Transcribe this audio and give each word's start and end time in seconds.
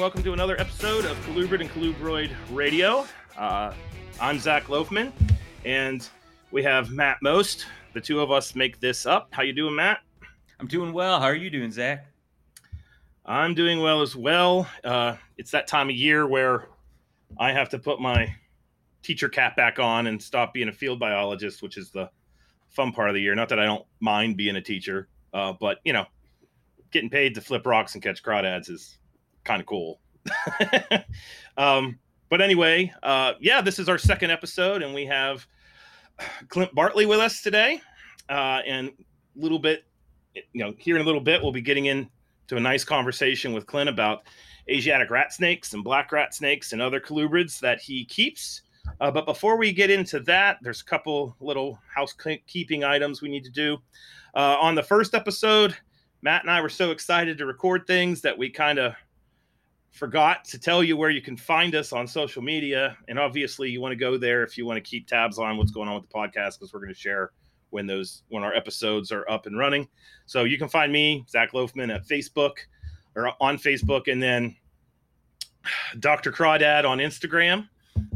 welcome 0.00 0.22
to 0.22 0.32
another 0.32 0.58
episode 0.58 1.04
of 1.04 1.14
Colubrid 1.26 1.60
and 1.60 1.68
Colubroid 1.68 2.30
Radio. 2.52 3.06
Uh, 3.36 3.74
I'm 4.18 4.38
Zac 4.38 4.70
Loughman, 4.70 5.12
and 5.66 6.08
we 6.50 6.62
have 6.62 6.90
Matt 6.90 7.18
Most. 7.20 7.66
The 7.92 8.00
two 8.00 8.20
of 8.20 8.30
us 8.30 8.54
make 8.54 8.80
this 8.80 9.04
up. 9.04 9.28
How 9.30 9.42
you 9.42 9.52
doing, 9.52 9.74
Matt? 9.74 9.98
I'm 10.58 10.66
doing 10.66 10.94
well. 10.94 11.20
How 11.20 11.26
are 11.26 11.34
you 11.34 11.50
doing, 11.50 11.70
Zac? 11.70 12.06
I'm 13.26 13.52
doing 13.52 13.80
well 13.80 14.00
as 14.00 14.16
well. 14.16 14.66
Uh, 14.82 15.16
it's 15.36 15.50
that 15.50 15.66
time 15.66 15.90
of 15.90 15.96
year 15.96 16.26
where 16.26 16.68
I 17.38 17.52
have 17.52 17.68
to 17.68 17.78
put 17.78 18.00
my 18.00 18.34
teacher 19.02 19.28
cap 19.28 19.54
back 19.54 19.78
on 19.78 20.06
and 20.06 20.20
stop 20.20 20.54
being 20.54 20.70
a 20.70 20.72
field 20.72 20.98
biologist, 20.98 21.60
which 21.60 21.76
is 21.76 21.90
the 21.90 22.08
fun 22.70 22.90
part 22.92 23.10
of 23.10 23.14
the 23.14 23.20
year. 23.20 23.34
Not 23.34 23.50
that 23.50 23.60
I 23.60 23.66
don't 23.66 23.84
mind 24.00 24.38
being 24.38 24.56
a 24.56 24.62
teacher, 24.62 25.08
uh, 25.34 25.52
but 25.60 25.76
you 25.84 25.92
know, 25.92 26.06
getting 26.90 27.10
paid 27.10 27.34
to 27.34 27.42
flip 27.42 27.66
rocks 27.66 27.92
and 27.92 28.02
catch 28.02 28.22
crawdads 28.22 28.70
is 28.70 28.96
kind 29.44 29.60
of 29.60 29.66
cool. 29.66 30.00
um, 31.56 31.98
but 32.28 32.40
anyway, 32.40 32.92
uh, 33.02 33.34
yeah, 33.40 33.60
this 33.60 33.78
is 33.78 33.88
our 33.88 33.98
second 33.98 34.30
episode, 34.30 34.82
and 34.82 34.94
we 34.94 35.06
have 35.06 35.46
Clint 36.48 36.74
Bartley 36.74 37.06
with 37.06 37.18
us 37.18 37.42
today. 37.42 37.80
Uh, 38.28 38.60
and 38.66 38.88
a 38.88 38.92
little 39.34 39.58
bit, 39.58 39.84
you 40.34 40.64
know, 40.64 40.74
here 40.78 40.96
in 40.96 41.02
a 41.02 41.04
little 41.04 41.20
bit, 41.20 41.42
we'll 41.42 41.52
be 41.52 41.60
getting 41.60 41.86
into 41.86 42.08
a 42.52 42.60
nice 42.60 42.84
conversation 42.84 43.52
with 43.52 43.66
Clint 43.66 43.88
about 43.88 44.22
Asiatic 44.68 45.10
rat 45.10 45.32
snakes 45.32 45.74
and 45.74 45.82
black 45.82 46.12
rat 46.12 46.32
snakes 46.32 46.72
and 46.72 46.80
other 46.80 47.00
colubrids 47.00 47.58
that 47.60 47.80
he 47.80 48.04
keeps. 48.04 48.62
Uh, 49.00 49.10
but 49.10 49.26
before 49.26 49.56
we 49.56 49.72
get 49.72 49.90
into 49.90 50.20
that, 50.20 50.58
there's 50.62 50.80
a 50.80 50.84
couple 50.84 51.34
little 51.40 51.78
housekeeping 51.92 52.84
items 52.84 53.20
we 53.20 53.28
need 53.28 53.44
to 53.44 53.50
do. 53.50 53.78
Uh, 54.34 54.56
on 54.60 54.74
the 54.74 54.82
first 54.82 55.14
episode, 55.14 55.76
Matt 56.22 56.42
and 56.42 56.50
I 56.50 56.60
were 56.60 56.68
so 56.68 56.90
excited 56.90 57.38
to 57.38 57.46
record 57.46 57.86
things 57.86 58.20
that 58.20 58.36
we 58.36 58.50
kind 58.50 58.78
of 58.78 58.94
forgot 59.92 60.44
to 60.46 60.58
tell 60.58 60.82
you 60.82 60.96
where 60.96 61.10
you 61.10 61.20
can 61.20 61.36
find 61.36 61.74
us 61.74 61.92
on 61.92 62.06
social 62.06 62.42
media. 62.42 62.96
And 63.08 63.18
obviously, 63.18 63.70
you 63.70 63.80
want 63.80 63.92
to 63.92 63.96
go 63.96 64.16
there 64.16 64.42
if 64.42 64.56
you 64.56 64.66
want 64.66 64.76
to 64.76 64.88
keep 64.88 65.06
tabs 65.06 65.38
on 65.38 65.56
what's 65.56 65.72
going 65.72 65.88
on 65.88 65.94
with 65.94 66.08
the 66.08 66.14
podcast 66.14 66.58
because 66.58 66.72
we're 66.72 66.80
going 66.80 66.94
to 66.94 66.98
share 66.98 67.32
when 67.70 67.86
those 67.86 68.22
when 68.28 68.42
our 68.42 68.54
episodes 68.54 69.12
are 69.12 69.28
up 69.30 69.46
and 69.46 69.58
running. 69.58 69.88
So 70.26 70.44
you 70.44 70.58
can 70.58 70.68
find 70.68 70.92
me, 70.92 71.24
Zac 71.28 71.52
Loughman, 71.52 71.94
at 71.94 72.06
Facebook 72.06 72.52
or 73.14 73.32
on 73.40 73.58
Facebook, 73.58 74.10
and 74.10 74.22
then 74.22 74.56
Dr. 75.98 76.32
Crawdad 76.32 76.84
on 76.84 76.98
Instagram. 76.98 77.68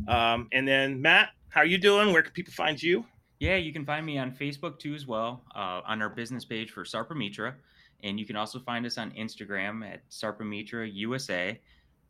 Um, 0.09 0.49
and 0.53 0.67
then 0.67 1.01
Matt, 1.01 1.31
how 1.49 1.61
are 1.61 1.67
you 1.67 1.79
doing? 1.79 2.13
Where 2.13 2.23
can 2.23 2.33
people 2.33 2.53
find 2.53 2.81
you? 2.83 3.05
Yeah, 3.41 3.57
you 3.57 3.73
can 3.73 3.85
find 3.85 4.07
me 4.07 4.19
on 4.19 4.33
Facebook 4.33 4.79
too 4.79 4.95
as 4.95 5.07
well, 5.07 5.43
uh, 5.55 5.81
on 5.87 6.01
our 6.01 6.09
business 6.09 6.45
page 6.45 6.71
for 6.71 6.85
Sarpamitra. 6.85 7.55
And 8.03 8.21
you 8.21 8.27
can 8.27 8.37
also 8.37 8.59
find 8.61 8.85
us 8.87 8.99
on 8.99 9.11
Instagram 9.13 9.85
at 9.85 10.09
Sarpamitra 10.11 10.91
USA. 10.93 11.61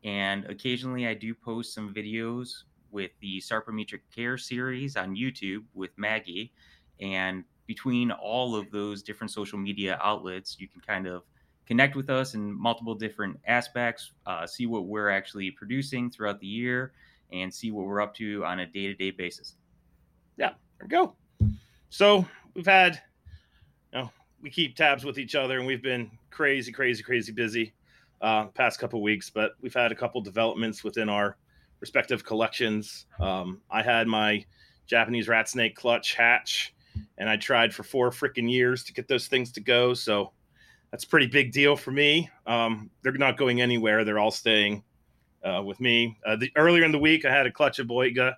And 0.04 0.44
occasionally 0.44 1.06
I 1.06 1.15
do 1.15 1.34
post 1.34 1.75
some 1.75 1.92
videos 1.92 2.65
with 2.91 3.10
the 3.20 3.41
Sarpamitra 3.41 3.98
Care 4.15 4.38
series 4.38 4.97
on 4.97 5.16
YouTube 5.16 5.65
with 5.72 5.91
Maggie. 5.97 6.53
And 7.00 7.42
between 7.66 8.10
all 8.10 8.54
of 8.54 8.70
those 8.70 9.03
different 9.03 9.31
social 9.31 9.59
media 9.59 9.98
outlets, 10.03 10.56
you 10.60 10.69
can 10.69 10.81
kind 10.82 11.06
of 11.06 11.22
connect 11.66 11.97
with 11.97 12.10
us 12.10 12.34
in 12.34 12.53
multiple 12.53 12.94
different 12.94 13.41
aspects, 13.47 14.12
uh, 14.26 14.47
see 14.47 14.66
what 14.66 14.84
we're 14.84 15.09
actually 15.09 15.50
producing 15.50 16.10
throughout 16.10 16.38
the 16.38 16.47
year, 16.47 16.93
and 17.32 17.53
see 17.53 17.70
what 17.70 17.87
we're 17.87 18.03
up 18.03 18.14
to 18.14 18.44
on 18.44 18.60
a 18.60 18.66
day 18.66 18.87
to 18.87 18.94
day 18.94 19.10
basis. 19.10 19.56
Yeah, 20.37 20.50
there 20.78 20.87
we 20.87 20.88
go. 20.88 21.14
So 21.88 22.26
we've 22.53 22.66
had, 22.66 23.00
you 23.93 24.00
know, 24.00 24.10
we 24.43 24.50
keep 24.50 24.76
tabs 24.76 25.04
with 25.04 25.19
each 25.19 25.34
other, 25.34 25.59
and 25.59 25.66
we've 25.66 25.82
been 25.82 26.10
crazy, 26.31 26.70
crazy, 26.70 27.03
crazy 27.03 27.32
busy 27.32 27.72
uh, 28.25 28.47
past 28.47 28.81
couple 28.81 29.03
weeks. 29.03 29.31
But 29.31 29.53
we've 29.61 29.75
had 29.75 29.93
a 29.93 29.95
couple 29.95 30.21
developments 30.23 30.83
within 30.83 31.09
our 31.09 31.37
respective 31.81 32.25
collections. 32.25 33.07
Um, 33.21 33.61
I 33.71 33.83
had 33.83 34.09
my 34.09 34.45
Japanese 34.87 35.29
rat 35.29 35.49
snake 35.49 35.77
clutch 35.77 36.15
hatch, 36.15 36.75
and 37.19 37.29
I 37.29 37.37
tried 37.37 37.75
for 37.75 37.83
four 37.83 38.11
freaking 38.11 38.51
years 38.51 38.83
to 38.85 38.95
get 38.95 39.07
those 39.07 39.29
things 39.29 39.53
to 39.53 39.61
go. 39.61 39.93
So 39.93 40.33
that's 40.91 41.05
a 41.05 41.09
pretty 41.09 41.27
big 41.27 41.53
deal 41.53 41.77
for 41.77 41.91
me. 41.91 42.31
Um, 42.47 42.91
they're 43.03 43.12
not 43.12 43.37
going 43.37 43.61
anywhere. 43.61 44.05
They're 44.05 44.19
all 44.19 44.31
staying 44.31 44.83
uh, 45.45 45.62
with 45.62 45.79
me. 45.79 46.17
Uh, 46.27 46.37
the, 46.37 46.51
earlier 46.56 46.85
in 46.85 46.93
the 46.93 46.99
week, 46.99 47.27
I 47.27 47.31
had 47.31 47.47
a 47.47 47.53
clutch 47.53 47.79
of 47.79 47.87
Boiga 47.87 48.35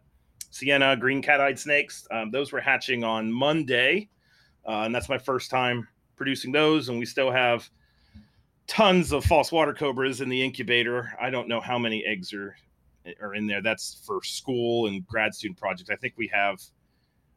cyanea 0.53 0.99
green 0.99 1.23
cat-eyed 1.23 1.59
snakes. 1.59 2.09
Um, 2.11 2.31
those 2.31 2.51
were 2.51 2.61
hatching 2.61 3.05
on 3.05 3.31
Monday, 3.31 4.09
uh, 4.67 4.83
and 4.83 4.95
that's 4.95 5.09
my 5.09 5.19
first 5.19 5.51
time 5.51 5.87
producing 6.17 6.51
those. 6.51 6.89
And 6.89 6.99
we 6.99 7.05
still 7.05 7.31
have 7.31 7.69
tons 8.67 9.13
of 9.13 9.25
false 9.25 9.53
water 9.53 9.73
cobras 9.73 10.21
in 10.21 10.29
the 10.29 10.43
incubator. 10.43 11.13
I 11.21 11.31
don't 11.31 11.49
know 11.49 11.61
how 11.61 11.79
many 11.79 12.05
eggs 12.05 12.33
are 12.33 12.57
are 13.21 13.35
in 13.35 13.47
there. 13.47 13.63
That's 13.63 14.03
for 14.05 14.23
school 14.23 14.89
and 14.89 15.07
grad 15.07 15.35
student 15.35 15.59
projects. 15.59 15.91
I 15.91 15.97
think 15.97 16.15
we 16.17 16.29
have 16.29 16.61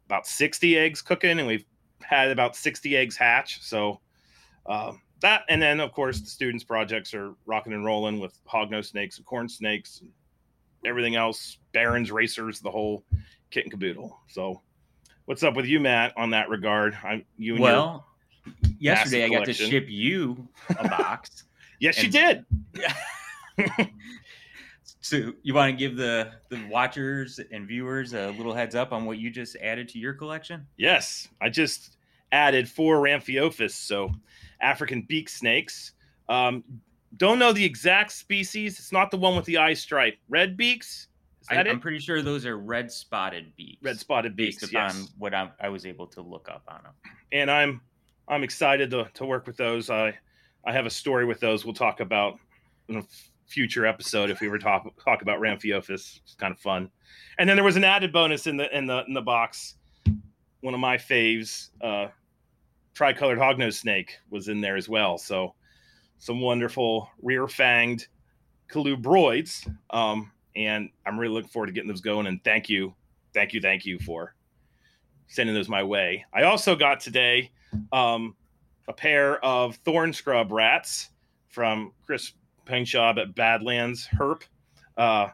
about 0.08 0.26
60 0.26 0.78
eggs 0.78 1.02
cooking, 1.02 1.38
and 1.38 1.48
we've 1.48 1.66
had 2.02 2.32
about 2.32 2.56
60 2.56 2.98
eggs 2.98 3.16
hatch. 3.16 3.62
So 3.62 4.02
uh, 4.66 4.94
that 5.22 5.44
and 5.50 5.62
then 5.62 5.80
of 5.80 5.92
course 5.92 6.20
the 6.20 6.30
students 6.30 6.64
projects 6.64 7.14
are 7.14 7.34
rocking 7.46 7.74
and 7.74 7.86
rolling 7.86 8.20
with 8.20 8.38
hognose 8.46 8.88
snakes 8.88 9.18
and 9.18 9.26
corn 9.26 9.50
snakes 9.50 10.02
and 10.02 10.10
everything 10.86 11.16
else 11.16 11.58
Baron's 11.74 12.12
racers 12.12 12.60
the 12.60 12.72
whole 12.72 13.04
kit 13.52 13.66
and 13.66 13.72
caboodle 13.72 14.18
so 14.28 14.62
what's 15.26 15.44
up 15.44 15.56
with 15.56 15.66
you 15.66 15.80
matt 15.80 16.14
on 16.18 16.30
that 16.30 16.50
regard 16.50 16.98
i'm 17.04 17.26
you 17.38 17.56
and 17.56 17.64
well 17.64 18.06
yesterday 18.80 19.26
i 19.26 19.30
got 19.30 19.46
to 19.46 19.54
ship 19.54 19.86
you 19.88 20.48
a 20.78 20.88
box 20.90 21.44
yes 21.80 22.02
you 22.02 22.10
did 22.10 22.46
so 25.02 25.34
you 25.44 25.54
want 25.54 25.72
to 25.72 25.78
give 25.78 25.96
the 25.96 26.32
the 26.50 26.60
watchers 26.70 27.40
and 27.52 27.68
viewers 27.68 28.14
a 28.14 28.32
little 28.32 28.54
heads 28.54 28.76
up 28.76 28.92
on 28.92 29.06
what 29.06 29.18
you 29.18 29.30
just 29.30 29.56
added 29.58 29.88
to 29.88 30.00
your 30.00 30.14
collection 30.14 30.66
yes 30.78 31.28
i 31.42 31.50
just 31.50 31.98
added 32.32 32.70
four 32.70 32.98
Rhamphiophis 32.98 33.72
so 33.72 34.12
African 34.62 35.02
beak 35.04 35.30
snakes. 35.30 35.94
Um, 36.28 36.64
don't 37.18 37.40
know 37.40 37.54
the 37.54 37.64
exact 37.64 38.12
species. 38.12 38.78
It's 38.80 38.92
not 38.92 39.12
the 39.12 39.18
one 39.18 39.36
with 39.36 39.46
the 39.46 39.58
eye 39.58 39.74
stripe. 39.74 40.18
Red 40.28 40.58
beaks. 40.58 41.08
I, 41.50 41.56
am 41.56 41.80
pretty 41.80 41.98
sure 41.98 42.22
those 42.22 42.46
are 42.46 42.58
red 42.58 42.92
spotted 42.92 43.56
beaks. 43.56 43.82
Red 43.82 44.00
spotted 44.00 44.36
beaks. 44.36 44.60
Based 44.60 44.72
upon 44.72 44.96
yes. 44.96 45.14
what 45.18 45.34
I, 45.34 45.50
I, 45.60 45.70
was 45.70 45.86
able 45.88 46.06
to 46.08 46.22
look 46.22 46.48
up 46.48 46.62
on 46.68 46.84
them. 46.84 46.94
And 47.32 47.50
I'm 47.50 47.82
I'm 48.30 48.44
excited 48.44 48.92
to, 48.92 49.10
to 49.16 49.26
work 49.26 49.48
with 49.48 49.58
those. 49.58 49.90
I 49.90 50.18
I 50.66 50.72
have 50.72 50.86
a 50.86 50.90
story 50.90 51.26
with 51.26 51.40
those. 51.40 51.66
We'll 51.66 51.74
talk 51.74 52.00
about 52.00 52.38
in 52.88 52.98
a 52.98 53.04
future 53.48 53.86
episode 53.86 54.30
if 54.30 54.42
we 54.42 54.48
ever 54.48 54.60
talk 54.60 54.86
talk 55.04 55.22
about 55.22 55.40
Rhamphiophis. 55.40 56.20
It's 56.22 56.36
kind 56.38 56.54
of 56.54 56.60
fun. 56.60 56.90
And 57.38 57.50
then 57.50 57.58
there 57.58 57.64
was 57.64 57.76
an 57.76 57.84
added 57.84 58.14
bonus 58.14 58.48
in 58.48 58.58
the 58.58 58.76
in 58.78 58.86
the 58.86 59.04
in 59.08 59.14
the 59.14 59.22
box. 59.22 59.76
One 60.62 60.74
of 60.74 60.80
my 60.80 60.98
faves. 60.98 61.70
Uh, 61.82 62.08
tricolored 63.00 63.40
hognose 63.40 63.76
snake 63.76 64.18
was 64.30 64.50
in 64.50 64.60
there 64.60 64.76
as 64.76 64.90
well. 64.90 65.18
So 65.18 65.56
some 66.18 66.42
wonderful 66.42 67.10
rear 67.22 67.48
fanged 67.48 68.08
colubroids. 68.70 69.66
Um, 69.92 70.34
and 70.56 70.90
I'm 71.06 71.18
really 71.18 71.34
looking 71.34 71.50
forward 71.50 71.68
to 71.68 71.72
getting 71.72 71.88
those 71.88 72.02
going. 72.02 72.28
And 72.28 72.44
thank 72.44 72.68
you, 72.68 72.94
thank 73.34 73.54
you, 73.54 73.62
thank 73.62 73.86
you 73.86 74.00
for 74.00 74.36
sending 75.28 75.56
those 75.56 75.70
my 75.70 75.82
way. 75.82 76.26
I 76.34 76.44
also 76.44 76.76
got 76.76 77.00
today 77.00 77.52
um, 77.92 78.36
a 78.88 78.94
pair 78.94 79.44
of 79.44 79.76
thorn 79.78 80.14
scrub 80.14 80.52
rats 80.52 81.10
from 81.48 81.94
Chris 82.06 82.34
Pengshab 82.66 83.20
at 83.20 83.36
Badlands 83.36 84.08
Herp. 84.18 84.44
Uh, 84.98 85.28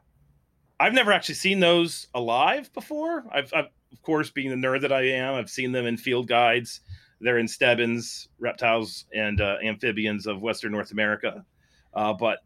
I've 0.79 0.93
never 0.93 1.11
actually 1.11 1.35
seen 1.35 1.59
those 1.59 2.07
alive 2.13 2.71
before. 2.73 3.23
I've, 3.31 3.53
I've, 3.53 3.69
of 3.91 4.01
course, 4.01 4.29
being 4.29 4.49
the 4.49 4.67
nerd 4.67 4.81
that 4.81 4.91
I 4.91 5.03
am, 5.09 5.35
I've 5.35 5.49
seen 5.49 5.71
them 5.71 5.85
in 5.85 5.97
field 5.97 6.27
guides 6.27 6.81
they're 7.21 7.37
in 7.37 7.47
Stebbins, 7.47 8.29
reptiles 8.39 9.05
and 9.13 9.39
uh, 9.41 9.57
amphibians 9.63 10.27
of 10.27 10.41
Western 10.41 10.71
North 10.71 10.91
America. 10.91 11.45
Uh, 11.93 12.13
but 12.13 12.39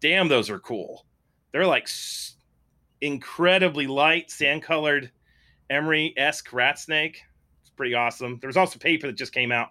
damn, 0.00 0.28
those 0.28 0.50
are 0.50 0.58
cool. 0.58 1.04
They're 1.52 1.66
like 1.66 1.84
s- 1.84 2.36
incredibly 3.00 3.86
light, 3.86 4.30
sand 4.30 4.62
colored 4.62 5.10
Emory 5.70 6.14
esque 6.16 6.52
rat 6.52 6.78
snake. 6.78 7.22
Pretty 7.76 7.94
awesome. 7.94 8.38
There 8.40 8.48
was 8.48 8.56
also 8.56 8.78
paper 8.78 9.06
that 9.06 9.16
just 9.16 9.32
came 9.32 9.52
out. 9.52 9.68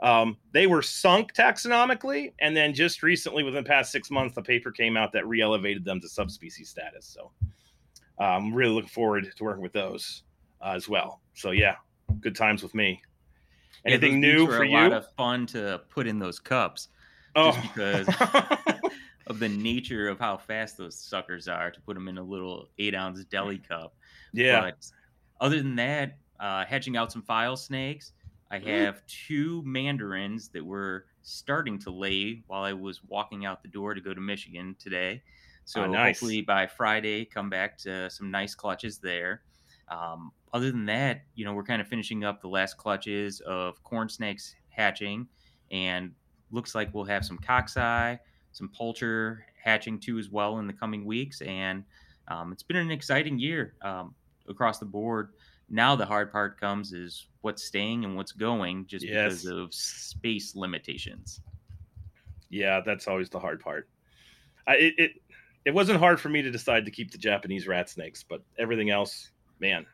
Um, 0.00 0.36
they 0.52 0.66
were 0.66 0.82
sunk 0.82 1.34
taxonomically, 1.34 2.32
and 2.40 2.56
then 2.56 2.72
just 2.72 3.02
recently, 3.02 3.42
within 3.42 3.64
the 3.64 3.68
past 3.68 3.90
six 3.90 4.10
months, 4.10 4.34
the 4.34 4.42
paper 4.42 4.70
came 4.70 4.96
out 4.96 5.12
that 5.12 5.26
re 5.26 5.40
elevated 5.40 5.84
them 5.84 6.00
to 6.00 6.08
subspecies 6.08 6.68
status. 6.68 7.06
So 7.06 7.32
I'm 8.18 8.44
um, 8.44 8.54
really 8.54 8.74
looking 8.74 8.88
forward 8.88 9.32
to 9.34 9.44
working 9.44 9.62
with 9.62 9.72
those 9.72 10.22
uh, 10.60 10.72
as 10.74 10.88
well. 10.88 11.20
So, 11.34 11.50
yeah, 11.50 11.76
good 12.20 12.36
times 12.36 12.62
with 12.62 12.74
me. 12.74 13.00
Anything 13.86 14.22
yeah, 14.22 14.34
new 14.34 14.46
for 14.46 14.62
a 14.62 14.68
you? 14.68 14.76
A 14.76 14.80
lot 14.80 14.92
of 14.92 15.06
fun 15.16 15.46
to 15.46 15.80
put 15.88 16.06
in 16.06 16.18
those 16.18 16.38
cups, 16.38 16.88
oh. 17.36 17.52
just 17.52 17.62
because 17.62 18.08
of 19.28 19.38
the 19.38 19.48
nature 19.48 20.08
of 20.08 20.18
how 20.18 20.36
fast 20.36 20.76
those 20.76 20.96
suckers 20.96 21.48
are 21.48 21.70
to 21.70 21.80
put 21.82 21.94
them 21.94 22.08
in 22.08 22.18
a 22.18 22.22
little 22.22 22.68
eight 22.78 22.94
ounce 22.94 23.22
deli 23.24 23.58
cup. 23.58 23.94
Yeah. 24.32 24.60
But 24.60 24.86
other 25.40 25.58
than 25.58 25.76
that, 25.76 26.18
uh, 26.40 26.64
hatching 26.64 26.96
out 26.96 27.12
some 27.12 27.22
file 27.22 27.56
snakes. 27.56 28.12
I 28.50 28.58
have 28.58 29.04
two 29.06 29.62
mandarins 29.64 30.48
that 30.50 30.64
were 30.64 31.06
starting 31.22 31.78
to 31.80 31.90
lay 31.90 32.44
while 32.46 32.62
I 32.62 32.72
was 32.72 33.02
walking 33.04 33.44
out 33.44 33.62
the 33.62 33.68
door 33.68 33.94
to 33.94 34.00
go 34.00 34.14
to 34.14 34.20
Michigan 34.20 34.76
today. 34.78 35.22
So 35.64 35.82
Oh, 35.82 35.86
nice. 35.86 36.18
hopefully 36.18 36.40
by 36.42 36.66
Friday, 36.66 37.26
come 37.26 37.50
back 37.50 37.76
to 37.78 38.08
some 38.10 38.30
nice 38.30 38.54
clutches 38.54 38.98
there. 38.98 39.44
Um, 39.88 40.32
other 40.52 40.70
than 40.70 40.86
that, 40.86 41.22
you 41.34 41.44
know, 41.44 41.52
we're 41.54 41.64
kind 41.64 41.80
of 41.82 41.88
finishing 41.88 42.24
up 42.24 42.40
the 42.40 42.48
last 42.48 42.76
clutches 42.78 43.40
of 43.40 43.82
corn 43.82 44.08
snakes 44.08 44.54
hatching, 44.70 45.28
and 45.70 46.14
looks 46.50 46.74
like 46.74 46.92
we'll 46.94 47.04
have 47.04 47.24
some 47.24 47.38
cockeye, 47.38 48.16
some 48.52 48.70
poultry 48.70 49.36
hatching 49.62 50.00
too 50.00 50.18
as 50.18 50.30
well 50.30 50.58
in 50.58 50.66
the 50.66 50.72
coming 50.72 51.04
weeks. 51.04 51.40
And 51.42 51.84
um, 52.28 52.52
it's 52.52 52.62
been 52.62 52.76
an 52.76 52.90
exciting 52.90 53.38
year 53.38 53.76
um, 53.82 54.14
across 54.48 54.78
the 54.78 54.86
board. 54.86 55.34
Now 55.70 55.96
the 55.96 56.06
hard 56.06 56.32
part 56.32 56.58
comes 56.58 56.92
is 56.92 57.26
what's 57.42 57.62
staying 57.64 58.04
and 58.04 58.16
what's 58.16 58.32
going, 58.32 58.86
just 58.86 59.04
Yes. 59.04 59.42
because 59.42 59.44
of 59.46 59.74
space 59.74 60.54
limitations. 60.56 61.40
Yeah, 62.50 62.80
that's 62.84 63.06
always 63.06 63.28
the 63.28 63.38
hard 63.38 63.60
part. 63.60 63.88
I, 64.66 64.76
it, 64.76 64.94
it 64.98 65.10
it 65.64 65.74
wasn't 65.74 65.98
hard 65.98 66.18
for 66.20 66.28
me 66.30 66.40
to 66.40 66.50
decide 66.50 66.84
to 66.86 66.90
keep 66.90 67.10
the 67.10 67.18
Japanese 67.18 67.66
rat 67.66 67.90
snakes, 67.90 68.22
but 68.22 68.42
everything 68.58 68.88
else, 68.90 69.30
man, 69.60 69.84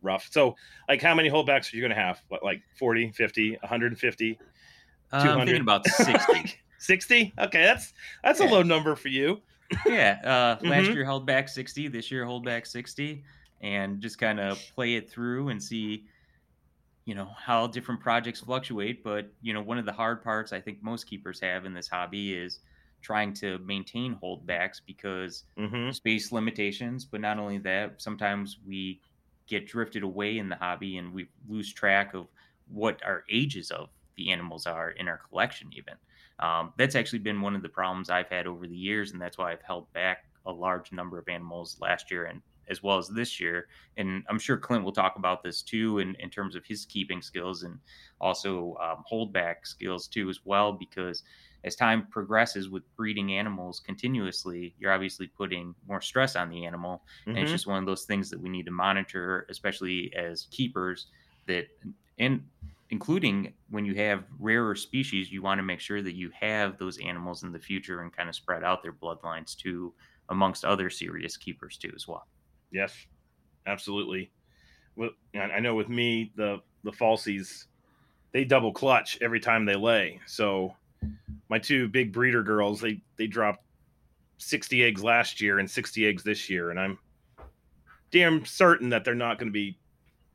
rough. 0.00 0.28
So, 0.30 0.56
like, 0.88 1.02
how 1.02 1.14
many 1.14 1.28
holdbacks 1.28 1.72
are 1.72 1.76
you 1.76 1.82
going 1.82 1.90
to 1.94 2.00
have? 2.00 2.20
What, 2.28 2.42
like 2.42 2.62
40, 2.78 3.12
50, 3.12 3.50
150, 3.60 4.38
Uh, 5.12 5.16
I'm 5.16 5.38
thinking 5.46 5.60
about 5.60 5.84
60. 5.86 6.56
60? 6.78 7.34
Okay, 7.38 7.62
that's 7.62 7.92
that's 8.24 8.40
a 8.40 8.44
low 8.44 8.62
number 8.62 8.96
for 8.96 9.08
you. 9.08 9.42
yeah. 9.86 10.18
Uh, 10.24 10.64
last 10.66 10.86
Mhm. 10.86 10.94
year 10.94 11.04
held 11.04 11.26
back 11.26 11.48
60. 11.48 11.88
This 11.88 12.10
year 12.10 12.24
hold 12.24 12.44
back 12.46 12.64
60, 12.64 13.22
and 13.66 14.00
just 14.00 14.18
kind 14.18 14.40
of 14.40 14.68
play 14.70 14.96
it 14.96 15.10
through 15.10 15.48
and 15.50 15.62
see, 15.62 16.08
you 17.04 17.14
know, 17.14 17.26
how 17.26 17.66
different 17.66 18.00
projects 18.00 18.40
fluctuate. 18.40 19.04
But 19.04 19.32
you 19.40 19.52
know, 19.52 19.62
one 19.62 19.78
of 19.78 19.86
the 19.86 19.92
hard 19.92 20.22
parts 20.22 20.52
I 20.52 20.60
think 20.60 20.82
most 20.82 21.06
keepers 21.06 21.40
have 21.40 21.64
in 21.64 21.74
this 21.74 21.88
hobby 21.88 22.34
is 22.34 22.60
trying 23.00 23.32
to 23.34 23.58
maintain 23.58 24.16
holdbacks 24.16 24.78
because 24.84 25.44
hmm 25.56 25.90
space 25.90 26.32
limitations. 26.32 27.04
But 27.04 27.20
not 27.20 27.38
only 27.38 27.58
that, 27.58 28.02
sometimes 28.02 28.58
we 28.64 29.02
get 29.46 29.66
drifted 29.66 30.02
away 30.02 30.38
in 30.38 30.48
the 30.48 30.56
hobby 30.56 30.96
and 30.96 31.12
we 31.12 31.28
lose 31.46 31.72
track 31.72 32.14
of 32.14 32.28
what 32.66 33.02
our 33.04 33.24
ages 33.30 33.70
of 33.70 33.90
the 34.16 34.32
animals 34.32 34.66
are 34.66 34.90
in 34.90 35.06
our 35.06 35.18
collection, 35.18 35.72
even. 35.72 35.94
Um, 36.40 36.74
that's 36.76 36.96
actually 36.96 37.20
been 37.20 37.40
one 37.40 37.54
of 37.54 37.62
the 37.62 37.68
problems 37.68 38.10
I've 38.10 38.28
had 38.28 38.46
over 38.46 38.66
the 38.66 38.76
years, 38.76 39.12
and 39.12 39.22
that's 39.22 39.38
why 39.38 39.52
I've 39.52 39.62
held 39.62 39.92
back 39.92 40.24
a 40.44 40.52
large 40.52 40.90
number 40.92 41.18
of 41.18 41.28
animals 41.28 41.78
last 41.80 42.10
year 42.10 42.24
and 42.24 42.42
as 42.68 42.82
well 42.82 42.98
as 42.98 43.08
this 43.08 43.40
year. 43.40 43.68
And 43.96 44.24
I'm 44.28 44.38
sure 44.38 44.56
Clint 44.58 44.84
will 44.84 44.92
talk 44.92 45.14
about 45.16 45.42
this 45.42 45.62
too 45.62 45.98
in, 45.98 46.14
in 46.16 46.30
terms 46.30 46.54
of 46.56 46.64
his 46.66 46.86
keeping 46.86 47.22
skills 47.22 47.62
and 47.62 47.80
also 48.20 48.74
um, 48.76 49.02
holdback 49.10 49.66
skills 49.66 50.08
too, 50.08 50.28
as 50.30 50.40
well, 50.44 50.72
because 50.72 51.22
as 51.64 51.76
time 51.76 52.06
progresses 52.08 52.68
with 52.68 52.84
breeding 52.96 53.32
animals 53.32 53.80
continuously, 53.80 54.74
you're 54.78 54.92
obviously 54.92 55.26
putting 55.26 55.74
more 55.86 56.00
stress 56.00 56.36
on 56.36 56.48
the 56.50 56.64
animal. 56.64 57.04
And 57.34 57.42
it's 57.42 57.50
Mhm. 57.50 57.52
just 57.52 57.66
one 57.66 57.78
of 57.78 57.86
those 57.86 58.04
things 58.04 58.30
that 58.30 58.40
we 58.40 58.48
need 58.48 58.66
to 58.66 58.72
monitor, 58.72 59.46
especially 59.50 60.12
as 60.14 60.46
keepers, 60.50 61.08
that 61.46 61.66
and 62.18 62.48
including 62.90 63.54
when 63.68 63.84
you 63.84 63.94
have 63.94 64.24
rarer 64.38 64.74
species, 64.76 65.32
you 65.32 65.42
want 65.42 65.58
to 65.58 65.62
make 65.62 65.80
sure 65.80 66.02
that 66.02 66.14
you 66.14 66.30
have 66.38 66.78
those 66.78 66.98
animals 66.98 67.42
in 67.42 67.52
the 67.52 67.58
future 67.58 68.00
and 68.00 68.12
kind 68.14 68.28
of 68.28 68.34
spread 68.34 68.62
out 68.62 68.82
their 68.82 68.92
bloodlines 68.92 69.56
too 69.56 69.94
amongst 70.28 70.64
other 70.64 70.88
serious 70.88 71.36
keepers 71.36 71.76
too 71.78 71.92
as 71.96 72.06
well. 72.06 72.28
Yes, 72.76 72.92
absolutely. 73.66 74.30
I 75.34 75.60
know 75.60 75.74
with 75.74 75.88
me, 75.88 76.30
the 76.36 76.60
the 76.84 76.92
falsies, 76.92 77.64
they 78.32 78.44
double 78.44 78.70
clutch 78.70 79.16
every 79.22 79.40
time 79.40 79.64
they 79.64 79.76
lay. 79.76 80.20
So 80.26 80.76
my 81.48 81.58
two 81.58 81.88
big 81.88 82.12
breeder 82.12 82.42
girls, 82.42 82.82
they 82.82 83.00
they 83.16 83.26
dropped 83.26 83.64
sixty 84.36 84.84
eggs 84.84 85.02
last 85.02 85.40
year 85.40 85.58
and 85.58 85.70
sixty 85.70 86.06
eggs 86.06 86.22
this 86.22 86.50
year, 86.50 86.68
and 86.70 86.78
I'm 86.78 86.98
damn 88.10 88.44
certain 88.44 88.90
that 88.90 89.04
they're 89.04 89.14
not 89.14 89.38
going 89.38 89.48
to 89.48 89.52
be 89.52 89.78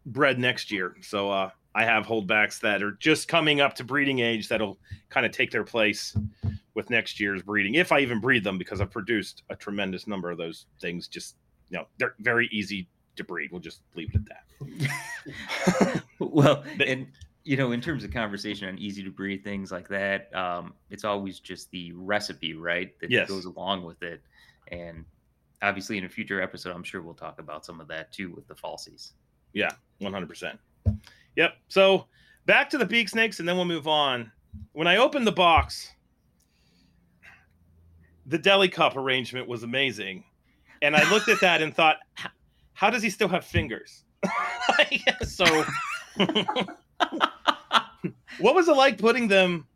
bred 0.08 0.40
next 0.40 0.72
year. 0.72 0.96
So 1.02 1.30
uh, 1.30 1.52
I 1.76 1.86
have 1.86 2.08
holdbacks 2.08 2.60
that 2.62 2.82
are 2.82 2.94
just 2.94 3.28
coming 3.28 3.62
up 3.62 3.76
to 3.76 3.84
breeding 3.84 4.18
age 4.18 4.48
that'll 4.48 4.80
kind 5.10 5.28
of 5.28 5.32
take 5.32 5.52
their 5.52 5.64
place 5.64 6.18
with 6.74 6.90
next 6.90 7.20
year's 7.20 7.44
breeding, 7.44 7.76
if 7.76 7.92
I 7.92 8.00
even 8.00 8.20
breed 8.20 8.44
them, 8.44 8.58
because 8.58 8.82
I've 8.82 8.90
produced 8.90 9.44
a 9.50 9.56
tremendous 9.56 10.08
number 10.08 10.32
of 10.32 10.38
those 10.38 10.66
things. 10.80 11.08
Just 11.08 11.36
know, 11.78 11.88
they're 11.98 12.16
very 12.20 12.48
easy 12.52 12.88
to 13.16 13.24
breed. 13.24 13.52
We'll 13.52 13.62
just 13.62 13.82
leave 13.96 14.10
it 14.14 14.22
at 14.22 14.26
that. 14.30 16.04
well, 16.20 16.64
But- 16.78 16.88
and 16.88 17.08
you 17.44 17.58
know, 17.58 17.72
in 17.72 17.82
terms 17.82 18.04
of 18.04 18.12
conversation 18.12 18.68
on 18.68 18.78
easy 18.78 19.02
to 19.04 19.10
breed 19.10 19.44
things 19.44 19.72
like 19.72 19.88
that, 19.88 20.34
um, 20.36 20.76
it's 20.92 21.04
always 21.04 21.40
just 21.40 21.72
the 21.72 21.92
recipe, 21.94 22.54
right, 22.54 22.94
that 23.00 23.10
Yes. 23.10 23.28
goes 23.28 23.46
along 23.46 23.84
with 23.84 24.04
it. 24.04 24.22
And 24.72 25.04
obviously, 25.64 25.98
in 25.98 26.06
a 26.06 26.10
future 26.10 26.40
episode, 26.40 26.76
I'm 26.76 26.84
sure 26.84 27.02
we'll 27.02 27.16
talk 27.16 27.40
about 27.40 27.66
some 27.66 27.82
of 27.82 27.88
that 27.88 28.12
too 28.12 28.30
with 28.32 28.48
the 28.48 28.54
falsies. 28.54 29.14
Yeah, 29.54 29.72
One 29.98 30.14
hundred 30.14 30.30
percent. 30.30 30.60
Yep. 31.36 31.56
So 31.68 32.06
back 32.46 32.70
to 32.70 32.78
the 32.78 32.86
beak 32.86 33.10
snakes, 33.10 33.40
and 33.40 33.50
then 33.50 33.56
we'll 33.56 33.66
move 33.66 33.88
on. 33.88 34.32
When 34.74 34.86
I 34.88 34.98
opened 34.98 35.26
the 35.26 35.32
box, 35.32 35.92
the 38.28 38.38
deli 38.38 38.70
cup 38.70 38.96
arrangement 38.96 39.48
was 39.48 39.64
amazing, 39.64 40.24
and 40.82 40.96
I 40.96 41.10
looked 41.12 41.30
at 41.30 41.40
that 41.42 41.62
and 41.62 41.76
thought, 41.76 41.98
"How 42.74 42.90
does 42.90 43.04
he 43.04 43.10
still 43.10 43.28
have 43.30 43.46
fingers?" 43.46 44.04
so, 45.24 45.46
what 48.40 48.56
was 48.56 48.68
it 48.68 48.76
like 48.76 48.98
putting 48.98 49.28
them? 49.28 49.68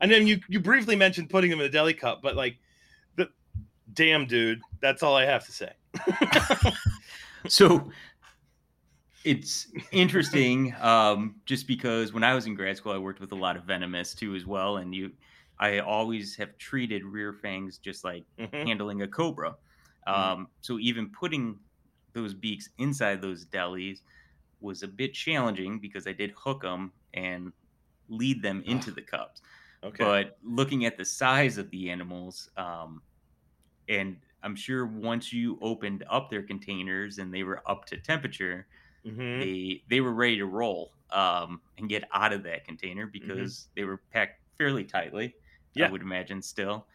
And 0.00 0.10
then 0.10 0.26
you 0.26 0.40
you 0.48 0.60
briefly 0.60 0.96
mentioned 0.96 1.30
putting 1.30 1.50
them 1.50 1.60
in 1.60 1.66
a 1.66 1.70
deli 1.70 1.94
cup, 1.94 2.20
but 2.22 2.36
like, 2.36 2.56
the 3.16 3.28
damn 3.92 4.26
dude, 4.26 4.60
that's 4.80 5.02
all 5.02 5.16
I 5.16 5.24
have 5.24 5.46
to 5.46 5.52
say. 5.52 5.72
so 7.48 7.90
it's 9.24 9.68
interesting 9.92 10.74
um, 10.80 11.36
just 11.46 11.66
because 11.66 12.12
when 12.12 12.22
i 12.24 12.34
was 12.34 12.46
in 12.46 12.54
grad 12.54 12.76
school 12.76 12.92
i 12.92 12.98
worked 12.98 13.20
with 13.20 13.32
a 13.32 13.34
lot 13.34 13.56
of 13.56 13.64
venomous 13.64 14.14
too 14.14 14.34
as 14.34 14.44
well 14.44 14.78
and 14.78 14.94
you 14.94 15.10
i 15.58 15.78
always 15.78 16.36
have 16.36 16.56
treated 16.58 17.04
rear 17.04 17.32
fangs 17.32 17.78
just 17.78 18.04
like 18.04 18.24
Mhm. 18.38 18.66
handling 18.66 19.02
a 19.02 19.08
cobra 19.08 19.54
um, 20.06 20.48
so 20.60 20.78
even 20.78 21.10
putting 21.12 21.60
those 22.14 22.34
beaks 22.34 22.68
inside 22.78 23.22
those 23.22 23.46
delis 23.46 24.00
was 24.60 24.82
a 24.82 24.88
bit 24.88 25.14
challenging 25.14 25.80
because 25.80 26.06
i 26.06 26.12
did 26.12 26.32
hook 26.36 26.62
them 26.62 26.92
and 27.14 27.52
lead 28.08 28.42
them 28.42 28.62
into 28.66 28.90
the 28.92 29.02
cups 29.02 29.42
Okay. 29.82 30.16
but 30.16 30.38
looking 30.42 30.84
at 30.86 30.98
the 30.98 31.04
size 31.04 31.58
of 31.58 31.70
the 31.70 31.90
animals 31.90 32.48
um, 32.56 33.02
and 33.88 34.24
i'm 34.42 34.56
sure 34.56 34.86
once 34.86 35.32
you 35.32 35.58
opened 35.60 36.04
up 36.08 36.30
their 36.30 36.42
containers 36.42 37.18
and 37.18 37.32
they 37.32 37.42
were 37.42 37.68
up 37.68 37.84
to 37.84 37.98
temperature 37.98 38.68
Mhm. 39.04 39.40
they 39.40 39.82
they 39.88 40.00
were 40.00 40.14
ready 40.14 40.38
to 40.38 40.46
roll 40.46 40.92
um, 41.10 41.62
and 41.78 41.88
get 41.88 42.04
out 42.12 42.32
of 42.32 42.42
that 42.44 42.64
container 42.64 43.06
because 43.06 43.68
they 43.76 43.84
were 43.84 44.02
packed 44.12 44.40
fairly 44.58 44.84
tightly 44.84 45.34
Yeah. 45.74 45.86
i 45.86 45.90
would 45.90 46.02
imagine 46.02 46.42
still 46.42 46.88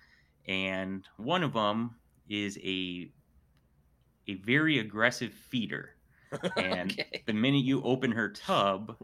and 0.48 1.08
one 1.18 1.44
of 1.44 1.54
them 1.54 2.00
is 2.30 2.58
a 2.64 3.14
a 4.28 4.36
very 4.36 4.80
aggressive 4.80 5.34
feeder 5.34 5.96
and 6.58 7.02
Okay. 7.02 7.26
the 7.26 7.34
minute 7.34 7.64
you 7.66 7.82
open 7.84 8.12
her 8.12 8.32
tub 8.32 8.98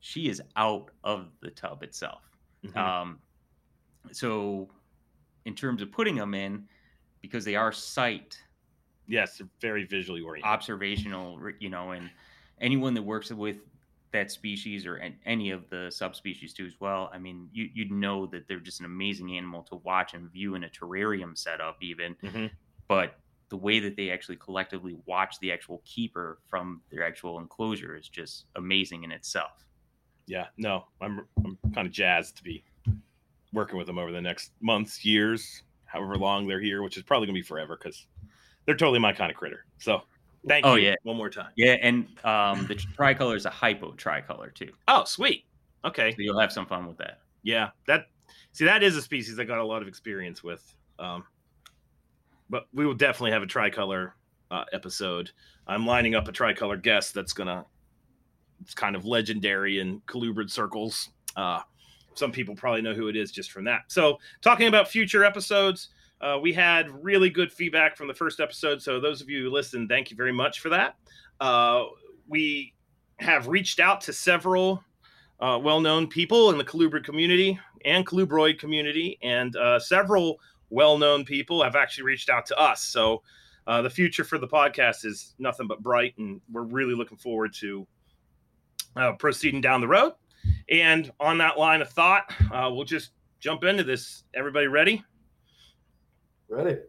she 0.00 0.28
is 0.28 0.42
out 0.56 0.90
of 1.04 1.32
the 1.40 1.50
tub 1.50 1.82
itself 1.82 2.24
Mhm. 2.62 2.92
um, 2.92 3.22
so, 4.12 4.70
in 5.46 5.54
terms 5.54 5.82
of 5.82 5.92
putting 5.92 6.16
them 6.16 6.34
in, 6.34 6.68
because 7.22 7.44
they 7.44 7.56
are 7.56 7.72
sight 7.72 8.38
Yes, 9.06 9.40
very 9.60 9.84
visually 9.84 10.20
oriented. 10.22 10.42
observational, 10.42 11.40
you 11.60 11.70
know, 11.70 11.92
and 11.92 12.10
anyone 12.60 12.94
that 12.94 13.02
works 13.02 13.30
with 13.30 13.60
that 14.12 14.30
species 14.30 14.86
or 14.86 14.98
any 15.24 15.50
of 15.50 15.68
the 15.70 15.90
subspecies 15.90 16.52
too 16.52 16.66
as 16.66 16.78
well. 16.80 17.10
I 17.12 17.18
mean, 17.18 17.48
you 17.52 17.68
you'd 17.72 17.90
know 17.90 18.26
that 18.26 18.46
they're 18.46 18.60
just 18.60 18.80
an 18.80 18.86
amazing 18.86 19.36
animal 19.36 19.62
to 19.64 19.76
watch 19.76 20.14
and 20.14 20.30
view 20.30 20.54
in 20.54 20.64
a 20.64 20.68
terrarium 20.68 21.36
setup, 21.36 21.78
even. 21.82 22.14
Mhm. 22.16 22.50
But 22.88 23.18
the 23.48 23.56
way 23.56 23.80
that 23.80 23.96
they 23.96 24.10
actually 24.10 24.36
collectively 24.36 24.96
watch 25.06 25.38
the 25.40 25.50
actual 25.52 25.82
keeper 25.84 26.40
from 26.48 26.82
their 26.90 27.06
actual 27.06 27.38
enclosure 27.38 27.96
is 27.96 28.08
just 28.08 28.46
amazing 28.56 29.04
in 29.04 29.12
itself. 29.12 29.64
yeah, 30.26 30.46
no, 30.56 30.86
I'm 31.00 31.26
I'm 31.44 31.58
kind 31.74 31.86
of 31.86 31.92
jazzed 31.92 32.36
to 32.36 32.44
be 32.44 32.64
working 33.52 33.76
with 33.76 33.86
them 33.86 33.98
over 33.98 34.12
the 34.12 34.20
next 34.20 34.52
months, 34.60 35.04
years, 35.04 35.62
however 35.84 36.16
long 36.16 36.46
they're 36.46 36.60
here, 36.60 36.82
which 36.82 36.96
is 36.96 37.02
probably 37.02 37.26
gonna 37.26 37.34
be 37.38 37.42
forever 37.42 37.76
because 37.76 38.06
they're 38.64 38.76
totally 38.76 38.98
my 39.00 39.12
kind 39.12 39.30
of 39.30 39.36
critter. 39.36 39.66
So 39.78 40.02
thank 40.48 40.64
Oh, 40.66 40.74
you 40.74 40.88
yeah. 40.88 40.94
one 41.02 41.16
more 41.16 41.30
time. 41.30 41.50
Yeah, 41.56 41.76
and 41.82 42.06
um, 42.24 42.66
the 42.66 42.74
tricolor 42.74 43.36
is 43.36 43.46
a 43.46 43.50
hypo 43.50 43.92
tricolor 43.92 44.50
too, 44.50 44.72
Oh, 44.88 45.04
sweet. 45.04 45.44
Okay. 45.84 46.12
so 46.12 46.16
you'll 46.18 46.38
have 46.38 46.52
some 46.52 46.66
fun 46.66 46.86
with 46.86 46.98
that. 46.98 47.20
Yeah, 47.42 47.70
that 47.86 48.06
see 48.52 48.64
that 48.66 48.82
is 48.82 48.96
a 48.96 49.02
species 49.02 49.38
I 49.38 49.44
got 49.44 49.58
a 49.58 49.64
lot 49.64 49.82
of 49.82 49.88
experience 49.88 50.42
with. 50.44 50.76
Um, 50.98 51.24
but 52.50 52.68
we 52.72 52.86
will 52.86 52.94
definitely 52.94 53.32
have 53.32 53.42
a 53.42 53.46
tricolor 53.46 54.14
uh, 54.50 54.64
episode. 54.72 55.30
I'm 55.66 55.86
lining 55.86 56.14
up 56.14 56.28
a 56.28 56.32
tricolor 56.32 56.76
guest 56.76 57.14
that's 57.14 57.32
gonna 57.32 57.64
it's 58.60 58.74
kind 58.74 58.94
of 58.94 59.04
legendary 59.04 59.80
in 59.80 60.00
colubrid 60.02 60.50
circles. 60.50 61.08
Uh, 61.36 61.60
some 62.14 62.30
people 62.30 62.54
probably 62.54 62.82
know 62.82 62.94
who 62.94 63.08
it 63.08 63.16
is 63.16 63.32
just 63.32 63.50
from 63.50 63.64
that. 63.64 63.80
So, 63.88 64.18
talking 64.40 64.68
about 64.68 64.86
future 64.86 65.24
episodes, 65.24 65.88
uh, 66.22 66.38
we 66.40 66.52
had 66.52 66.88
really 67.04 67.28
good 67.28 67.52
feedback 67.52 67.96
from 67.96 68.06
the 68.06 68.14
first 68.14 68.38
episode. 68.38 68.80
So, 68.80 69.00
those 69.00 69.20
of 69.20 69.28
you 69.28 69.44
who 69.44 69.50
listened, 69.50 69.88
thank 69.88 70.10
you 70.10 70.16
very 70.16 70.32
much 70.32 70.60
for 70.60 70.68
that. 70.68 70.94
Uh, 71.40 71.86
we 72.28 72.74
have 73.18 73.48
reached 73.48 73.80
out 73.80 74.00
to 74.02 74.12
several 74.12 74.82
uh, 75.40 75.58
well 75.60 75.80
known 75.80 76.06
people 76.06 76.50
in 76.50 76.58
the 76.58 76.64
colubrid 76.64 77.04
community 77.04 77.58
and 77.84 78.06
colubroid 78.06 78.58
community, 78.58 79.18
and 79.22 79.56
uh, 79.56 79.80
several 79.80 80.38
well 80.70 80.96
known 80.96 81.24
people 81.24 81.62
have 81.62 81.74
actually 81.74 82.04
reached 82.04 82.30
out 82.30 82.46
to 82.46 82.56
us. 82.56 82.82
So, 82.82 83.22
uh, 83.66 83.82
the 83.82 83.90
future 83.90 84.22
for 84.22 84.38
the 84.38 84.48
podcast 84.48 85.04
is 85.04 85.34
nothing 85.40 85.66
but 85.66 85.82
bright, 85.82 86.16
and 86.18 86.40
we're 86.52 86.62
really 86.62 86.94
looking 86.94 87.18
forward 87.18 87.52
to 87.54 87.86
uh, 88.94 89.12
proceeding 89.14 89.60
down 89.60 89.80
the 89.80 89.88
road. 89.88 90.12
And 90.70 91.10
on 91.18 91.38
that 91.38 91.58
line 91.58 91.82
of 91.82 91.88
thought, 91.88 92.32
we'll 92.50 92.84
just 92.84 93.10
jump 93.40 93.64
into 93.64 93.82
this. 93.82 94.22
Everybody 94.34 94.68
ready? 94.68 95.04
Ready. 96.52 96.80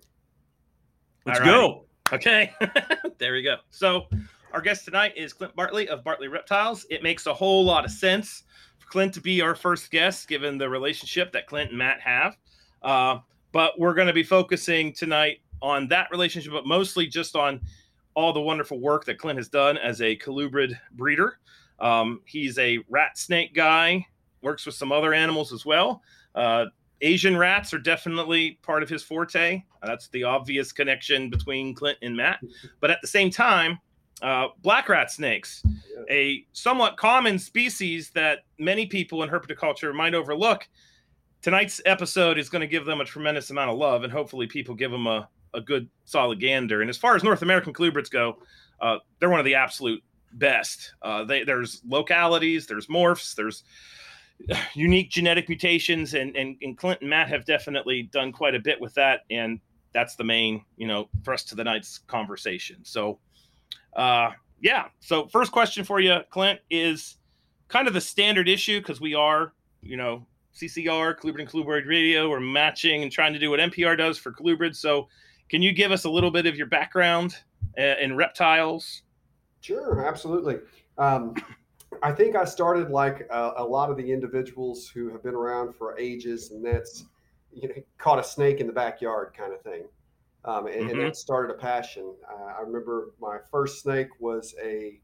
Let's 1.25 1.39
go. 1.39 1.85
Okay. 2.11 2.51
there 3.17 3.31
we 3.31 3.41
go. 3.41 3.55
So, 3.69 4.07
our 4.51 4.59
guest 4.59 4.83
tonight 4.83 5.13
is 5.15 5.31
Clint 5.31 5.55
Bartley 5.55 5.87
of 5.87 6.03
Bartley 6.03 6.27
Reptiles. 6.27 6.85
It 6.89 7.01
makes 7.01 7.27
a 7.27 7.33
whole 7.33 7.63
lot 7.63 7.85
of 7.85 7.91
sense 7.91 8.43
for 8.77 8.89
Clint 8.89 9.13
to 9.13 9.21
be 9.21 9.39
our 9.39 9.55
first 9.55 9.89
guest, 9.89 10.27
given 10.27 10.57
the 10.57 10.67
relationship 10.67 11.31
that 11.31 11.47
Clint 11.47 11.69
and 11.69 11.77
Matt 11.77 12.01
have. 12.01 12.35
Uh, 12.81 13.19
but 13.53 13.79
we're 13.79 13.93
going 13.93 14.07
to 14.07 14.13
be 14.13 14.21
focusing 14.21 14.91
tonight 14.91 15.37
on 15.61 15.87
that 15.87 16.11
relationship, 16.11 16.51
but 16.51 16.67
mostly 16.67 17.07
just 17.07 17.37
on 17.37 17.61
all 18.15 18.33
the 18.33 18.41
wonderful 18.41 18.81
work 18.81 19.05
that 19.05 19.17
Clint 19.17 19.39
has 19.39 19.47
done 19.47 19.77
as 19.77 20.01
a 20.01 20.17
colubrid 20.17 20.77
breeder. 20.91 21.39
Um, 21.79 22.19
he's 22.25 22.59
a 22.59 22.79
rat 22.89 23.17
snake 23.17 23.53
guy, 23.55 24.05
works 24.41 24.65
with 24.65 24.75
some 24.75 24.91
other 24.91 25.13
animals 25.13 25.53
as 25.53 25.65
well. 25.65 26.01
Uh, 26.35 26.65
Asian 27.01 27.35
rats 27.37 27.73
are 27.73 27.79
definitely 27.79 28.59
part 28.61 28.83
of 28.83 28.89
his 28.89 29.03
forte. 29.03 29.63
That's 29.81 30.07
the 30.09 30.23
obvious 30.23 30.71
connection 30.71 31.29
between 31.29 31.75
Clint 31.75 31.97
and 32.01 32.15
Matt. 32.15 32.39
But 32.79 32.91
at 32.91 33.01
the 33.01 33.07
same 33.07 33.29
time, 33.29 33.79
uh, 34.21 34.49
black 34.61 34.87
rat 34.87 35.11
snakes, 35.11 35.63
a 36.09 36.45
somewhat 36.53 36.95
common 36.95 37.37
species 37.37 38.09
that 38.11 38.39
many 38.57 38.85
people 38.85 39.21
in 39.23 39.29
herpetoculture 39.29 39.93
might 39.93 40.13
overlook. 40.13 40.67
Tonight's 41.41 41.81
episode 41.85 42.37
is 42.37 42.47
going 42.47 42.61
to 42.61 42.67
give 42.67 42.85
them 42.85 43.01
a 43.01 43.05
tremendous 43.05 43.49
amount 43.49 43.69
of 43.69 43.77
love, 43.77 44.03
and 44.03 44.13
hopefully, 44.13 44.47
people 44.47 44.75
give 44.75 44.91
them 44.91 45.07
a, 45.07 45.27
a 45.53 45.59
good 45.59 45.89
solid 46.05 46.39
gander. 46.39 46.79
And 46.79 46.89
as 46.89 46.97
far 46.97 47.17
as 47.17 47.23
North 47.23 47.41
American 47.41 47.73
colubrids 47.73 48.09
go, 48.09 48.37
uh, 48.79 48.99
they're 49.19 49.29
one 49.29 49.41
of 49.41 49.45
the 49.45 49.55
absolute 49.55 50.01
best. 50.33 50.93
Uh, 51.01 51.25
they, 51.25 51.43
there's 51.43 51.81
localities, 51.85 52.65
there's 52.65 52.87
morphs, 52.87 53.35
there's 53.35 53.63
unique 54.73 55.09
genetic 55.09 55.49
mutations, 55.49 56.13
and, 56.13 56.35
and 56.35 56.57
and 56.61 56.77
Clint 56.77 57.01
and 57.01 57.09
Matt 57.09 57.29
have 57.29 57.45
definitely 57.45 58.03
done 58.03 58.31
quite 58.31 58.55
a 58.55 58.59
bit 58.59 58.79
with 58.79 58.93
that, 58.95 59.21
and 59.29 59.59
that's 59.93 60.15
the 60.15 60.23
main 60.23 60.63
you 60.77 60.87
know 60.87 61.09
thrust 61.23 61.49
to 61.49 61.55
the 61.55 61.63
night's 61.63 61.99
conversation. 61.99 62.77
So, 62.83 63.19
uh, 63.95 64.31
yeah. 64.61 64.85
So 64.99 65.27
first 65.27 65.51
question 65.51 65.83
for 65.83 65.99
you, 65.99 66.19
Clint, 66.29 66.59
is 66.69 67.17
kind 67.67 67.87
of 67.87 67.93
the 67.93 68.01
standard 68.01 68.49
issue 68.49 68.79
because 68.79 68.99
we 68.99 69.13
are 69.13 69.53
you 69.81 69.97
know 69.97 70.25
CCR, 70.55 71.17
Colubrid 71.19 71.39
and 71.39 71.49
Colubroid 71.49 71.87
Radio, 71.87 72.29
we're 72.29 72.39
matching 72.39 73.03
and 73.03 73.11
trying 73.11 73.33
to 73.33 73.39
do 73.39 73.49
what 73.49 73.59
NPR 73.59 73.97
does 73.97 74.17
for 74.17 74.31
Colubrid. 74.31 74.75
So, 74.75 75.07
can 75.49 75.61
you 75.61 75.73
give 75.73 75.91
us 75.91 76.05
a 76.05 76.09
little 76.09 76.31
bit 76.31 76.45
of 76.45 76.55
your 76.55 76.67
background 76.67 77.35
uh, 77.77 77.95
in 77.99 78.15
reptiles? 78.15 79.03
Sure, 79.61 80.05
absolutely. 80.05 80.59
Um, 80.97 81.35
I 82.03 82.11
think 82.11 82.35
I 82.35 82.43
started 82.43 82.89
like 82.89 83.25
a, 83.31 83.53
a, 83.57 83.63
lot 83.63 83.89
of 83.89 83.95
the 83.95 84.11
individuals 84.11 84.89
who 84.89 85.09
have 85.09 85.23
been 85.23 85.35
around 85.35 85.73
for 85.73 85.97
ages, 85.97 86.51
and 86.51 86.63
that's 86.63 87.05
you 87.53 87.69
know 87.69 87.75
caught 87.97 88.19
a 88.19 88.23
snake 88.23 88.59
in 88.59 88.67
the 88.67 88.73
backyard 88.73 89.33
kind 89.35 89.53
of 89.53 89.61
thing, 89.61 89.85
um, 90.43 90.67
and, 90.67 90.75
mm-hmm. 90.75 90.89
and, 90.89 91.01
that 91.01 91.15
started 91.15 91.53
a 91.53 91.57
passion. 91.57 92.13
Uh, 92.29 92.55
I 92.57 92.59
remember 92.59 93.11
my 93.21 93.37
first 93.49 93.81
snake 93.81 94.09
was 94.19 94.53
a 94.61 94.99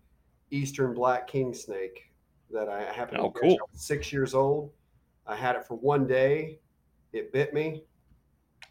eastern 0.51 0.94
black 0.94 1.25
king 1.25 1.53
snake 1.53 2.12
that 2.51 2.68
I 2.68 2.84
happened 2.91 3.22
oh, 3.22 3.32
to 3.32 3.39
cool. 3.39 3.58
six 3.74 4.12
years 4.12 4.34
old. 4.34 4.72
I 5.25 5.38
had 5.38 5.56
it 5.56 5.65
for 5.65 5.77
one 5.77 6.06
day. 6.06 6.60
It 7.13 7.32
bit 7.32 7.53
me. 7.53 7.86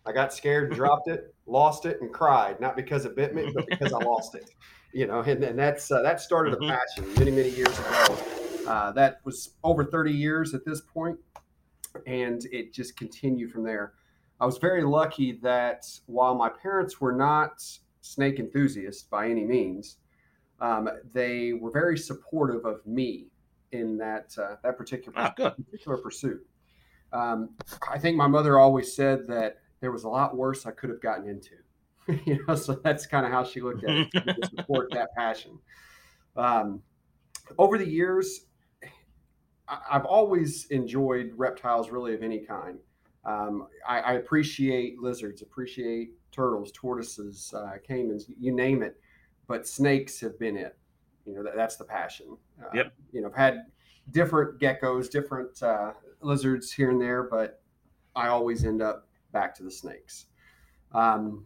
I 0.04 0.12
got 0.12 0.34
scared, 0.34 0.68
and 0.68 0.74
dropped 0.74 1.08
it, 1.08 1.34
lost 1.46 1.86
it, 1.86 2.02
and 2.02 2.12
cried. 2.12 2.60
Not 2.60 2.76
because 2.76 3.06
it 3.06 3.16
bit 3.16 3.34
me, 3.34 3.50
but 3.54 3.66
because 3.66 3.94
I 3.94 3.98
lost 3.98 4.34
it 4.34 4.50
you 4.92 5.06
know, 5.06 5.20
and, 5.20 5.42
and 5.42 5.58
that's 5.58 5.90
uh, 5.90 6.02
that 6.02 6.20
started 6.20 6.54
mm-hmm. 6.54 6.70
a 6.70 6.76
passion 6.76 7.14
many 7.18 7.30
many 7.30 7.50
years 7.50 7.78
ago. 7.78 8.18
Uh, 8.66 8.92
that 8.92 9.20
was 9.24 9.54
over 9.64 9.82
30 9.82 10.12
years 10.12 10.52
at 10.52 10.64
this 10.64 10.82
point, 10.82 11.18
and 12.06 12.44
it 12.52 12.72
just 12.72 12.96
continued 12.96 13.50
from 13.50 13.62
there. 13.62 13.94
I 14.40 14.46
was 14.46 14.58
very 14.58 14.84
lucky 14.84 15.32
that 15.42 15.86
while 16.06 16.34
my 16.34 16.48
parents 16.50 17.00
were 17.00 17.12
not 17.12 17.62
snake 18.02 18.38
enthusiasts 18.38 19.02
by 19.02 19.28
any 19.28 19.44
means, 19.44 19.96
um, 20.60 20.88
they 21.12 21.54
were 21.54 21.70
very 21.70 21.96
supportive 21.96 22.64
of 22.64 22.86
me 22.86 23.28
in 23.72 23.96
that 23.98 24.34
uh, 24.38 24.56
that 24.62 24.76
particular 24.76 25.18
ah, 25.18 25.30
particular 25.30 25.96
pursuit. 25.98 26.46
Um, 27.12 27.50
I 27.90 27.98
think 27.98 28.16
my 28.16 28.26
mother 28.26 28.58
always 28.58 28.94
said 28.94 29.26
that 29.28 29.58
there 29.80 29.92
was 29.92 30.04
a 30.04 30.08
lot 30.08 30.36
worse 30.36 30.66
I 30.66 30.72
could 30.72 30.90
have 30.90 31.00
gotten 31.00 31.28
into. 31.28 31.54
you 32.24 32.44
know, 32.46 32.54
so 32.54 32.80
that's 32.82 33.06
kind 33.06 33.26
of 33.26 33.32
how 33.32 33.44
she 33.44 33.60
looked 33.60 33.84
at 33.84 33.90
it 33.90 34.10
to 34.12 34.48
support 34.56 34.90
that 34.92 35.14
passion. 35.16 35.58
Um, 36.36 36.82
over 37.58 37.76
the 37.76 37.88
years, 37.88 38.46
I've 39.68 40.06
always 40.06 40.66
enjoyed 40.66 41.32
reptiles, 41.36 41.90
really 41.90 42.14
of 42.14 42.22
any 42.22 42.38
kind. 42.38 42.78
Um, 43.24 43.66
I, 43.86 44.00
I, 44.00 44.12
appreciate 44.14 45.00
lizards, 45.00 45.42
appreciate 45.42 46.12
turtles, 46.32 46.72
tortoises, 46.72 47.52
uh, 47.54 47.72
caimans, 47.86 48.24
you 48.38 48.54
name 48.54 48.82
it. 48.82 48.98
But 49.46 49.66
snakes 49.66 50.18
have 50.20 50.38
been 50.38 50.56
it. 50.56 50.78
You 51.26 51.34
know, 51.34 51.42
that, 51.42 51.56
that's 51.56 51.76
the 51.76 51.84
passion. 51.84 52.38
Uh, 52.62 52.68
yep. 52.72 52.94
You 53.12 53.20
know, 53.20 53.28
I've 53.28 53.34
had 53.34 53.66
different 54.12 54.58
geckos, 54.60 55.10
different 55.10 55.62
uh, 55.62 55.92
lizards 56.22 56.72
here 56.72 56.90
and 56.90 57.00
there, 57.00 57.24
but 57.24 57.60
I 58.16 58.28
always 58.28 58.64
end 58.64 58.80
up 58.80 59.08
back 59.32 59.54
to 59.56 59.62
the 59.62 59.70
snakes. 59.70 60.26
Um, 60.94 61.44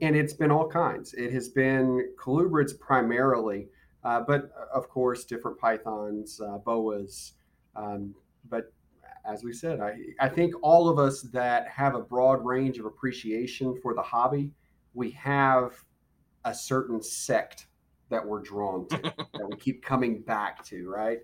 and 0.00 0.16
it's 0.16 0.32
been 0.32 0.50
all 0.50 0.68
kinds. 0.68 1.14
It 1.14 1.32
has 1.32 1.48
been 1.48 2.10
colubrids 2.18 2.78
primarily, 2.78 3.68
uh, 4.02 4.20
but 4.20 4.50
uh, 4.58 4.76
of 4.76 4.88
course, 4.88 5.24
different 5.24 5.58
pythons, 5.58 6.40
uh, 6.40 6.58
boas. 6.58 7.32
Um, 7.76 8.14
but 8.48 8.72
as 9.24 9.42
we 9.42 9.52
said, 9.52 9.80
I, 9.80 9.96
I 10.20 10.28
think 10.28 10.54
all 10.62 10.88
of 10.88 10.98
us 10.98 11.22
that 11.32 11.68
have 11.68 11.94
a 11.94 12.00
broad 12.00 12.44
range 12.44 12.78
of 12.78 12.86
appreciation 12.86 13.78
for 13.82 13.94
the 13.94 14.02
hobby, 14.02 14.50
we 14.92 15.10
have 15.12 15.72
a 16.44 16.54
certain 16.54 17.02
sect 17.02 17.66
that 18.10 18.24
we're 18.24 18.42
drawn 18.42 18.86
to, 18.88 18.98
that 19.16 19.48
we 19.48 19.56
keep 19.56 19.82
coming 19.82 20.20
back 20.20 20.64
to, 20.66 20.88
right? 20.88 21.18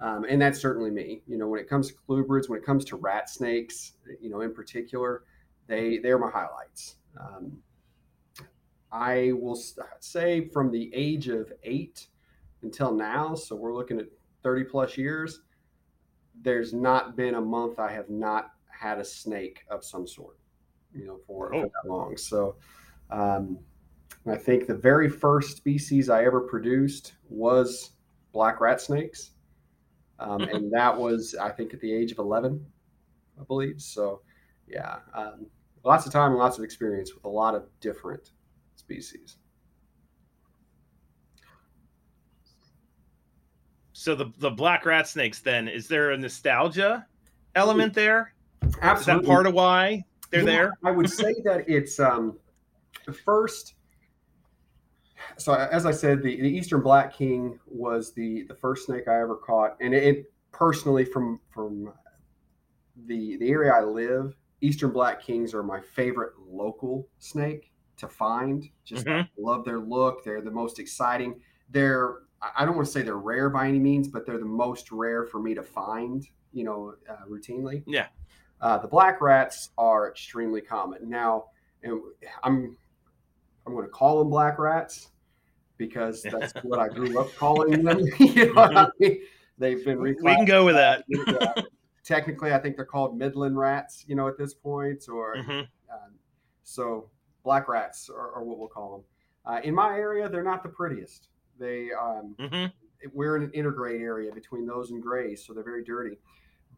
Um, 0.00 0.24
and 0.28 0.40
that's 0.42 0.60
certainly 0.60 0.90
me. 0.90 1.22
You 1.26 1.38
know, 1.38 1.46
when 1.46 1.60
it 1.60 1.68
comes 1.68 1.88
to 1.88 1.94
colubrids, 2.08 2.48
when 2.48 2.58
it 2.58 2.64
comes 2.64 2.84
to 2.86 2.96
rat 2.96 3.30
snakes, 3.30 3.92
you 4.20 4.30
know, 4.30 4.40
in 4.40 4.52
particular, 4.52 5.22
they 5.68 5.98
they're 5.98 6.18
my 6.18 6.30
highlights. 6.30 6.96
Um, 7.20 7.58
I 8.92 9.32
will 9.32 9.58
say 10.00 10.48
from 10.48 10.70
the 10.70 10.90
age 10.94 11.28
of 11.28 11.50
eight 11.62 12.08
until 12.62 12.94
now, 12.94 13.34
so 13.34 13.56
we're 13.56 13.74
looking 13.74 13.98
at 13.98 14.06
30 14.42 14.64
plus 14.64 14.98
years, 14.98 15.40
there's 16.42 16.74
not 16.74 17.16
been 17.16 17.36
a 17.36 17.40
month 17.40 17.78
I 17.78 17.90
have 17.90 18.10
not 18.10 18.50
had 18.68 18.98
a 18.98 19.04
snake 19.04 19.60
of 19.70 19.82
some 19.82 20.06
sort, 20.06 20.38
you 20.94 21.06
know, 21.06 21.18
for, 21.26 21.54
oh. 21.54 21.62
for 21.62 21.66
that 21.68 21.88
long. 21.88 22.16
So 22.18 22.56
um, 23.10 23.58
I 24.26 24.36
think 24.36 24.66
the 24.66 24.74
very 24.74 25.08
first 25.08 25.56
species 25.56 26.10
I 26.10 26.24
ever 26.24 26.42
produced 26.42 27.14
was 27.28 27.92
black 28.32 28.60
rat 28.60 28.80
snakes. 28.80 29.30
Um, 30.18 30.40
and 30.52 30.70
that 30.72 30.94
was, 30.96 31.34
I 31.34 31.50
think, 31.50 31.72
at 31.72 31.80
the 31.80 31.92
age 31.92 32.12
of 32.12 32.18
11, 32.18 32.64
I 33.40 33.44
believe. 33.44 33.80
So, 33.80 34.20
yeah, 34.68 34.98
um, 35.14 35.46
lots 35.82 36.04
of 36.04 36.12
time 36.12 36.32
and 36.32 36.38
lots 36.38 36.58
of 36.58 36.64
experience 36.64 37.14
with 37.14 37.24
a 37.24 37.28
lot 37.28 37.54
of 37.54 37.64
different 37.80 38.32
species. 39.00 39.36
So 43.92 44.14
the 44.14 44.32
the 44.38 44.50
black 44.50 44.84
rat 44.84 45.06
snakes 45.06 45.40
then 45.40 45.68
is 45.68 45.86
there 45.86 46.10
a 46.10 46.16
nostalgia 46.16 47.06
element 47.54 47.94
there? 47.94 48.34
Absolutely. 48.80 49.22
Is 49.22 49.26
that 49.26 49.32
part 49.32 49.46
of 49.46 49.54
why 49.54 50.04
they're 50.30 50.40
yeah, 50.40 50.46
there? 50.46 50.78
I 50.84 50.90
would 50.90 51.08
say 51.08 51.34
that 51.44 51.64
it's 51.68 52.00
um 52.00 52.38
the 53.06 53.12
first 53.12 53.74
so 55.36 55.54
as 55.54 55.86
I 55.86 55.92
said, 55.92 56.22
the, 56.22 56.40
the 56.40 56.48
Eastern 56.48 56.82
Black 56.82 57.14
King 57.14 57.58
was 57.66 58.12
the 58.12 58.42
the 58.48 58.54
first 58.54 58.86
snake 58.86 59.06
I 59.06 59.20
ever 59.20 59.36
caught, 59.36 59.76
and 59.80 59.94
it, 59.94 60.02
it 60.02 60.32
personally 60.50 61.04
from 61.04 61.38
from 61.50 61.92
the 63.06 63.36
the 63.36 63.48
area 63.48 63.72
I 63.72 63.82
live, 63.82 64.34
Eastern 64.60 64.90
Black 64.90 65.22
Kings 65.22 65.54
are 65.54 65.62
my 65.62 65.80
favorite 65.80 66.32
local 66.44 67.08
snake 67.18 67.71
to 68.02 68.08
find. 68.08 68.68
Just 68.84 69.06
mm-hmm. 69.06 69.42
love 69.42 69.64
their 69.64 69.80
look. 69.80 70.24
They're 70.24 70.42
the 70.42 70.50
most 70.50 70.78
exciting. 70.78 71.40
They're 71.70 72.18
I 72.56 72.64
don't 72.64 72.74
want 72.74 72.86
to 72.86 72.92
say 72.92 73.02
they're 73.02 73.16
rare 73.16 73.48
by 73.48 73.68
any 73.68 73.78
means, 73.78 74.08
but 74.08 74.26
they're 74.26 74.38
the 74.38 74.44
most 74.44 74.90
rare 74.90 75.24
for 75.24 75.40
me 75.40 75.54
to 75.54 75.62
find, 75.62 76.26
you 76.52 76.64
know, 76.64 76.94
uh, 77.08 77.24
routinely. 77.28 77.84
Yeah. 77.86 78.06
Uh, 78.60 78.78
the 78.78 78.88
black 78.88 79.20
rats 79.20 79.70
are 79.78 80.08
extremely 80.08 80.60
common 80.60 81.08
now, 81.08 81.46
and 81.82 82.00
I'm 82.42 82.76
I'm 83.66 83.74
going 83.74 83.84
to 83.84 83.90
call 83.90 84.18
them 84.18 84.30
black 84.30 84.58
rats 84.58 85.10
because 85.78 86.22
that's 86.30 86.52
what 86.62 86.78
I 86.78 86.88
grew 86.88 87.18
up 87.20 87.34
calling 87.36 87.84
them. 87.84 88.00
you 88.18 88.52
know 88.52 88.62
I 88.62 88.88
mean? 88.98 89.20
They've 89.58 89.84
been 89.84 90.00
we 90.00 90.14
can 90.14 90.44
go 90.44 90.64
with 90.64 90.74
that. 90.74 91.04
Technically, 92.04 92.52
I 92.52 92.58
think 92.58 92.74
they're 92.74 92.84
called 92.84 93.16
Midland 93.16 93.56
rats, 93.56 94.04
you 94.08 94.16
know, 94.16 94.26
at 94.26 94.36
this 94.36 94.54
point, 94.54 95.04
or 95.08 95.36
Mhm. 95.36 95.68
um, 95.92 96.14
so 96.64 97.08
black 97.42 97.68
rats 97.68 98.08
are, 98.08 98.32
are 98.34 98.44
what 98.44 98.58
we'll 98.58 98.68
call 98.68 98.92
them. 98.92 99.04
Uh, 99.44 99.60
in 99.64 99.74
my 99.74 99.96
area, 99.96 100.28
they're 100.28 100.42
not 100.44 100.62
the 100.62 100.68
prettiest. 100.68 101.28
They 101.58 101.90
um, 101.92 102.36
Mhm. 102.38 102.72
we're 103.12 103.36
in 103.36 103.42
an 103.42 103.50
intergrade 103.50 104.00
area 104.00 104.32
between 104.32 104.66
those 104.66 104.90
and 104.90 105.02
grays, 105.02 105.44
so 105.44 105.52
they're 105.52 105.64
very 105.64 105.84
dirty. 105.84 106.18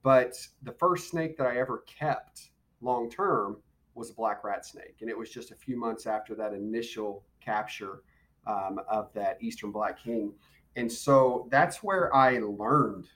But 0.02 0.35
the 0.62 0.73
first 0.73 1.09
snake 1.11 1.37
that 1.38 1.47
I 1.47 1.59
ever 1.59 1.78
kept 1.87 2.50
long 2.80 3.11
term 3.11 3.62
was 3.94 4.11
a 4.11 4.14
black 4.14 4.42
rat 4.44 4.64
snake, 4.66 4.97
and 5.00 5.11
it 5.11 5.16
was 5.16 5.30
just 5.30 5.50
a 5.50 5.54
few 5.54 5.78
months 5.78 6.06
after 6.06 6.35
that 6.35 6.52
initial 6.52 7.25
capture 7.40 8.02
um, 8.47 8.80
of 8.88 9.12
that 9.14 9.42
eastern 9.42 9.71
black 9.71 9.99
king, 9.99 10.35
and 10.76 10.90
so 10.90 11.47
that's 11.50 11.83
where 11.83 12.14
I 12.14 12.38
learned 12.38 13.09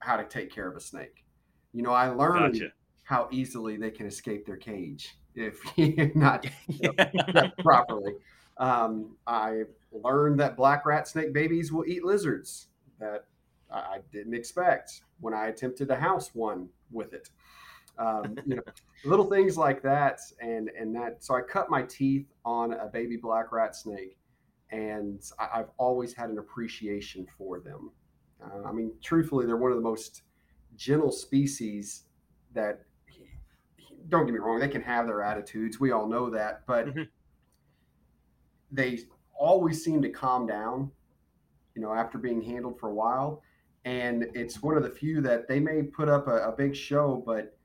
how 0.00 0.16
to 0.16 0.24
take 0.24 0.50
care 0.50 0.68
of 0.68 0.76
a 0.76 0.80
snake. 0.80 1.24
You 1.72 1.82
know, 1.82 1.92
I 1.92 2.08
learned 2.08 2.54
Gotcha. 2.54 2.72
how 3.04 3.28
easily 3.30 3.76
they 3.76 3.90
can 3.90 4.06
escape 4.06 4.46
their 4.46 4.56
cage 4.56 5.17
if 5.34 5.58
you're 5.76 6.10
not 6.14 6.46
prepped 6.70 7.58
properly. 7.62 8.14
Um, 8.58 9.16
I 9.26 9.62
learned 9.92 10.40
that 10.40 10.56
black 10.56 10.84
rat 10.84 11.08
snake 11.08 11.32
babies 11.32 11.72
will 11.72 11.86
eat 11.86 12.04
lizards 12.04 12.68
that 12.98 13.24
I 13.70 13.78
I 13.78 13.98
didn't 14.12 14.34
expect 14.34 15.02
when 15.20 15.34
I 15.34 15.48
attempted 15.48 15.88
to 15.88 15.96
house 15.96 16.34
one 16.34 16.68
with 16.90 17.12
it. 17.12 17.28
Um, 17.98 18.36
you 18.46 18.56
know, 18.56 18.62
little 19.04 19.26
things 19.26 19.56
like 19.56 19.82
that, 19.82 20.20
and 20.40 20.70
and 20.78 20.94
that. 20.96 21.22
So 21.22 21.34
I 21.34 21.40
cut 21.42 21.70
my 21.70 21.82
teeth 21.82 22.26
on 22.44 22.72
a 22.72 22.86
baby 22.86 23.16
black 23.16 23.52
rat 23.52 23.74
snake, 23.76 24.18
and 24.70 25.22
I, 25.38 25.60
I've 25.60 25.70
always 25.78 26.12
had 26.12 26.30
an 26.30 26.38
appreciation 26.38 27.26
for 27.36 27.60
them. 27.60 27.92
Uh, 28.42 28.68
I 28.68 28.72
mean, 28.72 28.92
truthfully, 29.02 29.46
they're 29.46 29.56
one 29.56 29.72
of 29.72 29.76
the 29.76 29.82
most 29.82 30.22
gentle 30.76 31.12
species 31.12 32.04
that. 32.54 32.82
Don't 34.08 34.26
get 34.26 34.32
me 34.32 34.38
wrong; 34.38 34.58
they 34.58 34.68
can 34.68 34.82
have 34.82 35.06
their 35.06 35.22
attitudes. 35.22 35.78
We 35.78 35.90
all 35.90 36.06
know 36.08 36.30
that, 36.30 36.64
but 36.66 36.86
Mhm. 36.86 37.08
they 38.70 39.00
always 39.34 39.82
seem 39.84 40.02
to 40.02 40.10
calm 40.10 40.46
down, 40.46 40.90
you 41.74 41.82
know, 41.82 41.92
after 41.94 42.18
being 42.18 42.40
handled 42.42 42.78
for 42.78 42.88
a 42.88 42.94
while. 42.94 43.42
And 43.84 44.24
it's 44.34 44.62
one 44.62 44.76
of 44.76 44.82
the 44.82 44.90
few 44.90 45.20
that 45.22 45.48
they 45.48 45.60
may 45.60 45.82
put 45.82 46.08
up 46.08 46.26
a, 46.26 46.48
a 46.48 46.52
big 46.52 46.74
show, 46.74 47.22
but 47.24 47.56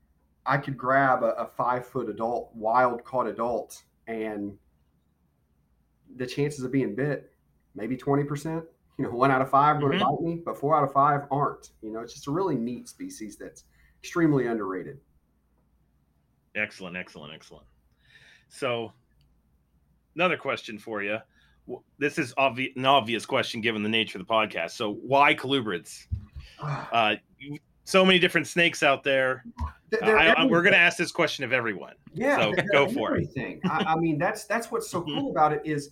I 0.46 0.58
could 0.58 0.76
grab 0.76 1.22
a, 1.22 1.30
a 1.32 1.46
five 1.46 1.86
foot 1.86 2.08
adult, 2.08 2.54
wild 2.54 3.04
caught 3.04 3.26
adult, 3.26 3.82
and 4.06 4.58
the 6.16 6.26
chances 6.26 6.64
of 6.64 6.70
being 6.70 6.94
bit, 6.94 7.32
maybe 7.74 7.96
20%. 7.96 8.64
You 8.98 9.04
know, 9.04 9.10
one 9.10 9.30
out 9.32 9.42
of 9.42 9.50
five 9.50 9.80
to 9.80 9.86
Mhm. 9.86 9.98
bite 10.00 10.20
me, 10.20 10.36
but 10.44 10.56
four 10.56 10.76
out 10.76 10.84
of 10.84 10.92
five 10.92 11.26
aren't. 11.30 11.72
You 11.82 11.90
know, 11.90 12.00
it's 12.00 12.12
just 12.14 12.28
a 12.28 12.30
really 12.30 12.54
neat 12.56 12.88
species 12.88 13.36
that's 13.36 13.64
extremely 13.98 14.46
underrated. 14.46 15.00
Excellent, 16.54 16.96
excellent, 16.96 17.32
excellent. 17.34 17.66
So, 18.48 18.92
another 20.14 20.36
question 20.36 20.78
for 20.78 21.02
you. 21.02 21.18
This 21.98 22.18
is 22.18 22.34
obvi- 22.34 22.76
an 22.76 22.84
obvious 22.84 23.24
question 23.26 23.60
given 23.60 23.82
the 23.82 23.88
nature 23.88 24.18
of 24.18 24.26
the 24.26 24.32
podcast. 24.32 24.72
So, 24.72 24.94
why 24.94 25.34
colubrids? 25.34 26.06
Uh, 26.60 27.16
so 27.82 28.04
many 28.04 28.18
different 28.18 28.46
snakes 28.46 28.82
out 28.82 29.02
there. 29.02 29.44
I, 30.02 30.46
we're 30.46 30.62
going 30.62 30.72
to 30.72 30.78
ask 30.78 30.96
this 30.96 31.10
question 31.12 31.44
of 31.44 31.52
everyone. 31.52 31.94
Yeah, 32.14 32.36
So, 32.38 32.52
go 32.72 32.88
for 32.88 33.16
it. 33.16 33.28
I, 33.68 33.84
I 33.88 33.96
mean, 33.96 34.16
that's 34.18 34.44
that's 34.44 34.70
what's 34.70 34.88
so 34.88 35.02
Mhm. 35.02 35.18
cool 35.18 35.30
about 35.32 35.52
it 35.52 35.60
is, 35.64 35.90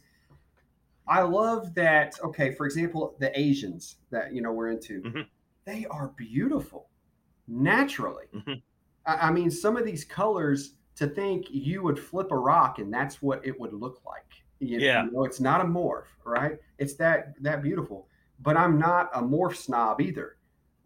I 1.08 1.22
love 1.22 1.74
that. 1.74 2.14
Okay, 2.24 2.54
for 2.54 2.64
example, 2.64 3.16
the 3.18 3.38
Asians 3.38 3.96
that 4.10 4.32
you 4.32 4.40
know 4.40 4.52
we're 4.52 4.68
into, 4.70 5.02
Mhm. 5.02 5.26
they 5.66 5.84
are 5.86 6.08
beautiful 6.16 6.88
naturally. 7.48 8.26
Mhm. 8.32 8.62
I, 9.06 9.30
mean, 9.30 9.50
some 9.50 9.76
of 9.76 9.84
these 9.84 10.04
colors 10.04 10.74
to 10.96 11.06
think 11.06 11.46
you 11.50 11.82
would 11.82 11.98
flip 11.98 12.30
a 12.30 12.36
rock 12.36 12.78
and 12.78 12.92
that's 12.92 13.20
what 13.22 13.44
it 13.46 13.58
would 13.58 13.72
look 13.72 14.02
like. 14.04 14.26
You, 14.60 14.78
Yeah. 14.78 15.06
know, 15.10 15.24
it's 15.24 15.40
not 15.40 15.60
a 15.60 15.64
morph, 15.64 16.06
right? 16.24 16.58
It's 16.78 16.94
that 16.94 17.34
that 17.42 17.62
beautiful. 17.62 18.08
But 18.40 18.56
I'm 18.56 18.78
not 18.78 19.10
a 19.14 19.22
morph 19.22 19.56
snob 19.56 20.00
either. 20.00 20.36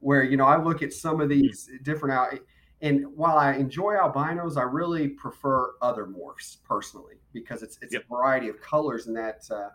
Where 0.01 0.23
you 0.23 0.37
know 0.37 0.45
I 0.47 0.63
look 0.63 0.83
at 0.83 0.93
some 0.93 1.21
of 1.21 1.29
these 1.29 1.71
different 1.83 2.15
out. 2.15 2.39
And 2.83 3.07
while 3.17 3.39
I 3.39 3.55
enjoy 3.55 3.97
albinos, 3.97 4.57
I 4.59 4.63
really 4.63 5.09
prefer 5.09 5.75
other 5.81 6.07
morphs 6.07 6.63
personally 6.63 7.17
because 7.33 7.63
it's 7.63 7.79
it's 7.83 7.95
Yep. 7.95 8.05
a 8.05 8.15
variety 8.15 8.49
of 8.49 8.61
colors 8.61 9.07
and 9.07 9.17
that 9.17 9.45
uh, 9.51 9.71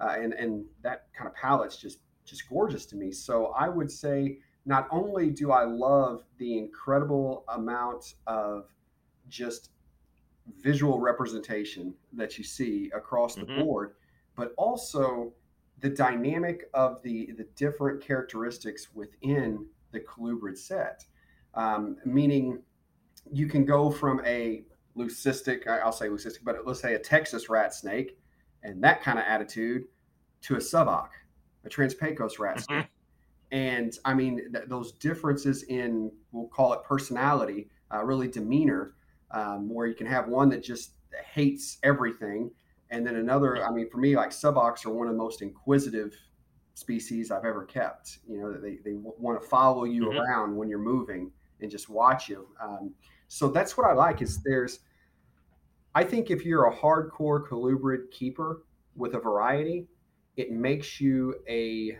uh, 0.00 0.16
and 0.18 0.32
and 0.34 0.64
that 0.82 1.06
kind 1.16 1.28
of 1.28 1.34
palette's 1.34 1.76
just 1.76 2.00
just 2.24 2.48
gorgeous 2.48 2.86
to 2.86 2.96
me. 2.96 3.10
So 3.12 3.46
I 3.56 3.68
would 3.68 3.90
say 3.90 4.38
not 4.64 4.88
only 4.90 5.30
do 5.30 5.52
I 5.52 5.64
love 5.64 6.24
the 6.38 6.58
incredible 6.58 7.44
amount 7.48 8.14
of 8.26 8.68
just 9.28 9.70
visual 10.58 10.98
representation 11.00 11.94
that 12.12 12.36
you 12.38 12.44
see 12.44 12.90
across 12.94 13.36
the 13.36 13.46
Mhm. 13.46 13.56
board, 13.64 13.96
but 14.34 14.52
also 14.56 15.32
the 15.80 15.90
dynamic 15.90 16.68
of 16.74 17.02
the 17.02 17.32
the 17.32 17.44
different 17.56 18.02
characteristics 18.02 18.94
within 18.94 19.66
the 19.92 20.00
colubrid 20.00 20.56
set 20.58 21.06
um, 21.54 21.96
meaning 22.04 22.62
you 23.32 23.46
can 23.46 23.64
go 23.64 23.90
from 23.90 24.24
a 24.24 24.64
leucistic, 24.96 25.66
I'll 25.66 25.92
say 25.92 26.08
leucistic, 26.08 26.44
but 26.44 26.66
let's 26.66 26.80
say 26.80 26.94
a 26.94 26.98
Texas 26.98 27.48
rat 27.48 27.74
snake 27.74 28.18
and 28.62 28.82
that 28.84 29.02
kind 29.02 29.18
of 29.18 29.24
attitude 29.24 29.86
to 30.42 30.54
a 30.56 30.58
suboc, 30.58 31.08
a 31.64 31.68
Transpecos 31.68 32.38
rat 32.38 32.58
Mhm. 32.58 32.64
snake. 32.64 32.86
And 33.52 33.96
I 34.04 34.14
mean, 34.14 34.52
th- 34.52 34.68
those 34.68 34.92
differences 34.92 35.64
in, 35.64 36.12
we'll 36.32 36.48
call 36.48 36.72
it 36.72 36.84
personality, 36.84 37.68
uh, 37.92 38.04
really 38.04 38.28
demeanor, 38.28 38.94
um, 39.32 39.68
where 39.68 39.86
you 39.86 39.94
can 39.94 40.06
have 40.06 40.28
one 40.28 40.48
that 40.50 40.62
just 40.62 40.94
hates 41.32 41.78
everything. 41.82 42.50
And 42.90 43.06
then 43.06 43.16
another, 43.16 43.64
I 43.64 43.70
mean, 43.70 43.88
for 43.90 43.98
me, 43.98 44.16
like 44.16 44.30
subox 44.30 44.86
are 44.86 44.90
one 44.90 45.06
of 45.06 45.12
the 45.12 45.18
most 45.18 45.42
inquisitive 45.42 46.14
species 46.74 47.30
I've 47.30 47.44
ever 47.44 47.64
kept. 47.64 48.18
You 48.28 48.38
know, 48.40 48.52
they, 48.52 48.76
they 48.84 48.94
want 48.94 49.40
to 49.40 49.46
follow 49.46 49.84
you 49.84 50.06
Mhm. 50.06 50.18
around 50.18 50.56
when 50.56 50.68
you're 50.68 50.78
moving 50.78 51.32
and 51.60 51.70
just 51.70 51.88
watch 51.88 52.28
you. 52.28 52.48
Um, 52.60 52.94
so 53.28 53.48
that's 53.48 53.76
what 53.76 53.86
I 53.86 53.92
like 53.92 54.22
is 54.22 54.42
there's, 54.42 54.80
I 55.94 56.04
think 56.04 56.30
if 56.30 56.44
you're 56.44 56.66
a 56.66 56.74
hardcore 56.76 57.46
colubrid 57.46 58.10
keeper 58.10 58.64
with 58.94 59.14
a 59.14 59.18
variety, 59.20 59.88
it 60.36 60.50
makes 60.52 61.00
you 61.00 61.34
a, 61.48 61.98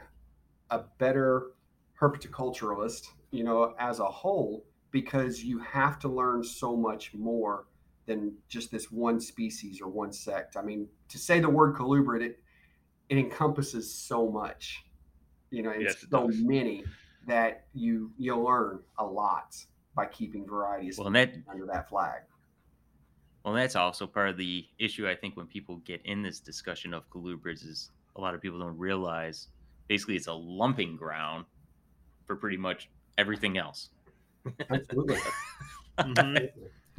a 0.70 0.80
better 0.98 1.52
herpetoculturalist, 2.00 3.08
you 3.30 3.44
know, 3.44 3.74
as 3.78 4.00
a 4.00 4.04
whole, 4.06 4.64
because 4.90 5.42
you 5.44 5.58
have 5.58 5.98
to 6.00 6.08
learn 6.08 6.42
so 6.42 6.76
much 6.76 7.14
more 7.14 7.66
than 8.06 8.32
just 8.48 8.70
this 8.70 8.90
one 8.90 9.20
species 9.20 9.80
or 9.80 9.88
one 9.88 10.12
sect. 10.12 10.56
I 10.56 10.62
mean, 10.62 10.88
to 11.08 11.18
say 11.18 11.40
the 11.40 11.48
word 11.48 11.76
colubrid, 11.76 12.22
it, 12.22 12.40
it 13.08 13.18
encompasses 13.18 13.92
so 13.92 14.28
much, 14.28 14.84
you 15.50 15.62
know, 15.62 15.70
and 15.70 15.82
Yes, 15.82 16.06
so 16.10 16.26
does. 16.26 16.40
many 16.40 16.84
that 17.26 17.66
you 17.74 18.10
you'll 18.18 18.42
learn 18.42 18.80
a 18.98 19.04
lot 19.04 19.56
by 19.94 20.06
keeping 20.06 20.46
varieties 20.46 20.98
Well, 20.98 21.10
that 21.10 21.34
under 21.48 21.66
that 21.66 21.88
flag. 21.88 22.22
Well, 23.44 23.54
that's 23.54 23.76
also 23.76 24.06
part 24.06 24.28
of 24.28 24.36
the 24.36 24.66
issue. 24.78 25.08
I 25.08 25.14
think 25.14 25.36
when 25.36 25.46
people 25.46 25.76
get 25.78 26.00
in 26.04 26.22
this 26.22 26.40
discussion 26.40 26.92
of 26.94 27.08
colubrids, 27.10 27.64
is 27.66 27.90
a 28.16 28.20
lot 28.20 28.34
of 28.34 28.40
people 28.40 28.58
don't 28.58 28.78
realize 28.78 29.48
basically 29.90 30.14
it's 30.14 30.28
a 30.28 30.32
lumping 30.32 30.96
ground 30.96 31.44
for 32.24 32.36
pretty 32.36 32.56
much 32.56 32.88
everything 33.18 33.58
else. 33.58 33.90
Absolutely. 34.70 35.18
Mhm. 35.98 36.48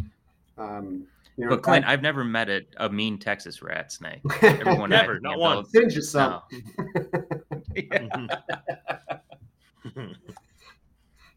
um, 0.57 1.07
you 1.37 1.45
know, 1.45 1.51
But 1.51 1.63
Clint, 1.63 1.85
I've 1.85 2.01
never 2.01 2.25
met 2.25 2.49
a, 2.49 2.63
a 2.77 2.89
mean 2.89 3.17
Texas 3.17 3.61
rat 3.61 3.93
snake. 3.93 4.19
Everyone 4.41 4.89
Never, 4.89 5.15
I 5.15 5.19
not 5.19 5.29
handle- 5.39 5.39
once. 5.39 5.71
send 5.71 5.93
you 5.93 6.01
some. 6.01 6.41
No. 9.95 10.13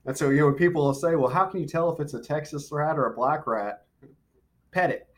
And 0.07 0.19
so, 0.19 0.31
you 0.31 0.41
know, 0.41 0.53
people 0.53 0.85
will 0.85 0.93
say, 0.93 1.15
well, 1.15 1.31
how 1.31 1.47
can 1.47 1.61
you 1.61 1.67
tell 1.67 1.91
if 1.93 2.01
it's 2.01 2.15
a 2.15 2.21
Texas 2.21 2.71
rat 2.73 2.99
or 2.99 3.07
a 3.07 3.15
black 3.15 3.47
rat? 3.47 3.87
Pet 4.73 4.91
it. 4.91 5.09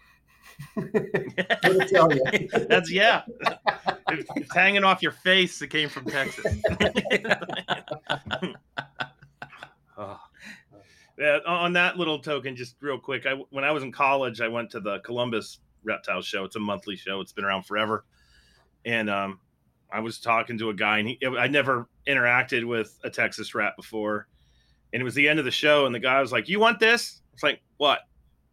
Tell 1.88 2.12
you. 2.12 2.22
That's 2.68 2.92
yeah. 2.92 3.22
It's 4.08 4.54
hanging 4.54 4.84
off 4.84 5.02
your 5.02 5.12
face. 5.12 5.60
It 5.62 5.68
came 5.68 5.88
from 5.88 6.04
Texas. 6.06 6.44
Oh. 9.98 10.20
Yeah, 11.18 11.38
on 11.46 11.72
that 11.72 11.96
little 11.96 12.18
token, 12.18 12.54
just 12.56 12.76
real 12.82 12.98
quick, 12.98 13.24
I 13.24 13.32
when 13.48 13.64
I 13.64 13.70
was 13.70 13.82
in 13.82 13.90
college, 13.90 14.42
I 14.42 14.48
went 14.48 14.68
to 14.72 14.80
the 14.80 14.98
Columbus 14.98 15.60
Reptile 15.82 16.20
Show. 16.20 16.44
It's 16.44 16.56
a 16.56 16.60
monthly 16.60 16.94
show. 16.94 17.22
It's 17.22 17.32
been 17.32 17.46
around 17.46 17.62
forever, 17.62 18.04
and 18.84 19.08
um, 19.08 19.40
I 19.90 20.00
was 20.00 20.18
talking 20.20 20.58
to 20.58 20.68
a 20.68 20.74
guy, 20.74 20.98
and 20.98 21.08
he, 21.08 21.18
I 21.38 21.48
never 21.48 21.88
interacted 22.06 22.66
with 22.66 22.98
a 23.02 23.08
Texas 23.08 23.54
rat 23.54 23.72
before, 23.76 24.28
and 24.92 25.00
it 25.00 25.04
was 25.04 25.14
the 25.14 25.26
end 25.26 25.38
of 25.38 25.46
the 25.46 25.50
show, 25.50 25.86
and 25.86 25.94
the 25.94 25.98
guy 25.98 26.20
was 26.20 26.32
like, 26.32 26.50
"You 26.50 26.60
want 26.60 26.80
this?" 26.80 27.22
It's 27.32 27.42
like, 27.42 27.62
"What?" 27.78 28.00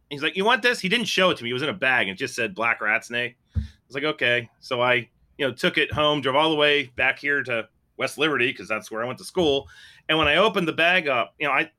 He's 0.08 0.22
like, 0.22 0.34
"You 0.34 0.46
want 0.46 0.62
this?" 0.62 0.80
He 0.80 0.88
didn't 0.88 1.06
show 1.06 1.28
it 1.28 1.36
to 1.36 1.44
me. 1.44 1.50
It 1.50 1.52
was 1.54 1.62
in 1.62 1.68
a 1.68 1.74
bag, 1.74 2.08
and 2.08 2.16
just 2.16 2.34
said 2.34 2.54
black 2.54 2.80
rat 2.80 3.04
snake. 3.04 3.36
I 3.54 3.60
was 3.88 3.94
like, 3.94 4.04
"Okay." 4.04 4.48
So 4.60 4.80
I, 4.80 5.10
you 5.38 5.46
know, 5.46 5.52
took 5.52 5.78
it 5.78 5.92
home, 5.92 6.20
drove 6.20 6.36
all 6.36 6.50
the 6.50 6.56
way 6.56 6.84
back 6.96 7.18
here 7.18 7.42
to 7.42 7.68
West 7.96 8.18
Liberty 8.18 8.50
because 8.50 8.68
that's 8.68 8.90
where 8.90 9.02
I 9.02 9.06
went 9.06 9.18
to 9.18 9.24
school, 9.24 9.68
and 10.08 10.18
when 10.18 10.28
I 10.28 10.36
opened 10.36 10.68
the 10.68 10.72
bag 10.72 11.08
up, 11.08 11.34
you 11.38 11.46
know, 11.46 11.52
I 11.52 11.70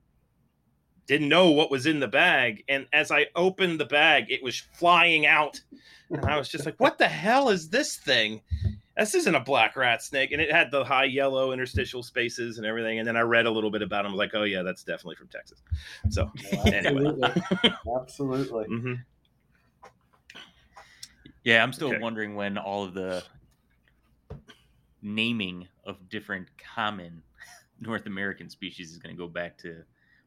didn't 1.07 1.29
know 1.29 1.51
what 1.51 1.69
was 1.69 1.85
in 1.85 1.99
the 1.99 2.07
bag. 2.07 2.63
And 2.67 2.87
as 2.91 3.11
I 3.11 3.27
opened 3.35 3.79
the 3.79 3.85
bag, 3.85 4.31
it 4.31 4.41
was 4.41 4.57
flying 4.57 5.25
out. 5.25 5.61
And 6.09 6.25
I 6.25 6.37
was 6.37 6.49
just 6.49 6.65
like, 6.65 6.79
what 6.79 6.97
the 6.97 7.07
hell 7.07 7.49
is 7.49 7.69
this 7.69 7.97
thing? 7.97 8.41
This 8.97 9.13
isn't 9.13 9.35
a 9.35 9.39
black 9.39 9.75
rat 9.75 10.01
snake. 10.01 10.31
And 10.31 10.41
it 10.41 10.51
had 10.51 10.71
the 10.71 10.83
high 10.83 11.03
yellow 11.03 11.51
interstitial 11.51 12.01
spaces 12.01 12.57
and 12.57 12.65
everything. 12.65 12.97
And 12.97 13.07
then 13.07 13.17
I 13.17 13.21
read 13.21 13.45
a 13.45 13.51
little 13.51 13.69
bit 13.69 13.83
about 13.83 14.03
them. 14.03 14.13
I 14.13 14.15
was 14.15 14.17
like, 14.17 14.31
oh, 14.33 14.43
yeah, 14.43 14.63
that's 14.63 14.83
definitely 14.83 15.17
from 15.17 15.27
Texas. 15.27 15.61
So, 16.09 16.31
anyway. 16.73 17.03
Absolutely. 17.05 17.33
Absolutely. 18.01 18.65
hmm 18.65 18.93
Yeah, 21.43 21.61
I'm 21.61 21.73
still 21.73 21.89
Okay. 21.89 21.99
wondering 21.99 22.35
when 22.35 22.57
all 22.57 22.83
of 22.83 22.95
the 22.95 23.23
naming 25.05 25.67
of 25.85 26.09
different 26.09 26.47
common 26.57 27.21
North 27.79 28.07
American 28.07 28.49
species 28.49 28.91
is 28.91 28.97
going 28.97 29.15
to 29.15 29.19
go 29.19 29.27
back 29.27 29.57
to 29.59 29.83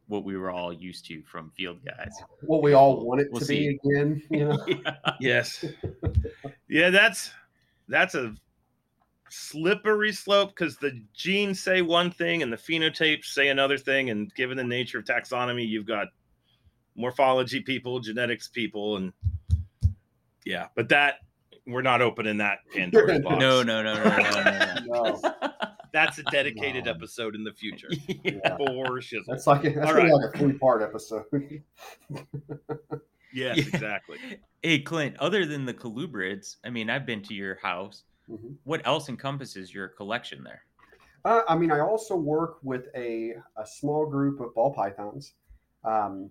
what 0.06 0.24
we 0.24 0.36
were 0.36 0.50
all 0.50 0.72
used 0.72 1.04
to 1.06 1.22
from 1.22 1.50
field 1.50 1.78
guys. 1.84 2.12
What 2.40 2.62
we 2.62 2.72
all 2.72 3.04
want 3.04 3.20
it 3.20 3.28
We'll 3.30 3.40
to 3.40 3.46
see. 3.46 3.78
be 3.82 3.90
again. 3.90 4.22
You 4.30 4.48
know? 4.48 4.66
Yes. 5.20 5.64
Yeah, 6.68 6.90
that's 6.90 7.30
that's 7.88 8.14
a 8.14 8.34
slippery 9.30 10.12
slope 10.12 10.50
because 10.50 10.76
the 10.78 11.02
genes 11.14 11.62
say 11.62 11.82
one 11.82 12.10
thing 12.10 12.42
and 12.42 12.52
the 12.52 12.56
phenotypes 12.56 13.26
say 13.26 13.48
another 13.48 13.76
thing. 13.76 14.10
And 14.10 14.32
given 14.34 14.56
the 14.56 14.64
nature 14.64 14.98
of 14.98 15.04
taxonomy, 15.04 15.66
you've 15.66 15.86
got 15.86 16.08
morphology 16.96 17.60
people, 17.60 18.00
genetics 18.00 18.48
people, 18.48 18.96
and 18.96 19.12
yeah, 20.44 20.68
but 20.74 20.88
that 20.88 21.16
we're 21.68 21.82
not 21.82 22.00
opening 22.02 22.38
that 22.38 22.58
Pandora's 22.74 23.20
box. 23.22 23.38
No, 23.38 23.62
no, 23.62 23.82
no, 23.82 23.94
no, 23.94 24.04
no, 24.04 24.30
no, 24.32 24.74
No. 24.86 25.20
no. 25.20 25.42
That's 25.92 26.18
a 26.18 26.22
dedicated 26.24 26.84
No. 26.84 26.90
episode 26.92 27.34
in 27.34 27.44
the 27.44 27.52
future. 27.52 27.88
Yeah. 28.24 28.56
For 28.56 29.00
shizzle. 29.00 29.24
That's 29.28 29.46
like 29.46 29.62
that's 29.62 29.76
really 29.92 30.10
right. 30.10 30.12
like 30.12 30.34
a 30.34 30.38
three 30.38 30.52
part 30.58 30.82
episode. 30.82 31.24
Yes, 32.10 32.22
Yeah. 33.32 33.54
exactly. 33.56 34.18
Hey, 34.62 34.80
Clint, 34.80 35.16
other 35.18 35.46
than 35.46 35.64
the 35.64 35.74
colubrids, 35.74 36.56
I 36.64 36.70
mean, 36.70 36.90
I've 36.90 37.06
been 37.06 37.22
to 37.22 37.34
your 37.34 37.56
house. 37.62 38.04
Mhm. 38.30 38.56
What 38.64 38.86
else 38.86 39.08
encompasses 39.08 39.72
your 39.72 39.88
collection 39.88 40.44
there? 40.44 40.62
Uh, 41.24 41.42
I 41.48 41.56
mean, 41.56 41.70
I 41.70 41.80
also 41.80 42.16
work 42.16 42.58
with 42.62 42.88
a, 42.94 43.34
a 43.56 43.66
small 43.66 44.06
group 44.06 44.40
of 44.40 44.54
ball 44.54 44.72
pythons. 44.74 45.34
Um, 45.84 46.30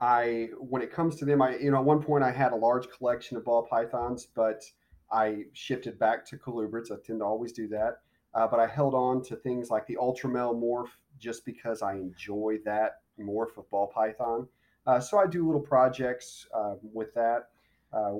I, 0.00 0.48
when 0.58 0.82
it 0.82 0.92
comes 0.92 1.16
to 1.16 1.24
them, 1.24 1.42
I, 1.42 1.56
you 1.56 1.70
know, 1.70 1.78
at 1.78 1.84
one 1.84 2.02
point 2.02 2.24
I 2.24 2.30
had 2.30 2.52
a 2.52 2.56
large 2.56 2.88
collection 2.90 3.36
of 3.36 3.44
ball 3.44 3.66
pythons, 3.68 4.26
but 4.34 4.62
I 5.10 5.44
shifted 5.52 5.98
back 5.98 6.24
to 6.26 6.36
colubrids. 6.36 6.92
I 6.92 6.96
tend 7.04 7.20
to 7.20 7.24
always 7.24 7.52
do 7.52 7.68
that. 7.68 7.98
Uh, 8.32 8.46
but 8.46 8.60
I 8.60 8.66
held 8.66 8.94
on 8.94 9.22
to 9.24 9.36
things 9.36 9.70
like 9.70 9.86
the 9.86 9.98
ultramel 10.00 10.54
morph 10.54 10.90
just 11.18 11.44
because 11.44 11.82
I 11.82 11.94
enjoy 11.94 12.58
that 12.64 13.00
morph 13.18 13.58
of 13.58 13.68
ball 13.70 13.88
python. 13.88 14.46
Uh, 14.86 15.00
so 15.00 15.18
I 15.18 15.26
do 15.26 15.44
little 15.44 15.60
projects 15.60 16.46
uh, 16.54 16.74
with 16.80 17.12
that. 17.14 17.48
Uh, 17.92 18.18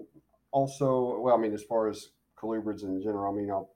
also, 0.51 1.21
well, 1.21 1.37
I 1.37 1.39
mean, 1.39 1.55
as 1.55 1.63
far 1.63 1.89
as 1.89 2.09
colubrids 2.37 2.83
in 2.83 3.01
general, 3.01 3.33
I 3.33 3.37
mean, 3.37 3.51
I'll 3.51 3.71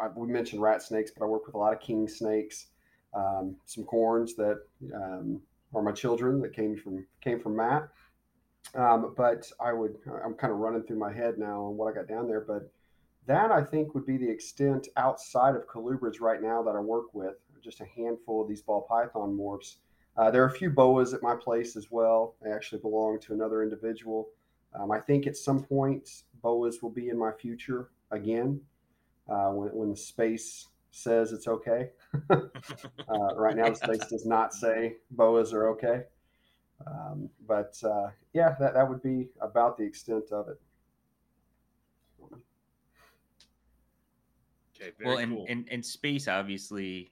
I, 0.00 0.08
we 0.08 0.28
mentioned 0.28 0.62
rat 0.62 0.82
snakes, 0.82 1.10
but 1.10 1.24
I 1.24 1.28
work 1.28 1.46
with 1.46 1.54
a 1.54 1.58
lot 1.58 1.72
of 1.72 1.80
king 1.80 2.08
snakes, 2.08 2.66
um, 3.14 3.56
some 3.64 3.84
corns 3.84 4.34
that 4.36 4.60
um, 4.94 5.40
are 5.74 5.82
my 5.82 5.92
children 5.92 6.40
that 6.42 6.54
came 6.54 6.76
from 6.76 7.06
came 7.20 7.40
from 7.40 7.56
Matt. 7.56 7.88
Um, 8.74 9.14
but 9.16 9.50
I 9.60 9.72
would 9.72 9.96
I'm 10.24 10.34
kind 10.34 10.52
of 10.52 10.58
running 10.58 10.82
through 10.82 10.98
my 10.98 11.12
head 11.12 11.38
now 11.38 11.64
on 11.64 11.76
what 11.76 11.90
I 11.90 11.94
got 11.94 12.08
down 12.08 12.28
there, 12.28 12.40
but 12.40 12.70
that 13.26 13.50
I 13.50 13.62
think 13.62 13.94
would 13.94 14.06
be 14.06 14.16
the 14.16 14.30
extent 14.30 14.88
outside 14.96 15.54
of 15.54 15.66
colubrids 15.66 16.20
right 16.20 16.40
now 16.42 16.62
that 16.62 16.74
I 16.74 16.80
work 16.80 17.14
with. 17.14 17.34
Just 17.62 17.80
a 17.80 17.86
handful 17.96 18.40
of 18.40 18.48
these 18.48 18.62
ball 18.62 18.86
python 18.88 19.36
morphs. 19.36 19.76
Uh, 20.16 20.30
there 20.30 20.42
are 20.42 20.48
a 20.48 20.50
few 20.50 20.70
boas 20.70 21.12
at 21.12 21.22
my 21.22 21.34
place 21.36 21.76
as 21.76 21.90
well. 21.90 22.34
They 22.42 22.50
actually 22.50 22.80
belong 22.80 23.20
to 23.20 23.34
another 23.34 23.62
individual. 23.62 24.28
Um, 24.78 24.90
I 24.90 25.00
think 25.00 25.26
at 25.26 25.36
some 25.36 25.62
point 25.62 26.08
boas 26.42 26.82
will 26.82 26.90
be 26.90 27.08
in 27.08 27.18
my 27.18 27.32
future 27.32 27.90
again 28.10 28.60
uh, 29.28 29.50
when, 29.50 29.68
when 29.70 29.90
the 29.90 29.96
space 29.96 30.68
says 30.98 31.32
it's 31.32 31.48
okay. 31.48 31.90
uh, 32.30 33.34
right 33.36 33.56
now, 33.56 33.70
the 33.70 33.74
space 33.74 34.06
does 34.06 34.26
not 34.26 34.52
say 34.52 34.96
boas 35.10 35.52
are 35.52 35.68
okay. 35.68 36.02
Um, 36.86 37.28
but 37.46 37.76
uh, 37.84 38.08
yeah, 38.32 38.54
that, 38.60 38.74
that 38.74 38.88
would 38.88 39.02
be 39.02 39.28
about 39.40 39.76
the 39.78 39.84
extent 39.84 40.30
of 40.32 40.48
it. 40.48 40.60
Okay, 44.80 44.92
very 44.98 45.08
well, 45.08 45.18
and, 45.18 45.32
cool. 45.32 45.46
and 45.48 45.68
and 45.70 45.84
space 45.84 46.28
obviously 46.28 47.10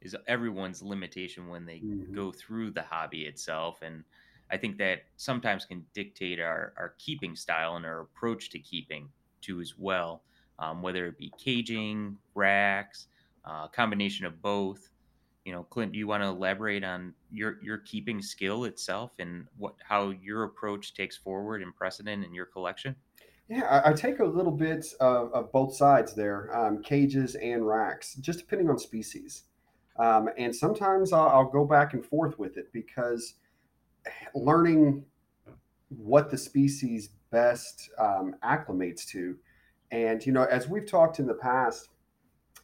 is 0.00 0.16
everyone's 0.26 0.82
limitation 0.82 1.48
when 1.48 1.64
they 1.64 1.78
Mhm. 1.78 2.12
go 2.12 2.32
through 2.32 2.72
the 2.72 2.82
hobby 2.82 3.26
itself, 3.26 3.82
and 3.82 4.04
I 4.50 4.56
think 4.56 4.78
that 4.78 5.04
sometimes 5.16 5.64
can 5.64 5.86
dictate 5.94 6.40
our 6.40 6.72
our 6.76 6.94
keeping 6.98 7.36
style 7.36 7.76
and 7.76 7.86
our 7.86 8.00
approach 8.00 8.50
to 8.50 8.58
keeping 8.58 9.10
too 9.40 9.60
as 9.60 9.78
well. 9.78 10.24
Um, 10.58 10.82
whether 10.82 11.06
it 11.06 11.18
be 11.18 11.32
caging, 11.38 12.18
racks, 12.34 13.08
uh, 13.44 13.68
combination 13.68 14.26
of 14.26 14.40
both. 14.42 14.90
You 15.44 15.52
know, 15.52 15.64
Clint, 15.64 15.94
you 15.94 16.06
want 16.06 16.22
to 16.22 16.28
elaborate 16.28 16.84
on 16.84 17.12
your 17.30 17.58
your 17.62 17.78
keeping 17.78 18.22
skill 18.22 18.64
itself 18.64 19.12
and 19.18 19.46
what 19.58 19.74
how 19.82 20.10
your 20.10 20.44
approach 20.44 20.94
takes 20.94 21.16
forward 21.16 21.60
and 21.62 21.74
precedent 21.74 22.24
in 22.24 22.34
your 22.34 22.46
collection? 22.46 22.96
Yeah, 23.48 23.64
I, 23.64 23.90
I 23.90 23.92
take 23.92 24.20
a 24.20 24.24
little 24.24 24.52
bit 24.52 24.86
of, 25.00 25.32
of 25.34 25.52
both 25.52 25.76
sides 25.76 26.14
there, 26.14 26.56
um, 26.56 26.82
cages 26.82 27.34
and 27.34 27.66
racks, 27.66 28.14
just 28.14 28.38
depending 28.38 28.70
on 28.70 28.78
species. 28.78 29.42
Um, 29.98 30.30
and 30.38 30.54
sometimes 30.54 31.12
I'll, 31.12 31.28
I'll 31.28 31.50
go 31.50 31.64
back 31.66 31.92
and 31.92 32.04
forth 32.04 32.38
with 32.38 32.56
it 32.56 32.72
because 32.72 33.34
learning 34.34 35.04
what 35.88 36.30
the 36.30 36.38
species 36.38 37.10
best 37.30 37.90
um, 37.98 38.36
acclimates 38.42 39.06
to. 39.08 39.36
And, 39.90 40.24
you 40.24 40.32
know, 40.32 40.44
as 40.44 40.68
we've 40.68 40.86
talked 40.86 41.18
in 41.18 41.26
the 41.26 41.34
past, 41.34 41.90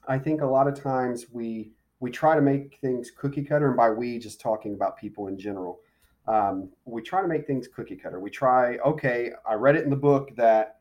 I 0.08 0.18
think 0.18 0.40
a 0.40 0.46
lot 0.46 0.66
of 0.66 0.80
times 0.80 1.26
we 1.30 1.72
we 2.00 2.10
try 2.10 2.34
to 2.34 2.40
make 2.40 2.78
things 2.80 3.10
cookie 3.10 3.44
cutter, 3.44 3.68
and 3.68 3.76
by 3.76 3.90
we, 3.90 4.18
just 4.18 4.40
talking 4.40 4.74
about 4.74 4.96
people 4.96 5.28
in 5.28 5.38
general. 5.38 5.80
Um, 6.26 6.70
we 6.86 7.02
try 7.02 7.20
to 7.20 7.28
make 7.28 7.46
things 7.46 7.68
cookie 7.68 7.96
cutter. 7.96 8.20
We 8.20 8.30
try, 8.30 8.76
okay, 8.78 9.32
I 9.46 9.54
read 9.54 9.76
it 9.76 9.84
in 9.84 9.90
the 9.90 9.96
book 9.96 10.34
that 10.36 10.78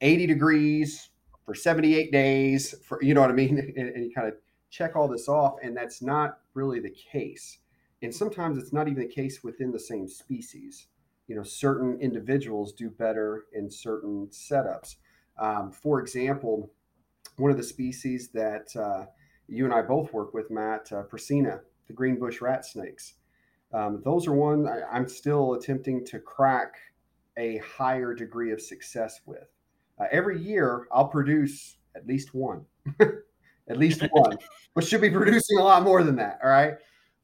80 0.00 0.26
degrees 0.26 1.10
for 1.44 1.54
78 1.54 2.10
days, 2.10 2.74
for 2.82 3.00
you 3.02 3.14
know 3.14 3.20
what 3.20 3.30
I 3.30 3.34
mean, 3.34 3.58
and, 3.76 3.88
and 3.88 4.04
you 4.04 4.12
kind 4.12 4.28
of 4.28 4.34
check 4.70 4.96
all 4.96 5.08
this 5.08 5.28
off, 5.28 5.56
and 5.62 5.76
that's 5.76 6.02
not 6.02 6.38
really 6.54 6.80
the 6.80 6.90
case. 6.90 7.58
And 8.02 8.14
sometimes 8.14 8.58
it's 8.58 8.72
not 8.72 8.88
even 8.88 9.02
the 9.02 9.14
case 9.14 9.42
within 9.42 9.70
the 9.70 9.78
same 9.78 10.08
species. 10.08 10.88
You 11.28 11.36
know, 11.36 11.42
certain 11.42 11.98
individuals 12.00 12.72
do 12.72 12.90
better 12.90 13.44
in 13.52 13.70
certain 13.70 14.28
setups. 14.28 14.96
Um, 15.38 15.72
for 15.72 16.00
example, 16.00 16.70
one 17.36 17.50
of 17.50 17.56
the 17.56 17.62
species 17.62 18.28
that 18.28 18.74
uh, 18.76 19.06
you 19.48 19.64
and 19.64 19.74
I 19.74 19.82
both 19.82 20.12
work 20.12 20.34
with, 20.34 20.50
Matt, 20.50 20.90
uh, 20.92 21.02
Prasina, 21.04 21.60
the 21.86 21.92
green 21.92 22.18
bush 22.18 22.40
rat 22.40 22.64
snakes. 22.64 23.14
Um, 23.72 24.00
those 24.04 24.26
are 24.26 24.32
one 24.32 24.66
I, 24.66 24.82
I'm 24.90 25.08
still 25.08 25.54
attempting 25.54 26.04
to 26.06 26.18
crack 26.18 26.74
a 27.36 27.58
higher 27.58 28.14
degree 28.14 28.52
of 28.52 28.60
success 28.60 29.20
with. 29.26 29.48
Uh, 29.98 30.04
every 30.10 30.40
year, 30.40 30.86
I'll 30.92 31.08
produce 31.08 31.76
at 31.94 32.06
least 32.06 32.34
one, 32.34 32.64
at 33.00 33.76
least 33.76 34.02
one, 34.10 34.36
but 34.74 34.84
should 34.84 35.00
be 35.00 35.10
producing 35.10 35.58
a 35.58 35.62
lot 35.62 35.82
more 35.82 36.02
than 36.02 36.16
that. 36.16 36.38
All 36.42 36.50
right. 36.50 36.74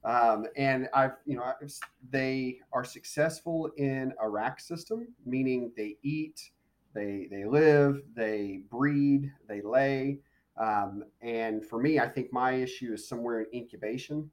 Um, 0.03 0.47
and 0.57 0.89
I've, 0.93 1.13
you 1.25 1.37
know, 1.37 1.43
I've, 1.43 1.71
they 2.09 2.59
are 2.73 2.83
successful 2.83 3.71
in 3.77 4.13
a 4.21 4.29
rack 4.29 4.59
system, 4.59 5.07
meaning 5.25 5.71
they 5.77 5.97
eat, 6.03 6.51
they 6.93 7.27
they 7.29 7.45
live, 7.45 8.01
they 8.15 8.61
breed, 8.69 9.31
they 9.47 9.61
lay. 9.61 10.19
Um, 10.57 11.03
and 11.21 11.65
for 11.65 11.81
me, 11.81 11.99
I 11.99 12.07
think 12.07 12.31
my 12.31 12.53
issue 12.53 12.93
is 12.93 13.07
somewhere 13.07 13.41
in 13.41 13.47
incubation, 13.53 14.29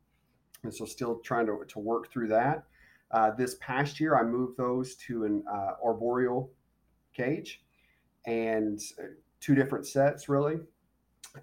and 0.63 0.75
so 0.75 0.85
still 0.85 1.19
trying 1.21 1.47
to 1.47 1.65
to 1.69 1.79
work 1.79 2.11
through 2.11 2.29
that. 2.29 2.65
Uh, 3.11 3.33
this 3.33 3.57
past 3.61 3.99
year, 3.99 4.17
I 4.17 4.23
moved 4.23 4.57
those 4.57 4.95
to 5.07 5.25
an 5.25 5.43
uh, 5.51 5.73
arboreal 5.85 6.51
cage, 7.15 7.63
and 8.27 8.79
uh, 8.99 9.07
two 9.41 9.55
different 9.55 9.87
sets 9.87 10.29
really. 10.29 10.61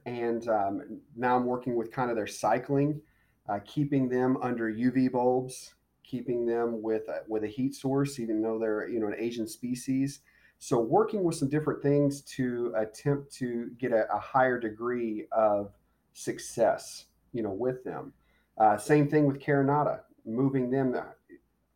And 0.06 0.48
um, 0.50 1.00
now 1.16 1.38
I'm 1.38 1.46
working 1.46 1.76
with 1.76 1.92
kind 1.92 2.10
of 2.10 2.18
their 2.18 2.28
cycling, 2.28 3.02
uh, 3.50 3.60
keeping 3.66 4.10
them 4.10 4.38
under 4.42 4.72
UV 4.72 5.12
bulbs, 5.12 5.74
keeping 6.04 6.46
them 6.46 6.82
with 6.82 7.08
a, 7.08 7.22
with 7.28 7.44
a 7.44 7.48
heat 7.48 7.74
source, 7.74 8.20
even 8.20 8.42
though 8.42 8.60
they're 8.60 8.88
you 8.90 9.00
know 9.00 9.08
an 9.08 9.16
Asian 9.18 9.48
species. 9.48 10.22
So 10.60 10.80
working 10.80 11.24
with 11.24 11.36
some 11.36 11.50
different 11.50 11.82
things 11.82 12.22
to 12.36 12.74
attempt 12.78 13.32
to 13.36 13.70
get 13.80 13.92
a, 13.92 14.12
a 14.14 14.20
higher 14.20 14.60
degree 14.60 15.26
of 15.32 15.72
success, 16.14 17.06
you 17.32 17.44
know, 17.44 17.52
with 17.52 17.84
them. 17.84 18.14
Uh, 18.58 18.78
same 18.78 19.08
thing 19.08 19.28
with 19.28 19.40
Carinata, 19.40 20.00
moving 20.26 20.72
them. 20.72 20.96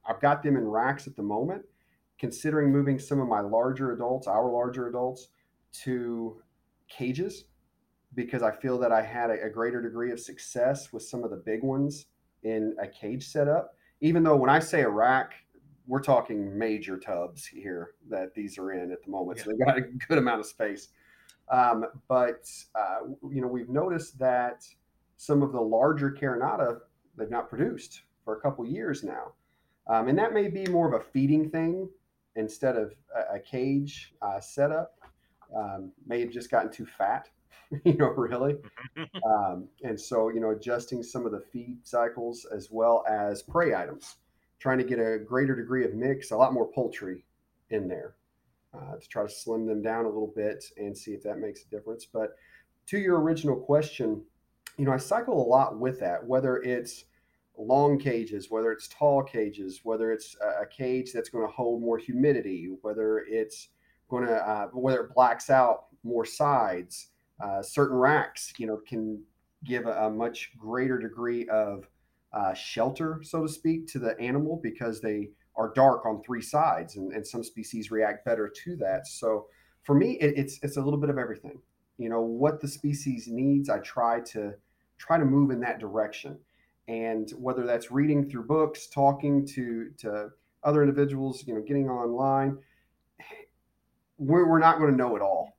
I've 0.07 0.19
got 0.19 0.41
them 0.41 0.57
in 0.57 0.67
racks 0.67 1.07
at 1.07 1.15
the 1.15 1.23
moment. 1.23 1.63
Considering 2.17 2.71
moving 2.71 2.99
some 2.99 3.19
of 3.19 3.27
my 3.27 3.39
larger 3.39 3.93
adults, 3.93 4.27
our 4.27 4.51
larger 4.51 4.87
adults, 4.87 5.29
to 5.83 6.41
cages 6.87 7.45
because 8.13 8.43
I 8.43 8.51
feel 8.51 8.77
that 8.79 8.91
I 8.91 9.01
had 9.01 9.29
a, 9.29 9.45
a, 9.45 9.49
greater 9.49 9.81
degree 9.81 10.11
of 10.11 10.19
success 10.19 10.91
with 10.91 11.03
some 11.03 11.23
of 11.23 11.31
the 11.31 11.37
big 11.37 11.63
ones 11.63 12.07
in 12.43 12.75
a 12.81 12.87
cage 12.87 13.27
setup. 13.27 13.73
Even 14.01 14.23
though 14.23 14.35
when 14.35 14.49
I 14.49 14.59
say 14.59 14.81
a 14.81 14.89
rack, 14.89 15.33
we're 15.87 16.01
talking 16.01 16.57
major 16.57 16.97
tubs 16.97 17.45
here 17.45 17.91
that 18.09 18.33
these 18.33 18.57
are 18.57 18.71
in 18.71 18.91
at 18.91 19.03
the 19.03 19.11
moment, 19.11 19.37
yeah. 19.37 19.43
so 19.43 19.49
they've 19.51 19.65
got 19.65 19.77
a 19.77 19.81
good 19.81 20.17
amount 20.17 20.39
of 20.39 20.45
space. 20.45 20.89
Um, 21.49 21.85
but 22.07 22.49
uh, 22.75 23.07
you 23.29 23.41
know, 23.41 23.47
we've 23.47 23.69
noticed 23.69 24.17
that 24.19 24.65
some 25.17 25.41
of 25.41 25.51
the 25.51 25.61
larger 25.61 26.11
Carinata 26.11 26.79
they've 27.17 27.29
not 27.29 27.49
produced 27.49 28.03
for 28.23 28.37
a 28.37 28.41
couple 28.41 28.65
years 28.65 29.03
now, 29.03 29.33
um, 29.87 30.07
and 30.07 30.17
that 30.17 30.33
may 30.33 30.47
be 30.47 30.65
more 30.67 30.87
of 30.87 30.99
a 30.99 31.03
feeding 31.03 31.49
thing 31.49 31.89
instead 32.35 32.77
of 32.77 32.93
a, 33.15 33.35
a 33.35 33.39
cage 33.39 34.13
uh, 34.21 34.39
setup. 34.39 34.97
Um, 35.55 35.91
may 36.07 36.21
have 36.21 36.31
just 36.31 36.49
gotten 36.49 36.71
too 36.71 36.85
fat 36.85 37.27
you 37.85 37.97
know, 37.97 38.09
really. 38.09 38.57
Um, 39.25 39.67
and 39.83 39.99
so, 39.99 40.29
you 40.29 40.39
know, 40.39 40.51
adjusting 40.51 41.01
some 41.01 41.25
of 41.25 41.31
the 41.31 41.39
feed 41.39 41.79
cycles 41.83 42.45
as 42.53 42.69
well 42.71 43.03
as 43.09 43.41
prey 43.41 43.73
items, 43.73 44.17
trying 44.61 44.77
to 44.77 44.83
get 44.83 44.99
a 44.99 45.17
greater 45.17 45.55
degree 45.55 45.83
of 45.83 45.95
mix, 45.95 46.31
a 46.31 46.37
lot 46.37 46.53
more 46.53 46.71
poultry 46.71 47.25
in 47.71 47.87
there 47.87 48.15
uh, 48.75 48.95
to 48.95 49.07
try 49.07 49.23
to 49.23 49.29
slim 49.29 49.65
them 49.65 49.81
down 49.81 50.05
a 50.05 50.07
little 50.07 50.31
bit 50.35 50.63
and 50.77 50.95
see 50.95 51.11
if 51.11 51.23
that 51.23 51.39
makes 51.39 51.63
a 51.63 51.69
difference. 51.69 52.05
But 52.05 52.35
to 52.87 52.99
your 52.99 53.19
original 53.19 53.55
question, 53.55 54.21
you 54.77 54.85
know, 54.85 54.91
I 54.91 54.97
cycle 54.97 55.43
a 55.43 55.47
lot 55.47 55.79
with 55.79 55.99
that, 56.01 56.23
whether 56.23 56.57
it's 56.57 57.05
long 57.57 57.97
cages, 57.99 58.51
whether 58.51 58.71
it's 58.71 58.87
tall 58.87 59.23
cages, 59.23 59.81
whether 59.83 60.11
it's 60.11 60.35
a, 60.61 60.65
cage 60.65 61.11
that's 61.11 61.29
going 61.29 61.45
to 61.45 61.51
hold 61.51 61.81
more 61.81 61.97
humidity, 61.97 62.69
whether 62.81 63.25
it's 63.27 63.69
going 64.09 64.25
to, 64.25 64.35
uh, 64.35 64.67
whether 64.67 65.01
it 65.01 65.13
blacks 65.13 65.49
out 65.49 65.85
more 66.03 66.25
sides 66.25 67.07
uh, 67.41 67.61
certain 67.61 67.97
racks, 67.97 68.53
you 68.57 68.67
know, 68.67 68.79
can 68.87 69.21
give 69.63 69.85
a, 69.87 70.05
a 70.05 70.09
much 70.09 70.51
greater 70.57 70.97
degree 70.97 71.47
of 71.49 71.87
uh, 72.33 72.53
shelter, 72.53 73.21
so 73.23 73.43
to 73.43 73.49
speak, 73.49 73.87
to 73.87 73.99
the 73.99 74.19
animal 74.19 74.59
because 74.61 75.01
they 75.01 75.29
are 75.55 75.73
dark 75.73 76.05
on 76.05 76.21
three 76.21 76.41
sides, 76.41 76.95
and, 76.95 77.11
and 77.11 77.25
some 77.25 77.43
species 77.43 77.91
react 77.91 78.25
better 78.25 78.47
to 78.63 78.75
that. 78.77 79.07
So 79.07 79.47
for 79.83 79.95
me, 79.95 80.13
it, 80.21 80.33
it's 80.37 80.59
it's 80.63 80.77
a 80.77 80.81
little 80.81 80.99
bit 80.99 81.09
of 81.09 81.17
everything. 81.17 81.59
You 81.97 82.09
know, 82.09 82.21
what 82.21 82.61
the 82.61 82.67
species 82.67 83.27
needs, 83.27 83.69
I 83.69 83.79
try 83.79 84.21
to 84.31 84.53
try 84.97 85.17
to 85.17 85.25
move 85.25 85.51
in 85.51 85.59
that 85.61 85.79
direction, 85.79 86.37
and 86.87 87.29
whether 87.31 87.65
that's 87.65 87.91
reading 87.91 88.29
through 88.29 88.45
books, 88.45 88.87
talking 88.87 89.45
to 89.47 89.91
to 89.97 90.29
other 90.63 90.83
individuals, 90.83 91.45
you 91.45 91.53
know, 91.53 91.61
getting 91.61 91.89
online, 91.89 92.57
we're, 94.19 94.47
we're 94.47 94.59
not 94.59 94.77
going 94.77 94.91
to 94.91 94.97
know 94.97 95.15
it 95.15 95.21
all. 95.21 95.57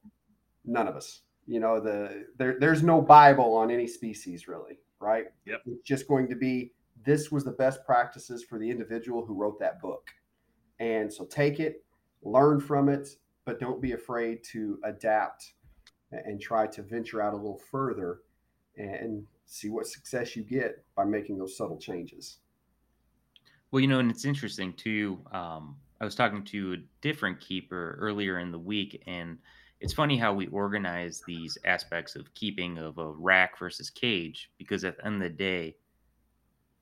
None 0.64 0.86
of 0.86 0.96
us 0.96 1.22
you 1.46 1.60
know 1.60 1.80
the 1.80 2.26
there, 2.38 2.56
there's 2.58 2.82
no 2.82 3.00
bible 3.00 3.54
on 3.54 3.70
any 3.70 3.86
species 3.86 4.46
really 4.46 4.78
right? 5.02 5.26
Yep. 5.46 5.62
it's 5.66 5.82
just 5.82 6.08
going 6.08 6.28
to 6.28 6.36
be 6.36 6.72
this 7.04 7.32
was 7.32 7.44
the 7.44 7.50
best 7.50 7.84
practices 7.84 8.44
for 8.44 8.58
the 8.58 8.70
individual 8.70 9.24
who 9.26 9.34
wrote 9.34 9.58
that 9.58 9.80
book. 9.80 10.08
And 10.78 11.12
so 11.12 11.24
take 11.24 11.60
it 11.60 11.84
learn 12.24 12.60
from 12.60 12.88
it 12.88 13.08
but 13.44 13.58
don't 13.58 13.82
be 13.82 13.92
afraid 13.92 14.38
to 14.52 14.78
adapt 14.84 15.54
and 16.12 16.40
try 16.40 16.66
to 16.66 16.82
venture 16.82 17.20
out 17.20 17.32
a 17.32 17.36
little 17.36 17.60
further 17.70 18.20
and 18.76 19.24
see 19.46 19.68
what 19.68 19.86
success 19.86 20.36
you 20.36 20.42
get 20.42 20.84
by 20.96 21.04
making 21.04 21.38
those 21.38 21.56
subtle 21.56 21.78
changes. 21.78 22.38
Well 23.70 23.80
you 23.80 23.88
know 23.88 23.98
and 23.98 24.10
it's 24.10 24.24
interesting 24.24 24.74
too 24.74 25.18
um, 25.32 25.76
i 26.00 26.04
was 26.04 26.14
talking 26.14 26.44
to 26.44 26.74
a 26.74 26.76
different 27.00 27.40
keeper 27.40 27.96
earlier 27.98 28.38
in 28.38 28.52
the 28.52 28.58
week 28.58 29.02
and 29.06 29.38
it's 29.82 29.92
funny 29.92 30.16
how 30.16 30.32
we 30.32 30.46
organize 30.46 31.22
these 31.26 31.58
aspects 31.64 32.14
of 32.14 32.32
keeping 32.34 32.78
of 32.78 32.98
a 32.98 33.10
rack 33.10 33.58
versus 33.58 33.90
cage 33.90 34.48
because 34.56 34.84
at 34.84 34.96
the 34.96 35.06
end 35.06 35.16
of 35.16 35.22
the 35.22 35.28
day 35.28 35.74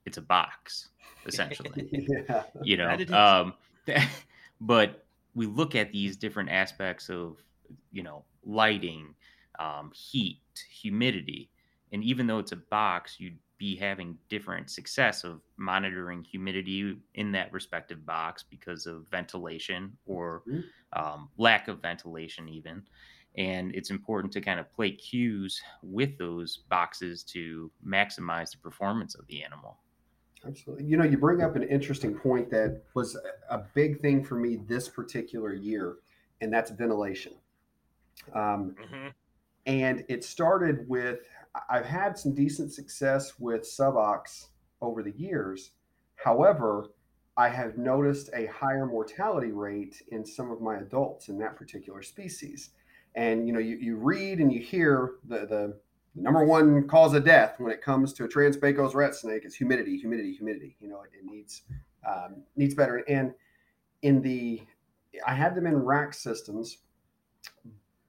it's 0.05 0.19
a 0.19 0.23
box 0.23 0.91
essentially 1.27 1.89
yeah. 2.29 2.43
you 2.63 2.77
know 2.77 2.97
um, 3.13 3.55
but 4.61 5.05
we 5.35 5.47
look 5.47 5.75
at 5.75 5.91
these 5.93 6.17
different 6.17 6.51
aspects 6.51 7.09
of 7.09 7.39
you 7.91 8.03
know 8.03 8.23
lighting 8.45 9.15
um, 9.59 9.91
heat 9.95 10.41
humidity 10.71 11.51
and 11.93 12.05
even 12.05 12.27
though 12.27 12.39
it's 12.39 12.53
a 12.53 12.57
box 12.57 13.17
you'd 13.19 13.39
be 13.57 13.77
having 13.77 14.17
different 14.31 14.71
success 14.71 15.23
of 15.25 15.41
monitoring 15.59 16.25
humidity 16.25 16.97
in 17.15 17.33
that 17.33 17.53
respective 17.53 18.07
box 18.07 18.43
because 18.43 18.87
of 18.87 19.05
ventilation 19.11 19.97
or 20.07 20.43
mm-hmm. 20.49 20.61
Um, 20.95 21.29
lack 21.39 21.69
of 21.69 21.81
ventilation 21.81 22.49
even 22.49 22.83
and 23.37 23.73
it's 23.77 23.91
important 23.91 24.33
to 24.33 24.41
kind 24.41 24.59
of 24.59 24.71
play 24.73 24.91
cues 24.91 25.63
with 25.83 26.19
those 26.19 26.59
boxes 26.69 27.23
to 27.23 27.71
maximize 27.87 28.51
the 28.51 28.59
performance 28.59 29.15
of 29.15 29.27
the 29.29 29.43
animal 29.43 29.79
absolutely 30.47 30.85
you 30.85 30.97
know 30.97 31.05
you 31.05 31.17
bring 31.17 31.43
up 31.43 31.55
an 31.57 31.63
interesting 31.65 32.15
point 32.15 32.51
that 32.51 32.83
was 32.95 33.17
a 33.51 33.59
big 33.75 34.01
thing 34.01 34.25
for 34.25 34.35
me 34.37 34.57
this 34.69 34.89
particular 34.89 35.55
year 35.55 35.97
and 36.41 36.53
that's 36.53 36.71
ventilation 36.71 37.33
um, 38.35 38.75
mm-hmm. 38.83 39.09
and 39.67 40.05
it 40.09 40.25
started 40.25 40.89
with 40.89 41.21
I've 41.69 41.87
had 41.87 42.19
some 42.19 42.35
decent 42.35 42.73
success 42.73 43.39
with 43.39 43.63
Subox 43.63 44.47
over 44.81 45.03
the 45.03 45.13
years. 45.13 45.73
However, 46.17 46.91
I 47.41 47.49
have 47.49 47.79
noticed 47.79 48.29
a 48.35 48.45
higher 48.47 48.85
mortality 48.85 49.51
rate 49.51 50.03
in 50.09 50.27
some 50.27 50.51
of 50.51 50.61
my 50.61 50.77
adults 50.77 51.31
in 51.31 51.39
that 51.39 51.57
particular 51.57 52.03
species. 52.03 52.71
And 53.15 53.47
you 53.47 53.55
know, 53.55 53.59
you, 53.59 53.77
you 53.77 53.97
read 53.97 54.41
and 54.41 54.53
you 54.53 54.61
hear 54.61 55.13
the, 55.27 55.47
the 55.47 55.81
number 56.15 56.45
one 56.45 56.87
cause 56.87 57.15
of 57.15 57.25
death 57.25 57.55
when 57.57 57.73
it 57.73 57.81
comes 57.81 58.13
to 58.13 58.25
a 58.25 58.29
Trans-Pecos 58.29 58.95
rat 58.95 59.15
snake 59.15 59.47
is 59.47 59.55
humidity, 59.55 59.97
humidity, 59.97 60.33
humidity. 60.35 60.77
You 60.81 60.89
know, 60.89 61.01
it, 61.01 61.13
it 61.19 61.25
needs 61.25 61.63
um, 62.07 62.43
needs 62.57 62.75
better. 62.75 62.99
And 63.09 63.33
in 64.03 64.21
the, 64.21 64.61
I 65.27 65.35
had 65.35 65.55
them 65.55 65.67
in 65.67 65.77
rack 65.77 66.13
systems, 66.13 66.77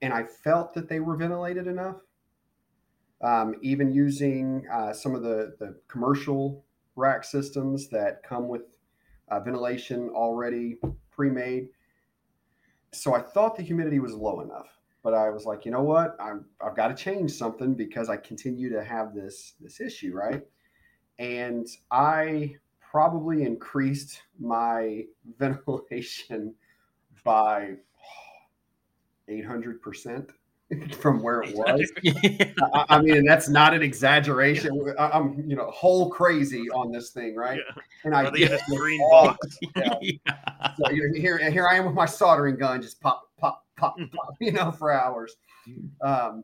and 0.01 0.13
I 0.13 0.23
felt 0.23 0.73
that 0.73 0.89
they 0.89 0.99
were 0.99 1.15
ventilated 1.15 1.67
enough 1.67 2.01
um, 3.21 3.55
even 3.61 3.93
using 3.93 4.67
uh, 4.69 4.91
some 4.91 5.15
of 5.15 5.23
the, 5.23 5.55
the 5.57 5.79
commercial 5.87 6.65
rack 6.97 7.23
systems 7.23 7.87
that 7.89 8.23
come 8.23 8.49
with 8.49 8.63
uh, 9.31 9.39
ventilation 9.39 10.09
already 10.09 10.77
pre-made. 11.09 11.69
So 12.91 13.15
I 13.15 13.21
thought 13.21 13.55
the 13.55 13.63
humidity 13.63 13.99
was 13.99 14.13
low 14.13 14.41
enough, 14.41 14.67
but 15.01 15.13
I 15.13 15.29
was 15.29 15.45
like, 15.45 15.65
you 15.65 15.71
know 15.71 15.81
what, 15.81 16.17
I'm, 16.19 16.45
I've 16.63 16.75
got 16.75 16.89
to 16.89 16.95
change 16.95 17.31
something 17.31 17.73
because 17.73 18.09
I 18.09 18.17
continue 18.17 18.69
to 18.69 18.83
have 18.83 19.15
this 19.15 19.53
this 19.61 19.79
issue, 19.79 20.13
right? 20.13 20.43
And 21.17 21.67
I 21.89 22.55
probably 22.91 23.43
increased 23.43 24.21
my 24.37 25.05
ventilation 25.39 26.53
by 27.23 27.75
800 29.29 29.81
percent 29.81 30.31
from 30.99 31.21
where 31.21 31.41
it 31.41 31.55
was. 31.55 31.91
I, 32.73 32.85
I, 32.89 33.01
mean, 33.01 33.25
that's 33.25 33.49
not 33.49 33.73
an 33.73 33.81
exaggeration. 33.81 34.93
I, 34.97 35.17
am 35.17 35.43
you 35.47 35.55
know, 35.55 35.69
whole 35.71 36.09
crazy 36.09 36.69
on 36.69 36.91
this 36.91 37.09
thing, 37.09 37.35
right? 37.35 37.59
Yeah. 37.59 37.81
And 38.05 38.15
I 38.15 38.29
get 38.31 38.51
this 38.51 38.63
green 38.69 39.01
box. 39.09 39.57
Yeah. 39.75 39.93
yeah. 40.01 40.73
So 40.77 40.93
here, 41.13 41.37
here 41.49 41.67
I 41.67 41.75
am 41.75 41.85
with 41.85 41.95
my 41.95 42.05
soldering 42.05 42.57
gun, 42.57 42.81
just 42.81 43.01
pop, 43.01 43.29
pop, 43.37 43.65
pop, 43.75 43.97
pop, 43.97 44.35
you 44.39 44.51
know, 44.51 44.71
for 44.71 44.91
hours. 44.91 45.35
Um, 46.01 46.43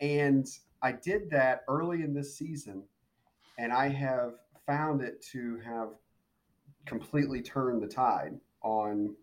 and 0.00 0.46
I 0.82 0.92
did 0.92 1.30
that 1.30 1.62
early 1.68 2.02
in 2.02 2.14
this 2.14 2.36
season, 2.36 2.82
and 3.58 3.72
I 3.72 3.88
have 3.88 4.34
found 4.66 5.02
it 5.02 5.22
to 5.32 5.60
have 5.64 5.90
completely 6.84 7.42
turned 7.42 7.82
the 7.82 7.86
tide 7.86 8.34
on 8.62 9.14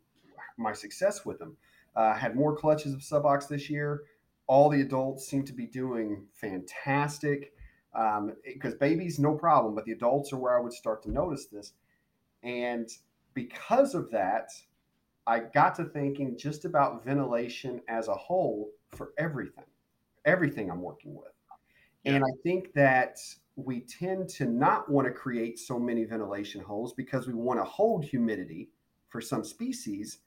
my 0.58 0.72
success 0.72 1.26
with 1.26 1.40
them. 1.40 1.58
Uh, 1.96 2.14
had 2.14 2.36
more 2.36 2.56
clutches 2.56 2.94
of 2.94 3.02
Subox 3.02 3.48
this 3.48 3.70
year 3.70 4.04
all 4.48 4.70
the 4.70 4.82
adults 4.82 5.28
seem 5.28 5.46
to 5.46 5.54
be 5.54 5.68
doing 5.68 6.28
fantastic. 6.34 7.54
Because 7.94 8.74
um, 8.74 8.80
babies, 8.80 9.20
no 9.20 9.36
problem, 9.36 9.76
but 9.76 9.86
the 9.86 9.92
adults 9.92 10.34
are 10.34 10.38
where 10.38 10.58
I 10.58 10.62
would 10.62 10.74
start 10.74 11.04
to 11.04 11.12
notice 11.12 11.46
this. 11.48 11.74
And 12.44 12.90
because 13.34 13.96
of 13.96 14.12
that, 14.12 14.50
I 15.28 15.40
got 15.40 15.76
to 15.76 15.86
thinking 15.86 16.38
just 16.38 16.66
about 16.66 17.06
ventilation 17.06 17.82
as 17.88 18.08
a 18.08 18.16
whole 18.16 18.72
for 18.92 19.14
everything, 19.18 19.66
everything 20.26 20.70
I'm 20.72 20.82
working 20.82 21.16
with. 21.16 21.32
Yeah. 22.04 22.16
And 22.16 22.24
I 22.24 22.32
think 22.44 22.74
that 22.74 23.18
we 23.56 23.82
tend 23.82 24.30
to 24.30 24.46
not 24.46 24.90
want 24.90 25.08
to 25.08 25.14
create 25.14 25.60
so 25.60 25.80
many 25.80 26.06
ventilation 26.06 26.62
holes 26.62 26.94
because 26.94 27.28
we 27.28 27.34
want 27.34 27.60
to 27.60 27.66
hold 27.66 28.06
humidity 28.06 28.70
for 29.10 29.22
some 29.22 29.44
species 29.44 30.20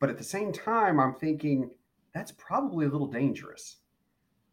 But 0.00 0.10
at 0.10 0.18
the 0.18 0.24
same 0.24 0.52
time, 0.52 0.98
I'm 0.98 1.14
thinking 1.14 1.70
that's 2.14 2.32
probably 2.32 2.86
a 2.86 2.88
little 2.88 3.06
dangerous 3.06 3.76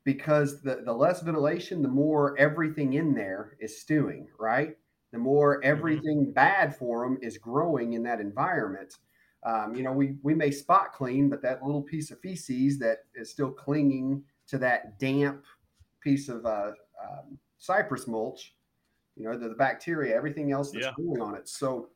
because 0.03 0.61
the, 0.61 0.81
the 0.85 0.93
less 0.93 1.21
ventilation, 1.21 1.81
the 1.81 1.87
more 1.89 2.37
everything 2.39 2.93
in 2.93 3.13
there 3.13 3.57
is 3.59 3.81
stewing, 3.81 4.27
right? 4.39 4.77
The 5.11 5.17
more 5.17 5.55
Mm-hmm. 5.55 5.67
everything 5.67 6.31
bad 6.33 6.75
for 6.75 7.03
them 7.03 7.17
is 7.21 7.37
growing 7.37 7.93
in 7.93 8.03
that 8.03 8.21
environment. 8.21 8.95
Um, 9.43 9.75
you 9.75 9.83
know, 9.83 9.91
we, 9.91 10.15
we 10.23 10.33
may 10.33 10.51
spot 10.51 10.93
clean, 10.93 11.29
but 11.29 11.41
that 11.41 11.63
little 11.63 11.81
piece 11.81 12.11
of 12.11 12.19
feces 12.19 12.79
that 12.79 12.99
is 13.15 13.29
still 13.29 13.51
clinging 13.51 14.23
to 14.47 14.57
that 14.59 14.97
damp 14.99 15.43
piece 16.01 16.29
of 16.29 16.45
uh, 16.45 16.71
um, 17.01 17.37
cypress 17.57 18.07
mulch, 18.07 18.55
you 19.15 19.25
know, 19.25 19.37
the, 19.37 19.49
the 19.49 19.55
bacteria, 19.55 20.15
everything 20.15 20.51
else 20.51 20.71
that's 20.71 20.87
Yeah. 20.87 20.93
growing 20.93 21.21
on 21.21 21.35
it. 21.35 21.47
So 21.47 21.89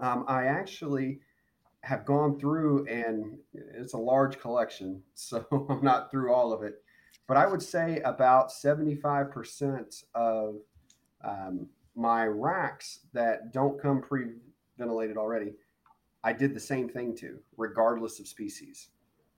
um, 0.00 0.24
I 0.28 0.46
actually 0.46 1.20
have 1.84 2.06
gone 2.06 2.38
through 2.38 2.86
and 2.86 3.36
it's 3.52 3.92
a 3.92 3.98
large 3.98 4.40
collection, 4.40 5.02
so 5.14 5.46
I'm 5.68 5.82
not 5.82 6.10
through 6.10 6.32
all 6.32 6.52
of 6.52 6.62
it. 6.62 6.82
But 7.26 7.36
I 7.36 7.46
would 7.46 7.62
say 7.62 8.00
about 8.04 8.50
75% 8.50 10.04
of 10.14 10.56
um, 11.22 11.68
my 11.94 12.26
racks 12.26 13.00
that 13.12 13.52
don't 13.52 13.80
come 13.80 14.02
pre 14.02 14.26
ventilated 14.78 15.16
already, 15.16 15.52
I 16.22 16.32
did 16.32 16.54
the 16.54 16.60
same 16.60 16.88
thing 16.88 17.14
to, 17.16 17.38
regardless 17.56 18.18
of 18.18 18.26
species, 18.26 18.88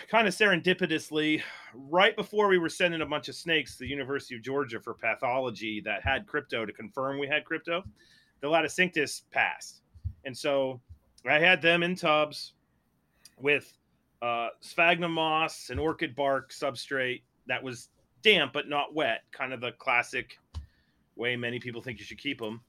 kind 0.08 0.26
of 0.26 0.34
serendipitously, 0.34 1.42
right 1.74 2.16
before 2.16 2.48
we 2.48 2.56
were 2.56 2.70
sending 2.70 3.02
a 3.02 3.06
bunch 3.06 3.28
of 3.28 3.34
snakes 3.34 3.74
to 3.74 3.80
the 3.80 3.88
University 3.88 4.34
of 4.34 4.42
Georgia 4.42 4.80
for 4.80 4.94
pathology 4.94 5.82
that 5.82 6.02
had 6.02 6.26
crypto 6.26 6.64
to 6.64 6.72
confirm 6.72 7.18
we 7.18 7.28
had 7.28 7.44
crypto, 7.44 7.84
the 8.40 8.46
Laticinctus 8.46 9.22
passed, 9.30 9.82
and 10.24 10.36
so 10.36 10.80
I 11.28 11.38
had 11.38 11.60
them 11.60 11.82
in 11.82 11.94
tubs 11.94 12.54
with 13.38 13.76
uh, 14.22 14.48
sphagnum 14.60 15.12
moss 15.12 15.68
and 15.68 15.78
orchid 15.78 16.16
bark 16.16 16.52
substrate 16.52 17.20
that 17.48 17.62
was 17.62 17.90
damp 18.26 18.52
but 18.52 18.68
not 18.68 18.92
wet, 18.92 19.22
kind 19.30 19.52
of 19.52 19.60
the 19.60 19.70
classic 19.72 20.38
way 21.14 21.36
many 21.36 21.60
people 21.60 21.80
think 21.80 21.98
you 21.98 22.04
should 22.04 22.18
keep 22.18 22.40
them. 22.40 22.60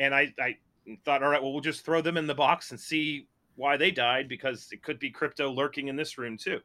And 0.00 0.12
I, 0.12 0.34
I 0.40 0.56
thought, 1.04 1.22
all 1.22 1.30
right, 1.30 1.40
well, 1.40 1.52
we'll 1.52 1.62
just 1.62 1.84
throw 1.84 2.02
them 2.02 2.16
in 2.16 2.26
the 2.26 2.34
box 2.34 2.72
and 2.72 2.80
see 2.80 3.28
why 3.54 3.76
they 3.76 3.92
died 3.92 4.28
because 4.28 4.68
it 4.72 4.82
could 4.82 4.98
be 4.98 5.10
crypto 5.10 5.50
lurking 5.50 5.86
in 5.86 5.94
this 5.94 6.18
room 6.18 6.36
too. 6.36 6.58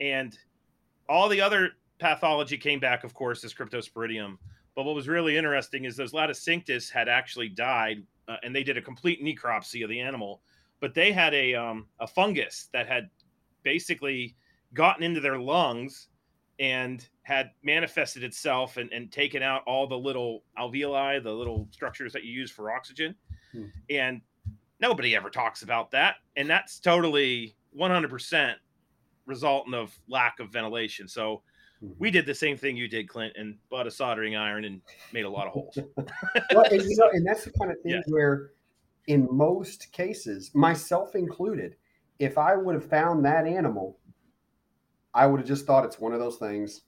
And 0.00 0.38
all 1.08 1.28
the 1.28 1.40
other 1.40 1.72
pathology 1.98 2.56
came 2.56 2.78
back, 2.78 3.02
of 3.02 3.12
course, 3.12 3.42
as 3.42 3.52
cryptosporidium. 3.52 4.38
But 4.76 4.84
what 4.84 4.94
was 4.94 5.08
really 5.08 5.36
interesting 5.36 5.84
is 5.84 5.96
those 5.96 6.12
Laticinctus 6.12 6.90
had 6.90 7.08
actually 7.08 7.48
died, 7.48 8.04
uh, 8.28 8.36
and 8.44 8.54
they 8.54 8.62
did 8.62 8.76
a 8.76 8.82
complete 8.82 9.22
necropsy 9.22 9.82
of 9.82 9.90
the 9.90 10.00
animal. 10.00 10.42
But 10.78 10.94
they 10.94 11.10
had 11.10 11.34
a 11.34 11.54
um, 11.54 11.86
a 11.98 12.06
fungus 12.06 12.68
that 12.72 12.86
had 12.86 13.10
basically 13.64 14.36
gotten 14.72 15.02
into 15.02 15.20
their 15.20 15.38
lungs 15.38 16.06
and 16.60 17.08
had 17.22 17.50
manifested 17.62 18.22
itself 18.22 18.76
and, 18.76 18.92
and 18.92 19.10
taken 19.10 19.42
out 19.42 19.62
all 19.66 19.86
the 19.88 19.98
little 19.98 20.44
alveoli, 20.58 21.22
the 21.22 21.32
little 21.32 21.66
structures 21.72 22.12
that 22.12 22.22
you 22.22 22.32
use 22.32 22.50
for 22.50 22.70
oxygen. 22.70 23.14
Hmm. 23.52 23.64
And 23.88 24.20
nobody 24.78 25.16
ever 25.16 25.30
talks 25.30 25.62
about 25.62 25.90
that. 25.92 26.16
And 26.36 26.48
that's 26.48 26.78
totally 26.78 27.56
100% 27.76 28.54
resultant 29.24 29.74
of 29.74 29.98
lack 30.06 30.38
of 30.38 30.50
ventilation. 30.50 31.08
So 31.08 31.42
Mhm. 31.82 31.94
we 31.98 32.10
did 32.10 32.26
the 32.26 32.34
same 32.34 32.58
thing 32.58 32.76
you 32.76 32.88
did, 32.88 33.08
Clint, 33.08 33.34
and 33.36 33.56
bought 33.70 33.86
a 33.86 33.90
soldering 33.90 34.36
iron 34.36 34.66
and 34.66 34.82
made 35.14 35.24
a 35.24 35.30
lot 35.30 35.46
of 35.46 35.54
holes. 35.54 35.78
well, 36.54 36.64
and, 36.70 36.82
you 36.82 36.96
know, 36.96 37.08
and 37.12 37.26
that's 37.26 37.44
the 37.44 37.52
kind 37.52 37.70
of 37.70 37.80
thing 37.80 37.92
Yeah. 37.92 38.02
where, 38.08 38.50
in 39.06 39.26
most 39.30 39.90
cases, 39.92 40.54
myself 40.54 41.14
included, 41.14 41.76
if 42.18 42.36
I 42.36 42.54
would 42.54 42.74
have 42.74 42.84
found 42.84 43.24
that 43.24 43.46
animal, 43.46 43.98
I 45.14 45.26
would 45.26 45.40
have 45.40 45.48
just 45.48 45.66
thought 45.66 45.84
it's 45.84 45.98
one 46.00 46.12
of 46.12 46.20
those 46.20 46.36
things. 46.38 46.82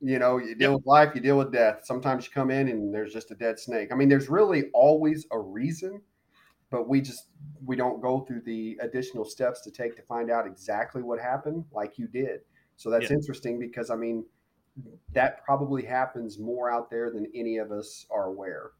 You 0.00 0.18
know, 0.18 0.38
you 0.38 0.54
deal 0.54 0.74
Yep. 0.74 0.76
with 0.76 0.86
life, 0.86 1.14
you 1.14 1.20
deal 1.22 1.38
with 1.38 1.52
death. 1.52 1.80
Sometimes 1.84 2.26
you 2.26 2.32
come 2.32 2.50
in 2.50 2.68
and 2.68 2.94
there's 2.94 3.12
just 3.12 3.30
a 3.30 3.34
dead 3.34 3.58
snake. 3.58 3.90
I 3.92 3.94
mean, 3.96 4.08
there's 4.10 4.28
really 4.28 4.70
always 4.74 5.26
a 5.32 5.38
reason, 5.40 6.02
but 6.70 6.88
we 6.88 7.00
just 7.00 7.30
we 7.64 7.76
don't 7.76 8.00
go 8.02 8.20
through 8.20 8.42
the 8.42 8.78
additional 8.82 9.24
steps 9.24 9.62
to 9.62 9.70
take 9.70 9.96
to 9.96 10.02
find 10.02 10.30
out 10.30 10.46
exactly 10.46 11.02
what 11.02 11.20
happened, 11.20 11.64
like 11.72 11.98
you 11.98 12.08
did. 12.08 12.42
So 12.76 12.90
that's 12.90 13.10
Yeah. 13.10 13.16
interesting 13.16 13.58
because 13.58 13.90
I 13.90 13.96
mean, 13.96 14.26
that 15.12 15.42
probably 15.44 15.84
happens 15.84 16.38
more 16.38 16.70
out 16.70 16.90
there 16.90 17.10
than 17.10 17.26
any 17.34 17.58
of 17.58 17.72
us 17.72 18.06
are 18.10 18.26
aware. 18.26 18.72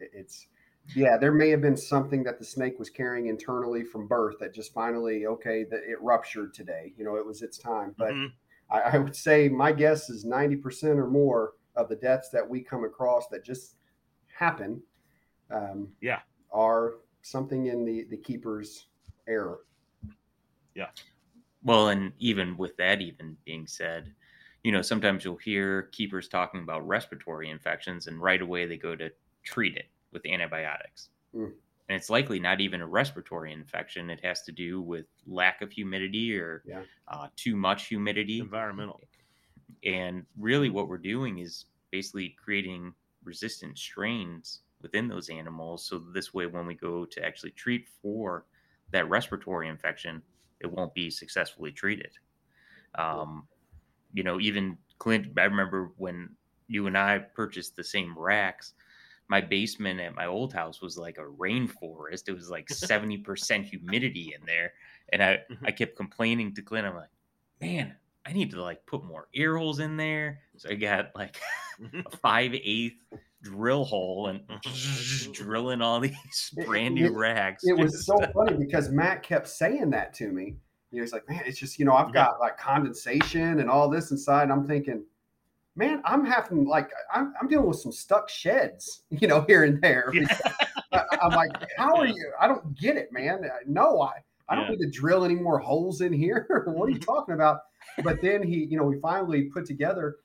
It's 0.00 0.46
yeah, 0.94 1.16
there 1.16 1.32
may 1.32 1.50
have 1.50 1.60
been 1.60 1.76
something 1.76 2.22
that 2.24 2.38
the 2.38 2.44
snake 2.44 2.78
was 2.78 2.90
carrying 2.90 3.26
internally 3.26 3.84
from 3.84 4.06
birth 4.06 4.36
that 4.40 4.54
just 4.54 4.72
finally 4.74 5.26
okay 5.26 5.64
that 5.64 5.80
it 5.88 6.00
ruptured 6.00 6.52
today. 6.52 6.92
You 6.96 7.04
know, 7.04 7.16
it 7.16 7.24
was 7.24 7.42
its 7.42 7.58
time. 7.58 7.94
But 7.96 8.10
Mhm. 8.12 8.32
I, 8.70 8.80
I 8.80 8.98
would 8.98 9.14
say 9.14 9.48
my 9.48 9.72
guess 9.72 10.10
is 10.10 10.24
ninety 10.24 10.56
percent 10.56 10.98
or 10.98 11.06
more 11.06 11.54
of 11.76 11.88
the 11.88 11.96
deaths 11.96 12.30
that 12.30 12.48
we 12.48 12.60
come 12.60 12.84
across 12.84 13.28
that 13.28 13.44
just 13.44 13.76
happen, 14.26 14.82
um, 15.50 15.94
Yeah. 16.00 16.20
are 16.50 16.96
something 17.22 17.66
in 17.66 17.84
the 17.84 18.04
the 18.04 18.16
keeper's 18.16 18.86
error. 19.28 19.60
Yeah. 20.74 20.90
Well, 21.62 21.88
and 21.88 22.12
even 22.18 22.56
with 22.56 22.76
that 22.78 23.00
even 23.00 23.36
being 23.44 23.66
said, 23.66 24.14
you 24.64 24.72
know, 24.72 24.82
sometimes 24.82 25.24
you'll 25.24 25.36
hear 25.36 25.84
keepers 25.92 26.28
talking 26.28 26.62
about 26.62 26.86
respiratory 26.86 27.50
infections 27.50 28.06
and 28.06 28.20
right 28.20 28.40
away 28.42 28.66
they 28.66 28.76
go 28.76 28.96
to 28.96 29.10
treat 29.44 29.76
it 29.76 29.90
with 30.12 30.26
antibiotics. 30.26 31.10
Mm. 31.34 31.52
And 31.88 31.96
it's 31.96 32.10
likely 32.10 32.38
not 32.38 32.60
even 32.60 32.80
a 32.80 32.86
respiratory 32.86 33.52
infection. 33.52 34.10
It 34.10 34.24
has 34.24 34.42
to 34.42 34.52
do 34.52 34.80
with 34.80 35.06
lack 35.26 35.60
of 35.60 35.72
humidity 35.72 36.36
or 36.36 36.62
Yeah. 36.64 36.84
uh, 37.08 37.28
too 37.36 37.56
much 37.56 37.86
humidity. 37.86 38.38
Environmental. 38.38 39.00
And 39.84 40.24
really, 40.36 40.70
what 40.70 40.88
we're 40.88 40.98
doing 40.98 41.38
is 41.38 41.66
basically 41.90 42.36
creating 42.42 42.94
resistant 43.24 43.78
strains 43.78 44.60
within 44.82 45.08
those 45.08 45.30
animals. 45.30 45.84
So 45.84 45.98
this 45.98 46.32
way, 46.32 46.46
when 46.46 46.66
we 46.66 46.74
go 46.74 47.04
to 47.04 47.24
actually 47.24 47.50
treat 47.52 47.88
for 48.02 48.46
that 48.92 49.08
respiratory 49.08 49.68
infection, 49.68 50.22
it 50.60 50.70
won't 50.70 50.94
be 50.94 51.10
successfully 51.10 51.72
treated. 51.72 52.12
Um, 52.94 53.48
you 54.12 54.22
know, 54.22 54.40
even 54.40 54.78
Clint, 54.98 55.38
I 55.38 55.44
remember 55.44 55.92
when 55.96 56.36
you 56.68 56.86
and 56.86 56.96
I 56.96 57.18
purchased 57.18 57.76
the 57.76 57.84
same 57.84 58.16
racks, 58.18 58.74
my 59.30 59.40
basement 59.40 60.00
at 60.00 60.12
my 60.16 60.26
old 60.26 60.52
house 60.52 60.82
was 60.82 60.98
like 60.98 61.16
a 61.16 61.20
rainforest. 61.22 62.28
It 62.28 62.32
was 62.34 62.50
like 62.50 62.66
70% 62.68 63.64
humidity 63.64 64.34
in 64.38 64.44
there. 64.44 64.72
And 65.12 65.22
I, 65.22 65.38
Mhm. 65.48 65.58
I 65.66 65.70
kept 65.70 65.96
complaining 65.96 66.52
to 66.56 66.62
Clint, 66.62 66.84
I'm 66.86 66.96
like, 66.96 67.08
man, 67.60 67.94
I 68.26 68.32
need 68.32 68.50
to 68.50 68.60
like 68.62 68.84
put 68.86 69.04
more 69.04 69.28
ear 69.32 69.56
holes 69.56 69.78
in 69.78 69.96
there. 69.96 70.40
So 70.56 70.70
I 70.70 70.74
got 70.74 71.12
like 71.14 71.40
a 72.06 72.10
five 72.18 72.52
eighth 72.54 73.00
drill 73.42 73.84
hole 73.84 74.26
and 74.26 74.40
drilling 75.32 75.80
all 75.80 76.00
these 76.00 76.52
It- 76.56 76.66
brand 76.66 76.98
it- 76.98 77.02
new 77.02 77.16
racks. 77.16 77.62
it 77.64 77.72
was 77.78 78.04
so 78.04 78.18
funny 78.34 78.56
because 78.56 78.90
Matt 78.90 79.22
kept 79.22 79.48
saying 79.48 79.90
that 79.90 80.12
to 80.14 80.28
me. 80.32 80.56
You 80.90 80.98
know, 80.98 81.02
he's 81.04 81.12
like, 81.12 81.28
man, 81.28 81.42
it's 81.46 81.58
just, 81.58 81.78
you 81.78 81.84
know, 81.84 81.94
I've 81.94 82.12
got 82.12 82.40
like 82.40 82.58
condensation 82.58 83.60
and 83.60 83.70
all 83.70 83.88
this 83.88 84.10
inside. 84.10 84.42
And 84.42 84.52
I'm 84.52 84.66
thinking, 84.66 85.04
man, 85.80 86.02
I'm 86.04 86.24
having 86.26 86.66
like, 86.66 86.90
I'm, 87.12 87.32
I'm 87.40 87.48
dealing 87.48 87.66
with 87.66 87.78
some 87.78 87.90
stuck 87.90 88.28
sheds, 88.28 89.02
you 89.10 89.26
know, 89.26 89.40
here 89.48 89.64
and 89.64 89.80
there. 89.80 90.12
I, 90.92 91.02
I'm 91.22 91.32
like, 91.32 91.50
how 91.76 91.96
are 91.96 92.06
you? 92.06 92.32
I 92.40 92.46
don't 92.46 92.78
get 92.78 92.96
it, 92.96 93.10
man. 93.12 93.44
Uh, 93.44 93.48
no, 93.66 94.02
I, 94.02 94.12
I 94.48 94.54
don't 94.54 94.64
Yeah. 94.64 94.72
need 94.72 94.84
to 94.84 94.90
drill 94.90 95.24
any 95.24 95.34
more 95.34 95.58
holes 95.58 96.02
in 96.02 96.12
here. 96.12 96.46
what 96.66 96.86
are 96.86 96.90
you 96.90 96.98
mm-hmm. 96.98 97.04
talking 97.04 97.34
about? 97.34 97.60
But 98.04 98.20
then 98.20 98.42
he, 98.42 98.64
you 98.64 98.76
know, 98.76 98.84
we 98.84 99.00
finally 99.00 99.44
put 99.44 99.64
together 99.64 100.16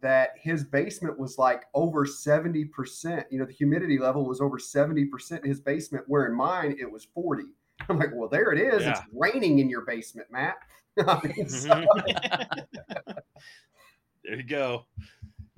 that 0.00 0.30
his 0.40 0.64
basement 0.64 1.18
was 1.18 1.36
like 1.38 1.64
over 1.74 2.06
70%. 2.06 3.24
You 3.30 3.38
know, 3.38 3.44
the 3.44 3.52
humidity 3.52 3.98
level 3.98 4.24
was 4.24 4.40
over 4.40 4.58
70% 4.58 5.42
in 5.42 5.48
his 5.48 5.60
basement, 5.60 6.04
where 6.06 6.26
in 6.26 6.34
mine 6.34 6.76
it 6.80 6.90
was 6.90 7.04
40. 7.14 7.44
I'm 7.88 7.98
like, 7.98 8.10
well, 8.14 8.28
there 8.28 8.52
it 8.52 8.60
is. 8.60 8.86
It's 8.86 9.00
raining 9.12 9.58
in 9.58 9.68
your 9.68 9.82
basement, 9.82 10.28
Matt. 10.30 10.56
I 11.06 11.20
mean, 11.26 11.48
so- 11.48 11.70
mm-hmm. 11.70 13.10
There 14.24 14.36
you 14.36 14.42
go. 14.42 14.86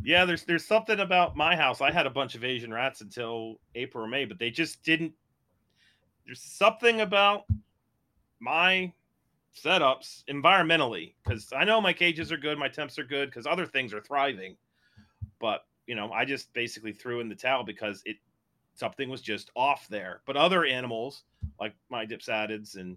Yeah, 0.04 0.24
there's 0.24 0.44
there's 0.44 0.66
something 0.66 1.00
about 1.00 1.36
my 1.36 1.54
house. 1.54 1.80
I 1.80 1.90
had 1.92 2.06
a 2.06 2.10
bunch 2.10 2.34
of 2.34 2.44
Asian 2.44 2.72
rats 2.72 3.00
until 3.00 3.60
April 3.74 4.04
or 4.04 4.08
May, 4.08 4.24
but 4.24 4.38
they 4.38 4.50
just 4.50 4.82
didn't. 4.82 5.12
There's 6.26 6.42
something 6.42 7.00
about 7.00 7.44
my 8.40 8.92
setups 9.56 10.24
environmentally 10.24 11.14
because 11.22 11.52
I 11.54 11.64
know 11.64 11.80
my 11.80 11.92
cages 11.92 12.32
are 12.32 12.36
good, 12.36 12.58
my 12.58 12.68
temps 12.68 12.98
are 12.98 13.04
good 13.04 13.28
because 13.28 13.46
other 13.46 13.66
things 13.66 13.92
are 13.92 14.00
thriving, 14.00 14.56
but 15.40 15.66
you 15.86 15.94
know 15.94 16.10
I 16.12 16.24
just 16.24 16.52
basically 16.52 16.92
threw 16.92 17.20
in 17.20 17.28
the 17.28 17.34
towel 17.34 17.64
because 17.64 18.02
it 18.04 18.16
something 18.74 19.08
was 19.08 19.22
just 19.22 19.50
off 19.54 19.86
there. 19.88 20.22
But 20.26 20.36
other 20.36 20.64
animals 20.64 21.24
like 21.60 21.74
my 21.90 22.06
dipsadids 22.06 22.76
and 22.76 22.96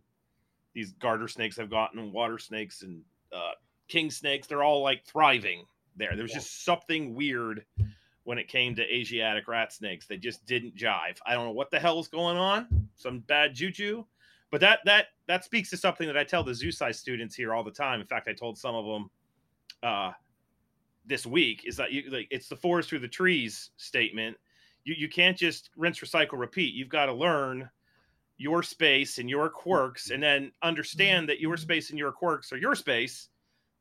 these 0.74 0.94
garter 0.94 1.28
snakes 1.28 1.60
I've 1.60 1.70
gotten, 1.70 2.12
water 2.12 2.40
snakes 2.40 2.82
and 2.82 3.02
uh, 3.32 3.52
king 3.88 4.12
snakes, 4.12 4.48
they're 4.48 4.64
all 4.64 4.82
like 4.82 5.06
thriving 5.06 5.66
there. 5.96 6.16
There 6.16 6.24
was 6.24 6.32
Yeah. 6.32 6.40
just 6.40 6.64
something 6.66 7.16
weird 7.16 7.66
when 8.24 8.38
it 8.38 8.48
came 8.48 8.76
to 8.76 8.84
Asiatic 8.84 9.48
rat 9.48 9.72
snakes. 9.72 10.08
They 10.08 10.18
just 10.18 10.46
didn't 10.46 10.76
jive. 10.76 11.20
I 11.26 11.34
don't 11.34 11.46
know 11.46 11.52
what 11.52 11.72
the 11.72 11.80
hell 11.80 12.00
is 12.00 12.08
going 12.08 12.38
on. 12.38 12.90
Some 12.96 13.20
bad 13.20 13.54
juju. 13.54 14.06
But 14.52 14.62
that 14.62 14.80
that 14.86 15.08
that 15.28 15.44
speaks 15.44 15.70
to 15.72 15.78
something 15.78 16.08
that 16.08 16.18
I 16.18 16.24
tell 16.24 16.44
the 16.44 16.54
zoo 16.54 16.72
size 16.72 17.00
students 17.00 17.36
here 17.36 17.54
all 17.54 17.64
the 17.64 17.72
time. 17.72 18.00
In 18.00 18.08
fact, 18.08 18.28
I 18.28 18.34
told 18.34 18.58
some 18.58 18.76
of 18.76 18.86
them 18.86 19.10
uh, 19.84 20.12
this 21.06 21.26
week 21.26 21.66
is 21.66 21.78
that 21.78 21.92
you 21.92 22.10
like 22.10 22.28
it's 22.32 22.48
the 22.48 22.56
forest 22.56 22.90
through 22.90 23.00
the 23.00 23.08
trees 23.08 23.72
statement. 23.78 24.38
You 24.84 24.96
you 24.98 25.10
can't 25.10 25.38
just 25.38 25.72
rinse, 25.76 26.00
recycle, 26.00 26.40
repeat. 26.40 26.74
You've 26.74 26.90
got 26.90 27.08
to 27.08 27.14
learn 27.14 27.70
your 28.38 28.64
space 28.64 29.18
and 29.18 29.30
your 29.30 29.50
quirks, 29.50 30.10
and 30.10 30.22
then 30.22 30.52
understand 30.62 31.30
that 31.30 31.40
your 31.40 31.58
space 31.58 31.90
and 31.90 32.00
your 32.00 32.12
quirks 32.12 32.52
are 32.52 32.58
your 32.58 32.76
space. 32.76 33.30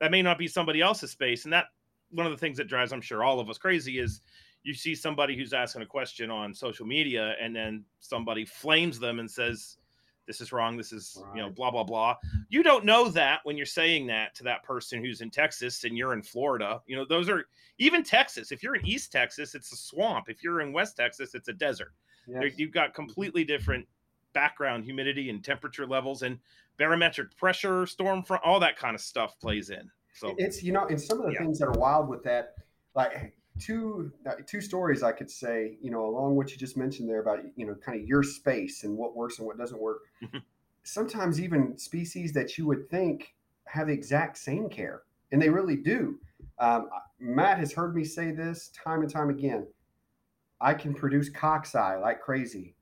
That 0.05 0.11
may 0.11 0.21
not 0.21 0.37
be 0.37 0.49
somebody 0.49 0.83
else's 0.83 1.13
space, 1.13 1.45
and 1.45 1.53
that 1.55 1.69
one 2.11 2.27
of 2.27 2.33
the 2.33 2.37
things 2.37 2.59
that 2.59 2.69
drives, 2.69 2.93
I'm 2.93 3.01
sure, 3.01 3.25
all 3.25 3.41
of 3.41 3.49
us 3.49 3.57
crazy 3.57 3.99
is 3.99 4.21
you 4.63 4.75
see 4.75 4.95
somebody 4.95 5.35
who's 5.35 5.55
asking 5.55 5.81
a 5.81 5.87
question 5.87 6.31
on 6.31 6.53
social 6.53 6.85
media, 6.85 7.35
and 7.41 7.57
then 7.57 7.87
somebody 8.01 8.45
flames 8.45 8.99
them 8.99 9.19
and 9.19 9.31
says, 9.31 9.79
"This 10.27 10.43
is 10.43 10.53
wrong. 10.53 10.77
This 10.77 10.93
is 10.93 11.25
you 11.35 11.41
know 11.41 11.49
blah 11.49 11.71
blah 11.71 11.85
blah." 11.85 12.17
You 12.51 12.63
don't 12.63 12.85
know 12.85 13.09
that 13.09 13.41
when 13.45 13.57
you're 13.57 13.65
saying 13.65 14.07
that 14.09 14.35
to 14.35 14.43
that 14.45 14.63
person 14.63 15.03
who's 15.03 15.23
in 15.23 15.31
Texas 15.31 15.85
and 15.85 15.97
you're 15.97 16.13
in 16.13 16.23
Florida. 16.23 16.83
You 16.87 16.97
know, 16.97 17.07
those 17.09 17.31
are 17.31 17.47
even 17.79 18.03
Texas. 18.03 18.53
If 18.53 18.63
you're 18.63 18.75
in 18.77 18.85
East 18.85 19.11
Texas, 19.11 19.55
it's 19.55 19.73
a 19.73 19.77
swamp. 19.77 20.29
If 20.29 20.43
you're 20.45 20.61
in 20.61 20.75
West 20.75 20.99
Texas, 20.99 21.35
it's 21.35 21.49
a 21.49 21.55
desert. 21.55 21.95
There- 22.29 22.47
Yes. 22.49 22.59
You've 22.59 22.73
got 22.73 22.93
completely 22.93 23.43
different 23.45 23.89
background 24.35 24.85
humidity 24.85 25.31
and 25.31 25.43
temperature 25.43 25.87
levels 25.87 26.23
and 26.23 26.39
barometric 26.77 27.37
pressure, 27.37 27.87
storm 27.87 28.23
front, 28.23 28.43
all 28.45 28.61
that 28.61 28.77
kind 28.77 28.95
of 28.95 29.01
stuff 29.01 29.39
plays 29.41 29.71
in. 29.71 29.91
So 30.13 30.35
it's 30.39 30.63
you 30.63 30.73
know 30.73 30.87
and 30.87 31.01
some 31.01 31.21
of 31.21 31.27
the 31.27 31.33
Yeah. 31.33 31.39
things 31.39 31.59
that 31.59 31.67
are 31.67 31.79
wild 31.79 32.09
with 32.09 32.23
that 32.25 32.55
like 32.95 33.35
two 33.59 34.13
two 34.47 34.61
stories 34.61 35.03
i 35.03 35.13
could 35.13 35.31
say 35.31 35.77
you 35.81 35.91
know 35.91 36.07
along 36.07 36.35
what 36.35 36.51
you 36.51 36.57
just 36.57 36.77
mentioned 36.77 37.09
there 37.09 37.21
about 37.21 37.41
you 37.57 37.67
know 37.67 37.75
kind 37.75 38.01
of 38.01 38.07
your 38.07 38.23
space 38.23 38.85
and 38.85 38.97
what 38.97 39.17
works 39.17 39.39
and 39.39 39.47
what 39.47 39.57
doesn't 39.59 39.81
work 39.81 40.03
Mhm. 40.23 40.43
sometimes 40.83 41.41
even 41.41 41.77
species 41.79 42.33
that 42.33 42.59
you 42.59 42.67
would 42.67 42.89
think 42.91 43.35
have 43.67 43.87
the 43.87 43.93
exact 43.93 44.39
same 44.39 44.69
care 44.69 45.03
and 45.33 45.41
they 45.41 45.49
really 45.49 45.77
do 45.77 46.19
um, 46.59 46.89
matt 47.19 47.59
has 47.59 47.73
heard 47.73 47.95
me 47.95 48.05
say 48.05 48.33
this 48.33 48.71
time 48.71 49.03
and 49.03 49.11
time 49.11 49.31
again 49.31 49.67
i 50.61 50.75
can 50.75 50.93
produce 50.95 51.31
coxi 51.31 52.01
like 52.01 52.21
crazy 52.21 52.75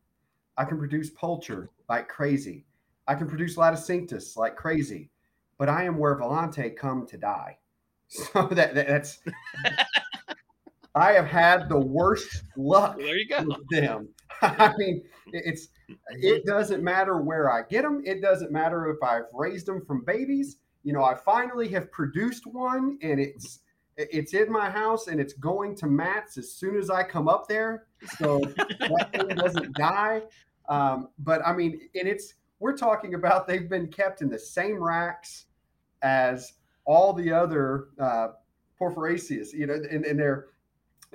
i 0.57 0.65
can 0.65 0.79
produce 0.79 1.11
pulcher 1.11 1.71
like 1.89 2.09
crazy 2.09 2.65
i 3.09 3.15
can 3.15 3.29
produce 3.29 3.57
laticinctus 3.57 4.37
like 4.37 4.57
crazy 4.57 5.11
but 5.63 5.69
I 5.69 5.85
am 5.85 5.97
where 5.97 6.19
vaillanti 6.19 6.75
come 6.77 7.07
to 7.07 7.17
die. 7.17 7.59
So 8.09 8.49
that, 8.49 8.75
that- 8.75 8.89
that's 8.89 9.21
I 10.97 11.13
have 11.13 11.27
had 11.27 11.69
the 11.69 11.79
worst 11.79 12.43
luck 12.57 12.99
there 12.99 13.17
you 13.17 13.29
go. 13.29 13.45
with 13.45 13.69
them. 13.71 14.09
I 14.43 14.75
mean, 14.77 15.03
it's 15.33 15.69
mm-hmm. 15.89 16.17
it 16.21 16.45
doesn't 16.45 16.83
matter 16.83 17.23
where 17.23 17.51
I 17.51 17.63
get 17.63 17.83
them. 17.83 18.03
It 18.05 18.21
doesn't 18.21 18.51
matter 18.51 18.91
if 18.91 19.03
I've 19.03 19.33
raised 19.33 19.67
them 19.67 19.83
from 19.87 20.05
babies. 20.05 20.57
You 20.83 20.93
know, 20.93 21.05
I 21.05 21.15
finally 21.15 21.69
have 21.69 21.93
produced 21.93 22.43
one, 22.45 22.99
and 23.01 23.21
it's 23.21 23.61
it's 23.97 24.35
in 24.35 24.51
my 24.51 24.71
house, 24.71 25.07
and 25.07 25.21
it's 25.21 25.35
going 25.35 25.75
to 25.77 25.87
Matt's 25.87 26.39
as 26.39 26.53
soon 26.53 26.77
as 26.77 26.91
I 26.91 27.03
come 27.03 27.29
up 27.29 27.49
there. 27.49 27.87
So 28.19 28.41
that 28.41 29.11
thing 29.13 29.37
doesn't 29.37 29.77
die. 29.77 30.23
Um, 30.69 31.09
but 31.19 31.45
I 31.47 31.53
mean, 31.53 31.89
and 31.95 32.09
it's 32.09 32.35
we're 32.59 32.77
talking 32.77 33.15
about 33.15 33.47
they've 33.47 33.69
been 33.69 33.89
kept 33.89 34.23
in 34.23 34.29
the 34.29 34.39
same 34.39 34.83
racks 34.83 35.47
as 36.03 36.55
all 36.85 37.13
the 37.13 37.33
other 37.33 37.89
uh, 37.99 38.29
porphyraceus, 38.81 39.53
you 39.53 39.67
know, 39.67 39.75
and, 39.75 40.05
and 40.05 40.19
they're 40.19 40.47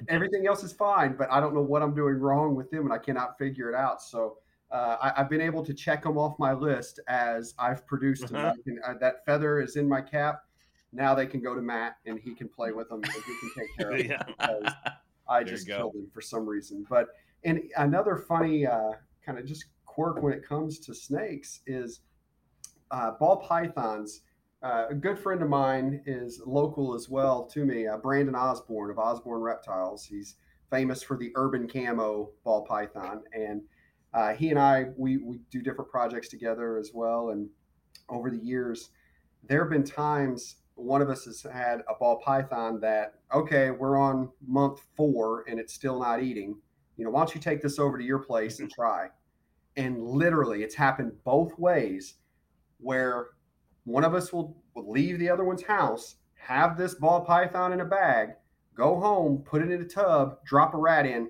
everything 0.07 0.47
else 0.47 0.63
is 0.63 0.71
fine, 0.71 1.15
but 1.17 1.31
I 1.31 1.39
don't 1.39 1.53
know 1.53 1.61
what 1.61 1.81
I'm 1.81 1.95
doing 1.95 2.15
wrong 2.15 2.55
with 2.55 2.69
them, 2.69 2.83
and 2.83 2.93
I 2.93 2.97
cannot 2.97 3.37
figure 3.37 3.69
it 3.69 3.75
out. 3.75 4.01
So 4.01 4.37
uh, 4.71 4.97
I, 5.01 5.13
I've 5.17 5.29
been 5.29 5.41
able 5.41 5.65
to 5.65 5.73
check 5.73 6.03
them 6.03 6.17
off 6.17 6.37
my 6.37 6.53
list 6.53 6.99
as 7.07 7.53
I've 7.57 7.85
produced 7.87 8.31
Uh-huh. 8.31 8.53
Uh, 8.85 8.93
that 8.99 9.25
feather 9.25 9.59
is 9.59 9.75
in 9.75 9.87
my 9.87 10.01
cap. 10.01 10.43
Now 10.97 11.13
they 11.13 11.27
can 11.27 11.41
go 11.41 11.53
to 11.53 11.61
Matt, 11.61 11.97
and 12.07 12.19
he 12.19 12.33
can 12.33 12.49
play 12.49 12.71
with 12.71 12.89
them, 12.89 13.01
and 13.03 13.13
he 13.13 13.21
can 13.21 13.51
take 13.55 13.77
care 13.77 13.91
of 13.91 13.97
them. 13.99 14.17
Yeah. 14.39 14.69
I 15.29 15.43
There 15.43 15.53
just 15.53 15.67
killed 15.67 15.93
him 15.93 16.07
for 16.11 16.21
some 16.21 16.47
reason. 16.47 16.85
But 16.89 17.09
and 17.43 17.61
another 17.77 18.15
funny 18.15 18.65
uh, 18.65 18.93
kind 19.23 19.37
of 19.37 19.45
just 19.45 19.65
quirk 19.85 20.23
when 20.23 20.33
it 20.33 20.43
comes 20.43 20.79
to 20.79 20.95
snakes 20.95 21.59
is 21.67 21.99
uh, 22.91 23.11
ball 23.19 23.37
pythons. 23.37 24.21
Uh, 24.63 24.85
a 24.89 24.95
good 24.95 25.19
friend 25.19 25.43
of 25.43 25.49
mine 25.49 26.01
is 26.05 26.41
local 26.45 26.95
as 26.95 27.09
well 27.09 27.45
to 27.45 27.63
me, 27.65 27.85
uh, 27.85 27.97
Brandon 27.97 28.35
Osborne 28.35 28.89
of 28.89 28.97
Osborne 28.97 29.41
Reptiles. 29.41 30.03
He's 30.03 30.35
famous 30.71 31.03
for 31.03 31.17
the 31.17 31.31
urban 31.35 31.67
camo 31.67 32.31
ball 32.43 32.65
python, 32.65 33.21
and 33.33 33.61
uh, 34.13 34.33
he 34.33 34.49
and 34.49 34.57
I 34.57 34.85
we 34.97 35.17
we 35.17 35.41
do 35.51 35.61
different 35.61 35.91
projects 35.91 36.29
together 36.29 36.77
as 36.77 36.91
well. 36.93 37.29
And 37.29 37.49
over 38.09 38.31
the 38.31 38.39
years, 38.39 38.89
there 39.43 39.61
have 39.61 39.69
been 39.69 39.83
times 39.83 40.55
one 40.77 41.01
of 41.01 41.09
us 41.09 41.25
has 41.25 41.41
had 41.41 41.79
a 41.89 41.95
ball 41.99 42.21
python 42.23 42.79
that 42.81 43.15
okay, 43.33 43.71
we're 43.71 43.97
on 43.97 44.29
month 44.47 44.81
four 44.95 45.43
and 45.47 45.59
it's 45.59 45.73
still 45.73 45.99
not 45.99 46.21
eating. 46.21 46.55
You 46.97 47.05
know, 47.05 47.11
why 47.11 47.21
don't 47.21 47.35
you 47.35 47.41
take 47.41 47.61
this 47.61 47.79
over 47.79 47.97
to 47.97 48.03
your 48.03 48.19
place 48.19 48.59
and 48.59 48.69
mm-hmm. 48.69 48.81
try? 48.81 49.07
And 49.75 50.01
literally, 50.01 50.63
it's 50.63 50.75
happened 50.75 51.11
both 51.23 51.57
ways, 51.59 52.15
where 52.79 53.27
one 53.83 54.03
of 54.03 54.15
us 54.15 54.33
will, 54.33 54.57
will 54.73 54.91
leave 54.91 55.19
the 55.19 55.29
other 55.29 55.43
one's 55.43 55.63
house, 55.63 56.15
have 56.35 56.77
this 56.77 56.95
ball 56.95 57.21
python 57.21 57.73
in 57.73 57.81
a 57.81 57.85
bag, 57.85 58.29
go 58.73 58.99
home, 58.99 59.43
put 59.45 59.61
it 59.61 59.71
in 59.71 59.81
a 59.81 59.85
tub, 59.85 60.43
drop 60.45 60.73
a 60.73 60.77
rat 60.77 61.05
in, 61.05 61.29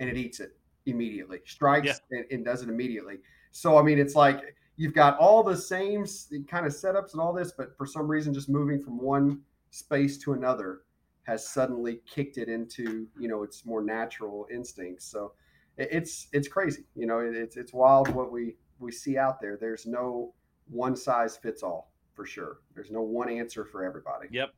and 0.00 0.08
it 0.08 0.16
eats 0.16 0.40
it 0.40 0.56
immediately. 0.86 1.40
Strikes 1.44 1.86
Yeah. 1.86 2.18
and, 2.18 2.26
and 2.30 2.44
does 2.44 2.62
it 2.62 2.68
immediately. 2.68 3.18
So 3.50 3.76
I 3.76 3.82
mean, 3.82 3.98
it's 3.98 4.14
like 4.14 4.56
you've 4.82 4.94
got 4.94 5.16
all 5.18 5.44
the 5.44 5.56
same 5.56 6.04
kind 6.48 6.66
of 6.66 6.72
setups 6.72 7.12
and 7.12 7.20
all 7.20 7.32
this, 7.32 7.52
but 7.52 7.76
for 7.76 7.86
some 7.86 8.08
reason, 8.08 8.34
just 8.34 8.48
moving 8.48 8.82
from 8.82 8.98
one 8.98 9.40
space 9.70 10.18
to 10.18 10.32
another 10.32 10.80
has 11.22 11.48
suddenly 11.48 12.00
kicked 12.04 12.36
it 12.36 12.48
into 12.48 13.06
you 13.16 13.28
know 13.28 13.44
its 13.44 13.64
more 13.64 13.80
natural 13.80 14.48
instincts. 14.52 15.06
So 15.06 15.34
it's 15.78 16.26
it's 16.32 16.48
crazy. 16.48 16.82
You 16.96 17.06
know, 17.06 17.20
it's 17.20 17.56
it's 17.56 17.72
wild 17.72 18.08
what 18.08 18.32
we 18.32 18.56
we 18.80 18.90
see 18.90 19.16
out 19.16 19.40
there. 19.40 19.56
There's 19.56 19.86
no 19.86 20.34
one 20.68 20.96
size 20.96 21.36
fits 21.36 21.62
all 21.62 21.92
for 22.12 22.26
sure. 22.26 22.58
There's 22.74 22.90
no 22.90 23.02
one 23.02 23.30
answer 23.30 23.64
for 23.64 23.84
everybody. 23.84 24.26
Yep. 24.32 24.52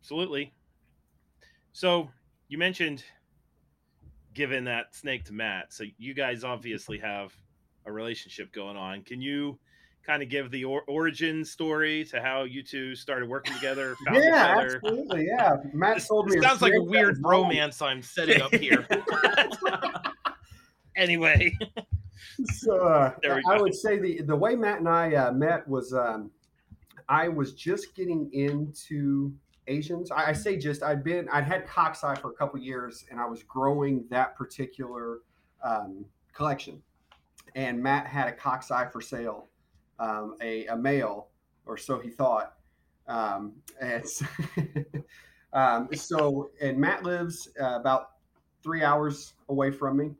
Absolutely. 0.00 0.54
So 1.72 2.08
you 2.48 2.56
mentioned 2.56 3.04
giving 4.32 4.64
that 4.64 4.94
snake 4.94 5.26
to 5.26 5.34
Matt. 5.34 5.74
So 5.74 5.84
you 5.98 6.14
guys 6.14 6.44
obviously 6.44 6.98
have 6.98 7.34
a 7.86 7.92
relationship 7.92 8.52
going 8.52 8.76
on. 8.76 9.02
Can 9.02 9.20
you 9.20 9.58
kind 10.04 10.22
of 10.22 10.28
give 10.28 10.50
the 10.50 10.64
or- 10.64 10.84
origin 10.88 11.44
story 11.44 12.04
to 12.06 12.20
how 12.20 12.42
you 12.42 12.62
two 12.62 12.94
started 12.94 13.28
working 13.28 13.54
together? 13.54 13.96
yeah, 14.12 14.58
absolutely. 14.58 15.26
Yeah, 15.26 15.56
Matt 15.72 15.96
this, 15.96 16.08
told 16.08 16.28
me. 16.28 16.36
It 16.36 16.42
sounds 16.42 16.62
like 16.62 16.74
a 16.74 16.82
weird 16.82 17.18
romance 17.22 17.80
I'm 17.82 18.02
setting 18.02 18.40
up 18.42 18.54
here. 18.54 18.86
anyway, 20.96 21.56
so 22.54 22.86
uh, 22.86 23.12
I 23.48 23.60
would 23.60 23.74
say 23.74 23.98
the 23.98 24.22
the 24.22 24.36
way 24.36 24.56
Matt 24.56 24.78
and 24.78 24.88
I 24.88 25.14
uh, 25.14 25.32
met 25.32 25.66
was 25.68 25.92
um, 25.92 26.30
I 27.08 27.28
was 27.28 27.54
just 27.54 27.94
getting 27.94 28.30
into 28.32 29.32
Asians. 29.66 30.10
I, 30.10 30.30
I, 30.30 30.32
say 30.32 30.56
just 30.56 30.82
I'd 30.82 31.04
been 31.04 31.28
I'd 31.30 31.44
had 31.44 31.66
Coxi 31.66 32.18
for 32.18 32.30
a 32.30 32.34
couple 32.34 32.58
years, 32.58 33.04
and 33.10 33.20
I 33.20 33.26
was 33.26 33.42
growing 33.42 34.04
that 34.10 34.36
particular 34.36 35.20
um, 35.62 36.04
collection. 36.32 36.82
And 37.54 37.82
Matt 37.82 38.06
had 38.06 38.28
a 38.28 38.32
Coxi 38.32 38.90
for 38.90 39.00
sale, 39.00 39.48
um, 39.98 40.36
a, 40.40 40.66
a 40.66 40.76
male, 40.76 41.28
or 41.66 41.76
so 41.76 41.98
he 41.98 42.10
thought. 42.10 42.54
Um, 43.08 43.52
and 43.80 44.04
um, 45.52 45.88
so, 45.94 46.50
and 46.60 46.78
Matt 46.78 47.04
lives 47.04 47.48
uh, 47.60 47.76
about 47.80 48.12
three 48.62 48.82
hours 48.82 49.34
away 49.48 49.70
from 49.70 49.96
me, 49.96 50.10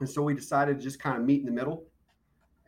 and 0.00 0.08
so 0.08 0.22
we 0.22 0.34
decided 0.34 0.78
to 0.78 0.82
just 0.82 1.00
kind 1.00 1.16
of 1.16 1.24
meet 1.24 1.40
in 1.40 1.46
the 1.46 1.52
middle. 1.52 1.84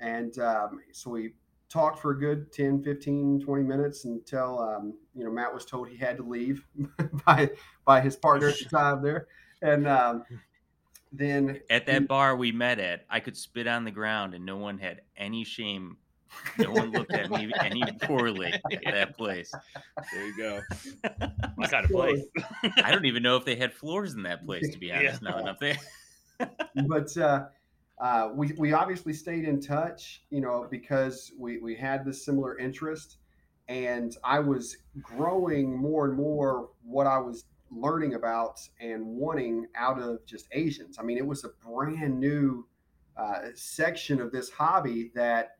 And 0.00 0.36
um, 0.38 0.80
so 0.92 1.10
we 1.10 1.32
talked 1.68 1.98
for 1.98 2.12
a 2.12 2.18
good 2.18 2.52
10 2.52 2.84
15 2.84 3.40
20 3.40 3.62
minutes 3.64 4.04
until 4.04 4.60
um, 4.60 4.94
you 5.12 5.24
know 5.24 5.30
matt 5.30 5.52
was 5.52 5.64
told 5.64 5.88
he 5.88 5.96
had 5.96 6.16
to 6.16 6.22
leave 6.22 6.64
by 7.26 7.50
by 7.84 8.00
his 8.00 8.14
partner 8.14 8.48
at 8.48 8.58
the 8.58 8.64
time 8.66 9.02
there 9.02 9.26
and 9.60 9.88
um, 9.88 10.22
then 11.16 11.60
at 11.70 11.86
that 11.86 12.08
bar 12.08 12.36
we 12.36 12.52
met 12.52 12.78
at 12.78 13.04
i 13.10 13.20
could 13.20 13.36
spit 13.36 13.66
on 13.66 13.84
the 13.84 13.90
ground 13.90 14.34
and 14.34 14.44
no 14.44 14.56
one 14.56 14.78
had 14.78 15.00
any 15.16 15.44
shame 15.44 15.96
no 16.58 16.70
one 16.70 16.90
looked 16.90 17.12
at 17.12 17.30
me 17.30 17.50
any 17.60 17.82
poorly 18.02 18.52
at 18.52 18.80
that 18.84 19.16
place 19.16 19.52
there 20.12 20.26
you 20.26 20.36
go 20.36 20.60
my 21.56 21.66
kind 21.66 21.84
of 21.84 21.90
place 21.90 22.24
i 22.82 22.90
don't 22.90 23.04
even 23.04 23.22
know 23.22 23.36
if 23.36 23.44
they 23.44 23.56
had 23.56 23.72
floors 23.72 24.14
in 24.14 24.22
that 24.22 24.44
place 24.44 24.68
to 24.70 24.78
be 24.78 24.90
honest 24.90 25.22
yeah. 25.22 25.30
now 25.30 25.38
enough 25.38 25.58
there 25.60 25.78
but 26.86 27.16
uh 27.16 27.44
uh, 27.98 28.30
we, 28.34 28.52
we 28.58 28.72
obviously 28.72 29.12
stayed 29.12 29.44
in 29.44 29.60
touch, 29.60 30.22
you 30.30 30.40
know, 30.40 30.66
because 30.70 31.32
we, 31.38 31.58
we 31.58 31.74
had 31.76 32.04
this 32.04 32.24
similar 32.24 32.58
interest. 32.58 33.18
And 33.68 34.16
I 34.24 34.40
was 34.40 34.76
growing 35.00 35.76
more 35.76 36.06
and 36.06 36.14
more 36.14 36.70
what 36.82 37.06
I 37.06 37.18
was 37.18 37.44
learning 37.74 38.14
about 38.14 38.60
and 38.80 39.04
wanting 39.04 39.66
out 39.76 40.00
of 40.00 40.24
just 40.26 40.48
Asians. 40.52 40.98
I 40.98 41.02
mean, 41.02 41.18
it 41.18 41.26
was 41.26 41.44
a 41.44 41.50
brand 41.66 42.18
new 42.18 42.66
uh, 43.16 43.48
section 43.54 44.20
of 44.20 44.32
this 44.32 44.50
hobby 44.50 45.10
that 45.14 45.58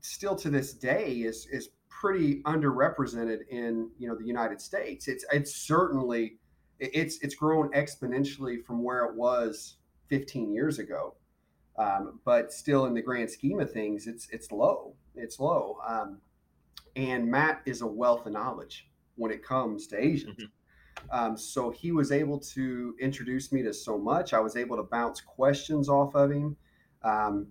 still 0.00 0.36
to 0.36 0.50
this 0.50 0.74
day 0.74 1.12
is, 1.12 1.46
is 1.50 1.70
pretty 1.88 2.42
underrepresented 2.42 3.40
in, 3.50 3.90
you 3.98 4.08
know, 4.08 4.14
the 4.14 4.26
United 4.26 4.60
States. 4.60 5.08
It's, 5.08 5.24
it's 5.32 5.54
certainly, 5.54 6.38
it's, 6.78 7.18
it's 7.22 7.34
grown 7.34 7.70
exponentially 7.72 8.64
from 8.64 8.82
where 8.82 9.04
it 9.06 9.14
was 9.14 9.76
15 10.08 10.52
years 10.52 10.78
ago 10.78 11.14
um, 11.78 12.20
but 12.24 12.52
still, 12.52 12.86
in 12.86 12.94
the 12.94 13.02
grand 13.02 13.30
scheme 13.30 13.60
of 13.60 13.70
things, 13.70 14.06
it's 14.06 14.28
it's 14.30 14.50
low. 14.50 14.94
It's 15.14 15.38
low. 15.38 15.78
Um, 15.86 16.18
and 16.94 17.30
Matt 17.30 17.60
is 17.66 17.82
a 17.82 17.86
wealth 17.86 18.26
of 18.26 18.32
knowledge 18.32 18.88
when 19.16 19.30
it 19.30 19.42
comes 19.42 19.86
to 19.88 20.02
Asians. 20.02 20.36
Mm-hmm. 20.36 20.44
Um, 21.10 21.36
so 21.36 21.70
he 21.70 21.92
was 21.92 22.12
able 22.12 22.38
to 22.38 22.94
introduce 23.00 23.52
me 23.52 23.62
to 23.62 23.72
so 23.72 23.98
much. 23.98 24.32
I 24.32 24.40
was 24.40 24.56
able 24.56 24.76
to 24.76 24.82
bounce 24.84 25.20
questions 25.20 25.88
off 25.88 26.14
of 26.14 26.30
him. 26.30 26.56
Um, 27.02 27.48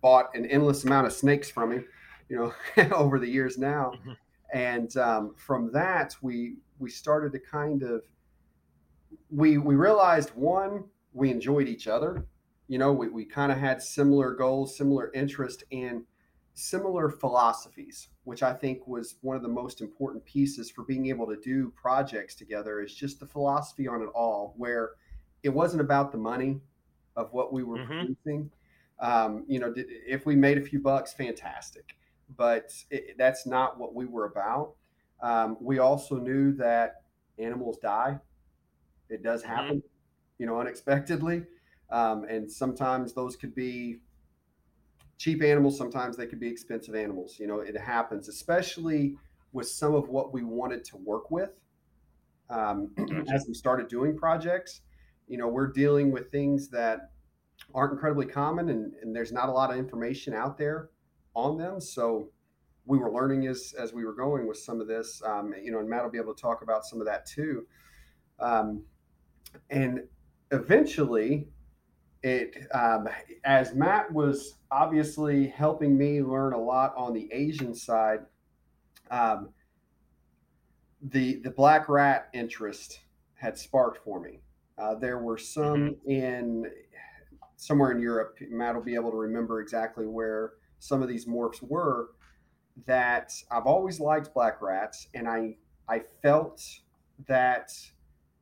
bought 0.00 0.34
an 0.34 0.46
endless 0.46 0.84
amount 0.84 1.06
of 1.06 1.12
snakes 1.12 1.50
from 1.50 1.72
him, 1.72 1.84
you 2.28 2.36
know, 2.76 2.92
over 2.94 3.18
the 3.18 3.28
years 3.28 3.58
now. 3.58 3.92
Mm-hmm. 3.96 4.12
And 4.54 4.96
um, 4.96 5.34
from 5.36 5.70
that, 5.72 6.14
we 6.22 6.56
we 6.78 6.88
started 6.88 7.32
to 7.32 7.38
kind 7.38 7.82
of 7.82 8.02
we 9.30 9.58
we 9.58 9.74
realized 9.74 10.30
one 10.30 10.84
we 11.12 11.30
enjoyed 11.30 11.68
each 11.68 11.88
other 11.88 12.24
you 12.68 12.78
know, 12.78 12.92
we, 12.92 13.08
we 13.08 13.24
kind 13.24 13.50
of 13.50 13.58
had 13.58 13.82
similar 13.82 14.34
goals, 14.34 14.76
similar 14.76 15.10
interest, 15.14 15.64
and 15.72 16.02
similar 16.58 17.08
philosophies, 17.08 18.08
which 18.24 18.42
I 18.42 18.52
think 18.52 18.86
was 18.88 19.14
one 19.20 19.36
of 19.36 19.42
the 19.42 19.48
most 19.48 19.80
important 19.80 20.24
pieces 20.24 20.70
for 20.70 20.82
being 20.82 21.06
able 21.06 21.26
to 21.26 21.36
do 21.36 21.72
projects 21.76 22.34
together 22.34 22.80
is 22.80 22.92
just 22.94 23.20
the 23.20 23.26
philosophy 23.26 23.86
on 23.86 24.02
it 24.02 24.08
all, 24.14 24.54
where 24.56 24.90
it 25.44 25.50
wasn't 25.50 25.80
about 25.80 26.10
the 26.10 26.18
money 26.18 26.60
of 27.14 27.32
what 27.32 27.52
we 27.52 27.62
were 27.62 27.78
mm-hmm. 27.78 27.98
producing. 28.00 28.50
Um, 28.98 29.44
you 29.46 29.60
know, 29.60 29.72
if 29.76 30.26
we 30.26 30.34
made 30.34 30.58
a 30.58 30.60
few 30.60 30.80
bucks, 30.80 31.12
fantastic, 31.12 31.94
but 32.36 32.72
it, 32.90 33.16
that's 33.16 33.46
not 33.46 33.78
what 33.78 33.94
we 33.94 34.06
were 34.06 34.24
about. 34.24 34.74
Um, 35.20 35.56
we 35.60 35.78
also 35.78 36.16
knew 36.16 36.52
that 36.54 37.02
animals 37.38 37.78
die. 37.78 38.18
It 39.08 39.22
does 39.22 39.42
mm-hmm. 39.42 39.54
happen, 39.54 39.76
mm-hmm. 39.76 40.42
you 40.42 40.46
know, 40.46 40.60
unexpectedly. 40.60 41.44
Um, 41.90 42.24
and 42.24 42.50
sometimes 42.50 43.12
those 43.12 43.36
could 43.36 43.54
be 43.54 44.00
cheap 45.18 45.42
animals, 45.42 45.76
sometimes 45.76 46.16
they 46.16 46.26
could 46.26 46.40
be 46.40 46.48
expensive 46.48 46.94
animals. 46.94 47.38
You 47.38 47.48
know, 47.48 47.60
it 47.60 47.76
happens, 47.76 48.28
especially 48.28 49.16
with 49.52 49.68
some 49.68 49.94
of 49.94 50.08
what 50.08 50.32
we 50.32 50.44
wanted 50.44 50.84
to 50.84 50.96
work 50.96 51.30
with 51.30 51.50
um, 52.48 52.90
as 53.32 53.44
we 53.46 53.54
started 53.54 53.88
doing 53.88 54.16
projects. 54.16 54.80
You 55.26 55.36
know, 55.36 55.48
we're 55.48 55.72
dealing 55.72 56.10
with 56.12 56.30
things 56.30 56.68
that 56.70 57.10
aren't 57.74 57.92
incredibly 57.92 58.26
common 58.26 58.68
and, 58.70 58.94
and 59.02 59.14
there's 59.14 59.32
not 59.32 59.48
a 59.48 59.52
lot 59.52 59.70
of 59.70 59.76
information 59.76 60.32
out 60.32 60.56
there 60.56 60.90
on 61.34 61.58
them. 61.58 61.80
So 61.80 62.30
we 62.86 62.98
were 62.98 63.10
learning 63.10 63.46
as, 63.46 63.74
as 63.78 63.92
we 63.92 64.04
were 64.04 64.14
going 64.14 64.46
with 64.46 64.56
some 64.56 64.80
of 64.80 64.86
this, 64.86 65.20
um, 65.26 65.52
you 65.62 65.72
know, 65.72 65.80
and 65.80 65.88
Matt 65.88 66.04
will 66.04 66.10
be 66.10 66.18
able 66.18 66.34
to 66.34 66.40
talk 66.40 66.62
about 66.62 66.84
some 66.84 67.00
of 67.00 67.06
that 67.06 67.26
too. 67.26 67.66
Um, 68.38 68.84
and 69.68 70.04
eventually 70.52 71.48
it 72.22 72.66
um, 72.72 73.08
as 73.44 73.74
Matt 73.74 74.12
was 74.12 74.56
obviously 74.70 75.46
helping 75.46 75.96
me 75.96 76.22
learn 76.22 76.52
a 76.52 76.60
lot 76.60 76.94
on 76.96 77.12
the 77.12 77.28
Asian 77.32 77.74
side. 77.74 78.20
Um, 79.10 79.50
the 81.00 81.36
the 81.36 81.50
black 81.50 81.88
rat 81.88 82.28
interest 82.34 83.00
had 83.34 83.56
sparked 83.56 84.02
for 84.04 84.20
me. 84.20 84.40
Uh, 84.76 84.94
there 84.94 85.18
were 85.18 85.38
some 85.38 85.96
mm-hmm. 86.06 86.10
in 86.10 86.70
somewhere 87.56 87.92
in 87.92 88.00
Europe. 88.00 88.36
Matt 88.50 88.74
will 88.74 88.82
be 88.82 88.94
able 88.94 89.10
to 89.10 89.16
remember 89.16 89.60
exactly 89.60 90.06
where 90.06 90.54
some 90.80 91.02
of 91.02 91.08
these 91.08 91.26
morphs 91.26 91.62
were. 91.62 92.10
That 92.86 93.32
I've 93.50 93.66
always 93.66 93.98
liked 94.00 94.34
black 94.34 94.60
rats, 94.60 95.08
and 95.14 95.28
I 95.28 95.56
I 95.88 96.00
felt 96.22 96.64
that 97.26 97.72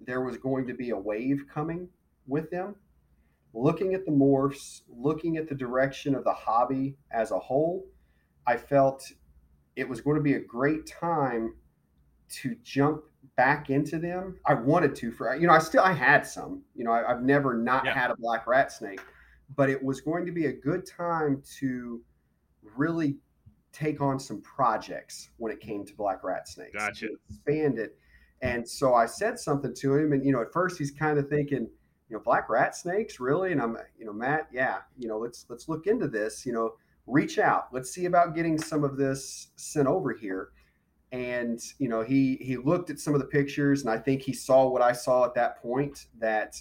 there 0.01 0.21
was 0.21 0.37
going 0.37 0.67
to 0.67 0.75
be 0.75 0.91
a 0.91 0.97
wave 0.97 1.45
coming 1.53 1.89
with 2.27 2.51
them 2.51 2.75
looking 3.57 3.95
at 3.95 4.05
the 4.05 4.13
morphs, 4.13 4.83
looking 4.89 5.39
at 5.39 5.49
the 5.49 5.55
direction 5.55 6.15
of 6.15 6.25
the 6.25 6.33
hobby 6.33 6.95
as 7.11 7.31
a 7.31 7.39
whole, 7.39 7.87
I 8.47 8.57
felt 8.57 9.11
it 9.75 9.89
was 9.89 10.01
going 10.01 10.17
to 10.17 10.23
be 10.23 10.35
a 10.35 10.41
great 10.41 10.87
time 10.87 11.55
to 12.29 12.55
jump 12.63 13.03
back 13.37 13.71
into 13.71 13.99
them. 13.99 14.37
I 14.47 14.55
wanted 14.55 14.95
to 14.97 15.11
for 15.11 15.35
you 15.37 15.47
know 15.47 15.53
I 15.53 15.59
still 15.59 15.83
I 15.83 15.93
had 15.93 16.27
some 16.27 16.63
you 16.75 16.85
know 16.85 16.93
I, 16.93 17.09
have 17.09 17.23
never 17.23 17.55
not 17.55 17.85
yeah. 17.85 17.95
had 17.95 18.11
a 18.11 18.17
black 18.17 18.47
rat 18.47 18.73
snake, 18.73 19.01
but 19.57 19.71
it 19.71 19.83
was 19.83 20.01
going 20.01 20.27
to 20.27 20.33
be 20.33 20.47
a 20.47 20.53
good 20.53 20.87
time 20.87 21.43
to 21.59 22.03
really 22.77 23.17
take 23.73 24.01
on 24.01 24.19
some 24.19 24.41
projects 24.43 25.31
when 25.37 25.53
it 25.53 25.61
came 25.61 25.85
to 25.85 25.95
black 25.95 26.25
rat 26.25 26.49
snakes. 26.49 26.77
Gotcha. 26.77 27.09
Expand 27.29 27.79
it, 27.79 27.97
and 28.43 28.69
so 28.69 28.95
I 28.95 29.07
said 29.07 29.39
something 29.39 29.75
to 29.75 29.95
him, 29.97 30.13
and 30.13 30.25
you 30.25 30.33
know 30.33 30.43
at 30.43 30.53
first 30.53 30.79
he's 30.79 30.91
kind 30.91 31.19
of 31.19 31.29
thinking 31.29 31.69
you 32.09 32.17
know, 32.17 32.23
black 32.23 32.49
rat 32.49 32.77
snakes, 32.77 33.19
really? 33.19 33.53
And 33.53 33.61
I'm, 33.61 33.77
you 33.99 34.07
know, 34.07 34.13
Matt, 34.13 34.49
yeah, 34.53 34.79
you 34.99 35.09
know, 35.09 35.19
let's 35.19 35.47
let's 35.49 35.69
look 35.69 35.87
into 35.87 36.09
this. 36.09 36.47
You 36.47 36.53
know, 36.53 36.75
reach 37.07 37.39
out. 37.39 37.69
Let's 37.73 37.91
see 37.91 38.07
about 38.07 38.35
getting 38.35 38.59
some 38.59 38.85
of 38.85 38.97
this 38.97 39.49
sent 39.57 39.89
over 39.89 40.13
here. 40.13 40.51
And 41.13 41.61
you 41.79 41.89
know, 41.89 42.03
he 42.03 42.37
he 42.41 42.57
looked 42.57 42.91
at 42.91 43.01
some 43.01 43.15
of 43.15 43.21
the 43.21 43.27
pictures, 43.27 43.83
and 43.83 43.91
I 43.91 43.99
think 43.99 44.23
he 44.23 44.33
saw 44.33 44.69
what 44.69 44.83
I 44.83 44.93
saw 44.93 45.25
at 45.25 45.35
that 45.35 45.61
point 45.63 46.07
that 46.19 46.57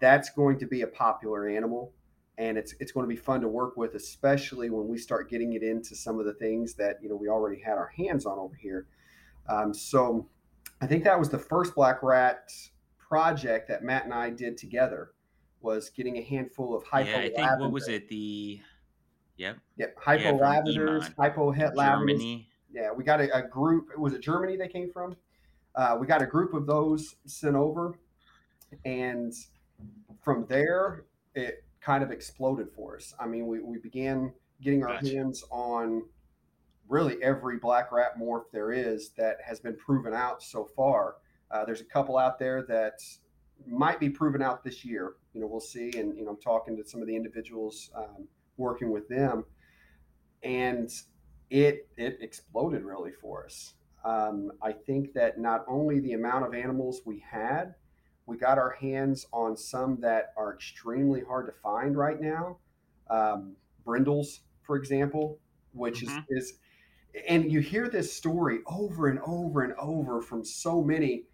that's 0.00 0.30
going 0.30 0.58
to 0.58 0.66
be 0.66 0.82
a 0.82 0.86
popular 0.86 1.48
animal, 1.48 1.92
and 2.38 2.56
it's 2.56 2.74
it's 2.80 2.92
going 2.92 3.04
to 3.04 3.14
be 3.14 3.20
fun 3.20 3.40
to 3.42 3.48
work 3.48 3.76
with, 3.76 3.94
especially 3.94 4.70
when 4.70 4.88
we 4.88 4.96
start 4.96 5.30
getting 5.30 5.52
it 5.52 5.62
into 5.62 5.94
some 5.94 6.18
of 6.18 6.24
the 6.24 6.34
things 6.34 6.74
that 6.74 6.98
you 7.02 7.08
know 7.08 7.16
we 7.16 7.28
already 7.28 7.60
had 7.60 7.74
our 7.74 7.92
hands 7.96 8.24
on 8.24 8.38
over 8.38 8.54
here. 8.54 8.86
Um, 9.48 9.72
so 9.72 10.26
I 10.80 10.86
think 10.86 11.04
that 11.04 11.18
was 11.18 11.28
the 11.28 11.38
first 11.38 11.74
black 11.74 12.02
rat 12.02 12.50
project 13.08 13.68
that 13.68 13.82
Matt 13.82 14.04
and 14.04 14.14
I 14.14 14.30
did 14.30 14.56
together. 14.56 15.12
was 15.60 15.90
getting 15.90 16.18
a 16.18 16.22
handful 16.22 16.76
of 16.76 16.84
hypo 16.84 17.08
yeah, 17.10 17.16
I 17.16 17.30
think 17.30 17.60
what 17.60 17.72
was 17.72 17.88
it? 17.88 18.08
The 18.08 18.60
yep. 19.36 19.58
Yep, 19.76 19.96
hypo 19.98 20.22
Yeah, 20.22 20.46
lavenders, 20.46 21.04
Iman. 21.04 21.14
hypo 21.18 21.50
het 21.50 21.74
lavenders. 21.74 22.44
Yeah, 22.70 22.92
we 22.92 23.02
got 23.02 23.20
a, 23.20 23.34
a 23.36 23.42
group. 23.48 23.88
Was 23.98 24.12
it 24.12 24.20
Germany 24.20 24.56
they 24.56 24.68
came 24.68 24.90
from? 24.92 25.16
Uh, 25.74 25.96
we 25.98 26.06
got 26.06 26.22
a 26.22 26.26
group 26.26 26.54
of 26.54 26.66
those 26.66 27.16
sent 27.26 27.56
over, 27.56 27.98
and 28.84 29.32
from 30.22 30.46
there 30.48 31.04
it 31.34 31.64
kind 31.80 32.02
of 32.02 32.10
exploded 32.10 32.68
for 32.74 32.96
us. 32.96 33.14
I 33.18 33.26
mean, 33.26 33.46
we, 33.46 33.60
we 33.60 33.78
began 33.78 34.32
getting 34.60 34.82
our 34.84 34.94
Gotcha. 34.94 35.08
hands 35.10 35.44
on 35.50 36.02
really 36.88 37.22
every 37.22 37.58
black 37.58 37.92
rat 37.92 38.18
morph 38.18 38.50
there 38.52 38.72
is 38.72 39.10
that 39.10 39.38
has 39.44 39.60
been 39.60 39.76
proven 39.76 40.12
out 40.14 40.42
so 40.42 40.64
far. 40.64 41.16
Uh, 41.50 41.64
there's 41.64 41.80
a 41.80 41.84
couple 41.84 42.18
out 42.18 42.38
there 42.38 42.62
that 42.62 43.00
might 43.66 43.98
be 44.00 44.08
proven 44.10 44.42
out 44.42 44.62
this 44.62 44.84
year. 44.84 45.14
You 45.32 45.40
know, 45.40 45.46
we'll 45.46 45.60
see. 45.60 45.90
And 45.98 46.16
you 46.16 46.24
know, 46.24 46.30
I'm 46.32 46.40
talking 46.40 46.76
to 46.76 46.84
some 46.88 47.00
of 47.00 47.06
the 47.06 47.16
individuals 47.16 47.90
um, 47.94 48.28
working 48.56 48.90
with 48.90 49.08
them, 49.08 49.44
and 50.42 50.90
it 51.50 51.88
it 51.96 52.18
exploded 52.20 52.82
really 52.84 53.12
for 53.12 53.44
us. 53.44 53.74
Um, 54.04 54.52
I 54.62 54.72
think 54.72 55.12
that 55.14 55.38
not 55.38 55.64
only 55.68 56.00
the 56.00 56.12
amount 56.12 56.46
of 56.46 56.54
animals 56.54 57.02
we 57.04 57.18
had, 57.20 57.74
we 58.26 58.36
got 58.36 58.58
our 58.58 58.70
hands 58.70 59.26
on 59.32 59.56
some 59.56 60.00
that 60.00 60.32
are 60.36 60.54
extremely 60.54 61.22
hard 61.22 61.46
to 61.46 61.52
find 61.52 61.96
right 61.96 62.20
now. 62.20 62.58
Um, 63.10 63.56
brindles, 63.84 64.40
for 64.62 64.76
example, 64.76 65.40
which 65.72 66.02
Mhm. 66.02 66.26
is 66.28 66.48
is 66.52 66.58
and 67.28 67.50
you 67.50 67.60
hear 67.60 67.88
this 67.88 68.12
story 68.14 68.60
over 68.66 69.08
and 69.08 69.18
over 69.20 69.62
and 69.62 69.72
over 69.74 70.20
from 70.22 70.44
so 70.44 70.82
many. 70.82 71.24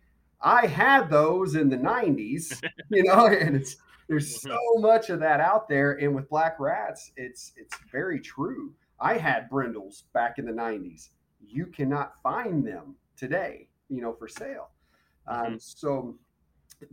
I 0.45 0.67
had 0.67 1.09
those 1.09 1.55
in 1.55 1.71
the 1.71 1.79
90s, 1.79 2.63
you 2.91 3.03
know, 3.03 3.27
and 3.41 3.57
it's 3.57 3.77
there's 4.09 4.43
so 4.43 4.59
much 4.77 5.09
of 5.09 5.19
that 5.21 5.41
out 5.41 5.69
there. 5.69 5.93
And 5.93 6.15
with 6.15 6.29
black 6.29 6.61
rats, 6.61 7.11
it's 7.17 7.53
it's 7.57 7.77
very 7.91 8.21
true. 8.21 8.73
I 9.01 9.17
had 9.17 9.49
brindles 9.49 10.05
back 10.13 10.39
in 10.39 10.45
the 10.45 10.53
90s. 10.53 11.09
You 11.41 11.67
cannot 11.67 12.13
find 12.23 12.67
them 12.67 12.95
today, 13.17 13.69
you 13.89 14.03
know, 14.03 14.13
for 14.13 14.29
sale. 14.29 14.71
Um, 15.27 15.59
so 15.59 16.17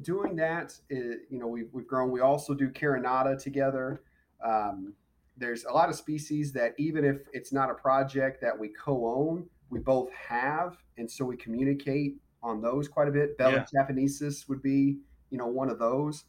doing 0.02 0.36
that, 0.38 0.78
is, 0.90 1.18
you 1.30 1.38
know, 1.38 1.48
we've, 1.48 1.70
we've 1.74 1.88
grown. 1.88 2.12
We 2.12 2.22
also 2.22 2.54
do 2.54 2.70
Carinata 2.70 3.42
together. 3.42 4.04
Um, 4.44 4.94
there's 5.38 5.66
a 5.66 5.72
lot 5.72 5.90
of 5.90 5.96
species 5.96 6.54
that 6.54 6.74
even 6.78 7.04
if 7.04 7.18
it's 7.34 7.52
not 7.52 7.70
a 7.70 7.74
project 7.74 8.42
that 8.42 8.58
we 8.58 8.70
co-own, 8.70 9.46
we 9.70 9.80
both 9.80 10.12
have, 10.14 10.78
and 10.98 11.10
so 11.10 11.26
we 11.26 11.38
communicate 11.38 12.18
on 12.44 12.62
those 12.62 12.88
quite 12.88 13.08
a 13.08 13.12
bit. 13.12 13.38
Bella 13.38 13.66
japonesis 13.74 14.48
would 14.50 14.62
be, 14.62 14.98
you 15.30 15.38
know, 15.38 15.48
one 15.48 15.70
of 15.70 15.80
those. 15.80 16.26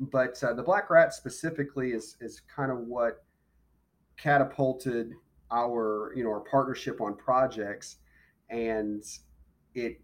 But 0.00 0.42
uh, 0.42 0.52
the 0.54 0.62
black 0.62 0.90
rat 0.90 1.14
specifically 1.14 1.92
is 1.92 2.16
is 2.20 2.42
kind 2.54 2.70
of 2.72 2.78
what 2.78 3.24
catapulted 4.16 5.12
our 5.50 6.12
you 6.16 6.24
know 6.24 6.30
our 6.30 6.40
partnership 6.40 7.00
on 7.00 7.16
projects, 7.16 7.96
and 8.50 9.04
it, 9.74 10.00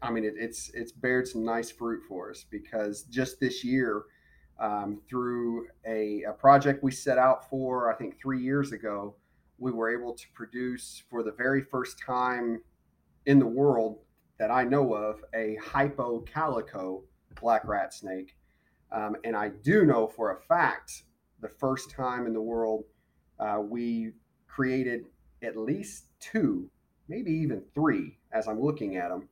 I 0.00 0.10
mean, 0.10 0.24
it, 0.24 0.34
it's 0.36 0.70
it's 0.74 0.92
bared 0.92 1.26
some 1.26 1.44
nice 1.44 1.70
fruit 1.70 2.02
for 2.08 2.30
us 2.30 2.44
because 2.48 3.02
just 3.04 3.40
this 3.40 3.64
year 3.64 4.04
um, 4.60 5.00
through 5.08 5.66
a, 5.86 6.22
a 6.22 6.32
project 6.32 6.84
we 6.84 6.92
set 6.92 7.18
out 7.18 7.48
for, 7.50 7.92
I 7.92 7.96
think 7.96 8.20
three 8.20 8.40
years 8.40 8.72
ago, 8.72 9.16
we 9.58 9.72
were 9.72 9.90
able 9.90 10.14
to 10.14 10.24
produce 10.34 11.02
for 11.10 11.22
the 11.22 11.32
very 11.32 11.62
first 11.62 11.98
time 11.98 12.62
in 13.26 13.38
the 13.38 13.46
world 13.46 13.98
that 14.42 14.50
I 14.50 14.64
know 14.64 14.92
of 14.92 15.24
a 15.36 15.56
hypo 15.62 16.18
calico 16.22 17.04
black 17.40 17.64
rat 17.64 17.94
snake. 17.94 18.34
Um, 18.90 19.14
and 19.22 19.36
I 19.36 19.50
do 19.50 19.84
know 19.84 20.08
for 20.08 20.32
a 20.32 20.40
fact 20.40 21.04
the 21.40 21.48
first 21.48 21.92
time 21.92 22.26
in 22.26 22.32
the 22.32 22.42
world 22.42 22.82
uh, 23.38 23.60
we 23.60 24.14
created 24.48 25.04
at 25.44 25.56
least 25.56 26.06
two, 26.18 26.68
maybe 27.06 27.30
even 27.30 27.62
three, 27.72 28.18
as 28.32 28.48
I'm 28.48 28.60
looking 28.60 28.96
at 28.96 29.10
them, 29.10 29.28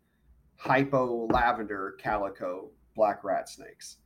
hypo 0.54 1.26
lavender 1.26 1.96
calico 1.98 2.70
black 2.94 3.24
rat 3.24 3.48
snakes. 3.48 3.96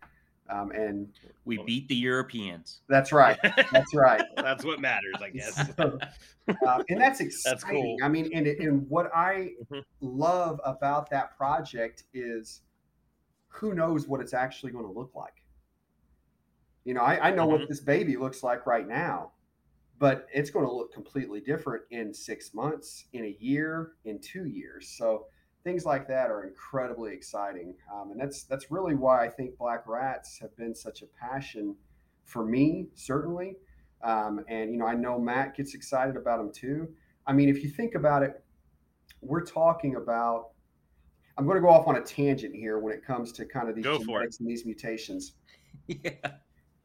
Um, 0.48 0.70
and 0.72 1.12
We 1.44 1.58
beat 1.58 1.88
the 1.88 1.94
Europeans. 1.94 2.82
that's 2.88 3.12
right. 3.12 3.38
That's 3.72 3.94
right. 3.94 4.24
That's 4.42 4.64
what 4.64 4.80
matters, 4.80 5.20
I 5.20 5.30
guess. 5.30 5.70
So, 5.76 5.98
uh, 6.66 6.82
and 6.88 7.00
that's 7.00 7.20
exciting. 7.20 7.70
cool. 7.70 7.98
I 8.02 8.08
mean, 8.08 8.30
and, 8.34 8.46
and 8.46 8.88
what 8.88 9.10
I 9.14 9.54
Mhm. 9.70 9.82
love 10.00 10.60
about 10.64 11.10
that 11.10 11.36
project 11.36 12.04
is 12.12 12.62
who 13.48 13.74
knows 13.74 14.06
what 14.08 14.20
it's 14.20 14.34
actually 14.34 14.72
going 14.72 14.86
to 14.86 14.92
look 14.92 15.14
like. 15.14 15.44
You 16.84 16.94
know, 16.94 17.00
I, 17.00 17.28
I 17.28 17.30
know 17.30 17.46
what 17.46 17.62
Mhm. 17.62 17.68
this 17.68 17.80
baby 17.80 18.16
looks 18.16 18.42
like 18.42 18.66
right 18.66 18.86
now, 18.86 19.32
but 19.98 20.26
it's 20.32 20.50
going 20.50 20.66
to 20.66 20.72
look 20.72 20.92
completely 20.92 21.40
different 21.40 21.84
in 21.90 22.12
six 22.14 22.54
months, 22.54 23.06
in 23.12 23.24
a 23.24 23.36
year, 23.40 23.92
in 24.04 24.20
two 24.20 24.46
years. 24.46 24.88
So 24.88 25.26
things 25.64 25.84
like 25.84 26.06
that 26.08 26.30
are 26.30 26.44
incredibly 26.44 27.12
exciting, 27.12 27.74
um, 27.92 28.12
and 28.12 28.20
that's 28.20 28.44
that's 28.44 28.70
really 28.70 28.94
why 28.94 29.24
I 29.24 29.28
think 29.28 29.56
black 29.58 29.88
rats 29.88 30.38
have 30.40 30.56
been 30.56 30.74
such 30.74 31.02
a 31.02 31.06
passion 31.06 31.74
for 32.24 32.44
me, 32.44 32.88
certainly. 32.94 33.56
Um, 34.02 34.44
and 34.48 34.70
you 34.70 34.78
know, 34.78 34.86
I 34.86 34.94
know 34.94 35.18
Matt 35.18 35.56
gets 35.56 35.74
excited 35.74 36.16
about 36.16 36.38
them 36.38 36.52
too. 36.52 36.88
I 37.26 37.32
mean, 37.32 37.48
if 37.48 37.62
you 37.62 37.70
think 37.70 37.94
about 37.94 38.22
it, 38.22 38.42
we're 39.20 39.44
talking 39.44 39.96
about. 39.96 40.50
I'm 41.36 41.46
going 41.46 41.56
to 41.56 41.62
go 41.62 41.68
off 41.68 41.88
on 41.88 41.96
a 41.96 42.00
tangent 42.00 42.54
here 42.54 42.78
when 42.78 42.94
it 42.94 43.04
comes 43.04 43.32
to 43.32 43.44
kind 43.44 43.68
of 43.68 43.74
these 43.74 43.84
genetics 43.84 44.38
and 44.38 44.48
these 44.48 44.64
mutations 44.64 45.32
yeah. 45.86 46.10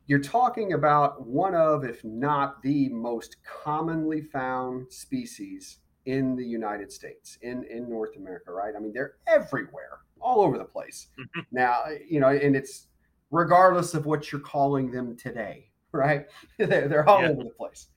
you're 0.08 0.20
talking 0.20 0.74
about 0.74 1.26
one 1.26 1.56
of, 1.56 1.84
if 1.84 2.04
not 2.04 2.62
the 2.62 2.90
most 2.90 3.38
commonly 3.44 4.22
found 4.22 4.92
species 4.92 5.78
in 6.06 6.36
the 6.36 6.46
United 6.46 6.92
States, 6.92 7.38
in, 7.42 7.64
in 7.66 7.90
North 7.90 8.16
America, 8.16 8.52
right? 8.52 8.74
I 8.76 8.80
mean, 8.80 8.94
they're 8.94 9.16
everywhere, 9.28 10.00
all 10.22 10.42
over 10.42 10.58
the 10.58 10.66
place. 10.66 11.08
Mm-hmm. 11.20 11.40
now, 11.52 11.84
you 12.08 12.20
know, 12.20 12.30
and 12.30 12.56
it's 12.56 12.88
regardless 13.32 13.94
of 13.94 14.06
what 14.06 14.32
you're 14.32 14.42
calling 14.42 14.92
them 14.92 15.16
today, 15.16 15.70
right? 15.92 16.26
they're, 16.58 16.88
they're 16.88 17.08
all 17.10 17.22
Yeah. 17.22 17.30
over 17.30 17.44
the 17.44 17.50
place. 17.52 17.88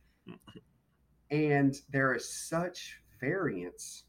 And 1.31 1.75
there 1.91 2.15
is 2.15 2.29
such 2.29 2.99
variance 3.21 4.05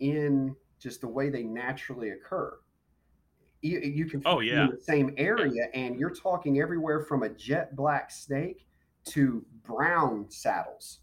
in 0.00 0.54
just 0.80 1.02
the 1.02 1.08
way 1.08 1.30
they 1.30 1.44
naturally 1.44 2.10
occur. 2.10 2.58
You, 3.62 3.78
you 3.80 4.06
can 4.06 4.22
Oh, 4.24 4.40
yeah. 4.40 4.64
in 4.64 4.70
the 4.70 4.80
same 4.80 5.12
area, 5.18 5.66
and 5.74 5.96
you're 5.96 6.14
talking 6.14 6.60
everywhere 6.60 7.00
from 7.02 7.22
a 7.22 7.28
jet 7.28 7.76
black 7.76 8.10
snake 8.10 8.66
to 9.06 9.44
brown 9.64 10.26
saddles 10.30 11.00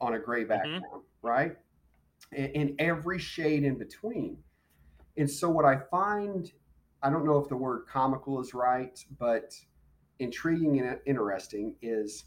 on 0.00 0.14
a 0.14 0.18
gray 0.18 0.44
background, 0.44 0.84
mm-hmm. 0.84 1.26
right? 1.26 1.56
And, 2.32 2.50
and 2.54 2.74
every 2.78 3.18
shade 3.18 3.64
in 3.64 3.76
between. 3.76 4.38
And 5.16 5.30
so, 5.30 5.50
what 5.50 5.64
I 5.64 5.76
find, 5.90 6.50
I 7.02 7.10
don't 7.10 7.24
know 7.24 7.38
if 7.38 7.48
the 7.48 7.56
word 7.56 7.86
comical 7.86 8.40
is 8.40 8.54
right, 8.54 8.98
but 9.18 9.54
intriguing 10.18 10.80
and 10.80 10.98
interesting 11.06 11.74
is 11.82 12.24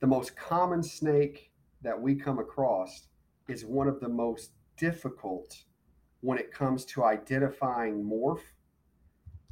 the 0.00 0.06
most 0.06 0.36
common 0.36 0.82
snake 0.82 1.52
that 1.82 2.00
we 2.00 2.14
come 2.14 2.38
across 2.38 3.08
is 3.48 3.64
one 3.64 3.88
of 3.88 4.00
the 4.00 4.08
most 4.08 4.52
difficult 4.76 5.64
when 6.20 6.38
it 6.38 6.52
comes 6.52 6.84
to 6.84 7.04
identifying 7.04 8.02
morph 8.02 8.42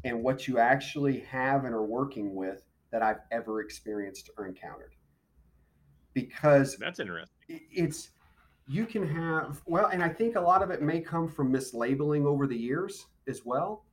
and 0.04 0.22
what 0.22 0.46
you 0.46 0.58
actually 0.58 1.20
have 1.20 1.64
and 1.64 1.74
are 1.74 1.84
working 1.84 2.34
with 2.34 2.62
that 2.90 3.02
I've 3.02 3.20
ever 3.30 3.60
experienced 3.60 4.30
or 4.36 4.46
encountered. 4.46 4.95
Because 6.16 6.76
That's 6.78 6.98
interesting. 6.98 7.28
it's 7.70 8.10
you 8.66 8.86
can 8.86 9.06
have 9.06 9.60
well 9.66 9.86
and 9.88 10.02
i 10.02 10.08
think 10.08 10.34
a 10.34 10.40
lot 10.40 10.60
of 10.62 10.70
it 10.70 10.80
may 10.82 10.98
come 11.00 11.28
from 11.28 11.52
mislabeling 11.52 12.24
over 12.24 12.46
the 12.48 12.56
years 12.56 13.06
as 13.28 13.44
well 13.44 13.84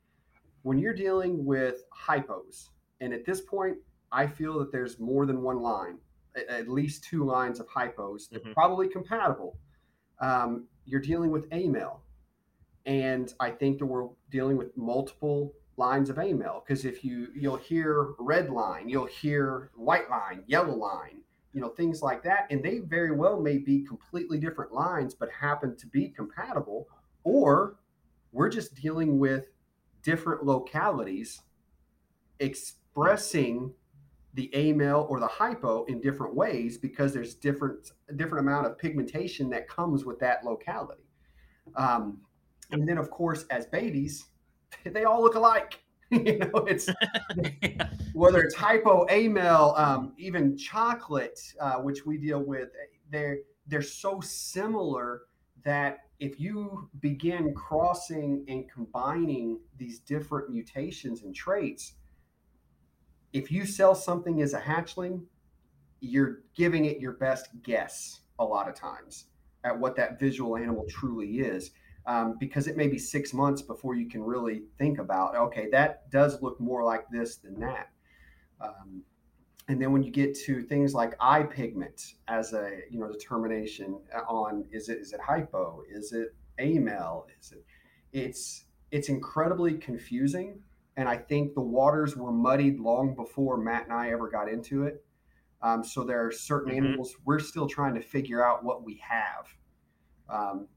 when 0.62 0.78
you're 0.78 0.94
dealing 0.94 1.44
with 1.44 1.84
hypos 1.94 2.70
and 3.02 3.12
at 3.12 3.24
this 3.26 3.40
point 3.42 3.76
i 4.10 4.26
feel 4.26 4.58
that 4.58 4.72
there's 4.72 4.98
more 4.98 5.26
than 5.26 5.42
one 5.42 5.60
line 5.60 5.98
at 6.48 6.66
least 6.66 7.04
two 7.04 7.24
lines 7.24 7.60
of 7.60 7.68
hypos 7.68 8.28
they're 8.30 8.40
Mhm. 8.40 8.54
probably 8.54 8.88
compatible 8.88 9.56
um, 10.20 10.66
you're 10.86 11.00
dealing 11.12 11.30
with 11.30 11.46
amel 11.52 12.02
and 12.86 13.34
i 13.38 13.50
think 13.50 13.78
that 13.78 13.86
we're 13.86 14.08
dealing 14.30 14.56
with 14.56 14.76
multiple 14.76 15.52
lines 15.76 16.10
of 16.10 16.18
amel 16.18 16.64
because 16.66 16.84
if 16.84 17.04
you 17.04 17.28
you'll 17.34 17.56
hear 17.70 18.14
red 18.18 18.50
line 18.50 18.88
you'll 18.88 19.12
hear 19.22 19.70
white 19.76 20.08
line 20.10 20.42
yellow 20.48 20.74
line 20.74 21.20
you 21.54 21.60
know 21.60 21.68
things 21.68 22.02
like 22.02 22.22
that 22.22 22.46
and 22.50 22.62
they 22.62 22.80
very 22.80 23.12
well 23.12 23.40
may 23.40 23.56
be 23.58 23.82
completely 23.82 24.38
different 24.38 24.72
lines 24.72 25.14
but 25.14 25.30
happen 25.30 25.76
to 25.76 25.86
be 25.86 26.08
compatible 26.08 26.88
or 27.22 27.76
we're 28.32 28.48
just 28.48 28.74
dealing 28.74 29.18
with 29.18 29.46
different 30.02 30.44
localities 30.44 31.42
expressing 32.40 33.72
the 34.34 34.50
amel 34.54 35.06
or 35.08 35.20
the 35.20 35.26
hypo 35.26 35.84
in 35.84 36.00
different 36.00 36.34
ways 36.34 36.76
because 36.76 37.12
there's 37.12 37.34
different 37.34 37.92
different 38.16 38.46
amount 38.46 38.66
of 38.66 38.76
pigmentation 38.76 39.48
that 39.48 39.68
comes 39.68 40.04
with 40.04 40.18
that 40.18 40.44
locality. 40.44 41.04
Um, 41.76 42.18
and 42.72 42.88
then 42.88 42.98
of 42.98 43.10
course 43.10 43.44
as 43.50 43.66
babies 43.66 44.26
they 44.84 45.04
all 45.04 45.22
look 45.22 45.36
alike 45.36 45.83
you 46.10 46.38
know, 46.38 46.64
it's 46.66 46.88
whether 48.12 48.42
it's 48.42 48.54
hypo, 48.54 49.06
amel, 49.10 49.74
um, 49.76 50.12
even 50.18 50.56
chocolate, 50.56 51.40
uh, 51.60 51.74
which 51.76 52.04
we 52.06 52.18
deal 52.18 52.42
with. 52.42 52.68
They're 53.10 53.38
they're 53.66 53.82
so 53.82 54.20
similar 54.20 55.22
that 55.64 56.00
if 56.20 56.38
you 56.38 56.88
begin 57.00 57.54
crossing 57.54 58.44
and 58.48 58.70
combining 58.70 59.58
these 59.78 59.98
different 60.00 60.50
mutations 60.50 61.22
and 61.22 61.34
traits, 61.34 61.94
if 63.32 63.50
you 63.50 63.66
sell 63.66 63.94
something 63.94 64.42
as 64.42 64.54
a 64.54 64.60
hatchling, 64.60 65.22
you're 66.00 66.42
giving 66.54 66.84
it 66.84 67.00
your 67.00 67.12
best 67.12 67.48
guess 67.62 68.20
a 68.38 68.44
lot 68.44 68.68
of 68.68 68.74
times 68.74 69.26
at 69.64 69.78
what 69.78 69.96
that 69.96 70.20
visual 70.20 70.56
animal 70.56 70.84
truly 70.88 71.38
is. 71.38 71.70
Um, 72.06 72.36
because 72.38 72.66
it 72.66 72.76
may 72.76 72.86
be 72.86 72.98
six 72.98 73.32
months 73.32 73.62
before 73.62 73.94
you 73.94 74.06
can 74.10 74.22
really 74.22 74.64
think 74.76 74.98
about, 74.98 75.34
okay, 75.36 75.68
that 75.72 76.10
does 76.10 76.42
look 76.42 76.60
more 76.60 76.84
like 76.84 77.08
this 77.08 77.36
than 77.36 77.58
that. 77.60 77.88
Um, 78.60 79.02
and 79.68 79.80
then 79.80 79.92
when 79.92 80.02
you 80.02 80.10
get 80.10 80.36
to 80.40 80.62
things 80.62 80.94
like 80.94 81.14
eye 81.20 81.42
pigment 81.42 82.14
as 82.28 82.52
a 82.52 82.80
you 82.90 82.98
know 82.98 83.10
determination 83.10 83.98
on 84.28 84.64
is 84.70 84.88
it 84.88 84.98
is 84.98 85.12
it 85.12 85.20
hypo? 85.20 85.82
Is 85.90 86.12
it 86.12 86.34
amel 86.58 87.26
is 87.40 87.52
it 87.52 87.64
it's 88.12 88.66
it's 88.90 89.08
incredibly 89.08 89.74
confusing. 89.74 90.60
And 90.96 91.08
i 91.08 91.16
think 91.16 91.54
the 91.54 91.60
waters 91.60 92.16
were 92.16 92.30
muddied 92.30 92.78
long 92.78 93.16
before 93.16 93.56
matt 93.56 93.84
and 93.84 93.92
i 93.92 94.10
ever 94.10 94.28
got 94.28 94.48
into 94.48 94.84
it. 94.84 95.04
Um, 95.62 95.82
so 95.82 96.04
there 96.04 96.24
are 96.24 96.30
certain 96.30 96.72
mm-hmm. 96.72 96.86
animals 96.86 97.16
we're 97.24 97.38
still 97.40 97.66
trying 97.66 97.94
to 97.94 98.02
figure 98.02 98.44
out 98.44 98.64
what 98.64 98.84
we 98.84 99.00
have. 99.08 99.46
Um, 100.28 100.68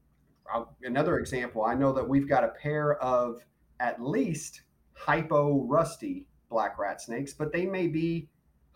another 0.82 1.18
example 1.18 1.64
i 1.64 1.74
know 1.74 1.92
that 1.92 2.06
we've 2.06 2.28
got 2.28 2.44
a 2.44 2.48
pair 2.48 2.96
of 3.02 3.40
at 3.80 4.02
least 4.02 4.62
hypo 4.94 5.62
rusty 5.64 6.26
black 6.48 6.78
rat 6.78 7.00
snakes 7.00 7.32
but 7.32 7.52
they 7.52 7.66
may 7.66 7.86
be 7.86 8.28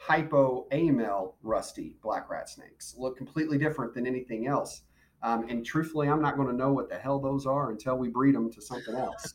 hypo 0.02 0.66
amel 0.72 1.36
rusty 1.42 1.96
black 2.02 2.28
rat 2.28 2.48
snakes 2.48 2.96
look 2.98 3.16
completely 3.16 3.56
different 3.56 3.94
than 3.94 4.04
anything 4.04 4.48
else. 4.48 4.82
Um, 5.22 5.48
and 5.48 5.64
truthfully, 5.64 6.08
I'm 6.08 6.20
not 6.20 6.36
going 6.36 6.48
to 6.48 6.54
know 6.54 6.72
what 6.72 6.88
the 6.88 6.96
hell 6.96 7.20
those 7.20 7.46
are 7.46 7.70
until 7.70 7.96
we 7.96 8.08
breed 8.08 8.34
them 8.34 8.50
to 8.50 8.60
something 8.60 8.96
else. 8.96 9.34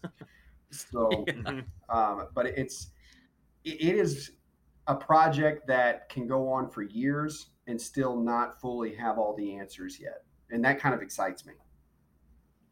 so, 0.70 1.10
yeah. 1.28 1.62
um, 1.88 2.28
but 2.36 2.48
it's 2.48 2.92
it, 3.64 3.82
it 3.82 3.96
is 3.96 4.32
a 4.88 4.96
project 4.96 5.66
that 5.68 6.10
can 6.10 6.28
go 6.28 6.52
on 6.52 6.70
for 6.70 6.84
years 6.84 7.52
and 7.68 7.80
still 7.80 8.18
not 8.18 8.60
fully 8.60 8.94
have 8.96 9.18
all 9.18 9.34
the 9.38 9.56
answers 9.56 9.98
yet, 10.02 10.24
and 10.52 10.64
that 10.66 10.82
kind 10.82 10.94
of 10.94 11.02
excites 11.02 11.46
me. 11.46 11.54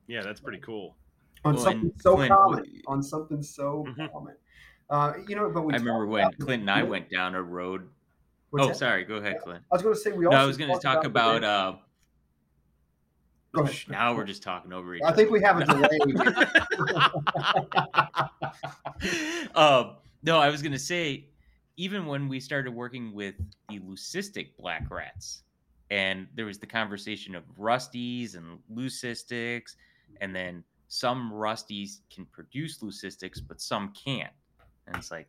Yeah, 0.07 0.21
that's 0.21 0.39
pretty 0.39 0.59
cool. 0.59 0.95
On 1.43 1.55
well, 1.55 1.63
something 1.63 1.91
so 1.99 2.15
Clint, 2.15 2.31
common. 2.31 2.81
On 2.87 3.03
something 3.03 3.43
so 3.43 3.85
mm-hmm. 3.87 4.05
common. 4.11 4.35
Uh, 4.89 5.13
you 5.27 5.35
know, 5.35 5.49
but 5.49 5.61
I 5.61 5.77
remember 5.77 6.05
when 6.05 6.31
Clint 6.33 6.61
and 6.61 6.71
I 6.71 6.83
went 6.83 7.09
down 7.09 7.35
a 7.35 7.41
road. 7.41 7.87
What's 8.51 8.65
oh, 8.65 8.67
that? 8.69 8.77
sorry. 8.77 9.03
Go 9.03 9.15
ahead, 9.15 9.41
Clint. 9.43 9.63
I 9.71 9.75
was 9.75 9.81
going 9.81 9.95
to 9.95 10.01
say 10.01 10.11
we. 10.11 10.25
No, 10.25 10.31
I 10.31 10.45
was 10.45 10.57
going 10.57 10.73
to 10.73 10.79
talk 10.79 11.03
about. 11.03 11.37
about 11.37 11.43
uh, 11.43 11.77
now 13.87 14.15
we're 14.15 14.25
just 14.25 14.43
talking 14.43 14.73
over 14.73 14.95
each 14.95 15.01
I 15.03 15.11
think 15.11 15.31
we 15.31 15.41
have 15.41 15.57
a 15.57 15.65
delay. 15.65 15.99
um, 19.55 19.91
no, 20.23 20.39
I 20.39 20.49
was 20.49 20.61
going 20.61 20.71
to 20.71 20.79
say, 20.79 21.27
even 21.77 22.05
when 22.05 22.27
we 22.27 22.39
started 22.39 22.73
working 22.73 23.13
with 23.13 23.35
the 23.69 23.79
leucistic 23.79 24.49
black 24.57 24.89
rats, 24.89 25.43
and 25.89 26.27
there 26.35 26.45
was 26.45 26.57
the 26.57 26.67
conversation 26.67 27.35
of 27.35 27.43
rusties 27.59 28.35
and 28.35 28.59
leucistics, 28.73 29.75
and 30.21 30.35
then 30.35 30.63
some 30.87 31.31
rusties 31.31 31.99
can 32.13 32.25
produce 32.25 32.79
leucistics, 32.79 33.39
but 33.45 33.59
some 33.59 33.93
can't. 33.93 34.33
And 34.87 34.95
it's 34.95 35.11
like, 35.11 35.27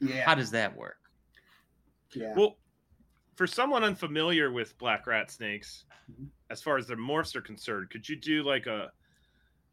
yeah, 0.00 0.24
how 0.24 0.34
does 0.34 0.50
that 0.50 0.76
work? 0.76 0.98
Yeah. 2.14 2.34
Well, 2.36 2.56
for 3.36 3.46
someone 3.46 3.84
unfamiliar 3.84 4.50
with 4.50 4.76
black 4.78 5.06
rat 5.06 5.30
snakes, 5.30 5.84
mm-hmm. 6.10 6.24
as 6.50 6.60
far 6.60 6.76
as 6.76 6.86
their 6.86 6.96
morphs 6.96 7.36
are 7.36 7.40
concerned, 7.40 7.90
could 7.90 8.08
you 8.08 8.16
do 8.16 8.42
like 8.42 8.66
a 8.66 8.90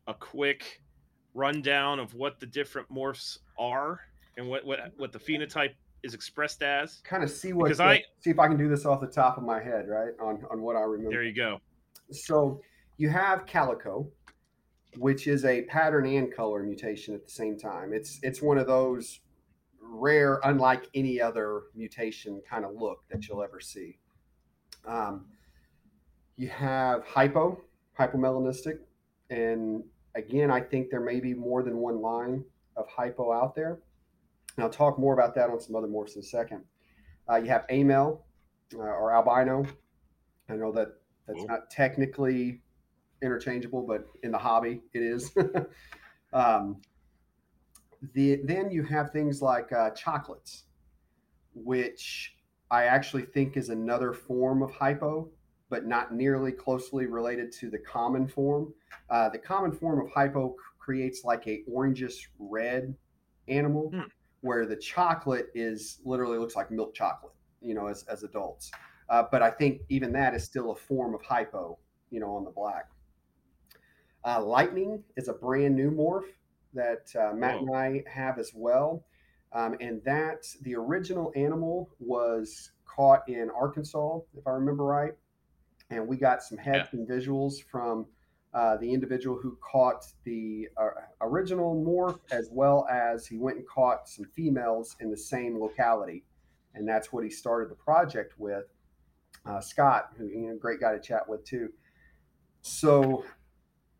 a 0.07 0.13
quick 0.13 0.81
rundown 1.33 1.99
of 1.99 2.13
what 2.13 2.39
the 2.39 2.45
different 2.45 2.89
morphs 2.89 3.37
are 3.59 3.99
and 4.37 4.47
what 4.47 4.65
what 4.65 4.79
what 4.97 5.11
the 5.11 5.19
phenotype 5.19 5.73
is 6.03 6.13
expressed 6.13 6.61
as? 6.61 7.01
Kind 7.03 7.23
of 7.23 7.29
see 7.29 7.53
what 7.53 7.65
because 7.65 7.79
I 7.79 8.03
see 8.19 8.29
if 8.29 8.39
I 8.39 8.47
can 8.47 8.57
do 8.57 8.69
this 8.69 8.85
off 8.85 9.01
the 9.01 9.07
top 9.07 9.37
of 9.37 9.43
my 9.43 9.61
head, 9.61 9.87
right? 9.87 10.11
On 10.21 10.43
on 10.51 10.61
what 10.61 10.75
I 10.75 10.81
remember. 10.81 11.11
There 11.11 11.23
you 11.23 11.33
go. 11.33 11.59
So 12.11 12.61
you 12.97 13.09
have 13.09 13.45
calico, 13.45 14.07
which 14.99 15.27
is 15.27 15.45
a 15.45 15.63
pattern 15.63 16.05
and 16.05 16.33
color 16.33 16.63
mutation 16.63 17.13
at 17.13 17.25
the 17.25 17.31
same 17.31 17.57
time. 17.57 17.93
It's 17.93 18.19
it's 18.23 18.41
one 18.41 18.57
of 18.57 18.67
those 18.67 19.19
rare, 19.81 20.39
unlike 20.43 20.87
any 20.93 21.21
other 21.21 21.63
mutation 21.75 22.41
kind 22.49 22.65
of 22.65 22.73
look 22.75 23.03
that 23.09 23.27
you'll 23.27 23.43
ever 23.43 23.59
see. 23.59 23.99
Um, 24.85 25.25
you 26.35 26.49
have 26.49 27.05
hypo, 27.05 27.61
hypomelanistic, 27.97 28.79
and 29.29 29.83
again, 30.15 30.51
I 30.51 30.61
think 30.61 30.89
there 30.89 31.01
may 31.01 31.19
be 31.19 31.33
more 31.33 31.63
than 31.63 31.77
one 31.77 32.01
line 32.01 32.43
of 32.75 32.87
hypo 32.87 33.31
out 33.33 33.55
there. 33.55 33.79
And 34.55 34.63
I'll 34.63 34.69
talk 34.69 34.99
more 34.99 35.13
about 35.13 35.35
that 35.35 35.49
on 35.49 35.59
some 35.59 35.75
other 35.75 35.87
morphs 35.87 36.15
in 36.15 36.21
a 36.21 36.25
second. 36.25 36.63
Uh, 37.29 37.35
you 37.35 37.47
have 37.47 37.65
amel 37.69 38.25
uh, 38.73 38.79
or 38.79 39.13
albino. 39.13 39.65
I 40.49 40.55
know 40.55 40.71
that 40.71 40.89
that's 41.27 41.43
not 41.43 41.69
technically 41.69 42.61
interchangeable, 43.21 43.81
but 43.81 44.07
in 44.23 44.31
the 44.31 44.37
hobby, 44.37 44.81
it 44.93 45.01
is. 45.01 45.31
um, 46.33 46.77
the 48.13 48.41
then 48.43 48.69
you 48.69 48.83
have 48.83 49.11
things 49.11 49.41
like 49.41 49.71
uh, 49.73 49.89
chocolates, 49.91 50.63
which 51.53 52.35
I 52.69 52.83
actually 52.83 53.23
think 53.23 53.57
is 53.57 53.69
another 53.69 54.13
form 54.13 54.61
of 54.61 54.71
hypo, 54.71 55.29
but 55.69 55.85
not 55.85 56.13
nearly 56.13 56.51
closely 56.51 57.05
related 57.05 57.51
to 57.53 57.69
the 57.69 57.79
common 57.79 58.27
form. 58.27 58.73
Uh, 59.09 59.29
the 59.29 59.37
common 59.37 59.71
form 59.71 60.05
of 60.05 60.11
hypo 60.11 60.55
creates 60.79 61.23
like 61.23 61.47
a 61.47 61.63
orangish 61.69 62.27
red 62.39 62.95
animal, 63.47 63.91
mm. 63.93 64.05
where 64.41 64.65
the 64.65 64.75
chocolate 64.75 65.47
is 65.53 65.99
literally 66.05 66.37
looks 66.37 66.55
like 66.55 66.71
milk 66.71 66.93
chocolate, 66.93 67.33
you 67.61 67.73
know, 67.73 67.87
as, 67.87 68.03
as 68.03 68.23
adults. 68.23 68.71
Uh, 69.09 69.23
but 69.31 69.41
I 69.41 69.49
think 69.49 69.81
even 69.89 70.11
that 70.13 70.33
is 70.33 70.43
still 70.43 70.71
a 70.71 70.75
form 70.75 71.15
of 71.15 71.21
hypo, 71.21 71.77
you 72.11 72.19
know, 72.19 72.35
on 72.35 72.43
the 72.43 72.51
black. 72.51 72.89
Uh, 74.25 74.43
lightning 74.43 75.03
is 75.15 75.27
a 75.27 75.33
brand 75.33 75.75
new 75.75 75.91
morph 75.91 76.25
that 76.73 77.07
uh, 77.19 77.33
Matt 77.33 77.61
and 77.61 77.75
I 77.75 78.03
have 78.07 78.39
as 78.39 78.51
well. 78.53 79.05
Um, 79.53 79.77
and 79.79 80.01
that 80.03 80.45
the 80.61 80.75
original 80.75 81.31
animal 81.35 81.89
was 81.99 82.71
caught 82.85 83.27
in 83.27 83.49
Arkansas, 83.49 84.19
if 84.37 84.45
I 84.45 84.51
remember 84.51 84.83
right. 84.83 85.13
And 85.89 86.07
we 86.07 86.17
got 86.17 86.43
some 86.43 86.57
heads 86.57 86.89
yeah. 86.91 86.99
and 86.99 87.07
visuals 87.07 87.63
from 87.63 88.05
uh, 88.53 88.75
the 88.77 88.91
individual 88.91 89.37
who 89.41 89.57
caught 89.61 90.05
the 90.25 90.67
uh, 90.77 90.89
original 91.21 91.75
morph, 91.75 92.19
as 92.31 92.49
well 92.51 92.87
as 92.91 93.25
he 93.25 93.37
went 93.37 93.57
and 93.57 93.67
caught 93.67 94.09
some 94.09 94.25
females 94.35 94.95
in 94.99 95.09
the 95.09 95.17
same 95.17 95.59
locality. 95.59 96.23
And 96.73 96.87
that's 96.87 97.13
what 97.13 97.23
he 97.23 97.29
started 97.29 97.71
the 97.71 97.75
project 97.75 98.33
with. 98.37 98.65
Uh, 99.45 99.61
Scott, 99.61 100.11
who 100.17 100.25
you 100.27 100.49
know, 100.49 100.57
great 100.57 100.79
guy 100.79 100.91
to 100.93 100.99
chat 100.99 101.27
with 101.27 101.45
too. 101.45 101.69
So 102.61 103.23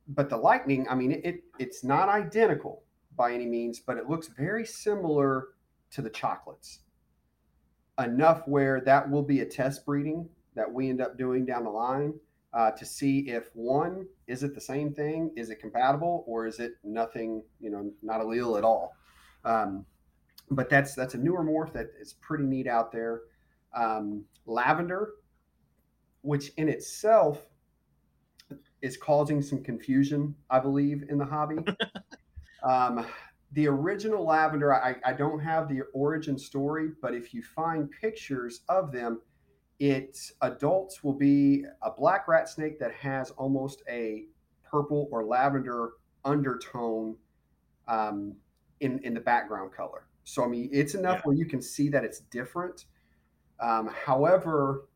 but 0.07 0.29
the 0.29 0.37
lightning, 0.37 0.87
I 0.89 0.95
mean, 0.95 1.21
it 1.23 1.43
it's 1.59 1.83
not 1.83 2.09
identical 2.09 2.83
by 3.15 3.33
any 3.33 3.45
means, 3.45 3.79
but 3.79 3.97
it 3.97 4.09
looks 4.09 4.27
very 4.27 4.65
similar 4.65 5.49
to 5.91 6.01
the 6.01 6.09
chocolates. 6.09 6.79
Enough 7.99 8.47
where 8.47 8.79
that 8.81 9.09
will 9.09 9.23
be 9.23 9.41
a 9.41 9.45
test 9.45 9.85
breeding 9.85 10.29
that 10.55 10.71
we 10.71 10.89
end 10.89 11.01
up 11.01 11.17
doing 11.17 11.45
down 11.45 11.63
the 11.63 11.69
line 11.69 12.13
uh, 12.53 12.71
to 12.71 12.85
see 12.85 13.29
if 13.29 13.49
one 13.53 14.07
is 14.27 14.43
it 14.43 14.55
the 14.55 14.61
same 14.61 14.93
thing, 14.93 15.31
is 15.35 15.49
it 15.49 15.59
compatible, 15.59 16.23
or 16.27 16.47
is 16.47 16.59
it 16.59 16.73
nothing, 16.83 17.43
you 17.59 17.69
know, 17.69 17.91
not 18.01 18.21
allele 18.21 18.57
at 18.57 18.63
all. 18.63 18.93
Um, 19.43 19.85
but 20.49 20.69
that's 20.69 20.95
that's 20.95 21.13
a 21.13 21.17
newer 21.17 21.43
morph 21.43 21.73
that 21.73 21.87
is 21.99 22.13
pretty 22.13 22.45
neat 22.45 22.67
out 22.67 22.91
there. 22.91 23.21
Um, 23.75 24.23
lavender, 24.45 25.13
which 26.21 26.51
in 26.57 26.69
itself 26.69 27.47
is 28.82 28.97
causing 28.97 29.41
some 29.41 29.63
confusion, 29.63 30.36
I 30.49 30.59
believe, 30.59 31.03
in 31.09 31.17
the 31.17 31.25
hobby. 31.25 31.57
um, 32.63 33.05
the 33.53 33.67
original 33.67 34.25
lavender, 34.25 34.73
I, 34.73 34.95
I 35.05 35.13
don't 35.13 35.39
have 35.39 35.67
the 35.67 35.82
origin 35.93 36.38
story, 36.38 36.89
but 37.01 37.13
if 37.13 37.34
you 37.34 37.41
find 37.41 37.89
pictures 37.89 38.61
of 38.69 38.91
them, 38.91 39.21
its 39.80 40.34
adults 40.41 41.03
will 41.03 41.13
be 41.13 41.63
a 41.82 41.91
black 41.91 42.28
rat 42.28 42.49
snake 42.49 42.80
that 42.80 42.93
has 42.93 43.32
almost 43.32 43.84
a 43.89 44.25
purple 44.63 45.07
or 45.11 45.23
lavender 45.23 45.91
undertone 46.25 47.15
um, 47.88 48.36
in 48.80 48.99
in 48.99 49.13
the 49.13 49.19
background 49.19 49.71
color. 49.71 50.07
So 50.23 50.43
I 50.43 50.47
mean, 50.47 50.69
it's 50.73 50.93
enough 50.93 51.17
yeah. 51.17 51.21
where 51.23 51.36
you 51.36 51.45
can 51.45 51.61
see 51.61 51.89
that 51.89 52.03
it's 52.03 52.19
different. 52.19 52.86
Um, 53.59 53.89
however, 54.05 54.88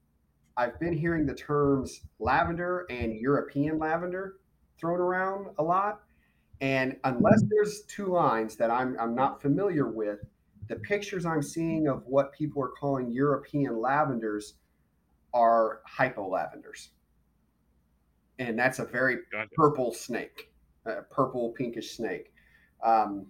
I've 0.57 0.79
been 0.79 0.97
hearing 0.97 1.25
the 1.25 1.33
terms 1.33 2.01
lavender 2.19 2.85
and 2.89 3.15
European 3.15 3.79
lavender 3.79 4.37
thrown 4.79 4.99
around 4.99 5.47
a 5.57 5.63
lot. 5.63 6.01
And 6.59 6.97
unless 7.03 7.43
there's 7.49 7.81
two 7.83 8.07
lines 8.07 8.55
that 8.57 8.69
I'm 8.69 8.95
I'm 8.99 9.15
not 9.15 9.41
familiar 9.41 9.87
with, 9.87 10.19
the 10.67 10.75
pictures 10.75 11.25
I'm 11.25 11.41
seeing 11.41 11.87
of 11.87 12.05
what 12.05 12.31
people 12.33 12.61
are 12.61 12.69
calling 12.69 13.11
European 13.11 13.77
lavenders 13.77 14.55
are 15.33 15.81
hypo 15.85 16.27
lavenders. 16.29 16.89
And 18.39 18.57
that's 18.57 18.79
a 18.79 18.85
very 18.85 19.19
gotcha. 19.31 19.49
purple 19.55 19.93
snake, 19.93 20.51
a 20.85 21.01
purple 21.03 21.49
pinkish 21.57 21.95
snake. 21.95 22.33
Um, 22.83 23.27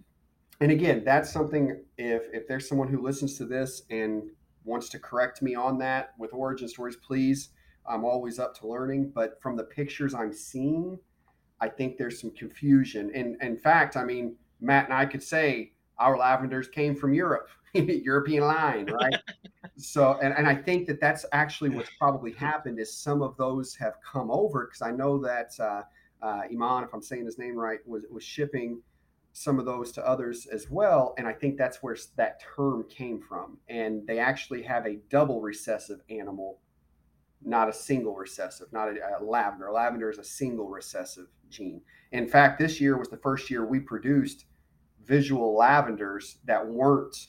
and 0.60 0.70
again, 0.70 1.02
that's 1.04 1.32
something 1.32 1.82
if 1.98 2.22
if 2.32 2.46
there's 2.46 2.68
someone 2.68 2.88
who 2.88 3.02
listens 3.02 3.36
to 3.38 3.44
this 3.44 3.82
and 3.90 4.30
wants 4.64 4.88
to 4.90 4.98
correct 4.98 5.42
me 5.42 5.54
on 5.54 5.78
that 5.78 6.12
with 6.18 6.32
origin 6.32 6.68
stories, 6.68 6.96
please. 6.96 7.50
I'm 7.86 8.04
always 8.04 8.38
up 8.38 8.54
to 8.58 8.68
learning. 8.68 9.12
But 9.14 9.40
from 9.40 9.56
the 9.56 9.64
pictures 9.64 10.14
I'm 10.14 10.32
seeing, 10.32 10.98
I 11.60 11.68
think 11.68 11.96
there's 11.96 12.20
some 12.20 12.30
confusion. 12.30 13.10
And 13.14 13.40
in 13.42 13.56
fact, 13.56 13.96
I 13.96 14.04
mean, 14.04 14.36
Matt 14.60 14.86
and 14.86 14.94
I 14.94 15.06
could 15.06 15.22
say 15.22 15.72
our 15.98 16.16
lavenders 16.16 16.68
came 16.68 16.94
from 16.94 17.14
Europe, 17.14 17.48
European 17.74 18.44
line, 18.44 18.86
right? 18.86 19.16
so, 19.76 20.18
and, 20.22 20.34
and 20.34 20.46
I 20.46 20.54
think 20.54 20.86
that 20.86 21.00
that's 21.00 21.24
actually 21.32 21.70
what's 21.70 21.90
probably 21.98 22.32
happened 22.32 22.78
is 22.78 22.96
some 22.96 23.22
of 23.22 23.36
those 23.36 23.74
have 23.76 23.94
come 24.00 24.30
over 24.30 24.66
because 24.66 24.82
I 24.82 24.90
know 24.90 25.18
that 25.18 25.52
uh, 25.58 25.82
uh, 26.22 26.42
Iman, 26.50 26.84
if 26.84 26.94
I'm 26.94 27.02
saying 27.02 27.24
his 27.24 27.38
name 27.38 27.56
right, 27.56 27.80
was 27.86 28.04
was 28.10 28.22
shipping 28.22 28.80
some 29.32 29.58
of 29.58 29.64
those 29.64 29.92
to 29.92 30.06
others 30.06 30.46
as 30.46 30.70
well, 30.70 31.14
and 31.16 31.26
I 31.26 31.32
think 31.32 31.56
that's 31.56 31.82
where 31.82 31.96
that 32.16 32.42
term 32.54 32.84
came 32.88 33.20
from. 33.20 33.58
And 33.68 34.06
they 34.06 34.18
actually 34.18 34.62
have 34.62 34.86
a 34.86 34.98
double 35.08 35.40
recessive 35.40 36.00
animal, 36.10 36.60
not 37.42 37.68
a 37.68 37.72
single 37.72 38.14
recessive, 38.14 38.72
not 38.72 38.88
a, 38.88 39.18
a 39.18 39.24
lavender. 39.24 39.72
Lavender 39.72 40.10
is 40.10 40.18
a 40.18 40.24
single 40.24 40.68
recessive 40.68 41.28
gene. 41.48 41.80
In 42.12 42.28
fact, 42.28 42.58
this 42.58 42.80
year 42.80 42.98
was 42.98 43.08
the 43.08 43.16
first 43.16 43.50
year 43.50 43.64
we 43.64 43.80
produced 43.80 44.44
visual 45.04 45.56
lavenders 45.56 46.36
that 46.44 46.66
weren't 46.66 47.28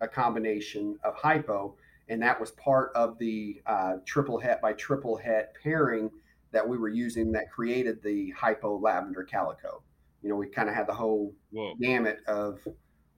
a 0.00 0.08
combination 0.08 0.98
of 1.04 1.14
hypo, 1.16 1.76
and 2.08 2.22
that 2.22 2.40
was 2.40 2.52
part 2.52 2.90
of 2.94 3.18
the 3.18 3.60
uh, 3.66 3.94
triple 4.06 4.38
het 4.38 4.62
by 4.62 4.72
triple 4.74 5.16
het 5.16 5.52
pairing 5.62 6.10
that 6.52 6.66
we 6.66 6.78
were 6.78 6.88
using 6.88 7.32
that 7.32 7.50
created 7.50 8.02
the 8.02 8.30
hypo 8.30 8.78
lavender 8.78 9.24
calico. 9.24 9.82
You 10.22 10.28
know, 10.28 10.36
we 10.36 10.48
kind 10.48 10.68
of 10.68 10.74
had 10.74 10.86
the 10.86 10.94
whole 10.94 11.34
Whoa. 11.50 11.74
gamut 11.80 12.18
of 12.26 12.60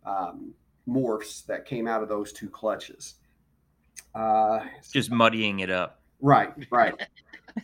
um, 0.06 0.54
morphs 0.88 1.44
that 1.46 1.66
came 1.66 1.86
out 1.86 2.02
of 2.02 2.08
those 2.08 2.32
two 2.32 2.48
clutches. 2.48 3.16
Uh, 4.14 4.60
Just 4.92 5.10
muddying 5.10 5.60
it 5.60 5.70
up. 5.70 6.00
Right, 6.20 6.52
right. 6.70 6.94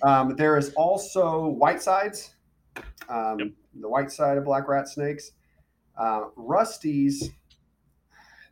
um, 0.03 0.35
there 0.37 0.57
is 0.57 0.73
also 0.75 1.47
white 1.47 1.81
sides, 1.81 2.35
um, 3.09 3.39
yep. 3.39 3.49
the 3.81 3.89
white 3.89 4.11
side 4.11 4.37
of 4.37 4.45
black 4.45 4.69
rat 4.69 4.89
snakes. 4.89 5.33
Uh, 5.97 6.25
Rusties, 6.37 7.33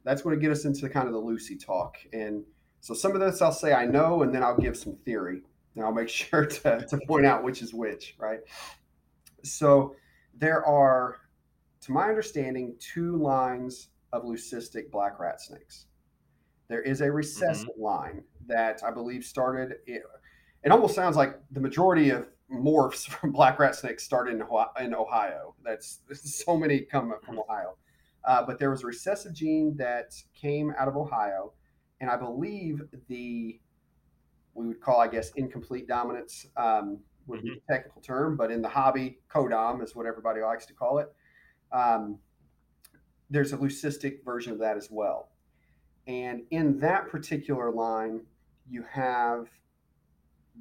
that's 0.05 0.22
going 0.22 0.37
to 0.37 0.41
get 0.41 0.51
us 0.51 0.64
into 0.64 0.82
the 0.82 0.89
kind 0.89 1.07
of 1.07 1.12
the 1.12 1.18
Lucy 1.18 1.57
talk. 1.57 1.97
And 2.12 2.45
so 2.80 2.95
some 2.95 3.12
of 3.12 3.20
this 3.20 3.43
I'll 3.43 3.53
say 3.53 3.72
I 3.72 3.87
know, 3.87 4.22
and 4.22 4.34
then 4.34 4.43
I'll 4.43 4.57
give 4.57 4.76
some 4.76 4.97
theory. 5.05 5.43
And 5.74 5.84
I'll 5.84 5.93
make 5.93 6.09
sure 6.20 6.47
to, 6.47 6.87
to 6.87 6.99
point 7.07 7.26
out 7.26 7.43
which 7.43 7.62
is 7.62 7.74
which, 7.74 8.14
right? 8.18 8.41
So 9.43 9.97
there 10.39 10.64
are, 10.64 11.20
to 11.82 11.93
my 11.93 12.09
understanding, 12.09 12.76
two 12.78 13.16
lines 13.16 13.89
of 14.12 14.24
leucistic 14.24 14.91
black 14.91 15.18
rat 15.18 15.41
snakes. 15.41 15.87
There 16.68 16.82
is 16.82 17.01
a 17.01 17.11
recessive 17.11 17.68
mm-hmm. 17.68 17.82
line 17.82 18.24
that 18.47 18.82
I 18.87 18.91
believe 18.91 19.24
started. 19.24 19.76
It, 19.87 20.03
it 20.62 20.72
almost 20.72 20.95
sounds 20.95 21.16
like 21.16 21.39
the 21.51 21.61
majority 21.61 22.11
of 22.11 22.28
morphs 22.53 23.09
from 23.09 23.32
black 23.32 23.59
rat 23.59 23.74
snakes 23.74 24.05
started 24.05 24.41
in, 24.80 24.95
Ohio. 24.95 25.55
That's 25.64 26.01
so 26.12 26.57
many 26.57 26.80
come 26.80 27.12
from 27.22 27.39
Ohio. 27.39 27.76
Uh, 28.24 28.45
but 28.45 28.59
there 28.59 28.70
was 28.70 28.82
a 28.82 28.87
recessive 28.87 29.32
gene 29.32 29.76
that 29.76 30.12
came 30.34 30.72
out 30.76 30.89
of 30.89 30.97
Ohio, 30.97 31.53
and 32.01 32.11
I 32.11 32.16
believe 32.16 32.82
the 33.09 33.61
we 34.55 34.66
would 34.66 34.80
call, 34.80 35.01
I 35.01 35.07
guess, 35.07 35.30
incomplete 35.32 35.87
dominance 35.87 36.47
um, 36.57 36.99
would 37.27 37.41
mm-hmm. 37.41 37.49
be 37.49 37.55
the 37.66 37.72
technical 37.74 38.01
term, 38.03 38.37
but 38.37 38.51
in 38.51 38.62
the 38.62 38.68
hobby, 38.68 39.18
codom 39.29 39.83
is 39.83 39.95
what 39.95 40.07
everybody 40.07 40.41
likes 40.41 40.66
to 40.66 40.74
call 40.74 40.99
it. 40.99 41.12
Um, 41.72 42.18
there's 43.31 43.53
a 43.53 43.57
leucistic 43.57 44.24
version 44.24 44.53
of 44.53 44.59
that 44.61 44.77
as 44.77 44.89
well. 44.91 45.31
And 46.07 46.43
in 46.51 46.79
that 46.81 47.09
particular 47.09 47.70
line, 47.70 48.20
you 48.68 48.85
have 48.91 49.49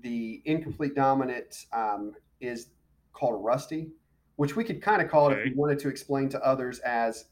the 0.01 0.41
incomplete 0.45 0.95
dominant 0.95 1.65
um, 1.71 2.13
is 2.41 2.67
called 3.13 3.43
rusty, 3.43 3.91
which 4.35 4.55
we 4.55 4.63
could 4.63 4.81
kind 4.81 5.01
of 5.01 5.09
call 5.09 5.29
it 5.31 5.37
if 5.37 5.45
we 5.45 5.53
wanted 5.53 5.79
to 5.79 5.87
explain 5.87 6.29
to 6.29 6.43
others 6.45 6.79
as 6.79 7.25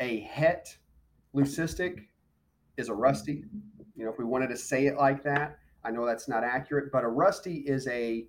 a 0.00 0.20
het 0.20 0.78
leucistic 1.34 2.06
is 2.76 2.88
a 2.88 2.94
rusty. 2.94 3.44
You 3.96 4.04
know, 4.04 4.10
if 4.10 4.18
we 4.18 4.24
wanted 4.24 4.48
to 4.48 4.56
say 4.56 4.86
it 4.86 4.96
like 4.96 5.22
that, 5.24 5.58
I 5.84 5.90
know 5.90 6.04
that's 6.04 6.28
not 6.28 6.44
accurate, 6.44 6.90
but 6.92 7.04
a 7.04 7.08
rusty 7.08 7.58
is 7.58 7.86
a 7.88 8.26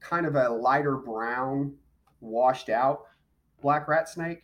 kind 0.00 0.26
of 0.26 0.36
a 0.36 0.48
lighter 0.48 0.96
brown, 0.96 1.74
washed 2.20 2.68
out 2.68 3.06
black 3.60 3.88
rat 3.88 4.08
snake. 4.08 4.42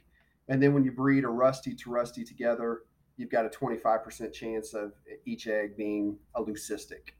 And 0.48 0.60
then 0.62 0.74
when 0.74 0.82
you 0.82 0.90
breed 0.90 1.24
a 1.24 1.28
rusty 1.28 1.74
to 1.74 1.90
rusty 1.90 2.24
together, 2.24 2.82
you've 3.16 3.30
got 3.30 3.44
a 3.44 3.48
25% 3.48 4.32
chance 4.32 4.74
of 4.74 4.92
each 5.26 5.46
egg 5.46 5.76
being 5.76 6.18
a 6.34 6.42
leucistic. 6.42 7.10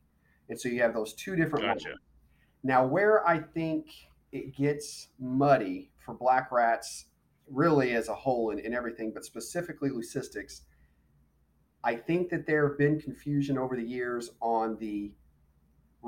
And 0.49 0.59
so 0.59 0.69
you 0.69 0.83
have 0.83 0.95
those 0.95 1.13
two 1.15 1.37
different 1.37 1.67
gotcha. 1.67 1.95
Now, 2.63 2.85
where 2.85 3.27
I 3.27 3.39
think 3.39 3.87
it 4.33 4.57
gets 4.57 5.09
muddy 5.19 5.91
for 5.99 6.15
black 6.15 6.51
rats, 6.51 7.07
really 7.49 7.95
as 7.95 8.09
a 8.09 8.15
whole 8.15 8.51
and, 8.51 8.61
and 8.61 8.75
everything, 8.75 9.13
but 9.13 9.25
specifically 9.25 9.91
leucistics, 9.91 10.63
I 11.83 11.97
think 11.97 12.31
that 12.31 12.47
there 12.47 12.69
have 12.69 12.79
been 12.79 13.01
confusion 13.01 13.57
over 13.57 13.77
the 13.77 13.83
years 13.83 14.31
on 14.41 14.77
the 14.79 15.13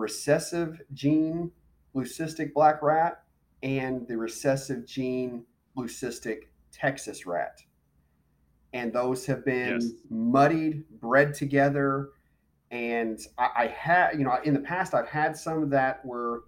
recessive 0.02 0.80
gene 0.92 1.50
leucistic 1.94 2.52
black 2.52 2.82
rat 2.82 3.22
and 3.62 4.06
the 4.08 4.16
recessive 4.16 4.84
gene 4.84 5.44
leucistic 5.76 6.48
Texas 6.72 7.24
rat. 7.24 7.62
And 8.72 8.92
those 8.92 9.26
have 9.26 9.44
been 9.44 9.80
yes. 9.80 9.90
muddied, 10.10 10.84
bred 11.00 11.34
together, 11.34 12.10
and 12.70 13.20
I, 13.38 13.48
I 13.56 13.66
had, 13.66 14.18
you 14.18 14.24
know, 14.24 14.38
in 14.44 14.54
the 14.54 14.60
past, 14.60 14.94
I've 14.94 15.08
had 15.08 15.36
some 15.36 15.68
that 15.70 16.04
were 16.04 16.44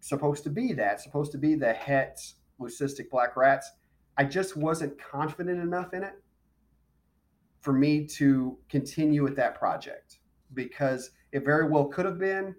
supposed 0.00 0.42
to 0.44 0.50
be 0.50 0.72
that, 0.72 1.00
supposed 1.00 1.30
to 1.32 1.38
be 1.38 1.54
the 1.54 1.72
het 1.72 2.18
leucistic 2.58 3.10
black 3.10 3.36
rats. 3.36 3.70
I 4.16 4.24
just 4.24 4.56
wasn't 4.56 4.98
confident 4.98 5.60
enough 5.60 5.92
in 5.92 6.02
it 6.02 6.14
for 7.60 7.72
me 7.72 8.06
to 8.06 8.56
continue 8.68 9.22
with 9.22 9.36
that 9.36 9.56
project 9.56 10.18
because 10.54 11.10
it 11.32 11.44
very 11.44 11.68
well 11.68 11.84
could 11.84 12.06
have 12.06 12.18
been, 12.18 12.54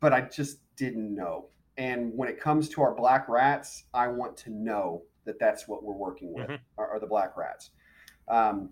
but 0.00 0.12
I 0.12 0.22
just 0.22 0.58
didn't 0.76 1.14
know. 1.14 1.46
And 1.76 2.12
when 2.14 2.28
it 2.28 2.40
comes 2.40 2.68
to 2.70 2.82
our 2.82 2.94
black 2.94 3.28
rats, 3.28 3.84
I 3.94 4.08
want 4.08 4.36
to 4.38 4.50
know 4.50 5.02
that 5.24 5.38
that's 5.38 5.68
what 5.68 5.84
we're 5.84 5.94
working 5.94 6.34
with, 6.34 6.48
mm-hmm. 6.48 6.62
are, 6.78 6.90
are, 6.90 7.00
the 7.00 7.06
black 7.06 7.36
rats. 7.36 7.70
Um, 8.28 8.70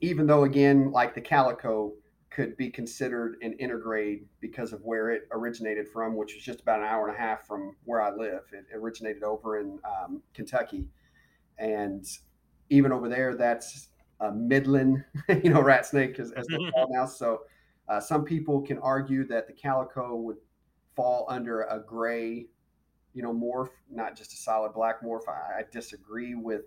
even 0.00 0.26
though, 0.26 0.44
again, 0.44 0.90
like 0.90 1.14
the 1.14 1.20
calico, 1.20 1.92
could 2.36 2.54
be 2.58 2.68
considered 2.68 3.36
an 3.40 3.56
intergrade 3.58 4.24
because 4.40 4.74
of 4.74 4.82
where 4.82 5.10
it 5.10 5.26
originated 5.32 5.88
from, 5.88 6.14
which 6.14 6.34
was 6.34 6.44
just 6.44 6.60
about 6.60 6.80
an 6.80 6.86
hour 6.86 7.08
and 7.08 7.16
a 7.16 7.18
half 7.18 7.46
from 7.46 7.74
where 7.84 8.02
I 8.02 8.10
live. 8.10 8.42
It 8.52 8.66
originated 8.74 9.22
over 9.22 9.58
in 9.58 9.78
um, 9.84 10.22
Kentucky, 10.34 10.86
and 11.58 12.04
even 12.68 12.92
over 12.92 13.08
there, 13.08 13.34
that's 13.34 13.88
a 14.20 14.30
Midland, 14.30 15.02
you 15.42 15.48
know, 15.48 15.62
rat 15.62 15.86
snake 15.86 16.18
as, 16.18 16.30
as 16.32 16.46
they 16.48 16.58
call 16.72 16.88
now. 16.90 17.06
So 17.06 17.42
uh, 17.88 18.00
some 18.00 18.22
people 18.22 18.60
can 18.60 18.78
argue 18.80 19.26
that 19.28 19.46
the 19.46 19.54
calico 19.54 20.16
would 20.16 20.36
fall 20.96 21.26
under 21.28 21.62
a 21.62 21.78
gray, 21.80 22.46
you 23.14 23.22
know, 23.22 23.32
morph, 23.32 23.70
not 23.90 24.16
just 24.16 24.32
a 24.32 24.36
solid 24.36 24.72
black 24.72 25.02
morph. 25.02 25.28
I, 25.28 25.60
I 25.60 25.62
disagree 25.70 26.34
with 26.34 26.62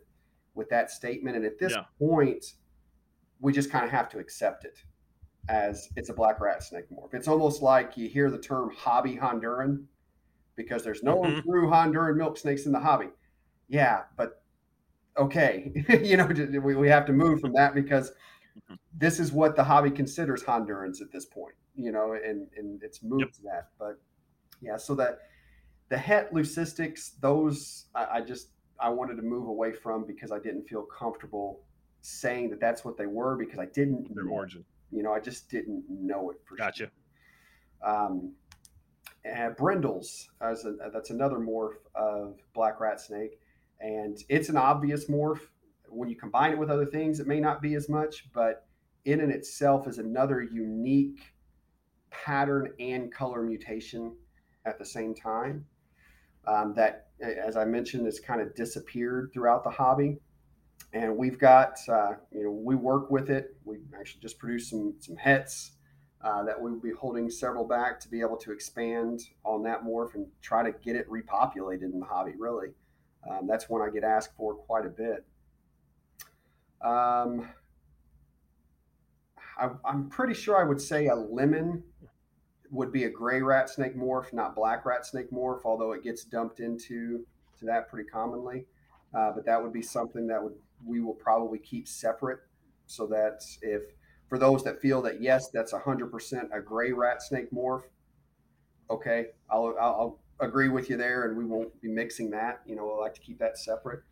with 0.55 0.69
that 0.69 0.91
statement, 0.91 1.35
and 1.35 1.45
at 1.45 1.59
this 1.59 1.73
yeah. 1.73 1.83
point, 1.99 2.53
we 3.41 3.51
just 3.51 3.71
kind 3.71 3.85
of 3.85 3.91
have 3.91 4.09
to 4.09 4.19
accept 4.19 4.65
it 4.65 4.83
as 5.47 5.89
it's 5.95 6.09
a 6.09 6.13
black 6.13 6.39
rat 6.39 6.63
snake 6.63 6.85
morph. 6.91 7.13
It's 7.13 7.27
almost 7.27 7.61
like 7.61 7.97
you 7.97 8.07
hear 8.07 8.29
the 8.29 8.37
term 8.37 8.71
hobby 8.75 9.15
Honduran 9.15 9.85
because 10.55 10.83
there's 10.83 11.03
no 11.03 11.21
mm-hmm. 11.21 11.39
through 11.41 11.67
Honduran 11.67 12.17
milk 12.17 12.37
snakes 12.37 12.65
in 12.65 12.71
the 12.71 12.79
hobby. 12.79 13.07
Yeah, 13.67 14.03
but 14.17 14.43
okay, 15.17 15.71
you 16.03 16.17
know, 16.17 16.25
we, 16.61 16.75
we 16.75 16.89
have 16.89 17.05
to 17.05 17.13
move 17.13 17.39
from 17.39 17.53
that 17.53 17.73
because 17.73 18.09
mm-hmm. 18.09 18.75
this 18.93 19.19
is 19.19 19.31
what 19.31 19.55
the 19.55 19.63
hobby 19.63 19.91
considers 19.91 20.43
Hondurans 20.43 21.01
at 21.01 21.11
this 21.11 21.25
point, 21.25 21.55
you 21.75 21.91
know, 21.91 22.13
and, 22.13 22.47
and 22.57 22.83
it's 22.83 23.01
moved 23.03 23.21
yep. 23.21 23.31
to 23.33 23.41
that. 23.43 23.67
But 23.79 23.99
yeah, 24.61 24.77
so 24.77 24.95
that 24.95 25.19
the 25.89 25.97
het 25.97 26.33
leucistics, 26.33 27.11
those 27.19 27.85
I, 27.95 28.05
I 28.17 28.21
just, 28.21 28.49
I 28.79 28.89
wanted 28.89 29.15
to 29.15 29.23
move 29.23 29.47
away 29.47 29.73
from 29.73 30.05
because 30.05 30.31
I 30.31 30.39
didn't 30.39 30.67
feel 30.67 30.83
comfortable 30.83 31.61
saying 32.01 32.49
that 32.51 32.59
that's 32.59 32.85
what 32.85 32.97
they 32.97 33.05
were 33.05 33.35
because 33.35 33.59
I 33.59 33.65
didn't 33.65 34.13
their 34.15 34.27
origin. 34.27 34.63
You 34.91 35.03
know, 35.03 35.13
I 35.13 35.19
just 35.19 35.49
didn't 35.49 35.83
know 35.89 36.31
it 36.31 36.37
for 36.45 36.57
sure. 36.57 36.65
gotcha. 36.65 36.77
sure. 36.77 36.91
Um, 37.83 38.33
and 39.25 39.55
brindles, 39.55 40.29
as 40.41 40.65
a, 40.65 40.75
that's 40.93 41.09
another 41.09 41.37
morph 41.37 41.75
of 41.93 42.39
black 42.53 42.79
rat 42.79 43.01
snake, 43.01 43.39
and 43.81 44.17
it's 44.29 44.49
an 44.49 44.57
obvious 44.57 45.05
morph. 45.09 45.41
When 45.87 46.09
you 46.09 46.15
combine 46.15 46.53
it 46.53 46.57
with 46.57 46.69
other 46.69 46.85
things, 46.85 47.19
it 47.19 47.27
may 47.27 47.39
not 47.39 47.61
be 47.61 47.73
as 47.73 47.89
much, 47.89 48.31
but 48.33 48.65
in 49.05 49.21
and 49.21 49.31
itself 49.31 49.87
is 49.87 49.97
another 49.97 50.41
unique 50.41 51.33
pattern 52.11 52.73
and 52.79 53.11
color 53.11 53.41
mutation 53.43 54.15
at 54.69 54.79
the 54.79 54.85
same 54.85 55.13
time. 55.13 55.65
Um, 56.47 56.73
that, 56.75 57.07
as 57.21 57.57
I 57.57 57.65
mentioned, 57.65 58.05
has 58.05 58.19
kind 58.19 58.41
of 58.41 58.55
disappeared 58.55 59.31
throughout 59.33 59.63
the 59.63 59.69
hobby. 59.69 60.17
And 60.93 61.17
we've 61.17 61.37
got, 61.37 61.77
uh, 61.87 62.13
you 62.31 62.45
know, 62.45 62.51
we 62.51 62.75
work 62.75 63.11
with 63.11 63.29
it. 63.29 63.55
We 63.65 63.79
actually 63.99 64.21
just 64.21 64.39
produced 64.39 64.69
some 64.69 64.95
some 64.99 65.17
hets 65.17 65.71
uh, 66.23 66.43
that 66.43 66.59
we 66.59 66.71
will 66.71 66.79
be 66.79 66.91
holding 66.91 67.29
several 67.29 67.65
back 67.65 67.99
to 68.01 68.09
be 68.09 68.21
able 68.21 68.37
to 68.37 68.51
expand 68.51 69.21
on 69.43 69.63
that 69.63 69.83
morph 69.83 70.15
and 70.15 70.27
try 70.41 70.63
to 70.63 70.71
get 70.79 70.95
it 70.95 71.07
repopulated 71.09 71.83
in 71.83 71.99
the 71.99 72.05
hobby. 72.05 72.33
Really, 72.37 72.69
um, 73.29 73.47
that's 73.47 73.69
one 73.69 73.81
I 73.81 73.91
get 73.91 74.03
asked 74.03 74.35
for 74.35 74.55
quite 74.55 74.85
a 74.85 74.89
bit. 74.89 75.25
Um, 76.81 77.49
I, 79.57 79.69
am 79.85 80.09
pretty 80.09 80.33
sure 80.33 80.57
I 80.57 80.63
would 80.63 80.81
say 80.81 81.07
a 81.07 81.15
lemon 81.15 81.83
would 82.71 82.91
be 82.91 83.05
a 83.05 83.09
gray 83.09 83.41
rat 83.41 83.69
snake 83.69 83.95
morph, 83.97 84.31
not 84.33 84.55
black 84.55 84.85
rat 84.85 85.05
snake 85.05 85.31
morph, 85.31 85.61
although 85.65 85.93
it 85.93 86.03
gets 86.03 86.23
dumped 86.23 86.59
into 86.59 87.25
to 87.59 87.65
that 87.65 87.89
pretty 87.89 88.07
commonly. 88.07 88.65
Uh, 89.13 89.31
but 89.31 89.45
that 89.45 89.61
would 89.61 89.73
be 89.73 89.81
something 89.81 90.27
that 90.27 90.43
would 90.43 90.53
we 90.85 91.01
will 91.01 91.15
probably 91.15 91.59
keep 91.59 91.87
separate, 91.87 92.39
so 92.85 93.05
that 93.07 93.43
if 93.61 93.81
for 94.29 94.37
those 94.37 94.63
that 94.63 94.79
feel 94.79 95.01
that 95.01 95.21
yes, 95.21 95.49
that's 95.49 95.73
100% 95.73 96.49
a 96.53 96.61
gray 96.61 96.91
rat 96.91 97.21
snake 97.21 97.51
morph, 97.51 97.83
okay, 98.89 99.27
I'll, 99.49 99.75
I'll 99.79 100.19
agree 100.39 100.69
with 100.69 100.89
you 100.89 100.97
there, 100.97 101.25
and 101.25 101.37
we 101.37 101.43
won't 101.43 101.81
be 101.81 101.89
mixing 101.89 102.29
that. 102.31 102.61
You 102.65 102.75
know, 102.75 102.89
I 102.91 103.01
like 103.01 103.15
to 103.15 103.21
keep 103.21 103.39
that 103.39 103.57
separate. 103.57 104.03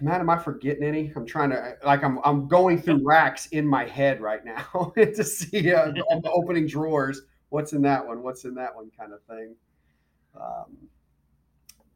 Man, 0.00 0.20
am 0.20 0.30
I 0.30 0.38
forgetting 0.38 0.82
any? 0.82 1.12
I'm 1.16 1.26
trying 1.26 1.50
to 1.50 1.76
like 1.84 2.02
I'm 2.02 2.18
I'm 2.24 2.48
going 2.48 2.80
through 2.80 3.04
racks 3.04 3.46
in 3.46 3.66
my 3.66 3.84
head 3.84 4.20
right 4.20 4.44
now 4.44 4.92
to 4.96 5.24
see 5.24 5.72
uh, 5.72 5.86
the 5.92 6.30
opening 6.32 6.66
drawers. 6.66 7.22
What's 7.48 7.72
in 7.72 7.82
that 7.82 8.06
one? 8.06 8.22
What's 8.22 8.44
in 8.44 8.54
that 8.54 8.74
one? 8.74 8.90
Kind 8.98 9.12
of 9.12 9.22
thing. 9.22 9.54
Um, 10.34 10.76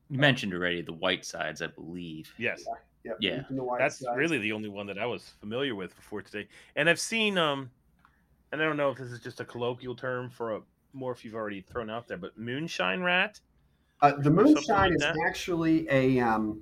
you 0.09 0.19
mentioned 0.19 0.55
already 0.55 0.83
the 0.83 0.93
white 0.93 1.25
sides, 1.25 1.63
I 1.63 1.69
believe. 1.69 2.33
Yes. 2.39 2.65
Yeah. 3.05 3.13
Yeah. 3.21 3.43
That's 3.79 4.01
sides. 4.01 4.17
really 4.17 4.39
the 4.39 4.53
only 4.53 4.69
one 4.69 4.87
that 4.87 4.99
I 4.99 5.07
was 5.07 5.33
familiar 5.41 5.75
with 5.75 5.95
before 5.95 6.23
today, 6.23 6.49
and 6.77 6.89
I've 6.89 7.01
seen 7.01 7.39
um, 7.39 7.71
and 8.53 8.61
I 8.61 8.65
don't 8.65 8.77
know 8.77 8.91
if 8.91 8.99
this 8.99 9.11
is 9.11 9.21
just 9.21 9.41
a 9.41 9.45
colloquial 9.45 9.95
term 9.95 10.29
for 10.31 10.57
a 10.57 10.61
morph 10.97 11.23
you've 11.25 11.35
already 11.35 11.61
thrown 11.61 11.91
out 11.91 12.09
there, 12.09 12.17
but 12.17 12.37
moonshine 12.37 13.01
rat. 13.01 13.41
Uh, 14.03 14.13
the 14.19 14.31
moonshine 14.31 14.91
like 14.91 14.93
is 14.93 15.03
that? 15.03 15.17
actually 15.27 15.87
a 15.91 16.19
um, 16.21 16.61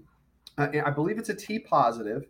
uh, 0.59 0.69
I 0.85 0.91
believe 0.91 1.19
it's 1.19 1.29
a 1.29 1.35
T 1.35 1.59
positive, 1.59 2.27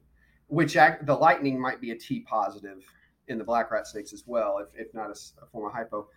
which 0.47 0.77
act, 0.77 1.07
the 1.07 1.15
lightning 1.15 1.61
might 1.61 1.81
be 1.81 1.91
a 1.91 1.97
T 1.97 2.21
positive 2.21 2.85
in 3.29 3.39
the 3.39 3.45
black 3.45 3.71
rat 3.71 3.87
snakes 3.87 4.13
as 4.13 4.25
well, 4.27 4.59
if, 4.59 4.69
if 4.75 4.95
not 4.95 5.11
a, 5.11 5.43
a 5.43 5.47
form 5.47 5.67
of 5.67 5.73
hypo. 5.73 6.09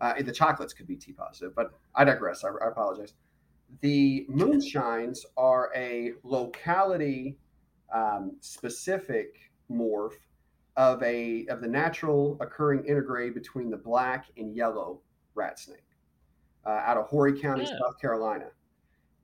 Uh, 0.00 0.14
the 0.22 0.32
chocolates 0.32 0.72
could 0.72 0.86
be 0.86 0.96
T 0.96 1.12
positive, 1.12 1.54
but 1.54 1.72
I 1.94 2.04
digress. 2.04 2.44
I, 2.44 2.48
I 2.48 2.68
apologize. 2.68 3.14
The 3.82 4.26
moonshines 4.30 5.20
are 5.36 5.70
a 5.76 6.12
locality 6.24 7.38
um, 7.94 8.36
specific 8.40 9.50
morph 9.70 10.14
of 10.76 11.02
a 11.02 11.46
of 11.46 11.60
the 11.60 11.68
natural 11.68 12.36
occurring 12.40 12.84
intergrade 12.84 13.34
between 13.34 13.70
the 13.70 13.76
black 13.76 14.26
and 14.36 14.54
yellow 14.54 15.00
rat 15.34 15.58
snake 15.58 15.84
uh, 16.64 16.70
out 16.70 16.96
of 16.96 17.06
Horry 17.06 17.38
County, 17.38 17.62
yeah. 17.62 17.78
South 17.78 18.00
Carolina. 18.00 18.46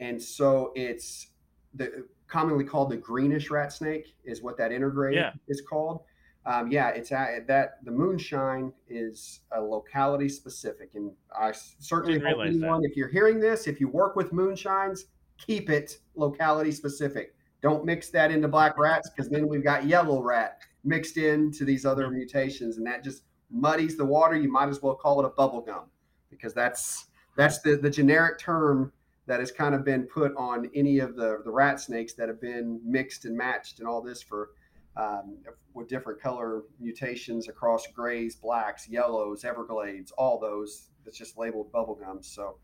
And 0.01 0.21
so 0.23 0.73
it's 0.75 1.29
the 1.75 2.07
commonly 2.29 2.65
called 2.65 2.91
the 2.91 2.97
greenish 2.97 3.51
rat 3.51 3.73
snake 3.73 4.15
is 4.25 4.43
what 4.43 4.57
that 4.59 4.71
intergrade 4.71 5.15
yeah. 5.15 5.33
is 5.49 5.61
called. 5.61 6.03
Um, 6.47 6.71
yeah, 6.71 6.91
it's 6.91 7.11
at, 7.11 7.49
that 7.49 7.85
the 7.85 7.91
moonshine 7.91 8.73
is 8.89 9.41
a 9.51 9.61
locality 9.61 10.29
specific, 10.29 10.91
and 10.95 11.11
I 11.37 11.53
certainly 11.81 12.21
hope 12.21 12.39
anyone, 12.47 12.83
that. 12.83 12.89
if 12.89 12.97
you're 12.97 13.09
hearing 13.09 13.41
this, 13.41 13.67
if 13.67 13.81
you 13.81 13.89
work 13.89 14.15
with 14.15 14.31
moonshines, 14.31 15.01
keep 15.39 15.71
it 15.71 15.99
locality 16.15 16.71
specific. 16.71 17.35
Don't 17.63 17.85
mix 17.85 18.11
that 18.11 18.31
into 18.31 18.47
black 18.47 18.79
rats 18.79 19.11
because 19.11 19.29
then 19.29 19.49
we've 19.49 19.65
got 19.65 19.87
yellow 19.87 20.23
rat 20.23 20.61
mixed 20.85 21.17
into 21.17 21.65
these 21.65 21.85
other 21.85 22.09
mutations, 22.11 22.77
and 22.77 22.87
that 22.87 23.03
just 23.03 23.25
muddies 23.51 23.97
the 23.97 24.05
water. 24.05 24.37
You 24.37 24.51
might 24.51 24.69
as 24.69 24.81
well 24.81 24.95
call 24.95 25.19
it 25.21 25.27
a 25.27 25.31
bubble 25.31 25.63
gum 25.63 25.87
because 26.31 26.55
that's 26.55 27.07
that's 27.37 27.61
the 27.63 27.77
the 27.77 27.91
generic 27.91 28.39
term 28.39 28.93
that 29.27 29.41
has 29.41 29.51
kind 29.51 29.75
of 29.75 29.85
been 29.85 30.05
put 30.05 30.33
on 30.37 30.71
any 30.75 31.01
of 31.01 31.17
the, 31.17 31.41
the 31.45 31.51
rat 31.51 31.81
snakes 31.81 32.15
that 32.15 32.29
have 32.29 32.41
been 32.41 32.81
mixed 32.85 33.25
and 33.25 33.37
matched 33.37 33.81
and 33.81 33.89
all 33.89 34.01
this 34.01 34.23
for 34.23 34.51
um, 34.97 35.37
with 35.75 35.89
different 35.89 36.21
color 36.21 36.63
mutations 36.81 37.49
across 37.49 37.87
grays, 37.89 38.37
blacks, 38.37 38.89
yellows, 38.89 39.45
everglades, 39.45 40.11
all 40.13 40.39
those. 40.39 40.89
It's 41.05 41.19
just 41.19 41.37
labeled 41.37 41.71
bubblegum. 41.71 42.25
So, 42.25 42.57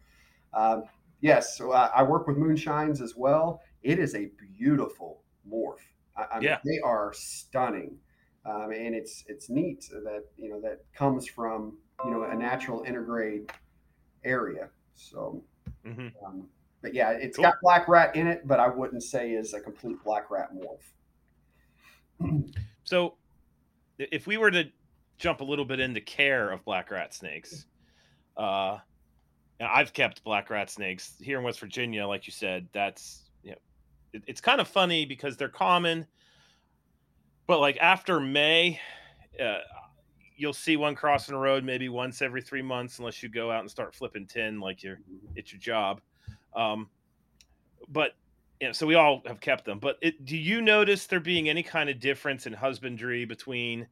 um, 0.54 0.84
yes, 1.20 1.58
so 1.58 1.72
I, 1.72 1.90
I, 1.94 2.02
work 2.02 2.26
with 2.26 2.36
moonshines 2.36 3.02
as 3.02 3.14
well. 3.16 3.60
It 3.82 3.98
is 3.98 4.14
a 4.14 4.30
beautiful 4.58 5.22
morph. 5.48 5.76
I, 6.16 6.22
I 6.36 6.40
yeah. 6.40 6.58
mean, 6.64 6.76
they 6.76 6.80
are 6.80 7.12
stunning, 7.14 7.98
um, 8.46 8.72
and 8.72 8.94
it's 8.94 9.24
it's 9.28 9.50
neat 9.50 9.88
that 9.90 10.24
you 10.36 10.48
know 10.48 10.60
that 10.62 10.80
comes 10.94 11.26
from 11.26 11.76
you 12.04 12.10
know 12.10 12.22
a 12.22 12.34
natural 12.34 12.82
intergrade 12.84 13.50
area. 14.24 14.70
So 14.94 15.44
Mm-hmm. 15.86 16.08
Um, 16.24 16.48
but 16.82 16.94
yeah, 16.94 17.10
it's 17.10 17.36
cool. 17.36 17.44
got 17.44 17.54
black 17.62 17.88
rat 17.88 18.14
in 18.16 18.26
it, 18.26 18.46
but 18.46 18.60
I 18.60 18.68
wouldn't 18.68 19.02
say 19.02 19.32
is 19.32 19.54
a 19.54 19.60
complete 19.60 20.02
black 20.04 20.30
rat 20.30 20.50
morph. 20.54 22.52
so, 22.84 23.14
if 23.98 24.26
we 24.26 24.36
were 24.36 24.50
to 24.50 24.64
jump 25.18 25.40
a 25.40 25.44
little 25.44 25.64
bit 25.64 25.80
into 25.80 26.00
care 26.00 26.50
of 26.50 26.64
black 26.64 26.90
rat 26.90 27.14
snakes, 27.14 27.66
uh, 28.36 28.78
I've 29.60 29.92
kept 29.92 30.24
black 30.24 30.50
rat 30.50 30.70
snakes 30.70 31.14
here 31.20 31.38
in 31.38 31.44
West 31.44 31.60
Virginia, 31.60 32.06
like 32.06 32.26
you 32.26 32.32
said. 32.32 32.68
That's 32.72 33.22
you 33.44 33.52
know, 33.52 33.58
it, 34.12 34.22
it's 34.26 34.40
kind 34.40 34.60
of 34.60 34.66
funny 34.66 35.06
because 35.06 35.36
they're 35.36 35.48
common, 35.48 36.06
but 37.46 37.60
like 37.60 37.76
after 37.78 38.18
May, 38.18 38.80
uh, 39.40 39.58
you'll 40.42 40.52
see 40.52 40.76
one 40.76 40.96
crossing 40.96 41.34
the 41.34 41.40
road 41.40 41.62
maybe 41.62 41.88
once 41.88 42.20
every 42.20 42.42
three 42.42 42.62
months, 42.62 42.98
unless 42.98 43.22
you 43.22 43.28
go 43.28 43.52
out 43.52 43.60
and 43.60 43.70
start 43.70 43.94
flipping 43.94 44.26
tin 44.26 44.58
like 44.58 44.82
you're 44.82 44.98
it's 45.36 45.52
your 45.52 45.60
job. 45.60 46.00
Um, 46.54 46.90
but 47.88 48.16
you 48.60 48.66
know, 48.66 48.72
so 48.72 48.84
we 48.84 48.96
all 48.96 49.22
have 49.26 49.40
kept 49.40 49.64
them. 49.64 49.78
But 49.78 49.98
it, 50.02 50.24
do 50.24 50.36
you 50.36 50.60
notice 50.60 51.06
there 51.06 51.20
being 51.20 51.48
any 51.48 51.62
kind 51.62 51.88
of 51.88 52.00
difference 52.00 52.46
in 52.46 52.52
husbandry 52.52 53.24
between 53.24 53.86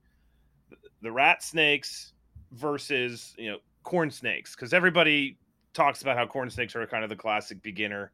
the 1.03 1.13
rat 1.13 1.43
snakes 1.45 2.15
versus 2.51 3.33
you 3.39 3.53
know 3.53 3.59
corn 3.85 4.11
snakes? 4.11 4.57
Because 4.57 4.75
everybody 4.75 5.39
talks 5.73 6.03
about 6.03 6.17
how 6.17 6.27
corn 6.27 6.51
snakes 6.51 6.75
are 6.75 6.85
kind 6.85 7.05
of 7.05 7.11
the 7.11 7.17
classic 7.17 7.63
beginner 7.63 8.11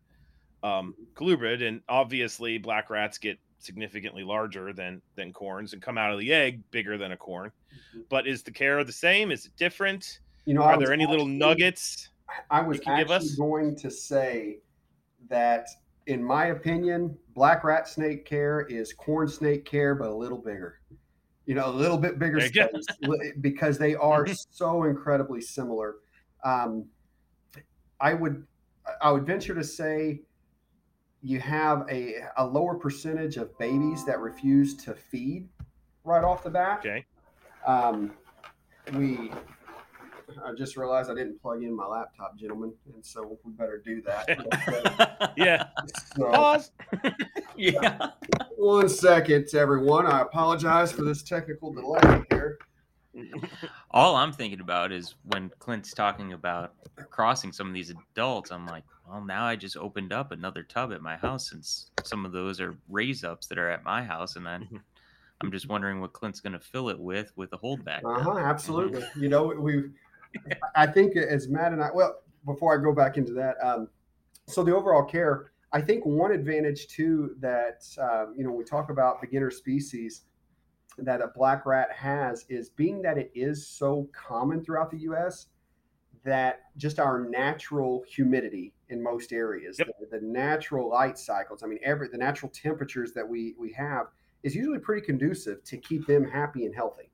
um, 0.63 0.95
colubrid, 1.15 1.67
and 1.67 1.81
obviously 1.89 2.59
black 2.59 2.91
rats 2.91 3.17
get 3.17 3.39
significantly 3.59 4.23
larger 4.23 4.73
than 4.73 5.01
than 5.15 5.33
corns 5.33 5.73
and 5.73 5.83
come 5.83 5.99
out 5.99 6.13
of 6.13 6.19
the 6.19 6.33
egg 6.33 6.63
bigger 6.71 6.99
than 6.99 7.13
a 7.13 7.17
corn. 7.17 7.51
Mm-hmm. 7.51 8.03
But 8.09 8.27
is 8.27 8.43
the 8.43 8.51
care 8.51 8.83
the 8.85 8.93
same? 8.93 9.31
Is 9.31 9.47
it 9.47 9.53
different? 9.57 10.21
You 10.45 10.55
know, 10.55 10.63
are 10.63 10.79
there 10.79 10.93
any 10.93 11.05
actually, 11.05 11.19
little 11.19 11.33
nuggets? 11.33 12.11
I 12.51 12.61
was 12.61 12.81
actually 12.87 13.29
going 13.37 13.77
to 13.77 13.91
say 13.91 14.59
that, 15.29 15.69
in 16.07 16.23
my 16.23 16.47
opinion, 16.47 17.17
black 17.35 17.65
rat 17.65 17.89
snake 17.89 18.25
care 18.25 18.67
is 18.69 18.93
corn 18.93 19.29
snake 19.29 19.65
care, 19.65 19.95
but 19.95 20.09
a 20.09 20.15
little 20.15 20.39
bigger. 20.39 20.81
You 21.47 21.55
know, 21.55 21.69
a 21.69 21.71
little 21.71 21.99
bit 21.99 22.19
bigger 22.19 22.41
space 22.41 22.87
because 23.41 23.79
they 23.79 23.95
are 23.95 24.25
mm-hmm. 24.25 24.35
so 24.51 24.85
incredibly 24.85 25.41
similar. 25.41 25.97
Um, 26.45 26.87
I 28.01 28.15
would, 28.15 28.47
I 29.01 29.11
would 29.11 29.27
venture 29.27 29.55
to 29.55 29.65
say 29.65 30.23
you 31.27 31.41
have 31.41 31.85
a, 31.91 32.19
a 32.37 32.47
lower 32.47 32.77
percentage 32.77 33.37
of 33.37 33.59
babies 33.59 34.05
that 34.05 34.21
refuse 34.21 34.77
to 34.77 34.95
feed 34.95 35.49
right 36.05 36.23
off 36.23 36.45
the 36.45 36.51
bat. 36.51 36.79
Okay. 36.79 37.05
Um, 37.67 38.13
we, 38.93 39.33
I 40.45 40.53
just 40.57 40.77
realized 40.77 41.11
I 41.11 41.15
didn't 41.15 41.43
plug 41.43 41.65
in 41.65 41.75
my 41.75 41.85
laptop, 41.85 42.39
gentlemen, 42.39 42.73
and 42.95 43.05
so 43.05 43.37
we 43.43 43.53
better 43.55 43.83
do 43.85 44.01
that. 44.03 45.33
yeah. 45.37 45.65
So, 46.17 46.31
Pause. 46.31 46.71
yeah. 47.57 48.11
One 48.57 48.89
second, 48.89 49.49
everyone. 49.53 50.07
I 50.07 50.21
apologize 50.21 50.93
for 50.93 51.03
this 51.03 51.25
technical 51.25 51.73
delay 51.73 52.23
here. 52.31 52.57
All 53.91 54.17
I'm 54.17 54.33
thinking 54.33 54.61
about 54.61 54.93
is 54.93 55.15
when 55.25 55.51
Clint's 55.59 55.93
talking 55.93 56.33
about 56.33 56.75
crossing 57.11 57.53
some 57.53 57.69
of 57.69 57.75
these 57.75 57.91
adults, 57.91 58.51
I'm 58.51 58.67
like, 58.67 58.85
well, 59.09 59.25
now 59.25 59.45
I 59.45 59.57
just 59.57 59.77
opened 59.77 60.13
up 60.13 60.33
another 60.33 60.63
tub 60.63 60.93
at 60.93 61.01
my 61.03 61.17
house 61.17 61.51
since 61.51 61.91
some 62.05 62.27
of 62.27 62.33
those 62.33 62.61
are 62.61 62.77
raise 62.89 63.25
ups 63.25 63.47
that 63.49 63.59
are 63.59 63.71
at 63.71 63.85
my 63.85 64.03
house. 64.03 64.37
And 64.37 64.47
then 64.47 64.63
mm-hmm. 64.63 64.77
I'm 65.41 65.53
just 65.53 65.69
wondering 65.69 66.01
what 66.01 66.13
Clint's 66.13 66.41
going 66.41 66.55
to 66.55 66.61
fill 66.61 66.89
it 66.89 66.99
with 66.99 67.33
with 67.37 67.53
a 67.53 67.59
holdback. 67.59 68.01
Uh 68.05 68.21
huh. 68.21 68.39
Absolutely. 68.39 69.03
Mm-hmm. 69.03 69.23
You 69.23 69.29
know, 69.29 69.47
we, 69.47 69.85
I 70.75 70.87
think 70.87 71.17
as 71.17 71.49
Matt 71.49 71.73
and 71.73 71.83
I, 71.83 71.91
well, 71.95 72.21
before 72.45 72.79
I 72.79 72.83
go 72.83 72.93
back 72.93 73.17
into 73.17 73.33
that, 73.35 73.57
um, 73.63 73.89
so 74.47 74.63
the 74.63 74.75
overall 74.75 75.05
care, 75.05 75.51
I 75.73 75.81
think 75.81 76.07
one 76.07 76.33
advantage 76.33 76.89
too 76.89 77.35
that 77.41 77.85
um, 78.01 78.35
you 78.37 78.45
know 78.45 78.53
we 78.53 78.65
talk 78.65 78.91
about 78.91 79.21
beginner 79.21 79.51
species 79.51 80.23
that 80.99 81.21
a 81.21 81.29
black 81.29 81.67
rat 81.67 81.93
has 81.93 82.45
is 82.49 82.71
being 82.71 83.03
that 83.03 83.19
it 83.19 83.31
is 83.35 83.67
so 83.69 84.09
common 84.13 84.63
throughout 84.65 84.91
the 84.91 84.99
U.S. 85.01 85.47
that 86.25 86.63
just 86.77 86.99
our 86.99 87.21
natural 87.29 88.05
humidity 88.09 88.75
in 88.89 89.03
most 89.03 89.33
areas, 89.33 89.79
Yep. 89.79 89.89
the, 90.01 90.07
the 90.11 90.21
natural 90.25 90.89
light 90.91 91.19
cycles. 91.19 91.63
I 91.63 91.67
mean, 91.67 91.79
every 91.83 92.09
the 92.09 92.19
natural 92.19 92.51
temperatures 92.51 93.13
that 93.13 93.29
we 93.29 93.55
we 93.59 93.73
have 93.73 94.07
is 94.43 94.55
usually 94.55 94.79
pretty 94.79 95.05
conducive 95.05 95.63
to 95.65 95.77
keep 95.79 96.07
them 96.07 96.25
happy 96.25 96.67
and 96.67 96.75
healthy. 96.75 97.11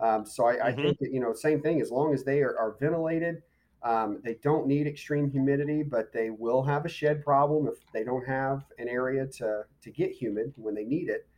Um, 0.00 0.24
so 0.24 0.46
I, 0.46 0.68
I 0.68 0.72
Mhm. 0.72 0.74
think 0.74 0.98
that 1.00 1.12
you 1.12 1.20
know, 1.20 1.32
same 1.32 1.60
thing. 1.60 1.80
As 1.80 1.90
long 1.90 2.14
as 2.14 2.24
they 2.24 2.40
are, 2.42 2.56
are 2.58 2.76
ventilated, 2.78 3.42
um, 3.82 4.20
they 4.24 4.34
don't 4.42 4.66
need 4.66 4.86
extreme 4.86 5.30
humidity, 5.30 5.82
but 5.82 6.12
they 6.12 6.30
will 6.30 6.62
have 6.62 6.84
a 6.84 6.88
shed 6.88 7.22
problem 7.24 7.66
if 7.68 7.78
they 7.92 8.04
don't 8.04 8.26
have 8.26 8.64
an 8.78 8.88
area 8.88 9.26
to 9.26 9.64
to 9.82 9.90
get 9.90 10.10
humid 10.12 10.52
when 10.56 10.74
they 10.74 10.84
need 10.84 11.08
it. 11.08 11.28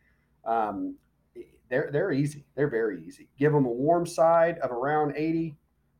Um, 0.45 0.95
they're 1.71 1.89
they're 1.91 2.11
easy. 2.11 2.45
They're 2.53 2.69
very 2.69 3.01
easy. 3.03 3.29
Give 3.39 3.53
them 3.53 3.65
a 3.65 3.71
warm 3.71 4.05
side 4.05 4.59
of 4.59 4.71
around 4.71 5.15
80, 5.15 5.55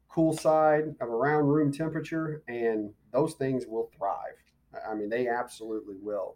cool 0.10 0.34
side 0.34 0.94
of 1.00 1.10
around 1.10 1.46
room 1.48 1.72
temperature, 1.72 2.44
and 2.48 2.94
those 3.12 3.34
things 3.36 3.66
will 3.66 3.90
thrive. 3.98 4.36
I 4.88 4.94
mean, 4.94 5.10
they 5.10 5.28
absolutely 5.30 5.96
will. 5.96 6.36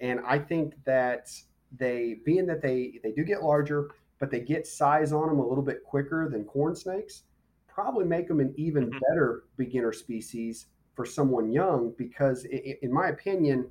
And 0.00 0.20
I 0.26 0.38
think 0.38 0.74
that 0.84 1.30
they, 1.78 2.20
being 2.24 2.44
that 2.46 2.60
they 2.60 2.98
they 3.04 3.12
do 3.12 3.24
get 3.24 3.42
larger, 3.42 3.90
but 4.18 4.30
they 4.32 4.40
get 4.40 4.66
size 4.66 5.12
on 5.12 5.28
them 5.28 5.38
a 5.38 5.48
little 5.48 5.64
bit 5.64 5.84
quicker 5.84 6.28
than 6.28 6.44
corn 6.44 6.74
snakes, 6.74 7.22
probably 7.68 8.04
make 8.04 8.26
them 8.26 8.40
an 8.40 8.52
even 8.56 8.90
Mhm. 8.90 9.00
better 9.08 9.44
beginner 9.56 9.92
species 9.92 10.66
for 10.94 11.06
someone 11.06 11.50
young. 11.52 11.90
Because 11.96 12.46
i- 12.52 12.56
i- 12.56 12.78
in 12.82 12.92
my 12.92 13.08
opinion, 13.08 13.70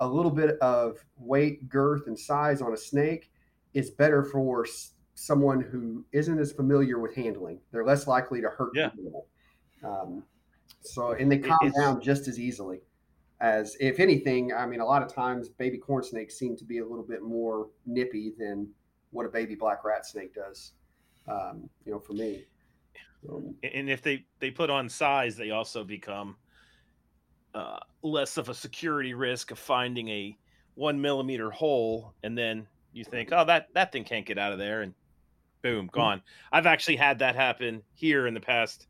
a 0.00 0.08
little 0.08 0.30
bit 0.30 0.58
of 0.60 1.04
weight, 1.18 1.68
girth, 1.68 2.06
and 2.06 2.18
size 2.18 2.62
on 2.62 2.72
a 2.72 2.76
snake 2.76 3.30
is 3.74 3.90
better 3.90 4.24
for 4.24 4.64
s- 4.66 4.92
someone 5.14 5.60
who 5.60 6.04
isn't 6.12 6.38
as 6.38 6.52
familiar 6.52 6.98
with 6.98 7.14
handling. 7.14 7.60
They're 7.70 7.84
less 7.84 8.06
likely 8.06 8.40
to 8.40 8.48
hurt 8.48 8.70
Yeah. 8.74 8.90
animal. 8.92 9.26
Um, 9.82 10.24
so, 10.80 11.12
and 11.12 11.30
they 11.30 11.38
calm 11.38 11.58
it's- 11.62 11.74
down 11.80 12.00
just 12.00 12.26
as 12.28 12.38
easily 12.40 12.80
as, 13.40 13.76
if 13.80 14.00
anything, 14.00 14.52
I 14.52 14.66
mean, 14.66 14.80
a 14.80 14.84
lot 14.84 15.02
of 15.02 15.12
times 15.12 15.48
baby 15.48 15.78
corn 15.78 16.02
snakes 16.02 16.36
seem 16.38 16.56
to 16.56 16.64
be 16.64 16.78
a 16.78 16.86
little 16.86 17.04
bit 17.04 17.22
more 17.22 17.68
nippy 17.84 18.32
than 18.38 18.72
what 19.10 19.26
a 19.26 19.28
baby 19.28 19.54
black 19.54 19.84
rat 19.84 20.06
snake 20.06 20.34
does. 20.34 20.72
Um, 21.28 21.68
you 21.84 21.92
know, 21.92 21.98
for 21.98 22.12
me. 22.14 22.46
Um, 23.28 23.54
and 23.62 23.88
if 23.88 24.02
they 24.02 24.26
they 24.38 24.50
put 24.50 24.68
on 24.68 24.88
size, 24.88 25.36
they 25.36 25.50
also 25.50 25.82
become 25.84 26.36
uh, 27.54 27.78
less 28.02 28.36
of 28.36 28.48
a 28.48 28.54
security 28.54 29.14
risk 29.14 29.50
of 29.50 29.58
finding 29.58 30.08
a 30.08 30.36
one 30.74 31.00
millimeter 31.00 31.50
hole, 31.50 32.14
and 32.22 32.36
then 32.36 32.66
you 32.94 33.04
think, 33.04 33.30
oh, 33.32 33.44
that 33.44 33.68
that 33.74 33.92
thing 33.92 34.04
can't 34.04 34.24
get 34.24 34.38
out 34.38 34.52
of 34.52 34.58
there, 34.58 34.82
and 34.82 34.94
boom, 35.62 35.88
gone. 35.92 36.22
I've 36.52 36.66
actually 36.66 36.96
had 36.96 37.18
that 37.18 37.34
happen 37.34 37.82
here 37.94 38.26
in 38.26 38.34
the 38.34 38.40
past 38.40 38.86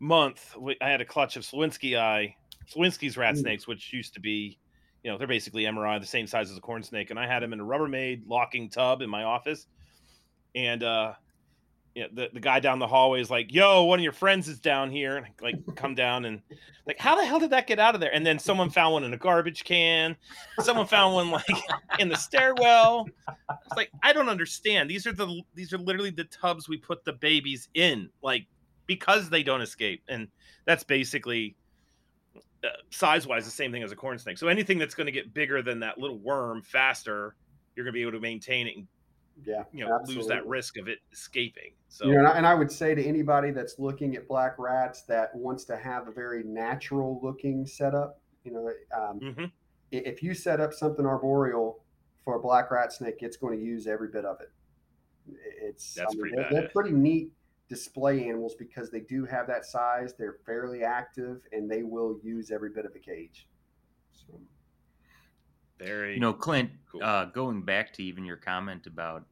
month. 0.00 0.54
I 0.80 0.88
had 0.88 1.00
a 1.00 1.04
clutch 1.04 1.36
of 1.36 1.42
slowinskii, 1.44 2.34
Slowinski's 2.68 3.16
rat 3.16 3.34
Mm. 3.34 3.38
snakes, 3.38 3.66
which 3.66 3.92
used 3.92 4.14
to 4.14 4.20
be, 4.20 4.58
you 5.04 5.10
know, 5.10 5.18
they're 5.18 5.28
basically 5.28 5.64
MRI, 5.64 5.98
the 6.00 6.06
same 6.06 6.26
size 6.26 6.50
as 6.50 6.56
a 6.58 6.60
corn 6.60 6.82
snake, 6.82 7.10
and 7.10 7.18
I 7.18 7.26
had 7.26 7.42
them 7.42 7.52
in 7.52 7.60
a 7.60 7.64
Rubbermaid 7.64 8.22
locking 8.26 8.68
tub 8.68 9.02
in 9.02 9.08
my 9.08 9.22
office, 9.22 9.66
and 10.54 10.82
uh, 10.82 11.14
you 11.96 12.02
know, 12.02 12.08
the, 12.12 12.28
the 12.34 12.40
guy 12.40 12.60
down 12.60 12.78
the 12.78 12.86
hallway 12.86 13.22
is 13.22 13.30
like, 13.30 13.54
"Yo, 13.54 13.84
one 13.84 13.98
of 13.98 14.02
your 14.02 14.12
friends 14.12 14.48
is 14.48 14.60
down 14.60 14.90
here." 14.90 15.16
And 15.16 15.24
I, 15.24 15.30
like, 15.42 15.76
come 15.76 15.94
down 15.94 16.26
and 16.26 16.42
like, 16.86 16.98
how 16.98 17.16
the 17.16 17.24
hell 17.24 17.40
did 17.40 17.50
that 17.50 17.66
get 17.66 17.78
out 17.78 17.94
of 17.94 18.02
there? 18.02 18.14
And 18.14 18.24
then 18.24 18.38
someone 18.38 18.68
found 18.68 18.92
one 18.92 19.04
in 19.04 19.14
a 19.14 19.16
garbage 19.16 19.64
can. 19.64 20.14
Someone 20.60 20.86
found 20.86 21.14
one 21.14 21.30
like 21.30 21.46
in 21.98 22.10
the 22.10 22.16
stairwell. 22.16 23.06
It's 23.38 23.76
like 23.76 23.90
I 24.02 24.12
don't 24.12 24.28
understand. 24.28 24.90
These 24.90 25.06
are 25.06 25.12
the 25.12 25.40
these 25.54 25.72
are 25.72 25.78
literally 25.78 26.10
the 26.10 26.24
tubs 26.24 26.68
we 26.68 26.76
put 26.76 27.02
the 27.06 27.14
babies 27.14 27.70
in, 27.72 28.10
like 28.22 28.46
because 28.84 29.30
they 29.30 29.42
don't 29.42 29.62
escape, 29.62 30.02
and 30.06 30.28
that's 30.66 30.84
basically. 30.84 31.56
Uh, 32.64 32.68
size-wise, 32.90 33.44
the 33.44 33.50
same 33.50 33.70
thing 33.70 33.82
as 33.82 33.92
a 33.92 33.96
corn 33.96 34.18
snake. 34.18 34.38
So 34.38 34.48
anything 34.48 34.78
that's 34.78 34.94
going 34.94 35.04
to 35.04 35.12
get 35.12 35.34
bigger 35.34 35.60
than 35.60 35.78
that 35.80 35.98
little 35.98 36.18
worm 36.18 36.62
faster, 36.62 37.36
you're 37.76 37.84
going 37.84 37.92
to 37.92 37.96
be 37.96 38.00
able 38.00 38.12
to 38.12 38.20
maintain 38.20 38.66
it 38.66 38.76
and 38.76 38.88
yeah. 39.44 39.64
you 39.72 39.84
know 39.84 39.98
lose 40.06 40.26
that 40.26 40.46
risk 40.46 40.76
of 40.78 40.88
it 40.88 40.98
escaping. 41.12 41.72
So 41.88 42.06
You 42.06 42.14
know, 42.14 42.18
and 42.20 42.28
I, 42.28 42.36
and 42.38 42.46
I 42.46 42.54
would 42.54 42.70
say 42.70 42.94
to 42.94 43.04
anybody 43.04 43.50
that's 43.50 43.78
looking 43.78 44.16
at 44.16 44.28
black 44.28 44.58
rats 44.58 45.02
that 45.02 45.34
wants 45.34 45.64
to 45.64 45.76
have 45.76 46.08
a 46.08 46.12
very 46.12 46.42
natural 46.44 47.20
looking 47.22 47.66
setup, 47.66 48.20
you 48.44 48.52
know, 48.52 48.70
um, 48.96 49.20
Mhm. 49.20 49.52
if 49.90 50.22
you 50.22 50.34
set 50.34 50.60
up 50.60 50.72
something 50.72 51.06
arboreal 51.06 51.84
for 52.24 52.36
a 52.36 52.40
black 52.40 52.70
rat 52.70 52.92
snake, 52.92 53.22
it's 53.22 53.36
going 53.36 53.58
to 53.58 53.64
use 53.64 53.86
every 53.86 54.08
bit 54.08 54.24
of 54.24 54.40
it. 54.40 54.50
It's 55.60 55.94
That's 55.94 56.12
I 56.12 56.14
mean, 56.14 56.20
pretty 56.20 56.36
they're, 56.36 56.50
they're 56.50 56.68
pretty 56.70 56.92
neat 56.92 57.32
display 57.68 58.28
animals 58.28 58.54
because 58.54 58.90
they 58.90 59.00
do 59.00 59.24
have 59.24 59.46
that 59.48 59.64
size. 59.64 60.14
They're 60.14 60.38
fairly 60.46 60.84
active 60.84 61.42
and 61.52 61.70
they 61.70 61.82
will 61.82 62.18
use 62.22 62.50
every 62.50 62.70
bit 62.70 62.84
of 62.84 62.92
the 62.92 63.00
cage. 63.00 63.48
So, 64.12 64.40
very 65.78 66.14
You 66.14 66.20
know, 66.20 66.32
Clint, 66.32 66.70
Cool. 66.90 67.02
uh, 67.02 67.26
going 67.26 67.62
back 67.62 67.92
to 67.94 68.02
even 68.02 68.24
your 68.24 68.36
comment 68.36 68.86
about 68.86 69.24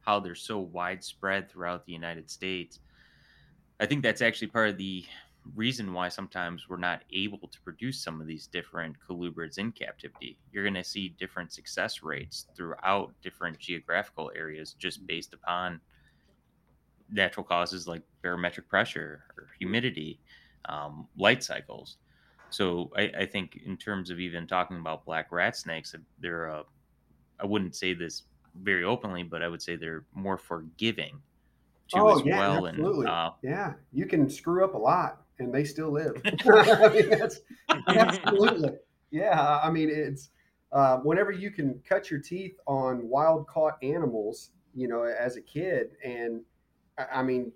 how 0.00 0.20
they're 0.20 0.34
so 0.34 0.58
widespread 0.58 1.50
throughout 1.50 1.84
the 1.84 1.92
United 1.92 2.30
States, 2.30 2.80
I 3.80 3.86
think 3.86 4.02
that's 4.02 4.22
actually 4.22 4.48
part 4.48 4.70
of 4.70 4.78
the 4.78 5.04
reason 5.54 5.92
why 5.92 6.08
sometimes 6.08 6.68
we're 6.68 6.76
not 6.76 7.02
able 7.12 7.48
to 7.48 7.60
produce 7.62 8.02
some 8.02 8.20
of 8.20 8.26
these 8.26 8.46
different 8.46 8.96
colubrids 9.08 9.58
in 9.58 9.72
captivity. 9.72 10.38
You're 10.52 10.64
going 10.64 10.74
to 10.74 10.84
see 10.84 11.10
different 11.10 11.52
success 11.52 12.02
rates 12.02 12.46
throughout 12.56 13.12
different 13.22 13.58
geographical 13.58 14.30
areas 14.36 14.74
just 14.74 15.06
based 15.06 15.32
upon 15.32 15.80
natural 17.10 17.44
causes 17.44 17.88
like 17.88 18.02
barometric 18.22 18.68
pressure 18.68 19.24
or 19.36 19.48
humidity, 19.58 20.20
um, 20.68 21.08
light 21.16 21.42
cycles. 21.42 21.96
So 22.50 22.90
I, 22.96 23.02
I 23.20 23.26
think 23.26 23.56
in 23.56 23.76
terms 23.76 24.10
of 24.10 24.20
even 24.20 24.46
talking 24.46 24.78
about 24.78 25.04
black 25.04 25.32
rat 25.32 25.56
snakes, 25.56 25.94
they're 26.18 26.50
uh, 26.50 26.62
I 27.40 27.46
wouldn't 27.46 27.76
say 27.76 27.94
this 27.94 28.24
very 28.54 28.84
openly, 28.84 29.22
but 29.24 29.42
I 29.42 29.48
would 29.48 29.62
say 29.62 29.76
they're 29.76 30.06
more 30.12 30.38
forgiving 30.38 31.22
too 31.88 32.10
Oh, 32.10 32.10
as 32.10 32.24
yeah, 32.24 32.34
well. 32.34 32.66
absolutely. 32.74 33.06
And 33.06 33.06
uh, 33.06 33.32
yeah, 33.42 33.74
you 33.92 34.06
can 34.06 34.28
screw 34.28 34.64
up 34.64 34.74
a 34.74 34.78
lot 34.78 35.22
and 35.38 35.54
they 35.54 35.64
still 35.64 35.90
live. 35.90 36.22
I 36.44 36.90
mean, 36.92 37.10
that's 37.18 37.40
absolutely. 37.88 38.70
Yeah, 39.10 39.60
I 39.62 39.70
mean, 39.70 39.88
it's 39.90 40.30
uh, 40.72 40.98
whenever 40.98 41.30
you 41.32 41.50
can 41.50 41.80
cut 41.80 42.10
your 42.10 42.20
teeth 42.20 42.58
on 42.66 43.08
wild 43.08 43.46
caught 43.46 43.82
animals, 43.82 44.50
you 44.74 44.86
know, 44.88 45.02
as 45.04 45.36
a 45.36 45.42
kid, 45.42 45.96
and 46.04 46.44
I- 46.98 47.20
I 47.20 47.22
mean, 47.22 47.52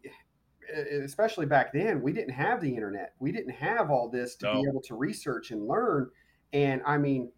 especially 1.05 1.47
back 1.47 1.72
then, 1.72 2.02
we 2.02 2.12
didn't 2.12 2.34
have 2.34 2.60
the 2.60 2.74
internet. 2.74 3.14
We 3.18 3.32
didn't 3.32 3.52
have 3.55 3.90
all 3.90 4.09
this 4.09 4.36
to 4.36 4.47
be 4.62 4.68
able 4.68 4.82
to 4.82 4.94
research 4.94 5.51
and 5.51 5.66
learn. 5.66 6.10
And 6.52 6.82
I 6.86 6.98
mean, 6.98 7.32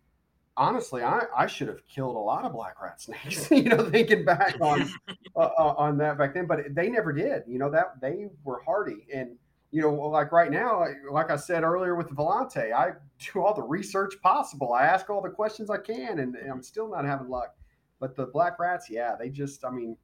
honestly, 0.56 1.02
I, 1.02 1.22
I 1.36 1.46
should 1.46 1.68
have 1.68 1.86
killed 1.86 2.16
a 2.16 2.20
lot 2.20 2.44
of 2.44 2.52
black 2.52 2.80
rat 2.82 3.00
snakes, 3.00 3.50
you 3.50 3.64
know, 3.64 3.88
thinking 3.90 4.24
back 4.24 4.56
on 4.60 4.88
uh, 5.36 5.38
uh, 5.40 5.74
on 5.76 5.98
that 5.98 6.18
back 6.18 6.34
then, 6.34 6.46
but 6.46 6.60
they 6.74 6.88
never 6.88 7.12
did. 7.12 7.42
You 7.46 7.58
know 7.58 7.70
that 7.70 8.00
they 8.00 8.26
were 8.44 8.62
hardy, 8.64 9.06
and 9.12 9.36
you 9.70 9.82
know, 9.82 9.92
like 9.92 10.30
right 10.30 10.52
now, 10.52 10.84
like- 11.10 11.30
I 11.30 11.36
said 11.36 11.64
earlier 11.64 11.96
with 11.96 12.08
the 12.08 12.14
vaillanti, 12.14 12.72
I 12.72 12.92
do 13.18 13.42
all 13.42 13.54
the 13.54 13.62
research 13.62 14.14
possible. 14.22 14.72
I 14.72 14.84
ask 14.84 15.10
all 15.10 15.20
the 15.20 15.30
questions 15.30 15.68
I 15.68 15.78
can, 15.78 16.20
and, 16.20 16.36
and 16.36 16.50
I'm 16.50 16.62
still 16.62 16.88
not 16.88 17.04
having 17.04 17.28
luck. 17.28 17.56
But 17.98 18.14
the 18.14 18.26
black 18.26 18.60
rats, 18.60 18.88
yeah, 18.88 19.16
they 19.18 19.30
just, 19.30 19.64
I 19.64 19.70
mean, 19.70 19.96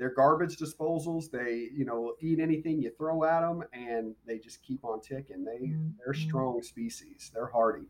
they're 0.00 0.14
garbage 0.14 0.56
disposals. 0.56 1.30
They, 1.30 1.68
you 1.76 1.84
know, 1.84 2.14
eat 2.22 2.40
anything 2.40 2.80
you 2.80 2.90
throw 2.96 3.22
at 3.24 3.42
them, 3.42 3.62
and 3.74 4.14
they 4.26 4.38
just 4.38 4.62
keep 4.62 4.82
on 4.82 5.02
ticking. 5.02 5.44
They, 5.44 5.74
they're 5.98 6.14
strong 6.14 6.62
species. 6.62 7.30
They're 7.34 7.48
hardy. 7.48 7.84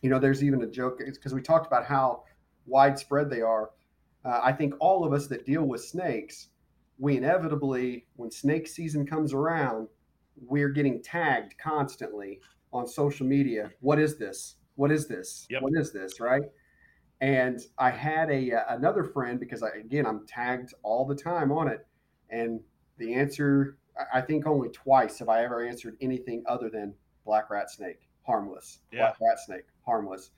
You 0.00 0.08
know, 0.08 0.18
there's 0.18 0.42
even 0.42 0.62
a 0.62 0.66
joke 0.66 1.00
because 1.04 1.34
we 1.34 1.42
talked 1.42 1.66
about 1.66 1.84
how 1.84 2.24
widespread 2.64 3.28
they 3.28 3.42
are. 3.42 3.72
Uh, 4.24 4.40
I 4.42 4.52
think 4.52 4.72
all 4.80 5.04
of 5.04 5.12
us 5.12 5.26
that 5.26 5.44
deal 5.44 5.64
with 5.64 5.84
snakes, 5.84 6.48
we 6.98 7.18
inevitably, 7.18 8.06
when 8.16 8.30
snake 8.30 8.66
season 8.66 9.06
comes 9.06 9.34
around, 9.34 9.88
we're 10.46 10.70
getting 10.70 11.02
tagged 11.02 11.56
constantly 11.58 12.40
on 12.72 12.86
social 12.86 13.26
media. 13.26 13.70
What 13.80 13.98
is 13.98 14.16
this? 14.16 14.56
What 14.76 14.90
is 14.90 15.06
this? 15.08 15.46
Yep. 15.50 15.60
What 15.60 15.72
is 15.76 15.92
this? 15.92 16.20
Right? 16.20 16.42
And 17.24 17.58
I 17.78 17.88
had 17.88 18.30
a 18.30 18.52
uh, 18.52 18.76
another 18.76 19.02
friend 19.02 19.40
because 19.40 19.62
I, 19.62 19.70
again 19.70 20.04
I'm 20.04 20.26
tagged 20.26 20.74
all 20.82 21.06
the 21.06 21.14
time 21.14 21.50
on 21.50 21.68
it, 21.68 21.86
and 22.28 22.60
the 22.98 23.14
answer 23.14 23.78
I- 23.98 24.18
I 24.18 24.20
think 24.20 24.46
only 24.46 24.68
twice 24.68 25.18
have 25.20 25.30
I 25.30 25.42
ever 25.42 25.64
answered 25.64 25.96
anything 26.02 26.42
other 26.46 26.68
than 26.68 26.92
black 27.24 27.48
rat 27.48 27.70
snake, 27.70 28.00
harmless. 28.26 28.80
Yeah. 28.92 28.98
Black 29.06 29.16
rat 29.22 29.38
snake, 29.38 29.64
harmless. 29.86 30.32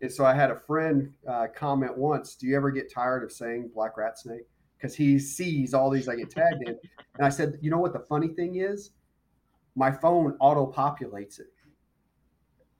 And 0.00 0.10
so 0.10 0.24
I 0.24 0.34
had 0.34 0.50
a 0.50 0.58
friend 0.58 1.12
uh, 1.28 1.46
comment 1.54 1.96
once, 1.96 2.34
"Do 2.34 2.48
you 2.48 2.56
ever 2.56 2.72
get 2.72 2.90
tired 2.92 3.22
of 3.22 3.30
saying 3.30 3.70
black 3.72 3.96
rat 3.96 4.18
snake?" 4.18 4.48
Because 4.76 4.96
he 4.96 5.20
sees 5.20 5.74
all 5.74 5.90
these 5.90 6.08
I 6.08 6.16
get 6.16 6.30
tagged 6.30 6.66
in, 6.66 6.76
and 7.18 7.24
I 7.24 7.28
said, 7.28 7.56
"You 7.60 7.70
know 7.70 7.78
what 7.78 7.92
the 7.92 8.00
funny 8.00 8.28
thing 8.28 8.56
is? 8.56 8.90
My 9.76 9.92
phone 9.92 10.36
auto 10.40 10.66
populates 10.72 11.38
it. 11.38 11.52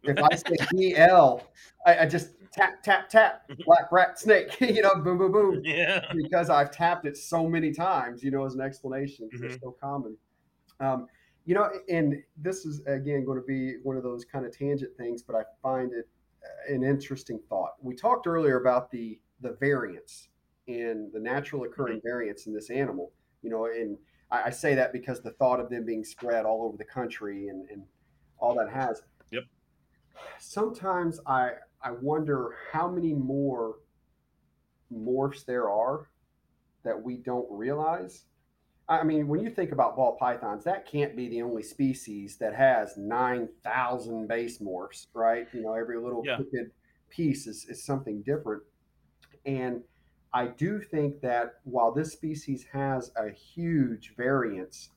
if 0.03 0.19
I 0.21 0.35
say 0.35 0.57
BL, 0.73 1.39
I, 1.87 1.99
I 2.01 2.07
just 2.07 2.31
tap 2.53 2.83
tap 2.83 3.09
tap 3.09 3.43
black 3.65 3.91
rat 3.93 4.19
snake. 4.19 4.57
you 4.61 4.83
know, 4.83 4.95
boom 4.97 5.19
boom 5.19 5.33
boom. 5.33 5.63
Yeah. 5.65 6.05
Because 6.15 6.51
I've 6.51 6.71
tapped 6.71 7.07
it 7.07 7.17
so 7.17 7.49
many 7.49 7.73
times. 7.73 8.23
You 8.23 8.31
know, 8.31 8.45
as 8.45 8.55
an 8.55 8.61
explanation, 8.61 9.29
because 9.31 9.41
Mhm. 9.41 9.49
they're 9.49 9.59
so 9.59 9.77
common. 9.81 10.17
Um, 10.81 11.07
you 11.45 11.55
know, 11.55 11.71
and 11.89 12.23
this 12.37 12.65
is 12.65 12.81
again 12.87 13.25
going 13.25 13.39
to 13.41 13.45
be 13.47 13.77
one 13.83 13.97
of 13.97 14.03
those 14.03 14.25
kind 14.25 14.47
of 14.47 14.57
tangent 14.57 14.97
things, 14.97 15.23
but 15.23 15.35
I 15.37 15.43
find 15.63 15.93
it 15.93 16.09
uh, 16.45 16.75
an 16.75 16.83
interesting 16.83 17.41
thought. 17.49 17.73
We 17.81 17.95
talked 17.95 18.27
earlier 18.27 18.61
about 18.61 18.91
the 18.91 19.21
the 19.41 19.57
variance 19.61 20.29
in 20.69 21.11
the 21.13 21.19
natural 21.21 21.65
occurring 21.65 22.01
variance 22.05 22.47
in 22.47 22.55
this 22.55 22.71
animal. 22.71 23.13
You 23.43 23.51
know, 23.51 23.67
and 23.67 23.99
I, 24.31 24.45
I 24.45 24.51
say 24.51 24.75
that 24.77 24.93
because 24.93 25.21
the 25.21 25.33
thought 25.33 25.59
of 25.59 25.69
them 25.69 25.85
being 25.85 26.05
spread 26.05 26.45
all 26.45 26.63
over 26.65 26.77
the 26.77 26.85
country 26.85 27.49
and, 27.49 27.69
and 27.71 27.83
all 28.39 28.55
that 28.55 28.71
has. 28.71 29.03
Yep. 29.33 29.43
Sometimes 30.39 31.19
I 31.27 31.53
I 31.83 31.91
wonder 31.91 32.57
how 32.71 32.89
many 32.89 33.13
more 33.13 33.77
morphs 34.93 35.45
there 35.45 35.71
are 35.71 36.09
that 36.85 37.01
we 37.01 37.17
don't 37.17 37.47
realize. 37.51 38.25
I 38.89 39.05
mean, 39.05 39.29
when 39.29 39.41
you 39.41 39.51
think 39.51 39.73
about 39.73 39.97
ball 39.97 40.17
pythons, 40.19 40.65
that 40.65 40.87
can't 40.87 41.17
be 41.17 41.29
the 41.29 41.43
only 41.43 41.63
species 41.63 42.37
that 42.39 42.55
has 42.55 42.97
9,000 42.97 44.27
base 44.27 44.59
morphs, 44.59 45.07
right? 45.15 45.47
You 45.53 45.63
know, 45.63 45.75
every 45.75 45.99
little 45.99 46.23
Yeah. 46.25 46.37
crooked 46.37 46.73
piece 47.09 47.47
is, 47.47 47.65
is 47.67 47.85
something 47.85 48.23
different. 48.23 48.63
And 49.47 49.83
I 50.35 50.49
do 50.49 50.81
think 50.81 51.21
that 51.21 51.61
while 51.65 51.93
this 51.93 52.13
species 52.13 52.65
has 52.65 53.13
a 53.17 53.31
huge 53.31 54.15
variance 54.17 54.91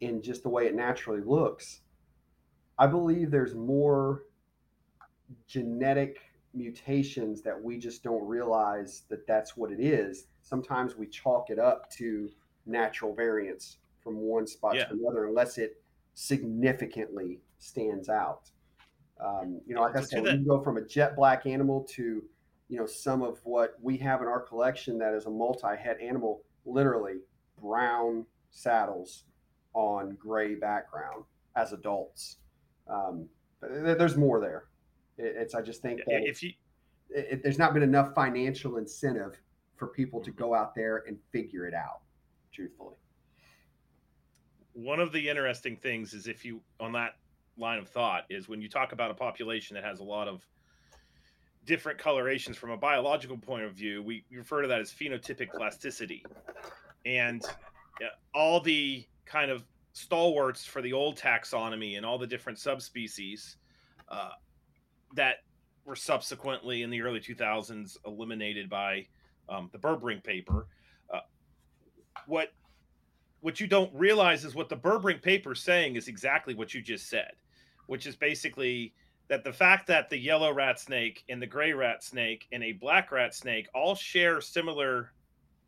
in 0.00 0.22
just 0.22 0.42
the 0.42 0.48
way 0.48 0.66
it 0.66 0.74
naturally 0.74 1.20
looks, 1.22 1.82
I 2.78 2.86
believe 2.86 3.30
there's 3.30 3.54
more 3.54 4.24
genetic 5.46 6.18
mutations 6.54 7.42
that 7.42 7.60
we 7.60 7.78
just 7.78 8.02
don't 8.02 8.26
realize 8.26 9.02
that 9.08 9.26
that's 9.26 9.56
what 9.56 9.70
it 9.70 9.80
is. 9.80 10.26
Sometimes 10.42 10.96
we 10.96 11.06
chalk 11.06 11.50
it 11.50 11.58
up 11.58 11.90
to 11.90 12.30
natural 12.64 13.14
variance 13.14 13.78
from 14.00 14.16
one 14.18 14.46
spot 14.46 14.76
Yeah. 14.76 14.86
to 14.86 14.94
another, 14.94 15.26
unless 15.26 15.58
it 15.58 15.82
significantly 16.14 17.40
stands 17.58 18.08
out. 18.08 18.50
Um, 19.18 19.60
you 19.66 19.74
know, 19.74 19.82
like 19.82 19.96
I 19.96 20.02
said, 20.02 20.24
you 20.24 20.44
go 20.46 20.60
from 20.60 20.76
a 20.76 20.82
jet 20.82 21.16
black 21.16 21.46
animal 21.46 21.84
to, 21.90 22.22
you 22.68 22.78
know, 22.78 22.86
some 22.86 23.22
of 23.22 23.40
what 23.44 23.76
we 23.80 23.96
have 23.98 24.22
in 24.22 24.28
our 24.28 24.40
collection 24.40 24.98
that 24.98 25.14
is 25.14 25.26
a 25.26 25.30
multi-head 25.30 25.98
animal, 26.00 26.42
literally 26.64 27.20
brown 27.60 28.26
saddles 28.50 29.24
on 29.72 30.16
gray 30.16 30.54
background 30.54 31.24
as 31.54 31.72
adults. 31.72 32.38
Um, 32.88 33.28
but 33.60 33.98
there's 33.98 34.16
more 34.16 34.40
there. 34.40 34.64
It- 35.18 35.36
It's 35.36 35.54
I 35.54 35.62
just 35.62 35.82
think 35.82 36.00
that 36.06 36.22
If 36.28 36.42
you 36.42 36.52
it, 37.10 37.26
it- 37.30 37.42
there's 37.42 37.58
not 37.58 37.72
been 37.72 37.82
enough 37.82 38.14
financial 38.14 38.78
incentive 38.78 39.40
for 39.76 39.86
people 39.88 40.20
to 40.22 40.30
go 40.30 40.54
out 40.54 40.74
there 40.74 41.04
and 41.06 41.18
figure 41.30 41.66
it 41.66 41.74
out. 41.74 42.00
Truthfully, 42.52 42.96
one 44.72 44.98
of 45.00 45.12
the 45.12 45.28
interesting 45.28 45.76
things 45.76 46.14
is 46.14 46.26
if 46.26 46.44
you 46.44 46.60
on 46.80 46.92
that 46.92 47.16
line 47.58 47.78
of 47.78 47.88
thought 47.88 48.24
is 48.28 48.48
when 48.48 48.60
you 48.60 48.68
talk 48.68 48.92
about 48.92 49.10
a 49.10 49.14
population 49.14 49.74
that 49.74 49.84
has 49.84 50.00
a 50.00 50.04
lot 50.04 50.28
of 50.28 50.46
different 51.64 51.98
colorations 51.98 52.56
from 52.56 52.70
a 52.70 52.76
biological 52.76 53.36
point 53.38 53.64
of 53.64 53.72
view 53.72 54.02
we, 54.02 54.24
refer 54.30 54.62
to 54.62 54.68
that 54.68 54.80
as 54.80 54.92
phenotypic 54.92 55.50
plasticity 55.50 56.24
and 57.06 57.42
all 58.34 58.60
the 58.60 59.04
kind 59.24 59.50
of 59.50 59.64
stalwarts 59.94 60.64
for 60.64 60.80
the 60.82 60.92
old 60.92 61.18
taxonomy 61.18 61.96
and 61.96 62.04
all 62.04 62.18
the 62.18 62.26
different 62.26 62.58
subspecies 62.58 63.56
uh, 64.10 64.30
that 65.16 65.38
were 65.84 65.96
subsequently 65.96 66.82
in 66.82 66.90
the 66.90 67.02
early 67.02 67.20
2000s 67.20 67.96
eliminated 68.06 68.68
by 68.68 69.06
um, 69.48 69.70
the 69.72 69.78
Burbrink 69.78 70.24
paper. 70.24 70.66
Uh, 71.12 71.20
what 72.26 72.52
what 73.40 73.60
you 73.60 73.66
don't 73.66 73.94
realize 73.94 74.44
is 74.44 74.54
what 74.54 74.68
the 74.68 74.76
Burbrink 74.76 75.22
paper 75.22 75.52
is 75.52 75.60
saying 75.60 75.94
is 75.94 76.08
exactly 76.08 76.54
what 76.54 76.74
you 76.74 76.82
just 76.82 77.08
said, 77.08 77.32
which 77.86 78.06
is 78.06 78.16
basically 78.16 78.92
that 79.28 79.44
the 79.44 79.52
fact 79.52 79.86
that 79.86 80.08
the 80.08 80.18
yellow 80.18 80.52
rat 80.52 80.80
snake 80.80 81.24
and 81.28 81.40
the 81.40 81.46
gray 81.46 81.72
rat 81.72 82.02
snake 82.02 82.46
and 82.52 82.64
a 82.64 82.72
black 82.72 83.12
rat 83.12 83.34
snake 83.34 83.68
all 83.74 83.94
share 83.94 84.40
similar 84.40 85.12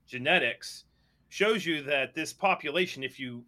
genetics 0.07 0.85
shows 1.29 1.67
you 1.67 1.83
that 1.83 2.15
this 2.15 2.33
population, 2.33 3.03
if 3.03 3.21
you 3.21 3.45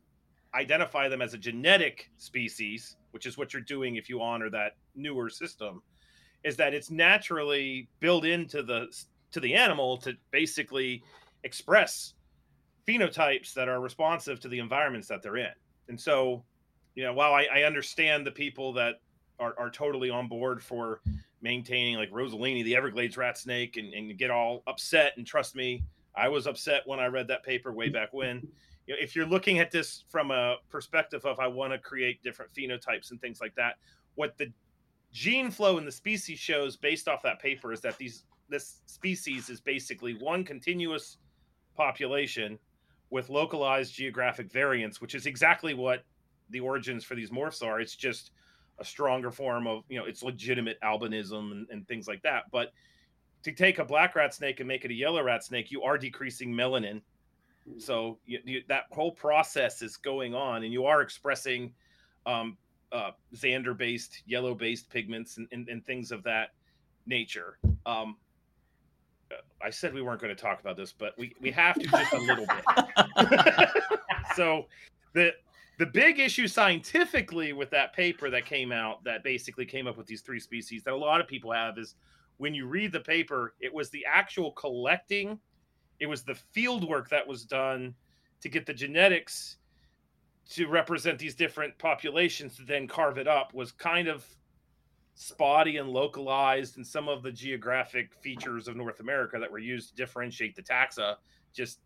identify 0.54 1.08
them 1.08 1.22
as 1.22 1.32
a 1.34 1.38
genetic 1.38 2.10
species, 2.18 2.96
which 3.12 3.26
is 3.26 3.38
what 3.38 3.52
you're 3.52 3.62
doing 3.62 3.96
if 3.96 4.08
you 4.08 4.20
honor 4.20 4.50
that 4.50 4.76
newer 4.94 5.30
system, 5.30 5.82
is 6.44 6.56
that 6.56 6.74
it's 6.74 6.90
naturally 6.90 7.88
built 8.00 8.24
into 8.24 8.62
the 8.62 8.86
to 9.32 9.40
the 9.40 9.54
animal 9.54 9.96
to 9.98 10.14
basically 10.30 11.02
express 11.44 12.14
phenotypes 12.86 13.54
that 13.54 13.68
are 13.68 13.80
responsive 13.80 14.40
to 14.40 14.48
the 14.48 14.58
environments 14.58 15.06
that 15.08 15.22
they're 15.22 15.36
in. 15.36 15.52
And 15.88 16.00
so, 16.00 16.42
you 16.94 17.04
know, 17.04 17.12
while 17.12 17.32
I, 17.32 17.46
I 17.52 17.62
understand 17.62 18.26
the 18.26 18.32
people 18.32 18.72
that 18.74 19.00
are, 19.38 19.54
are 19.58 19.70
totally 19.70 20.10
on 20.10 20.28
board 20.28 20.62
for 20.62 21.00
maintaining 21.42 21.96
like 21.96 22.10
rossalleni, 22.10 22.64
the 22.64 22.76
Everglades 22.76 23.16
rat 23.16 23.38
snake, 23.38 23.76
and, 23.76 23.94
and 23.94 24.18
get 24.18 24.30
all 24.30 24.62
upset, 24.66 25.12
and 25.16 25.26
trust 25.26 25.54
me, 25.54 25.84
I 26.14 26.28
was 26.28 26.46
upset 26.46 26.82
when 26.86 26.98
I 26.98 27.06
read 27.06 27.28
that 27.28 27.44
paper 27.44 27.72
way 27.72 27.88
back 27.88 28.12
when. 28.12 28.46
You 28.86 28.94
know, 28.94 29.00
if 29.00 29.14
you're 29.14 29.26
looking 29.26 29.60
at 29.60 29.70
this 29.70 30.04
from 30.08 30.30
a 30.30 30.56
perspective 30.68 31.24
of 31.24 31.38
I 31.38 31.46
want 31.46 31.72
to 31.72 31.78
create 31.78 32.22
different 32.22 32.52
phenotypes 32.52 33.10
and 33.10 33.20
things 33.20 33.40
like 33.40 33.54
that, 33.54 33.76
what 34.16 34.36
the 34.36 34.52
gene 35.12 35.50
flow 35.50 35.78
in 35.78 35.84
the 35.84 35.92
species 35.92 36.38
shows 36.38 36.76
based 36.76 37.08
off 37.08 37.22
that 37.22 37.40
paper 37.40 37.72
is 37.72 37.80
that 37.80 37.98
these 37.98 38.24
this 38.48 38.80
species 38.86 39.48
is 39.48 39.60
basically 39.60 40.14
one 40.14 40.44
continuous 40.44 41.18
population 41.76 42.58
with 43.10 43.28
localized 43.28 43.94
geographic 43.94 44.50
variance, 44.50 45.00
which 45.00 45.14
is 45.14 45.26
exactly 45.26 45.74
what 45.74 46.04
the 46.50 46.60
origins 46.60 47.04
for 47.04 47.14
these 47.14 47.30
morphs 47.30 47.64
are. 47.64 47.80
It's 47.80 47.94
just 47.94 48.32
a 48.78 48.84
stronger 48.84 49.30
form 49.30 49.66
of, 49.66 49.84
you 49.88 49.98
know, 49.98 50.04
it's 50.04 50.22
legitimate 50.22 50.78
albinism 50.82 51.52
and, 51.52 51.66
and 51.70 51.86
things 51.86 52.08
like 52.08 52.22
that. 52.22 52.44
But 52.50 52.72
to 53.44 53.52
take 53.52 53.78
a 53.78 53.84
black 53.84 54.16
rat 54.16 54.34
snake 54.34 54.60
and 54.60 54.68
make 54.68 54.84
it 54.84 54.90
a 54.90 54.94
yellow 54.94 55.22
rat 55.22 55.44
snake, 55.44 55.70
you 55.70 55.82
are 55.82 55.96
decreasing 55.98 56.52
melanin. 56.52 57.02
So 57.78 58.18
you, 58.26 58.40
you, 58.44 58.62
that 58.68 58.84
whole 58.90 59.12
process 59.12 59.82
is 59.82 59.96
going 59.96 60.34
on, 60.34 60.64
and 60.64 60.72
you 60.72 60.86
are 60.86 61.02
expressing 61.02 61.72
um, 62.26 62.56
uh, 62.92 63.10
Xander-based, 63.34 64.22
yellow-based 64.26 64.90
pigments 64.90 65.36
and, 65.36 65.48
and, 65.52 65.68
and 65.68 65.84
things 65.84 66.12
of 66.12 66.22
that 66.24 66.50
nature. 67.06 67.58
Um, 67.86 68.16
I 69.62 69.70
said 69.70 69.94
we 69.94 70.02
weren't 70.02 70.20
going 70.20 70.34
to 70.34 70.40
talk 70.40 70.60
about 70.60 70.76
this, 70.76 70.92
but 70.92 71.14
we, 71.18 71.34
we 71.40 71.50
have 71.52 71.78
to 71.78 71.86
just 71.86 72.12
a 72.12 72.18
little 72.18 72.46
bit. 72.46 73.68
so 74.34 74.66
the 75.12 75.32
the 75.78 75.86
big 75.86 76.18
issue 76.18 76.46
scientifically 76.46 77.54
with 77.54 77.70
that 77.70 77.94
paper 77.94 78.28
that 78.28 78.44
came 78.44 78.70
out 78.70 79.02
that 79.04 79.24
basically 79.24 79.64
came 79.64 79.86
up 79.86 79.96
with 79.96 80.06
these 80.06 80.20
three 80.20 80.40
species 80.40 80.82
that 80.82 80.92
a 80.92 80.96
lot 80.96 81.22
of 81.22 81.26
people 81.26 81.50
have 81.50 81.78
is 81.78 81.94
when 82.36 82.54
you 82.54 82.66
read 82.66 82.92
the 82.92 83.00
paper, 83.00 83.54
it 83.60 83.72
was 83.72 83.88
the 83.88 84.04
actual 84.06 84.52
collecting, 84.52 85.38
it 85.98 86.06
was 86.06 86.22
the 86.22 86.34
field 86.34 86.86
work 86.86 87.08
that 87.08 87.26
was 87.26 87.44
done 87.44 87.94
to 88.42 88.48
get 88.48 88.66
the 88.66 88.74
genetics 88.74 89.56
to 90.50 90.66
represent 90.66 91.18
these 91.18 91.34
different 91.34 91.76
populations 91.78 92.56
to 92.56 92.64
then 92.64 92.88
carve 92.88 93.18
it 93.18 93.28
up 93.28 93.54
was 93.54 93.72
kind 93.72 94.08
of 94.08 94.26
spotty 95.14 95.76
and 95.76 95.88
localized 95.88 96.76
and 96.76 96.86
some 96.86 97.08
of 97.08 97.22
the 97.22 97.30
geographic 97.30 98.12
features 98.14 98.66
of 98.66 98.76
North 98.76 99.00
America 99.00 99.38
that 99.38 99.50
were 99.50 99.58
used 99.58 99.90
to 99.90 99.94
differentiate 99.94 100.56
the 100.56 100.62
taxa 100.62 101.16
just 101.52 101.80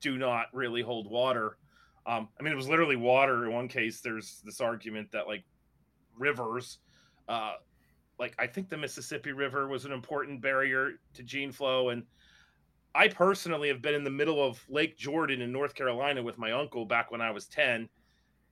do 0.00 0.16
not 0.16 0.46
really 0.52 0.82
hold 0.82 1.10
water. 1.10 1.58
Um, 2.06 2.28
I 2.38 2.42
mean, 2.42 2.52
it 2.52 2.56
was 2.56 2.68
literally 2.68 2.96
water. 2.96 3.44
In 3.44 3.52
one 3.52 3.68
case, 3.68 4.00
there's 4.00 4.40
this 4.44 4.60
argument 4.60 5.10
that 5.12 5.26
like 5.26 5.44
rivers, 6.16 6.78
uh, 7.28 7.54
like 8.18 8.34
I 8.38 8.46
think 8.46 8.68
the 8.68 8.76
Mississippi 8.76 9.32
River 9.32 9.68
was 9.68 9.84
an 9.84 9.92
important 9.92 10.40
barrier 10.40 10.92
to 11.14 11.22
gene 11.22 11.52
flow. 11.52 11.88
And 11.90 12.04
I 12.94 13.08
personally 13.08 13.68
have 13.68 13.82
been 13.82 13.94
in 13.94 14.04
the 14.04 14.10
middle 14.10 14.42
of 14.42 14.64
Lake 14.68 14.96
Jordan 14.96 15.42
in 15.42 15.52
North 15.52 15.74
Carolina 15.74 16.22
with 16.22 16.38
my 16.38 16.52
uncle 16.52 16.86
back 16.86 17.10
when 17.10 17.20
I 17.20 17.30
was 17.30 17.46
10. 17.46 17.88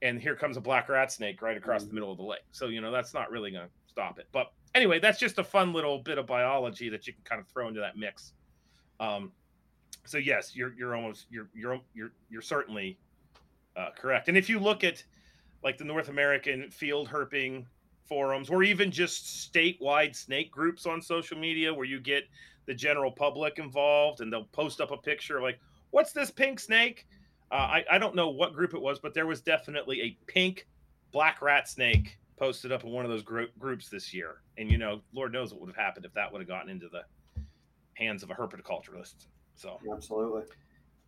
And 0.04 0.20
here 0.20 0.36
comes 0.36 0.56
a 0.56 0.60
black 0.60 0.88
rat 0.88 1.10
snake 1.10 1.40
right 1.42 1.56
across 1.56 1.84
the 1.84 1.94
middle 1.94 2.12
of 2.12 2.18
the 2.18 2.24
lake. 2.24 2.44
So, 2.52 2.66
you 2.66 2.80
know, 2.80 2.92
that's 2.92 3.14
not 3.14 3.30
really 3.30 3.50
going 3.50 3.64
to 3.64 3.70
stop 3.88 4.18
it. 4.18 4.28
But 4.32 4.52
anyway, 4.74 5.00
that's 5.00 5.18
just 5.18 5.38
a 5.38 5.44
fun 5.44 5.72
little 5.72 5.98
bit 5.98 6.18
of 6.18 6.26
biology 6.26 6.90
that 6.90 7.06
you 7.06 7.14
can 7.14 7.22
kind 7.24 7.40
of 7.40 7.48
throw 7.48 7.68
into 7.68 7.80
that 7.80 7.96
mix. 7.96 8.34
Um, 9.00 9.32
so 10.04 10.18
yes, 10.18 10.54
you're 10.54 10.74
you're 10.76 10.94
almost 10.94 11.26
you're 11.30 11.48
you're 11.54 11.80
you're 11.94 12.12
you're 12.28 12.42
certainly 12.42 12.98
uh, 13.76 13.88
correct. 13.96 14.28
And 14.28 14.36
if 14.36 14.48
you 14.48 14.58
look 14.58 14.84
at 14.84 15.02
like 15.62 15.78
the 15.78 15.84
North 15.84 16.10
American 16.10 16.70
field 16.70 17.08
herping 17.08 17.64
forums, 18.06 18.50
or 18.50 18.62
even 18.62 18.90
just 18.90 19.50
statewide 19.50 20.14
snake 20.14 20.50
groups 20.50 20.84
on 20.84 21.00
social 21.00 21.38
media, 21.38 21.72
where 21.72 21.86
you 21.86 21.98
get 21.98 22.24
the 22.66 22.74
general 22.74 23.10
public 23.10 23.58
involved, 23.58 24.20
and 24.20 24.30
they'll 24.30 24.44
post 24.52 24.80
up 24.80 24.90
a 24.90 24.96
picture 24.98 25.40
like, 25.40 25.58
"What's 25.90 26.12
this 26.12 26.30
pink 26.30 26.60
snake?" 26.60 27.06
Uh, 27.50 27.54
I 27.54 27.84
I 27.92 27.98
don't 27.98 28.14
know 28.14 28.30
what 28.30 28.54
group 28.54 28.74
it 28.74 28.80
was, 28.80 28.98
but 28.98 29.14
there 29.14 29.26
was 29.26 29.40
definitely 29.40 30.02
a 30.02 30.18
pink 30.26 30.66
black 31.12 31.40
rat 31.42 31.68
snake 31.68 32.18
posted 32.36 32.72
up 32.72 32.84
in 32.84 32.90
one 32.90 33.04
of 33.04 33.10
those 33.10 33.22
gr- 33.22 33.42
groups 33.58 33.88
this 33.88 34.12
year. 34.12 34.42
And 34.58 34.70
you 34.70 34.78
know, 34.78 35.00
Lord 35.12 35.32
knows 35.32 35.52
what 35.52 35.60
would 35.60 35.70
have 35.70 35.76
happened 35.76 36.04
if 36.04 36.12
that 36.14 36.32
would 36.32 36.40
have 36.40 36.48
gotten 36.48 36.68
into 36.68 36.88
the 36.88 37.02
hands 37.94 38.22
of 38.22 38.30
a 38.30 38.34
herpetoculturist. 38.34 39.26
So 39.54 39.78
absolutely, 39.92 40.42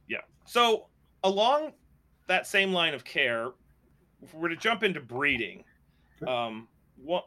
yeah. 0.08 0.18
So 0.44 0.86
along 1.24 1.72
that 2.28 2.46
same 2.46 2.72
line 2.72 2.94
of 2.94 3.04
care, 3.04 3.50
if 4.22 4.32
we 4.34 4.40
were 4.40 4.48
to 4.48 4.56
jump 4.56 4.82
into 4.82 5.00
breeding, 5.00 5.64
um, 6.26 6.68
what 6.96 7.24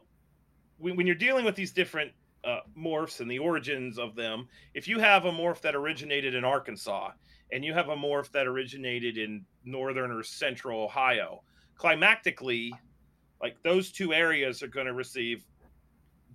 when 0.78 1.06
you're 1.06 1.14
dealing 1.14 1.44
with 1.44 1.54
these 1.54 1.72
different 1.72 2.10
uh, 2.44 2.60
morphs 2.78 3.20
and 3.20 3.30
the 3.30 3.38
origins 3.38 3.98
of 3.98 4.14
them, 4.14 4.48
if 4.72 4.88
you 4.88 4.98
have 4.98 5.26
a 5.26 5.30
morph 5.30 5.60
that 5.60 5.74
originated 5.74 6.34
in 6.34 6.44
Arkansas 6.44 7.10
and 7.52 7.64
you 7.64 7.72
have 7.74 7.88
a 7.88 7.96
morph 7.96 8.30
that 8.32 8.46
originated 8.46 9.18
in 9.18 9.44
northern 9.64 10.10
or 10.10 10.22
central 10.22 10.82
Ohio, 10.82 11.42
climactically, 11.78 12.70
like 13.42 13.56
those 13.62 13.90
two 13.90 14.12
areas 14.12 14.62
are 14.62 14.68
going 14.68 14.86
to 14.86 14.92
receive 14.92 15.44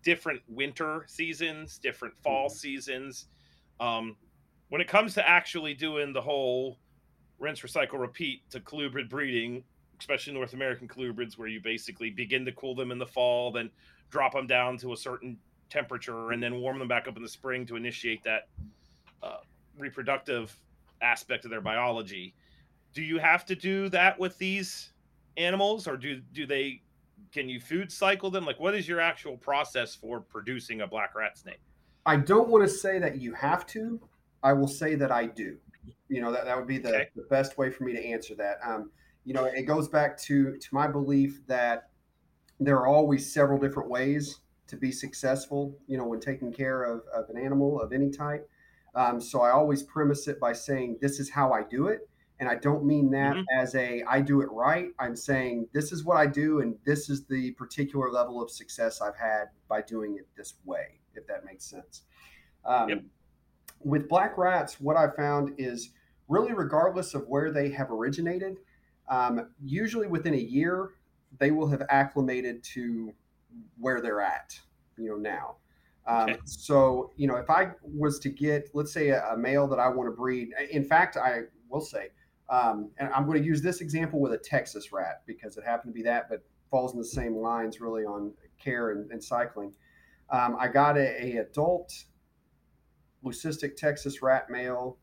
different 0.04 0.42
winter 0.48 1.04
seasons, 1.08 1.78
different 1.78 2.16
fall 2.18 2.48
mm-hmm. 2.48 2.56
seasons. 2.56 3.26
Um, 3.80 4.16
when 4.70 4.82
it 4.82 4.88
comes 4.88 5.14
to 5.16 5.28
actually 5.28 5.74
doing 5.74 6.14
the 6.14 6.22
whole 6.22 6.78
rinse, 7.40 7.62
recycle, 7.62 8.00
repeat 8.00 8.50
to 8.52 8.60
colubrid 8.60 9.10
breeding, 9.10 9.64
especially 10.00 10.34
North 10.34 10.54
American 10.54 10.88
colubrids, 10.88 11.38
where 11.38 11.48
you 11.48 11.62
basically 11.62 12.10
begin 12.10 12.46
to 12.46 12.52
cool 12.54 12.76
them 12.76 12.92
in 12.92 12.98
the 12.98 13.06
fall, 13.06 13.52
then 13.52 13.70
drop 14.10 14.34
them 14.34 14.48
down 14.48 14.78
to 14.78 14.94
a 14.94 14.98
certain 14.98 15.38
temperature, 15.70 16.32
and 16.32 16.42
then 16.42 16.56
warm 16.56 16.80
them 16.80 16.88
back 16.88 17.08
up 17.08 17.18
in 17.18 17.24
the 17.24 17.30
spring 17.30 17.66
to 17.66 17.76
initiate 17.76 18.24
that 18.24 18.48
uh, 19.24 19.38
reproductive 19.78 20.58
aspect 21.06 21.46
of 21.46 21.52
their 21.52 21.62
biology. 21.62 22.34
Do 22.94 23.02
you 23.02 23.20
have 23.20 23.46
to 23.46 23.56
do 23.56 23.90
that 23.90 24.20
with 24.20 24.38
these 24.38 24.92
animals, 25.38 25.88
or 25.88 25.98
do 25.98 26.22
do 26.34 26.46
they? 26.46 26.82
Can 27.32 27.50
you 27.50 27.60
food 27.60 27.92
cycle 27.92 28.32
them? 28.32 28.46
Like, 28.46 28.60
what 28.60 28.74
is 28.76 28.88
your 28.88 29.00
actual 29.00 29.38
process 29.38 29.94
for 29.94 30.22
producing 30.22 30.82
a 30.82 30.88
black 30.88 31.16
rat 31.16 31.38
snake? 31.38 31.60
I 32.06 32.18
don't 32.18 32.50
want 32.50 32.64
to 32.64 32.70
say 32.70 33.00
that 33.00 33.18
you 33.18 33.34
have 33.34 33.66
to. 33.68 34.00
I 34.44 34.54
will 34.54 34.68
say 34.68 34.96
that 34.96 35.12
I 35.12 35.26
do. 35.26 35.58
You 36.08 36.22
know 36.22 36.32
that 36.32 36.46
that 36.46 36.58
would 36.58 36.68
be 36.68 36.78
the, 36.78 36.90
okay. 36.90 37.10
the 37.16 37.24
best 37.24 37.58
way 37.58 37.70
for 37.70 37.84
me 37.84 37.94
to 37.94 38.06
answer 38.06 38.36
that. 38.36 38.60
Um, 38.64 38.92
you 39.26 39.34
know, 39.34 39.46
it 39.46 39.64
goes 39.64 39.88
back 39.88 40.18
to 40.24 40.58
to 40.58 40.68
my 40.72 40.88
belief 40.88 41.42
that 41.48 41.90
there 42.60 42.78
are 42.78 42.88
always 42.88 43.32
several 43.32 43.60
different 43.60 43.90
ways 43.90 44.40
to 44.68 44.78
be 44.78 44.92
successful. 44.92 45.78
You 45.88 45.98
know, 45.98 46.06
when 46.06 46.20
taking 46.20 46.54
care 46.54 46.84
of, 46.84 47.02
of 47.14 47.30
an 47.30 47.38
animal 47.38 47.82
of 47.82 47.92
any 47.92 48.10
type. 48.10 48.50
Um, 48.96 49.20
so 49.20 49.42
I 49.42 49.52
always 49.52 49.84
premise 49.84 50.28
it 50.28 50.40
by 50.40 50.54
saying 50.54 50.98
this 51.02 51.20
is 51.20 51.30
how 51.30 51.52
I 51.52 51.64
do 51.64 51.88
it, 51.88 52.10
and 52.40 52.50
I 52.50 52.56
don't 52.56 52.86
mean 52.86 53.12
that 53.12 53.34
mm-hmm. 53.36 53.60
as 53.60 53.76
a 53.76 54.04
I 54.04 54.22
do 54.22 54.42
it 54.42 54.50
right. 54.52 54.88
I'm 55.00 55.16
saying 55.16 55.68
this 55.74 55.92
is 55.92 56.04
what 56.04 56.18
I 56.18 56.26
do, 56.26 56.62
and 56.62 56.76
this 56.86 57.10
is 57.10 57.26
the 57.26 57.52
particular 57.52 58.10
level 58.10 58.42
of 58.42 58.50
success 58.50 59.02
I've 59.02 59.18
had 59.18 59.46
by 59.68 59.82
doing 59.82 60.16
it 60.18 60.28
this 60.38 60.56
way. 60.64 61.00
If 61.14 61.28
that 61.28 61.46
makes 61.46 61.66
sense. 61.66 62.04
Um, 62.66 62.90
yep. 62.90 63.04
With 63.84 64.10
black 64.10 64.38
rats, 64.38 64.80
what 64.80 64.98
I 64.98 65.10
found 65.16 65.54
is 65.58 65.92
really 66.28 66.54
regardless 66.54 67.14
of 67.14 67.28
where 67.28 67.52
they 67.52 67.70
have 67.70 67.92
originated, 67.92 68.58
um, 69.08 69.50
usually 69.64 70.08
within 70.08 70.34
a 70.34 70.38
year, 70.38 70.92
they 71.40 71.52
will 71.52 71.68
have 71.68 71.84
acclimated 71.90 72.64
to 72.64 73.14
where 73.78 74.02
they're 74.02 74.22
at, 74.22 74.60
you 74.98 75.10
know, 75.10 75.16
now. 75.16 75.58
Um, 76.08 76.30
okay. 76.30 76.40
So, 76.46 77.12
you 77.16 77.28
know, 77.28 77.36
if 77.38 77.50
I 77.50 77.72
was 77.82 78.20
to 78.20 78.30
get, 78.30 78.70
let's 78.74 78.94
say, 78.94 79.10
a, 79.10 79.34
a, 79.34 79.38
male 79.38 79.68
that 79.68 79.80
I 79.80 79.88
want 79.90 80.08
to 80.08 80.16
breed, 80.16 80.50
in 80.70 80.84
fact, 80.84 81.18
I 81.18 81.42
will 81.70 81.82
say, 81.82 82.10
um, 82.50 82.92
and 83.00 83.10
I'm 83.10 83.26
going 83.26 83.42
to 83.42 83.46
use 83.46 83.62
this 83.62 83.82
example 83.82 84.20
with 84.20 84.34
a 84.34 84.38
Texas 84.38 84.92
rat 84.92 85.24
because 85.26 85.58
it 85.58 85.64
happened 85.64 85.94
to 85.94 85.98
be 85.98 86.04
that, 86.04 86.30
but 86.30 86.44
falls 86.70 86.94
in 86.94 87.00
the 87.00 87.06
same 87.06 87.36
lines 87.36 87.82
really 87.82 88.04
on 88.04 88.34
care 88.62 88.92
and, 88.92 89.10
and 89.12 89.24
cycling. 89.24 89.74
Um, 90.30 90.56
I 90.60 90.68
got 90.68 90.98
a, 90.98 91.24
a, 91.24 91.38
adult 91.38 91.92
leucistic 93.24 93.76
Texas 93.76 94.22
rat 94.22 94.50
male 94.50 94.98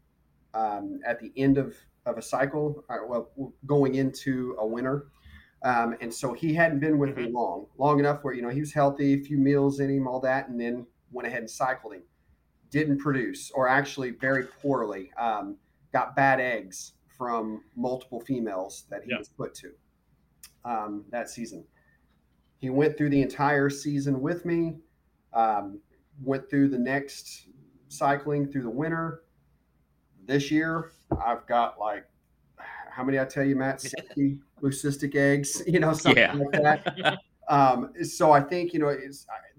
um, 0.54 1.00
at 1.06 1.18
the 1.20 1.32
end 1.36 1.58
of, 1.58 1.76
of 2.06 2.18
a 2.18 2.22
cycle, 2.22 2.84
uh, 2.88 2.98
well, 3.08 3.30
going 3.66 3.96
into 3.96 4.56
a 4.58 4.66
winter. 4.66 5.06
Um, 5.64 5.96
and 6.00 6.12
so 6.12 6.32
he 6.32 6.54
hadn't 6.54 6.80
been 6.80 6.98
with 6.98 7.10
mm-hmm. 7.10 7.26
me 7.26 7.32
long, 7.32 7.66
long 7.78 8.00
enough 8.00 8.22
where, 8.22 8.34
you 8.34 8.42
know, 8.42 8.48
he 8.48 8.60
was 8.60 8.72
healthy, 8.72 9.14
a 9.14 9.20
few 9.20 9.38
meals 9.38 9.80
in 9.80 9.90
him, 9.90 10.08
all 10.08 10.20
that, 10.20 10.48
and 10.48 10.60
then 10.60 10.86
went 11.12 11.26
ahead 11.28 11.40
and 11.40 11.50
cycled 11.50 11.94
him. 11.94 12.02
Didn't 12.70 12.98
produce, 12.98 13.50
or 13.50 13.68
actually 13.68 14.10
very 14.10 14.44
poorly. 14.44 15.10
Um, 15.18 15.56
got 15.92 16.16
bad 16.16 16.40
eggs 16.40 16.92
from 17.16 17.62
multiple 17.76 18.20
females 18.20 18.84
that 18.90 19.04
he 19.04 19.10
yeah. 19.10 19.18
was 19.18 19.28
put 19.28 19.54
to 19.56 19.72
um, 20.64 21.04
that 21.10 21.28
season. 21.28 21.64
He 22.58 22.70
went 22.70 22.96
through 22.96 23.10
the 23.10 23.20
entire 23.20 23.68
season 23.68 24.20
with 24.20 24.44
me, 24.44 24.76
um, 25.32 25.80
went 26.22 26.48
through 26.48 26.68
the 26.68 26.78
next 26.78 27.48
cycling 27.88 28.50
through 28.50 28.62
the 28.62 28.70
winter. 28.70 29.22
This 30.26 30.50
year, 30.50 30.92
I've 31.24 31.46
got 31.46 31.78
like, 31.78 32.06
how 32.90 33.02
many 33.04 33.18
I 33.18 33.24
tell 33.24 33.44
you, 33.44 33.56
Matt? 33.56 33.80
60 33.82 34.38
leucistic 34.62 35.14
eggs, 35.14 35.62
you 35.66 35.80
know, 35.80 35.92
something 35.92 36.22
yeah. 36.22 36.34
like 36.34 36.52
that. 36.52 37.18
um, 37.48 37.92
so 38.04 38.32
I 38.32 38.40
think, 38.40 38.72
you 38.72 38.78
know, 38.78 38.96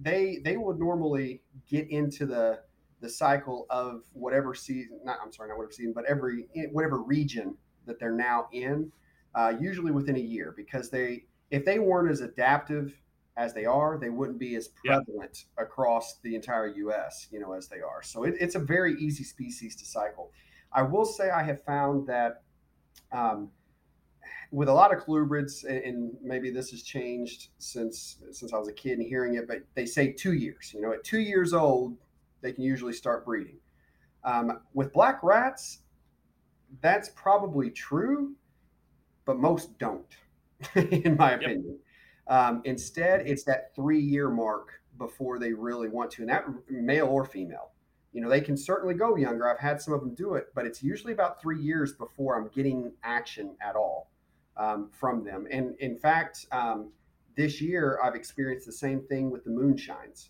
they, 0.04 0.40
they 0.44 0.58
would 0.58 0.80
normally 0.80 1.42
get 1.68 1.90
into 1.90 2.26
the, 2.26 2.60
the 3.02 3.10
cycle 3.10 3.66
of 3.70 4.04
whatever 4.14 4.54
season, 4.54 5.00
not, 5.04 5.18
I'm 5.24 5.32
sorry, 5.32 5.50
not 5.50 5.58
whatever 5.58 5.72
season, 5.72 5.94
but 5.94 6.06
every, 6.06 6.48
whatever 6.72 7.02
region 7.02 7.56
that 7.86 8.00
they're 8.00 8.12
now 8.12 8.48
in, 8.52 8.92
uh, 9.36 9.54
usually 9.60 9.92
within 9.92 10.16
a 10.16 10.20
year, 10.20 10.54
because 10.56 10.90
they, 10.90 11.26
if 11.52 11.66
they 11.66 11.80
weren't 11.80 12.12
as 12.12 12.22
adaptive 12.22 12.94
as 13.38 13.54
they 13.54 13.66
are, 13.66 13.98
they 13.98 14.10
wouldn't 14.10 14.40
be 14.40 14.56
as 14.56 14.70
prevalent 14.86 15.46
across 15.58 16.20
the 16.24 16.36
entire 16.36 16.68
U.S. 16.68 17.28
You 17.32 17.40
know, 17.40 17.54
as 17.54 17.68
they 17.68 17.82
are. 17.82 18.04
So 18.04 18.24
it, 18.24 18.36
it's 18.40 18.56
a 18.56 18.60
very 18.60 18.96
easy 19.00 19.24
species 19.24 19.76
to 19.78 19.86
cycle. 19.86 20.32
I 20.72 20.84
will 20.84 21.06
say 21.06 21.30
I 21.30 21.44
have 21.44 21.64
found 21.64 22.08
that 22.08 22.44
um, 23.12 23.50
with 24.54 24.70
a 24.70 24.74
lot 24.74 24.96
of 24.96 25.04
colubrids, 25.04 25.64
and 25.68 26.12
maybe 26.22 26.52
this 26.52 26.70
has 26.70 26.84
changed 26.84 27.48
since 27.58 28.20
since 28.32 28.54
I 28.54 28.58
was 28.60 28.68
a 28.68 28.74
kid 28.74 29.00
and 29.00 29.08
hearing 29.08 29.34
it, 29.34 29.48
but 29.48 29.64
they 29.74 29.88
say 29.88 30.12
two 30.12 30.34
years. 30.34 30.72
You 30.76 30.82
know, 30.82 30.94
at 30.94 31.04
two 31.04 31.20
years 31.20 31.54
old, 31.54 31.98
they 32.42 32.54
can 32.54 32.64
usually 32.64 32.94
start 32.94 33.26
breeding. 33.26 33.58
Um, 34.24 34.60
with 34.76 34.94
black 34.94 35.24
rats, 35.24 35.80
that's 36.82 37.10
probably 37.16 37.72
true, 37.72 38.36
but 39.26 39.40
most 39.40 39.76
don't, 39.80 40.16
in 40.76 41.18
my 41.18 41.32
opinion. 41.32 41.80
Yep. 42.30 42.38
Um, 42.38 42.62
instead, 42.64 43.26
it's 43.26 43.44
that 43.46 43.76
three 43.76 44.00
year 44.00 44.30
mark 44.30 44.70
before 45.00 45.40
they 45.40 45.52
really 45.52 45.90
want 45.90 46.12
to, 46.12 46.22
and 46.22 46.30
that 46.30 46.46
male 46.70 47.08
or 47.08 47.26
female. 47.26 47.72
You 48.12 48.22
know, 48.22 48.30
they 48.30 48.42
can 48.42 48.56
certainly 48.56 48.94
go 48.94 49.16
younger. 49.16 49.50
I've 49.50 49.60
had 49.60 49.82
some 49.82 49.96
of 49.96 50.02
them 50.02 50.14
do 50.14 50.36
it, 50.36 50.50
but 50.54 50.68
it's 50.68 50.84
usually 50.84 51.14
about 51.14 51.42
three 51.42 51.60
years 51.60 51.94
before 51.94 52.38
I'm 52.38 52.50
getting 52.50 52.92
action 53.04 53.56
at 53.60 53.76
all 53.76 54.12
um, 54.58 54.90
from 54.92 55.24
them. 55.24 55.48
And 55.52 55.76
in 55.80 55.98
fact, 55.98 56.46
um, 56.52 56.92
this 57.36 57.62
year 57.62 58.00
I've 58.04 58.16
experienced 58.16 58.66
the 58.66 58.74
same 58.74 59.02
thing 59.02 59.32
with 59.32 59.44
the 59.44 59.50
moonshines. 59.50 60.30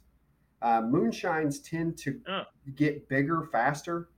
Uh, 0.62 0.82
moonshines 0.82 1.58
tend 1.64 1.98
to 2.00 2.20
oh. 2.30 2.44
get 2.76 3.10
bigger 3.10 3.50
faster 3.52 4.10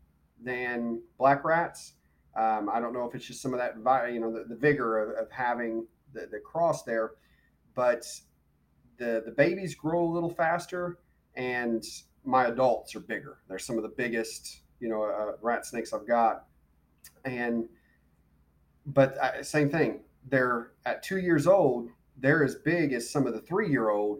than 0.43 1.01
black 1.17 1.43
rats. 1.43 1.93
Um, 2.35 2.69
I 2.71 2.79
don't 2.79 2.93
know 2.93 3.05
if 3.05 3.15
it's 3.15 3.25
just 3.25 3.41
some 3.41 3.53
of 3.53 3.59
that, 3.59 3.75
you 4.13 4.19
know, 4.19 4.31
the, 4.31 4.43
the 4.47 4.55
vigor 4.55 4.99
of, 4.99 5.17
of 5.17 5.31
having 5.31 5.87
the, 6.13 6.27
the 6.31 6.39
cross 6.39 6.83
there 6.83 7.13
but 7.75 8.05
the 8.97 9.21
the 9.25 9.31
babies 9.31 9.75
grow 9.75 10.03
a 10.03 10.11
little 10.11 10.29
faster 10.29 10.97
and 11.35 11.83
my 12.23 12.45
adults 12.45 12.95
are 12.95 13.01
bigger 13.01 13.37
they're 13.47 13.59
some 13.59 13.77
of 13.77 13.83
the 13.83 13.93
biggest 13.97 14.61
you 14.79 14.89
know 14.89 15.03
uh, 15.03 15.33
rat 15.41 15.65
snakes 15.65 15.93
i've 15.93 16.07
got 16.07 16.45
and 17.25 17.67
but 18.87 19.17
uh, 19.17 19.43
same 19.43 19.69
thing. 19.69 20.01
They're 20.29 20.71
at 20.85 21.03
two 21.03 21.17
years 21.17 21.47
old 21.47 21.89
they're 22.17 22.43
as 22.43 22.55
big 22.55 22.93
as 22.93 23.09
some 23.09 23.27
of 23.27 23.33
the 23.33 23.41
three 23.41 23.69
year 23.69 23.89
old 23.89 24.19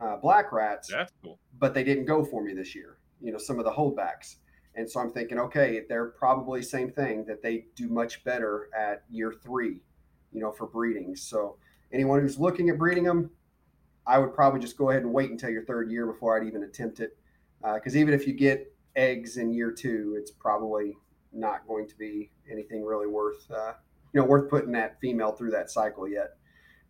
uh, 0.00 0.16
black 0.16 0.52
rats 0.52 0.88
that's 0.90 1.12
cool. 1.22 1.38
but 1.58 1.72
they 1.72 1.84
didn't 1.84 2.04
go 2.04 2.24
for 2.24 2.42
me 2.42 2.52
this 2.52 2.74
year 2.74 2.98
you 3.22 3.32
know 3.32 3.38
some 3.38 3.58
of 3.58 3.64
the 3.64 3.70
holdbacks. 3.70 4.36
And 4.74 4.90
so 4.90 5.00
i'm 5.00 5.10
thinking 5.10 5.38
okay 5.38 5.82
they're 5.88 6.08
probably 6.08 6.62
same 6.62 6.90
thing 6.90 7.24
that 7.26 7.42
they 7.42 7.66
do 7.76 7.88
much 7.88 8.22
better 8.24 8.68
at 8.76 9.04
year 9.08 9.32
three 9.42 9.80
you 10.32 10.40
know 10.40 10.52
for 10.52 10.66
breeding. 10.66 11.16
So 11.16 11.56
anyone 11.92 12.20
who's 12.20 12.38
looking 12.38 12.68
at 12.68 12.78
breeding 12.78 13.04
them, 13.04 13.30
I 14.06 14.18
would 14.18 14.34
probably 14.34 14.60
just 14.60 14.76
go 14.76 14.90
ahead 14.90 15.02
and 15.02 15.12
wait 15.12 15.30
until 15.30 15.50
your 15.50 15.64
third 15.64 15.90
year 15.90 16.06
before 16.06 16.38
I'd 16.38 16.46
even 16.46 16.62
attempt 16.62 17.00
it. 17.00 17.16
Because 17.62 17.96
uh, 17.96 17.98
even 17.98 18.12
if 18.12 18.26
you 18.26 18.34
get 18.34 18.72
eggs 18.94 19.38
in 19.38 19.52
year 19.52 19.72
two, 19.72 20.14
it's 20.18 20.30
probably 20.30 20.96
not 21.36 21.66
going 21.66 21.86
to 21.88 21.96
be 21.96 22.30
anything 22.50 22.84
really 22.84 23.06
worth 23.06 23.50
uh, 23.50 23.72
you 24.12 24.20
know 24.20 24.26
worth 24.26 24.48
putting 24.48 24.72
that 24.72 25.00
female 25.00 25.32
through 25.32 25.50
that 25.50 25.70
cycle 25.70 26.08
yet. 26.08 26.36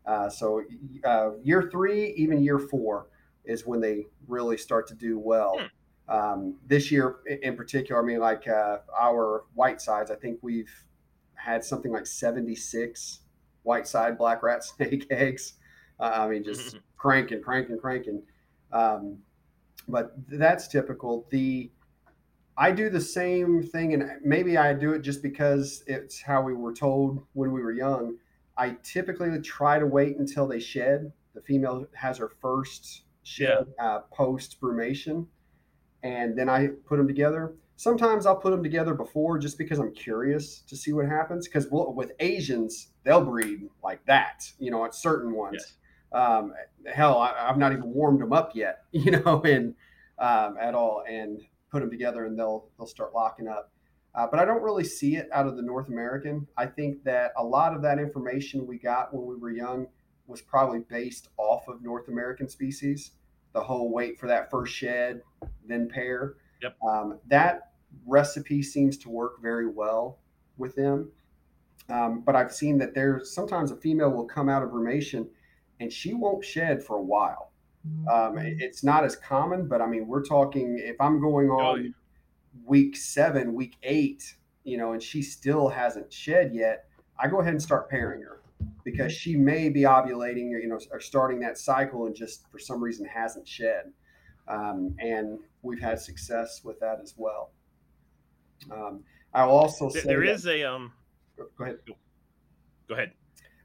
Uh, 0.06 0.28
so 0.28 0.62
uh, 1.04 1.30
year 1.42 1.68
three, 1.70 2.14
even 2.16 2.42
year 2.42 2.58
four, 2.58 3.08
is 3.44 3.66
when 3.66 3.80
they 3.80 4.06
really 4.28 4.56
start 4.56 4.86
to 4.86 4.94
do 4.94 5.18
well. 5.18 5.58
Hmm. 5.58 5.66
Um, 6.08 6.54
this 6.66 6.92
year 6.92 7.16
in 7.42 7.56
particular, 7.56 8.00
I 8.00 8.04
mean, 8.06 8.20
like 8.20 8.46
uh, 8.46 8.78
our 8.96 9.44
white 9.54 9.80
sides, 9.80 10.10
I 10.10 10.14
think 10.14 10.38
we've 10.42 10.70
had 11.34 11.64
something 11.64 11.92
like 11.92 12.06
76 12.06 13.20
white 13.64 13.88
side 13.88 14.16
black 14.16 14.42
rat 14.42 14.62
snake 14.64 15.06
eggs 15.10 15.54
Uh, 15.98 16.12
I 16.14 16.28
mean, 16.28 16.44
just 16.44 16.76
cranking, 16.96 17.42
cranking, 17.42 17.78
cranking. 17.78 18.22
Um, 18.72 19.18
but 19.88 20.12
that's 20.28 20.68
typical. 20.68 21.26
The 21.30 21.70
I 22.58 22.72
do 22.72 22.88
the 22.88 23.00
same 23.00 23.62
thing, 23.62 23.92
and 23.94 24.10
maybe 24.24 24.56
I 24.56 24.72
do 24.72 24.92
it 24.92 25.02
just 25.02 25.22
because 25.22 25.84
it's 25.86 26.20
how 26.20 26.42
we 26.42 26.54
were 26.54 26.72
told 26.72 27.24
when 27.34 27.52
we 27.52 27.60
were 27.60 27.72
young. 27.72 28.16
I 28.56 28.76
typically 28.82 29.38
try 29.40 29.78
to 29.78 29.86
wait 29.86 30.16
until 30.16 30.46
they 30.46 30.58
shed. 30.58 31.12
The 31.34 31.42
female 31.42 31.86
has 31.92 32.16
her 32.18 32.30
first 32.40 33.02
shed 33.24 33.66
yeah. 33.78 33.84
uh, 33.84 34.00
post 34.10 34.58
brumation, 34.60 35.26
and 36.02 36.36
then 36.38 36.48
I 36.48 36.68
put 36.86 36.96
them 36.96 37.06
together. 37.06 37.54
Sometimes 37.76 38.24
I'll 38.24 38.36
put 38.36 38.52
them 38.52 38.62
together 38.62 38.94
before 38.94 39.38
just 39.38 39.58
because 39.58 39.78
I'm 39.78 39.92
curious 39.92 40.60
to 40.60 40.76
see 40.76 40.94
what 40.94 41.06
happens. 41.06 41.46
Because 41.46 41.68
we'll, 41.70 41.92
with 41.92 42.12
Asians, 42.20 42.88
they'll 43.04 43.24
breed 43.24 43.68
like 43.84 44.04
that, 44.06 44.50
you 44.58 44.70
know, 44.70 44.86
at 44.86 44.94
certain 44.94 45.34
ones. 45.34 45.58
Yes. 45.60 45.72
Um, 46.12 46.54
hell, 46.86 47.18
I, 47.18 47.48
have 47.48 47.58
not 47.58 47.72
even 47.72 47.92
warmed 47.92 48.22
them 48.22 48.32
up 48.32 48.52
yet, 48.54 48.84
you 48.92 49.10
know, 49.10 49.42
and 49.42 49.74
um, 50.18 50.56
at 50.58 50.74
all. 50.74 51.04
And 51.06 51.42
put 51.70 51.80
them 51.80 51.90
together 51.90 52.24
and 52.26 52.38
they'll 52.38 52.68
they'll 52.76 52.86
start 52.86 53.14
locking 53.14 53.48
up. 53.48 53.70
Uh, 54.14 54.26
but 54.26 54.40
I 54.40 54.46
don't 54.46 54.62
really 54.62 54.84
see 54.84 55.16
it 55.16 55.28
out 55.32 55.46
of 55.46 55.56
the 55.56 55.62
North 55.62 55.88
American. 55.88 56.46
I 56.56 56.66
think 56.66 57.04
that 57.04 57.32
a 57.36 57.44
lot 57.44 57.74
of 57.74 57.82
that 57.82 57.98
information 57.98 58.66
we 58.66 58.78
got 58.78 59.12
when 59.12 59.26
we 59.26 59.36
were 59.36 59.50
young 59.50 59.86
was 60.26 60.40
probably 60.40 60.80
based 60.80 61.28
off 61.36 61.68
of 61.68 61.82
North 61.82 62.08
American 62.08 62.48
species. 62.48 63.12
The 63.52 63.60
whole 63.60 63.92
wait 63.92 64.18
for 64.18 64.26
that 64.26 64.50
first 64.50 64.74
shed, 64.74 65.20
then 65.66 65.88
pair. 65.88 66.36
Yep. 66.62 66.76
Um, 66.82 67.18
that 67.26 67.72
recipe 68.06 68.62
seems 68.62 68.96
to 68.98 69.10
work 69.10 69.40
very 69.42 69.68
well 69.68 70.18
with 70.56 70.74
them. 70.74 71.10
Um, 71.88 72.22
but 72.24 72.34
I've 72.34 72.52
seen 72.52 72.78
that 72.78 72.94
there's 72.94 73.32
sometimes 73.32 73.70
a 73.70 73.76
female 73.76 74.10
will 74.10 74.26
come 74.26 74.48
out 74.48 74.62
of 74.62 74.70
brumation 74.70 75.28
and 75.78 75.92
she 75.92 76.14
won't 76.14 76.44
shed 76.44 76.82
for 76.82 76.96
a 76.96 77.02
while. 77.02 77.52
Um, 78.10 78.38
it's 78.38 78.84
not 78.84 79.04
as 79.04 79.16
common, 79.16 79.66
but 79.66 79.80
I 79.80 79.86
mean, 79.86 80.06
we're 80.06 80.24
talking 80.24 80.78
if 80.78 81.00
I'm 81.00 81.20
going 81.20 81.50
oh, 81.50 81.58
on 81.58 81.94
week 82.64 82.96
seven, 82.96 83.54
week 83.54 83.76
eight, 83.82 84.36
you 84.64 84.76
know, 84.76 84.92
and 84.92 85.02
she 85.02 85.22
still 85.22 85.68
hasn't 85.68 86.12
shed 86.12 86.54
yet, 86.54 86.88
I 87.18 87.28
go 87.28 87.40
ahead 87.40 87.52
and 87.52 87.62
start 87.62 87.88
pairing 87.88 88.22
her 88.22 88.40
because 88.84 89.12
she 89.12 89.36
may 89.36 89.68
be 89.68 89.82
ovulating 89.82 90.52
or, 90.52 90.58
you 90.58 90.68
know, 90.68 90.78
or 90.90 91.00
starting 91.00 91.40
that 91.40 91.58
cycle 91.58 92.06
and 92.06 92.14
just 92.14 92.48
for 92.50 92.58
some 92.58 92.82
reason 92.82 93.06
hasn't 93.06 93.46
shed. 93.46 93.92
Um, 94.48 94.94
and 95.00 95.40
we've 95.62 95.80
had 95.80 95.98
success 95.98 96.62
with 96.62 96.78
that 96.80 97.00
as 97.02 97.14
well. 97.16 97.50
Um, 98.70 99.02
I'll 99.34 99.50
also 99.50 99.88
say 99.88 100.02
there 100.02 100.22
is 100.22 100.46
a, 100.46 100.62
um, 100.62 100.92
go 101.36 101.64
ahead. 101.64 101.78
Go 102.88 102.94
ahead. 102.94 103.12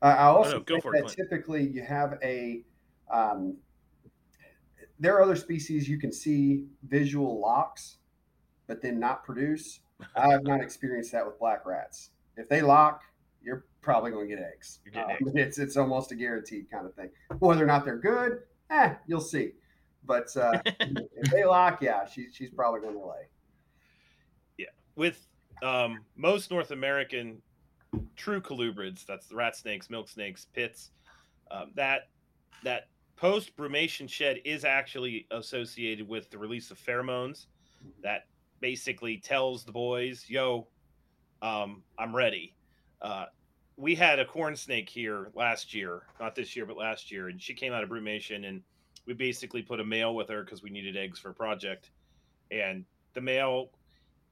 Uh, 0.02 0.06
I 0.06 0.24
also 0.24 0.64
no, 0.68 0.76
no, 0.84 0.92
that 0.92 1.06
it, 1.06 1.16
typically 1.16 1.68
you 1.68 1.84
have 1.84 2.18
a, 2.24 2.64
um, 3.14 3.58
there 5.02 5.18
are 5.18 5.24
other 5.24 5.36
species 5.36 5.90
you 5.90 5.98
can 5.98 6.12
see 6.12 6.66
visual 6.88 7.42
locks, 7.42 7.98
but 8.68 8.82
then 8.82 9.00
not 9.00 9.24
produce. 9.24 9.80
I 10.16 10.30
have 10.30 10.44
not 10.44 10.62
experienced 10.62 11.12
that 11.14 11.26
with 11.26 11.40
black 11.40 11.66
rats. 11.66 12.12
If 12.38 12.48
they 12.48 12.62
lock, 12.62 13.02
you're 13.44 13.66
probably 13.82 14.12
going 14.12 14.30
to 14.30 14.36
get 14.36 14.44
eggs. 14.44 14.80
Um, 14.96 15.04
eggs. 15.10 15.32
It's 15.34 15.58
it's 15.58 15.76
almost 15.76 16.12
a 16.12 16.16
guaranteed 16.16 16.70
kind 16.72 16.86
of 16.86 16.94
thing. 16.94 17.10
Whether 17.40 17.64
or 17.64 17.68
not 17.68 17.84
they're 17.84 17.98
good, 17.98 18.42
eh, 18.70 18.94
you'll 19.08 19.22
see. 19.22 19.54
But 20.06 20.36
uh, 20.38 20.62
if 20.66 21.32
they 21.32 21.46
lock, 21.46 21.82
yeah, 21.82 22.06
she, 22.06 22.28
she's 22.32 22.52
probably 22.52 22.82
going 22.82 22.94
to 22.94 23.06
lay. 23.06 23.28
Yeah, 24.60 24.68
with 24.96 25.28
um, 25.64 26.06
most 26.16 26.52
North 26.52 26.70
American 26.70 27.42
true 28.16 28.40
colubrids, 28.40 29.04
that's 29.06 29.28
the 29.28 29.36
rat 29.36 29.56
snakes, 29.56 29.90
milk 29.90 30.10
snakes, 30.10 30.46
pits. 30.54 30.92
Um, 31.50 31.72
that 31.76 32.10
that 32.64 32.88
post 33.22 33.56
brumation 33.56 34.10
shed 34.10 34.40
is 34.44 34.66
actually 34.66 35.28
associated 35.30 36.08
with 36.10 36.32
the 36.32 36.38
release 36.40 36.72
of 36.72 36.80
pheromones 36.80 37.46
that 38.02 38.26
basically 38.62 39.16
tells 39.16 39.64
the 39.64 39.72
boys, 39.72 40.26
yo, 40.28 40.68
um, 41.44 41.84
I'm 42.00 42.16
ready. 42.16 42.56
Uh, 43.00 43.26
we 43.78 43.94
had 43.94 44.18
a 44.18 44.26
corn 44.26 44.56
snake 44.56 44.90
here 44.90 45.30
last 45.36 45.72
year, 45.72 46.02
not 46.20 46.34
this 46.34 46.56
year, 46.56 46.66
but 46.66 46.78
last 46.78 47.12
year, 47.12 47.30
and 47.30 47.40
she 47.40 47.54
came 47.54 47.74
out 47.74 47.84
of 47.84 47.92
brumation, 47.92 48.50
and 48.50 48.64
we 49.06 49.14
basically 49.14 49.62
put 49.62 49.80
a 49.80 49.86
male 49.86 50.16
with 50.16 50.28
her 50.30 50.44
because 50.44 50.64
we 50.64 50.72
needed 50.72 50.98
eggs 50.98 51.20
for 51.20 51.30
a 51.30 51.34
project, 51.34 51.92
and 52.50 52.84
the 53.14 53.22
male 53.22 53.70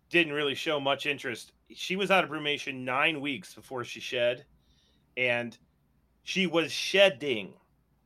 didn't 0.09 0.33
really 0.33 0.55
show 0.55 0.79
much 0.79 1.05
interest. 1.05 1.51
She 1.75 1.95
was 1.95 2.09
out 2.09 2.23
of 2.23 2.31
brumation 2.31 2.79
nine 2.79 3.21
weeks 3.21 3.53
before 3.53 3.83
she 3.83 3.99
shed, 3.99 4.45
and 5.15 5.55
she 6.23 6.47
was 6.47 6.71
shedding 6.71 7.53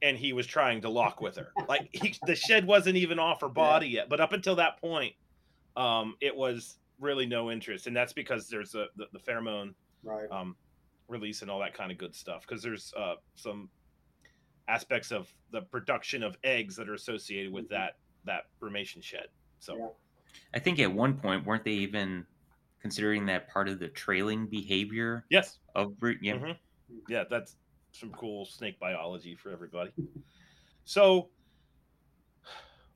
and 0.03 0.17
he 0.17 0.33
was 0.33 0.45
trying 0.45 0.81
to 0.81 0.89
lock 0.89 1.21
with 1.21 1.37
her. 1.37 1.51
Like 1.67 1.89
he, 1.93 2.15
the 2.27 2.35
shed 2.35 2.67
wasn't 2.67 2.97
even 2.97 3.17
off 3.17 3.41
her 3.41 3.49
body 3.49 3.87
yeah. 3.87 4.01
yet. 4.01 4.09
But 4.09 4.19
up 4.19 4.33
until 4.33 4.55
that 4.57 4.79
point, 4.79 5.15
um, 5.75 6.15
it 6.21 6.35
was 6.35 6.77
really 6.99 7.25
no 7.25 7.49
interest, 7.49 7.87
and 7.87 7.95
that's 7.95 8.13
because 8.13 8.47
there's 8.49 8.75
a 8.75 8.87
the, 8.97 9.05
the 9.13 9.19
pheromone 9.19 9.73
right. 10.03 10.29
um, 10.29 10.55
release 11.07 11.41
and 11.41 11.49
all 11.49 11.59
that 11.61 11.73
kind 11.73 11.91
of 11.91 11.97
good 11.97 12.13
stuff. 12.13 12.45
Because 12.47 12.61
there's 12.61 12.93
uh, 12.97 13.15
some 13.35 13.69
aspects 14.67 15.11
of 15.11 15.33
the 15.51 15.61
production 15.61 16.21
of 16.21 16.37
eggs 16.43 16.75
that 16.75 16.89
are 16.89 16.93
associated 16.93 17.51
with 17.51 17.65
mm-hmm. 17.65 17.75
that 17.75 17.97
that 18.25 18.43
brumation 18.61 19.01
shed. 19.01 19.27
So, 19.59 19.77
yeah. 19.77 19.87
I 20.53 20.59
think 20.59 20.79
at 20.79 20.91
one 20.91 21.15
point 21.15 21.45
weren't 21.45 21.63
they 21.63 21.71
even 21.71 22.25
considering 22.81 23.25
that 23.27 23.49
part 23.49 23.69
of 23.69 23.79
the 23.79 23.87
trailing 23.87 24.47
behavior? 24.47 25.25
Yes. 25.29 25.59
Of 25.73 25.93
yeah. 26.21 26.33
Mm-hmm. 26.35 26.51
Yeah, 27.07 27.23
that's 27.29 27.55
some 27.93 28.11
cool 28.11 28.45
snake 28.45 28.79
biology 28.79 29.35
for 29.35 29.51
everybody. 29.51 29.91
so 30.83 31.29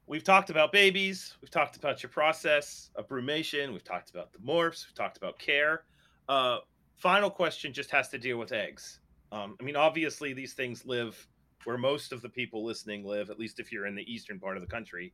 we've 0.08 0.24
talked 0.24 0.50
about 0.50 0.72
babies, 0.72 1.36
we've 1.42 1.52
talked 1.52 1.78
about 1.78 2.04
your 2.04 2.10
process 2.10 2.90
of 2.96 3.08
brumation, 3.08 3.72
we've 3.72 3.84
talked 3.84 4.10
about 4.10 4.34
the 4.34 4.40
morphs, 4.40 4.86
we've 4.88 4.96
talked 4.96 5.18
about 5.18 5.40
care. 5.40 5.84
Uh, 6.28 6.58
final 6.96 7.30
question 7.30 7.72
just 7.72 7.92
has 7.92 8.10
to 8.10 8.18
deal 8.18 8.38
with 8.38 8.52
eggs. 8.52 9.00
Um, 9.32 9.56
I 9.62 9.64
mean, 9.64 9.76
obviously, 9.76 10.34
these 10.34 10.54
things 10.54 10.86
live 10.86 11.28
where 11.64 11.78
most 11.78 12.12
of 12.12 12.22
the 12.22 12.30
people 12.30 12.66
listening 12.66 13.04
live, 13.04 13.30
at 13.30 13.40
least 13.40 13.60
if 13.60 13.72
you're 13.72 13.88
in 13.88 13.96
the 13.96 14.12
eastern 14.12 14.40
part 14.40 14.58
of 14.58 14.62
the 14.62 14.68
country. 14.68 15.14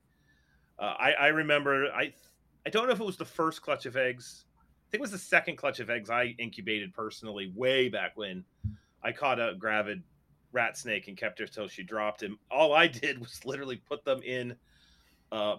Uh, 0.80 0.93
I, 0.99 1.11
I 1.14 1.27
remember, 1.27 1.88
I 1.88 2.14
I 2.65 2.69
don't 2.69 2.88
know 2.88 2.93
if 2.93 2.99
it 2.99 3.05
was 3.05 3.18
the 3.18 3.26
first 3.26 3.61
clutch 3.61 3.85
of 3.85 3.97
eggs. 3.97 4.45
I 4.60 4.91
think 4.91 4.99
it 4.99 5.01
was 5.01 5.11
the 5.11 5.18
second 5.18 5.57
clutch 5.57 5.80
of 5.80 5.89
eggs 5.89 6.10
I 6.10 6.35
incubated 6.38 6.93
personally 6.93 7.51
way 7.55 7.89
back 7.89 8.15
when. 8.15 8.45
I 9.03 9.11
caught 9.11 9.39
a 9.39 9.55
gravid 9.57 10.03
rat 10.51 10.77
snake 10.77 11.07
and 11.07 11.17
kept 11.17 11.39
her 11.39 11.47
till 11.47 11.67
she 11.67 11.84
dropped. 11.84 12.23
And 12.23 12.38
all 12.49 12.73
I 12.73 12.88
did 13.03 13.19
was 13.19 13.43
literally 13.45 13.77
put 13.77 14.05
them 14.05 14.21
in, 14.23 14.55
uh, 15.31 15.57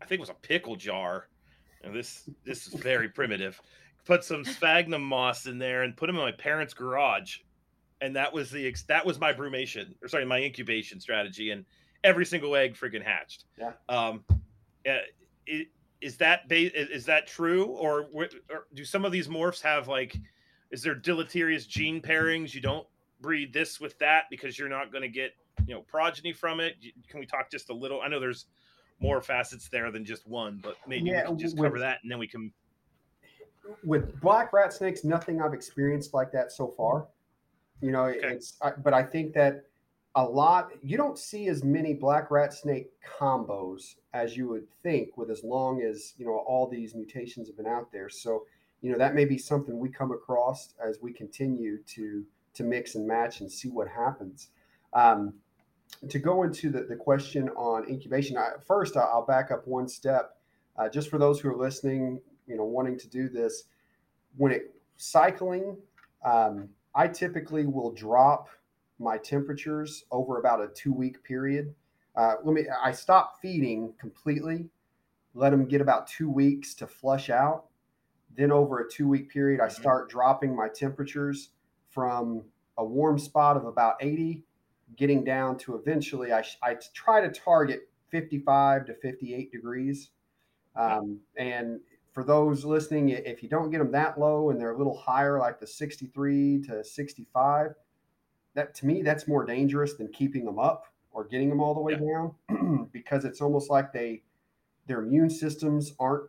I 0.00 0.04
think 0.04 0.18
it 0.18 0.20
was 0.20 0.30
a 0.30 0.34
pickle 0.34 0.76
jar. 0.76 1.28
And 1.82 1.94
this 1.94 2.28
this 2.44 2.66
is 2.66 2.74
very 2.74 3.08
primitive. 3.08 3.60
Put 4.04 4.24
some 4.24 4.44
sphagnum 4.44 5.02
moss 5.02 5.46
in 5.46 5.58
there 5.58 5.82
and 5.82 5.96
put 5.96 6.06
them 6.06 6.16
in 6.16 6.22
my 6.22 6.32
parents' 6.32 6.74
garage, 6.74 7.38
and 8.00 8.16
that 8.16 8.32
was 8.32 8.50
the 8.50 8.74
that 8.88 9.04
was 9.04 9.20
my 9.20 9.32
brumation 9.32 9.94
or 10.02 10.08
sorry 10.08 10.24
my 10.24 10.40
incubation 10.40 11.00
strategy. 11.00 11.50
And 11.50 11.64
every 12.02 12.24
single 12.24 12.56
egg 12.56 12.74
freaking 12.74 13.04
hatched. 13.04 13.44
Yeah. 13.58 13.72
Um, 13.88 14.24
it, 14.84 15.68
is 16.00 16.16
that 16.18 16.42
is 16.50 17.06
that 17.06 17.26
true 17.26 17.64
or, 17.64 18.08
or 18.12 18.28
do 18.74 18.84
some 18.84 19.04
of 19.04 19.12
these 19.12 19.28
morphs 19.28 19.62
have 19.62 19.88
like 19.88 20.16
is 20.70 20.82
there 20.82 20.94
deleterious 20.94 21.66
gene 21.66 22.00
pairings? 22.00 22.54
You 22.54 22.60
don't 22.60 22.86
breed 23.20 23.52
this 23.52 23.80
with 23.80 23.98
that 23.98 24.24
because 24.30 24.58
you're 24.58 24.68
not 24.68 24.92
going 24.92 25.02
to 25.02 25.08
get 25.08 25.32
you 25.66 25.74
know 25.74 25.82
progeny 25.82 26.32
from 26.32 26.60
it. 26.60 26.74
Can 27.08 27.20
we 27.20 27.26
talk 27.26 27.50
just 27.50 27.70
a 27.70 27.74
little? 27.74 28.00
I 28.00 28.08
know 28.08 28.20
there's 28.20 28.46
more 29.00 29.20
facets 29.20 29.68
there 29.68 29.90
than 29.90 30.04
just 30.04 30.26
one, 30.26 30.60
but 30.62 30.76
maybe 30.86 31.10
yeah, 31.10 31.22
we 31.22 31.28
can 31.28 31.38
just 31.38 31.56
with, 31.56 31.64
cover 31.64 31.78
that 31.80 31.98
and 32.02 32.10
then 32.10 32.18
we 32.18 32.26
can. 32.26 32.52
With 33.84 34.20
black 34.20 34.52
rat 34.52 34.72
snakes, 34.72 35.04
nothing 35.04 35.42
I've 35.42 35.54
experienced 35.54 36.14
like 36.14 36.30
that 36.32 36.52
so 36.52 36.68
far. 36.76 37.08
You 37.80 37.90
know, 37.90 38.04
okay. 38.04 38.28
it's 38.28 38.58
but 38.82 38.94
I 38.94 39.02
think 39.02 39.34
that 39.34 39.64
a 40.14 40.24
lot 40.24 40.70
you 40.82 40.96
don't 40.96 41.18
see 41.18 41.48
as 41.48 41.62
many 41.62 41.92
black 41.92 42.30
rat 42.30 42.54
snake 42.54 42.90
combos 43.18 43.96
as 44.14 44.36
you 44.36 44.48
would 44.48 44.66
think 44.82 45.16
with 45.18 45.30
as 45.30 45.44
long 45.44 45.82
as 45.82 46.14
you 46.16 46.24
know 46.24 46.42
all 46.46 46.68
these 46.68 46.94
mutations 46.94 47.48
have 47.48 47.56
been 47.56 47.66
out 47.66 47.92
there. 47.92 48.08
So 48.08 48.44
you 48.82 48.92
know 48.92 48.98
that 48.98 49.14
may 49.14 49.24
be 49.24 49.38
something 49.38 49.78
we 49.78 49.88
come 49.88 50.12
across 50.12 50.74
as 50.84 51.00
we 51.00 51.12
continue 51.12 51.78
to 51.84 52.24
to 52.54 52.64
mix 52.64 52.94
and 52.94 53.06
match 53.06 53.40
and 53.40 53.50
see 53.50 53.68
what 53.68 53.88
happens. 53.88 54.48
Um, 54.92 55.34
to 56.08 56.18
go 56.18 56.42
into 56.42 56.70
the, 56.70 56.82
the 56.82 56.96
question 56.96 57.48
on 57.50 57.88
incubation 57.88 58.36
I, 58.36 58.50
first 58.66 58.96
i'll 58.96 59.24
back 59.24 59.50
up 59.50 59.66
one 59.66 59.88
step. 59.88 60.36
Uh, 60.76 60.88
just 60.90 61.08
for 61.08 61.18
those 61.18 61.40
who 61.40 61.48
are 61.48 61.56
listening 61.56 62.20
you 62.46 62.56
know 62.56 62.64
wanting 62.64 62.98
to 62.98 63.08
do 63.08 63.28
this 63.28 63.64
when 64.36 64.52
it 64.52 64.74
cycling 64.96 65.76
um, 66.24 66.68
i 66.94 67.06
typically 67.06 67.66
will 67.66 67.92
drop 67.92 68.48
my 68.98 69.16
temperatures 69.18 70.04
over 70.10 70.38
about 70.38 70.60
a 70.60 70.68
two 70.68 70.92
week 70.92 71.22
period. 71.22 71.74
Uh, 72.14 72.34
let 72.44 72.54
me 72.54 72.64
i 72.82 72.90
stop 72.90 73.40
feeding 73.40 73.92
completely 73.98 74.68
let 75.34 75.50
them 75.50 75.66
get 75.66 75.80
about 75.80 76.06
two 76.06 76.30
weeks 76.30 76.74
to 76.74 76.86
flush 76.86 77.30
out 77.30 77.66
then 78.36 78.52
over 78.52 78.80
a 78.80 78.90
two 78.90 79.08
week 79.08 79.30
period, 79.30 79.60
I 79.60 79.66
mm-hmm. 79.66 79.80
start 79.80 80.10
dropping 80.10 80.54
my 80.54 80.68
temperatures 80.68 81.50
from 81.90 82.42
a 82.78 82.84
warm 82.84 83.18
spot 83.18 83.56
of 83.56 83.64
about 83.64 83.96
80 84.00 84.44
getting 84.96 85.24
down 85.24 85.58
to 85.58 85.76
eventually, 85.76 86.32
I, 86.32 86.44
I 86.62 86.76
try 86.94 87.20
to 87.20 87.28
target 87.28 87.88
55 88.10 88.86
to 88.86 88.94
58 88.94 89.50
degrees. 89.50 90.10
Um, 90.76 91.18
and 91.36 91.80
for 92.12 92.22
those 92.22 92.64
listening, 92.64 93.10
if 93.10 93.42
you 93.42 93.48
don't 93.48 93.70
get 93.70 93.78
them 93.78 93.90
that 93.92 94.18
low 94.18 94.50
and 94.50 94.60
they're 94.60 94.72
a 94.72 94.78
little 94.78 94.96
higher, 94.96 95.38
like 95.38 95.58
the 95.58 95.66
63 95.66 96.62
to 96.62 96.84
65, 96.84 97.74
that 98.54 98.74
to 98.76 98.86
me, 98.86 99.02
that's 99.02 99.26
more 99.26 99.44
dangerous 99.44 99.94
than 99.94 100.08
keeping 100.08 100.44
them 100.44 100.58
up 100.58 100.86
or 101.12 101.24
getting 101.24 101.48
them 101.48 101.60
all 101.60 101.74
the 101.74 101.80
way 101.80 101.92
yeah. 101.92 102.22
down 102.48 102.88
because 102.92 103.24
it's 103.24 103.40
almost 103.40 103.70
like 103.70 103.92
they, 103.92 104.22
their 104.86 105.00
immune 105.00 105.30
systems 105.30 105.94
aren't 105.98 106.24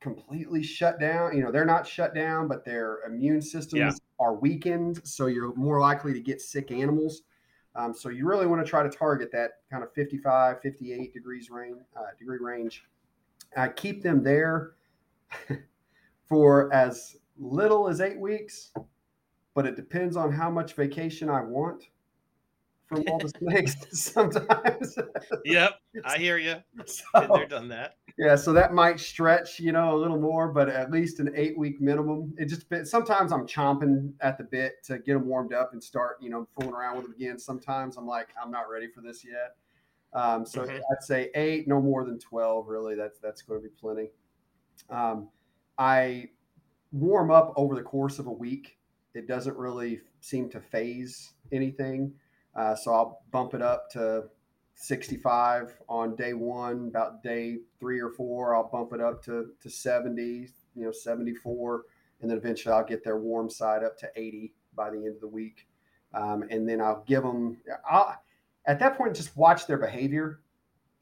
completely 0.00 0.62
shut 0.62 0.98
down. 0.98 1.36
You 1.36 1.42
know, 1.42 1.52
they're 1.52 1.66
not 1.66 1.86
shut 1.86 2.14
down, 2.14 2.48
but 2.48 2.64
their 2.64 3.00
immune 3.06 3.42
systems 3.42 3.80
yeah. 3.80 4.24
are 4.24 4.34
weakened. 4.34 5.00
So 5.04 5.26
you're 5.26 5.54
more 5.54 5.80
likely 5.80 6.12
to 6.12 6.20
get 6.20 6.40
sick 6.40 6.70
animals. 6.70 7.22
Um, 7.76 7.94
so 7.94 8.08
you 8.08 8.26
really 8.26 8.46
want 8.46 8.64
to 8.64 8.68
try 8.68 8.82
to 8.82 8.88
target 8.88 9.30
that 9.32 9.52
kind 9.70 9.84
of 9.84 9.92
55, 9.92 10.60
58 10.60 11.12
degrees 11.12 11.50
range, 11.50 11.78
uh, 11.96 12.00
degree 12.18 12.38
range. 12.40 12.84
Uh, 13.56 13.68
keep 13.68 14.02
them 14.02 14.22
there 14.22 14.72
for 16.28 16.72
as 16.72 17.16
little 17.38 17.88
as 17.88 18.00
eight 18.00 18.18
weeks, 18.18 18.72
but 19.54 19.66
it 19.66 19.76
depends 19.76 20.16
on 20.16 20.32
how 20.32 20.50
much 20.50 20.74
vacation 20.74 21.28
I 21.28 21.42
want 21.42 21.84
from 22.86 23.04
all 23.08 23.18
the 23.18 23.28
snakes 23.38 23.76
sometimes. 23.92 24.98
yep, 25.44 25.74
I 26.04 26.18
hear 26.18 26.38
you. 26.38 26.56
So, 26.86 27.04
Been 27.14 27.30
there, 27.32 27.46
done 27.46 27.68
that. 27.68 27.96
Yeah, 28.18 28.36
so 28.36 28.52
that 28.52 28.72
might 28.72 29.00
stretch, 29.00 29.60
you 29.60 29.72
know, 29.72 29.94
a 29.94 29.98
little 29.98 30.18
more, 30.18 30.48
but 30.48 30.68
at 30.68 30.90
least 30.90 31.20
an 31.20 31.32
eight 31.34 31.56
week 31.56 31.80
minimum. 31.80 32.34
It 32.36 32.46
just 32.46 32.66
sometimes 32.84 33.32
I'm 33.32 33.46
chomping 33.46 34.12
at 34.20 34.38
the 34.38 34.44
bit 34.44 34.82
to 34.84 34.98
get 34.98 35.14
them 35.14 35.26
warmed 35.26 35.52
up 35.52 35.72
and 35.72 35.82
start, 35.82 36.16
you 36.20 36.30
know, 36.30 36.46
fooling 36.58 36.74
around 36.74 36.96
with 36.96 37.06
them 37.06 37.14
again. 37.14 37.38
Sometimes 37.38 37.96
I'm 37.96 38.06
like, 38.06 38.28
I'm 38.42 38.50
not 38.50 38.70
ready 38.70 38.88
for 38.88 39.00
this 39.00 39.24
yet. 39.24 39.56
Um, 40.12 40.44
so 40.44 40.62
mm-hmm. 40.62 40.76
I'd 40.76 41.02
say 41.02 41.30
eight, 41.34 41.68
no 41.68 41.80
more 41.80 42.04
than 42.04 42.18
twelve. 42.18 42.66
Really, 42.66 42.94
that's 42.94 43.18
that's 43.18 43.42
going 43.42 43.62
to 43.62 43.68
be 43.68 43.74
plenty. 43.80 44.10
Um, 44.90 45.28
I 45.78 46.30
warm 46.92 47.30
up 47.30 47.52
over 47.56 47.74
the 47.74 47.82
course 47.82 48.18
of 48.18 48.26
a 48.26 48.32
week. 48.32 48.76
It 49.14 49.28
doesn't 49.28 49.56
really 49.56 50.00
seem 50.20 50.50
to 50.50 50.60
phase 50.60 51.32
anything. 51.52 52.12
Uh, 52.54 52.74
so 52.74 52.92
I'll 52.92 53.22
bump 53.30 53.54
it 53.54 53.62
up 53.62 53.88
to 53.90 54.24
65 54.80 55.74
on 55.90 56.16
day 56.16 56.32
one. 56.32 56.88
About 56.88 57.22
day 57.22 57.58
three 57.78 58.00
or 58.00 58.08
four, 58.08 58.56
I'll 58.56 58.68
bump 58.68 58.94
it 58.94 59.00
up 59.00 59.22
to, 59.24 59.50
to 59.60 59.68
70, 59.68 60.48
you 60.74 60.84
know, 60.84 60.90
74. 60.90 61.84
And 62.20 62.30
then 62.30 62.38
eventually 62.38 62.74
I'll 62.74 62.84
get 62.84 63.04
their 63.04 63.18
warm 63.18 63.50
side 63.50 63.84
up 63.84 63.98
to 63.98 64.10
80 64.16 64.54
by 64.74 64.88
the 64.88 64.96
end 64.96 65.14
of 65.16 65.20
the 65.20 65.28
week. 65.28 65.68
Um, 66.14 66.44
and 66.50 66.66
then 66.66 66.80
I'll 66.80 67.04
give 67.06 67.22
them, 67.22 67.58
I'll, 67.88 68.16
at 68.64 68.78
that 68.80 68.96
point, 68.96 69.14
just 69.14 69.36
watch 69.36 69.66
their 69.66 69.76
behavior. 69.76 70.40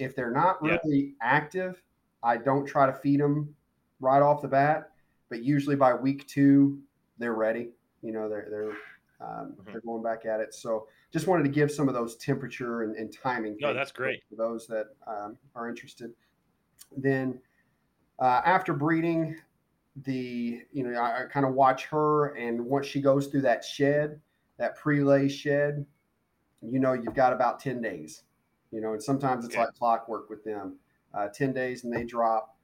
If 0.00 0.16
they're 0.16 0.32
not 0.32 0.60
really 0.60 0.98
yeah. 0.98 1.12
active, 1.22 1.80
I 2.22 2.36
don't 2.36 2.66
try 2.66 2.86
to 2.86 2.92
feed 2.92 3.20
them 3.20 3.54
right 4.00 4.22
off 4.22 4.42
the 4.42 4.48
bat. 4.48 4.90
But 5.28 5.44
usually 5.44 5.76
by 5.76 5.94
week 5.94 6.26
two, 6.26 6.80
they're 7.18 7.34
ready. 7.34 7.70
You 8.02 8.12
know, 8.12 8.28
they're, 8.28 8.48
they're, 8.50 8.72
um, 9.20 9.28
mm-hmm. 9.28 9.72
they're 9.72 9.80
going 9.80 10.02
back 10.02 10.26
at 10.26 10.40
it. 10.40 10.54
So 10.54 10.86
just 11.12 11.26
wanted 11.26 11.42
to 11.44 11.48
give 11.48 11.70
some 11.70 11.88
of 11.88 11.94
those 11.94 12.16
temperature 12.16 12.82
and, 12.82 12.96
and 12.96 13.12
timing. 13.12 13.56
No, 13.60 13.74
that's 13.74 13.92
great 13.92 14.22
for 14.28 14.36
those 14.36 14.66
that 14.68 14.86
um, 15.06 15.36
are 15.54 15.68
interested. 15.68 16.12
Then 16.96 17.40
uh, 18.18 18.42
after 18.44 18.72
breeding, 18.72 19.36
the 20.04 20.60
you 20.72 20.84
know 20.84 20.98
I, 20.98 21.22
I 21.22 21.26
kind 21.26 21.44
of 21.46 21.54
watch 21.54 21.86
her, 21.86 22.34
and 22.34 22.60
once 22.64 22.86
she 22.86 23.00
goes 23.00 23.26
through 23.26 23.42
that 23.42 23.64
shed, 23.64 24.20
that 24.58 24.76
pre-lay 24.76 25.28
shed, 25.28 25.84
you 26.62 26.78
know 26.78 26.92
you've 26.92 27.14
got 27.14 27.32
about 27.32 27.60
ten 27.60 27.80
days. 27.80 28.22
You 28.70 28.82
know, 28.82 28.92
and 28.92 29.02
sometimes 29.02 29.46
it's 29.46 29.56
like 29.56 29.72
clockwork 29.78 30.28
with 30.28 30.44
them. 30.44 30.76
Uh, 31.14 31.28
ten 31.28 31.52
days, 31.52 31.84
and 31.84 31.92
they 31.92 32.04
drop. 32.04 32.56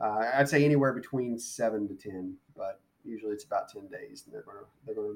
Uh, 0.00 0.30
I'd 0.34 0.48
say 0.48 0.64
anywhere 0.64 0.92
between 0.92 1.38
seven 1.38 1.86
to 1.86 1.94
ten, 1.94 2.34
but 2.56 2.80
usually 3.04 3.32
it's 3.32 3.44
about 3.44 3.68
ten 3.68 3.86
days, 3.86 4.24
and 4.24 4.34
they're 4.34 4.42
gonna 4.42 4.66
they're 4.84 4.96
gonna 4.96 5.14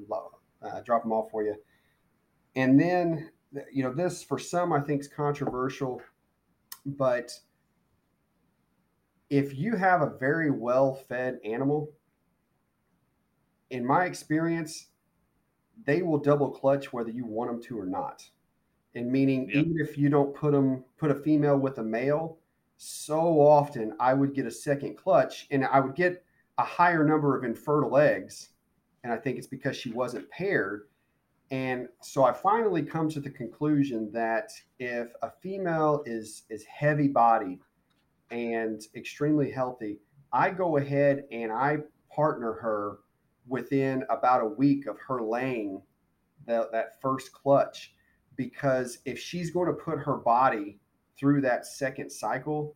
uh, 0.61 0.81
drop 0.81 1.03
them 1.03 1.11
off 1.11 1.31
for 1.31 1.43
you. 1.43 1.55
And 2.55 2.79
then, 2.79 3.31
you 3.71 3.83
know, 3.83 3.93
this 3.93 4.23
for 4.23 4.39
some 4.39 4.73
I 4.73 4.79
think 4.79 5.01
is 5.01 5.07
controversial, 5.07 6.01
but 6.85 7.31
if 9.29 9.57
you 9.57 9.75
have 9.75 10.01
a 10.01 10.17
very 10.17 10.51
well 10.51 10.95
fed 10.95 11.39
animal, 11.43 11.91
in 13.69 13.85
my 13.85 14.05
experience, 14.05 14.87
they 15.85 16.01
will 16.01 16.17
double 16.17 16.49
clutch 16.49 16.93
whether 16.93 17.09
you 17.09 17.25
want 17.25 17.51
them 17.51 17.61
to 17.63 17.79
or 17.79 17.85
not. 17.85 18.23
And 18.95 19.11
meaning, 19.11 19.49
yep. 19.49 19.65
even 19.65 19.77
if 19.79 19.97
you 19.97 20.09
don't 20.09 20.33
put 20.33 20.53
them, 20.53 20.83
put 20.97 21.11
a 21.11 21.15
female 21.15 21.57
with 21.57 21.77
a 21.77 21.83
male, 21.83 22.39
so 22.77 23.17
often 23.41 23.93
I 23.99 24.13
would 24.13 24.33
get 24.33 24.45
a 24.45 24.51
second 24.51 24.97
clutch 24.97 25.47
and 25.51 25.65
I 25.65 25.79
would 25.79 25.95
get 25.95 26.23
a 26.57 26.63
higher 26.63 27.03
number 27.03 27.37
of 27.37 27.43
infertile 27.43 27.97
eggs. 27.97 28.49
And 29.07 29.13
I 29.13 29.21
think 29.21 29.37
it's 29.37 29.47
because 29.47 29.77
she 29.77 29.89
wasn't 29.89 30.29
paired. 30.31 30.89
And 31.49 31.87
so 32.01 32.25
I 32.25 32.33
finally 32.33 32.83
come 32.83 33.07
to 33.11 33.21
the 33.21 33.29
conclusion 33.29 34.11
that 34.11 34.49
if 34.79 35.13
a 35.21 35.31
female 35.41 36.03
is 36.05 36.43
is 36.49 36.65
heavy 36.65 37.07
bodied 37.07 37.59
and 38.31 38.81
extremely 38.97 39.49
healthy, 39.49 39.99
I 40.33 40.49
go 40.49 40.75
ahead 40.75 41.23
and 41.31 41.53
I 41.53 41.77
partner 42.13 42.51
her 42.55 42.97
within 43.47 44.03
about 44.09 44.43
a 44.43 44.45
week 44.45 44.87
of 44.87 44.97
her 45.07 45.21
laying 45.21 45.81
the, 46.45 46.67
that 46.73 46.99
first 47.01 47.31
clutch 47.31 47.93
because 48.35 48.97
if 49.05 49.17
she's 49.17 49.51
going 49.51 49.67
to 49.67 49.81
put 49.81 49.99
her 49.99 50.17
body 50.17 50.79
through 51.17 51.39
that 51.39 51.65
second 51.65 52.11
cycle, 52.11 52.75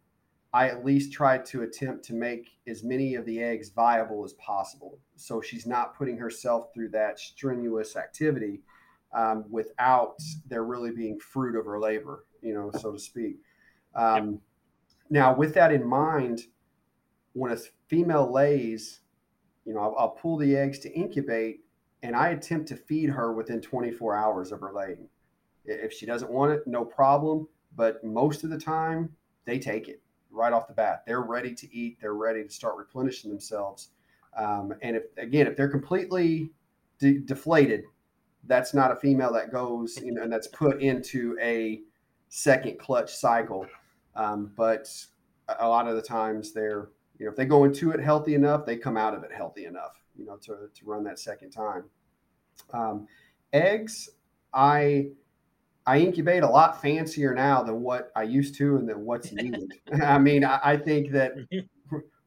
I 0.53 0.67
at 0.67 0.83
least 0.83 1.13
try 1.13 1.37
to 1.37 1.63
attempt 1.63 2.03
to 2.05 2.13
make 2.13 2.57
as 2.67 2.83
many 2.83 3.15
of 3.15 3.25
the 3.25 3.41
eggs 3.41 3.69
viable 3.69 4.25
as 4.25 4.33
possible. 4.33 4.99
So 5.15 5.41
she's 5.41 5.65
not 5.65 5.97
putting 5.97 6.17
herself 6.17 6.73
through 6.73 6.89
that 6.89 7.19
strenuous 7.19 7.95
activity 7.95 8.61
um, 9.13 9.45
without 9.49 10.15
there 10.47 10.63
really 10.63 10.91
being 10.91 11.19
fruit 11.19 11.57
of 11.57 11.65
her 11.65 11.79
labor, 11.79 12.25
you 12.41 12.53
know, 12.53 12.69
so 12.77 12.91
to 12.91 12.99
speak. 12.99 13.37
Um, 13.95 14.31
yep. 14.31 14.39
Now, 15.09 15.35
with 15.35 15.53
that 15.53 15.71
in 15.71 15.85
mind, 15.85 16.41
when 17.33 17.53
a 17.53 17.57
female 17.87 18.29
lays, 18.29 19.01
you 19.65 19.73
know, 19.73 19.79
I'll, 19.79 19.95
I'll 19.97 20.09
pull 20.09 20.37
the 20.37 20.55
eggs 20.57 20.79
to 20.79 20.91
incubate 20.93 21.61
and 22.03 22.15
I 22.15 22.29
attempt 22.29 22.67
to 22.69 22.75
feed 22.75 23.09
her 23.09 23.31
within 23.31 23.61
24 23.61 24.15
hours 24.15 24.51
of 24.51 24.59
her 24.59 24.73
laying. 24.73 25.07
If 25.65 25.93
she 25.93 26.05
doesn't 26.05 26.31
want 26.31 26.51
it, 26.51 26.63
no 26.65 26.83
problem. 26.83 27.47
But 27.75 28.03
most 28.03 28.43
of 28.43 28.49
the 28.49 28.57
time, 28.57 29.15
they 29.45 29.59
take 29.59 29.87
it 29.87 30.00
right 30.31 30.53
off 30.53 30.67
the 30.67 30.73
bat. 30.73 31.03
They're 31.05 31.21
ready 31.21 31.53
to 31.53 31.75
eat. 31.75 31.97
They're 32.01 32.13
ready 32.13 32.43
to 32.43 32.49
start 32.49 32.77
replenishing 32.77 33.29
themselves. 33.29 33.89
Um, 34.37 34.73
and 34.81 34.95
if 34.95 35.03
again, 35.17 35.47
if 35.47 35.55
they're 35.55 35.69
completely 35.69 36.51
de- 36.99 37.19
deflated, 37.19 37.83
that's 38.47 38.73
not 38.73 38.91
a 38.91 38.95
female 38.95 39.33
that 39.33 39.51
goes, 39.51 39.97
you 40.01 40.13
know, 40.13 40.23
and 40.23 40.31
that's 40.31 40.47
put 40.47 40.81
into 40.81 41.37
a 41.41 41.81
second 42.29 42.79
clutch 42.79 43.13
cycle. 43.13 43.65
Um, 44.15 44.51
but 44.55 44.87
a 45.59 45.67
lot 45.67 45.87
of 45.87 45.95
the 45.95 46.01
times 46.01 46.53
they're, 46.53 46.89
you 47.17 47.25
know, 47.25 47.31
if 47.31 47.37
they 47.37 47.45
go 47.45 47.65
into 47.65 47.91
it 47.91 47.99
healthy 47.99 48.35
enough, 48.35 48.65
they 48.65 48.77
come 48.77 48.97
out 48.97 49.13
of 49.13 49.23
it 49.23 49.31
healthy 49.31 49.65
enough, 49.65 50.01
you 50.17 50.25
know, 50.25 50.37
to, 50.37 50.69
to 50.73 50.85
run 50.85 51.03
that 51.03 51.19
second 51.19 51.51
time. 51.51 51.83
Um, 52.73 53.07
eggs, 53.53 54.09
I 54.53 55.09
I 55.85 55.99
incubate 55.99 56.43
a 56.43 56.49
lot 56.49 56.81
fancier 56.81 57.33
now 57.33 57.63
than 57.63 57.81
what 57.81 58.11
I 58.15 58.23
used 58.23 58.55
to 58.55 58.77
and 58.77 58.87
than 58.87 59.03
what's 59.03 59.31
needed. 59.31 59.73
I 60.03 60.19
mean, 60.19 60.43
I, 60.43 60.59
I, 60.63 60.77
think 60.77 61.11
that 61.11 61.33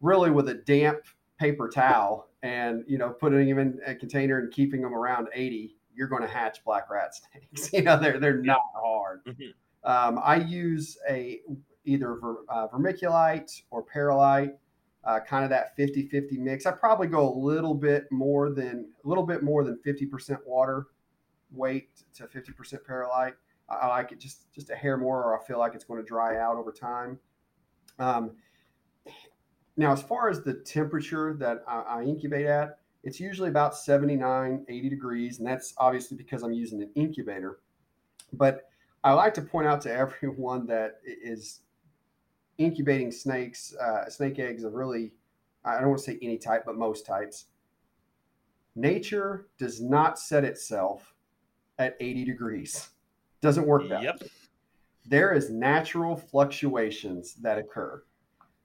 really 0.01 0.31
with 0.31 0.49
a 0.49 0.55
damp 0.55 0.99
paper 1.39 1.69
towel 1.69 2.29
and 2.43 2.85
you 2.87 2.99
know 2.99 3.11
putting 3.11 3.49
them 3.49 3.59
in 3.59 3.81
a 3.87 3.95
container 3.95 4.39
and 4.39 4.53
keeping 4.53 4.83
them 4.83 4.95
around 4.95 5.29
80, 5.33 5.77
you're 5.95 6.09
going 6.09 6.23
to 6.23 6.29
hatch 6.29 6.65
black 6.65 6.91
rat 6.91 7.13
snakes. 7.15 7.71
you 7.73 7.83
know, 7.83 7.99
they're 7.99 8.19
they're 8.19 8.43
not 8.43 8.61
hard. 8.75 9.25
Mm-hmm. 9.25 9.51
Um, 9.85 10.21
I 10.25 10.37
use 10.37 10.97
a 11.09 11.41
either 11.85 12.15
ver, 12.17 12.39
uh, 12.49 12.69
vermiculite 12.69 13.63
or 13.71 13.85
perlite, 13.85 14.55
uh, 15.05 15.21
kind 15.21 15.45
of 15.45 15.51
that 15.51 15.77
50-50 15.77 16.39
mix. 16.39 16.65
I 16.65 16.71
probably 16.71 17.07
go 17.07 17.29
a 17.29 17.37
little 17.37 17.75
bit 17.75 18.11
more 18.11 18.51
than 18.51 18.89
a 19.05 19.09
little 19.09 19.27
bit 19.27 19.43
more 19.43 19.63
than 19.63 19.79
50% 19.87 20.39
water 20.47 20.87
weight 21.53 21.89
to 22.15 22.25
50% 22.25 22.85
perlite. 22.85 23.35
I, 23.69 23.89
like 23.89 24.13
it 24.13 24.21
just 24.21 24.53
just 24.53 24.71
a 24.71 24.75
hair 24.75 24.97
more, 24.97 25.23
or 25.23 25.41
I 25.41 25.45
feel 25.45 25.59
like 25.59 25.75
it's 25.75 25.85
going 25.85 26.01
to 26.01 26.07
dry 26.07 26.39
out 26.39 26.57
over 26.57 26.71
time. 26.71 27.19
Um, 27.99 28.33
now, 29.77 29.93
as 29.93 30.03
far 30.03 30.29
as 30.29 30.43
the 30.43 30.55
temperature 30.55 31.35
that 31.35 31.65
I, 31.67 31.81
I 31.81 32.03
incubate 32.03 32.47
at, 32.47 32.79
it's 33.03 33.21
usually 33.21 33.49
about 33.49 33.77
79, 33.77 34.65
80 34.69 34.89
degrees, 34.89 35.39
and 35.39 35.49
that's 35.49 35.75
obviously 35.79 36.17
because 36.17 36.43
I'm 36.43 36.53
using 36.53 36.83
an 36.83 36.91
incubator. 36.95 37.61
But 38.33 38.69
I 39.03 39.13
like 39.13 39.35
to 39.35 39.43
point 39.43 39.67
out 39.67 39.81
to 39.83 39.93
everyone 39.93 40.67
that 40.67 41.01
is 41.05 41.61
incubating 42.59 43.11
snakes, 43.11 43.75
uh, 43.77 44.09
snake 44.09 44.39
eggs 44.39 44.65
of 44.65 44.75
really, 44.75 45.13
I 45.65 45.81
don't 45.81 45.89
want 45.89 45.99
to 45.99 46.05
say 46.05 46.19
any 46.23 46.39
type, 46.39 46.65
but 46.65 46.77
most 46.77 47.05
types. 47.07 47.47
Nature 48.77 49.49
does 49.59 49.81
not 49.81 50.19
set 50.19 50.45
itself 50.45 51.14
at 51.79 51.97
80 52.01 52.25
degrees. 52.25 52.91
Doesn't 53.41 53.67
work 53.67 53.89
that 53.89 54.03
Yep. 54.03 54.21
way. 54.23 54.29
There 55.07 55.33
is 55.35 55.51
natural 55.51 56.17
fluctuations 56.17 57.35
that 57.37 57.59
occur. 57.59 58.03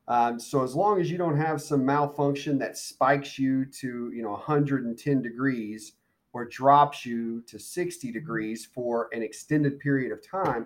Um, 0.07 0.39
so 0.39 0.63
as 0.63 0.75
long 0.75 0.99
as 0.99 1.11
you 1.11 1.17
don't 1.17 1.37
have 1.37 1.61
some 1.61 1.85
malfunction 1.85 2.57
that 2.59 2.77
spikes 2.77 3.37
you 3.37 3.65
to 3.65 4.11
you 4.11 4.23
know 4.23 4.31
110 4.31 5.21
degrees 5.21 5.93
or 6.33 6.45
drops 6.45 7.05
you 7.05 7.41
to 7.41 7.59
60 7.59 8.11
degrees 8.11 8.65
for 8.65 9.09
an 9.11 9.21
extended 9.21 9.79
period 9.79 10.11
of 10.11 10.25
time, 10.25 10.65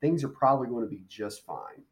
things 0.00 0.22
are 0.22 0.28
probably 0.28 0.68
going 0.68 0.84
to 0.84 0.90
be 0.90 1.04
just 1.08 1.44
fine. 1.44 1.82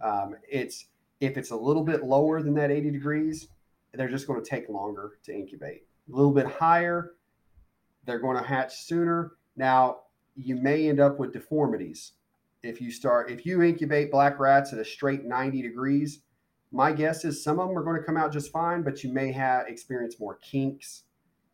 Um, 0.00 0.36
it's 0.48 0.86
if 1.20 1.36
it's 1.36 1.50
a 1.50 1.56
little 1.56 1.82
bit 1.84 2.04
lower 2.04 2.42
than 2.42 2.54
that 2.54 2.70
80 2.70 2.90
degrees, 2.92 3.48
they're 3.92 4.08
just 4.08 4.26
going 4.26 4.42
to 4.42 4.48
take 4.48 4.68
longer 4.68 5.18
to 5.24 5.34
incubate. 5.34 5.84
A 6.12 6.16
little 6.16 6.32
bit 6.32 6.46
higher, 6.46 7.14
they're 8.04 8.20
going 8.20 8.36
to 8.36 8.42
hatch 8.42 8.82
sooner. 8.82 9.32
Now, 9.58 10.02
you 10.36 10.54
may 10.54 10.88
end 10.88 11.00
up 11.00 11.18
with 11.18 11.32
deformities 11.32 12.12
if 12.62 12.80
you 12.80 12.90
start 12.90 13.30
if 13.30 13.44
you 13.44 13.62
incubate 13.62 14.10
black 14.10 14.38
rats 14.38 14.72
at 14.72 14.78
a 14.78 14.84
straight 14.84 15.24
90 15.24 15.62
degrees. 15.62 16.20
My 16.70 16.92
guess 16.92 17.24
is 17.24 17.42
some 17.42 17.58
of 17.58 17.68
them 17.68 17.76
are 17.76 17.82
going 17.82 17.96
to 17.98 18.02
come 18.04 18.16
out 18.16 18.32
just 18.32 18.52
fine, 18.52 18.82
but 18.82 19.02
you 19.02 19.12
may 19.12 19.32
have 19.32 19.66
experience 19.66 20.20
more 20.20 20.36
kinks, 20.36 21.04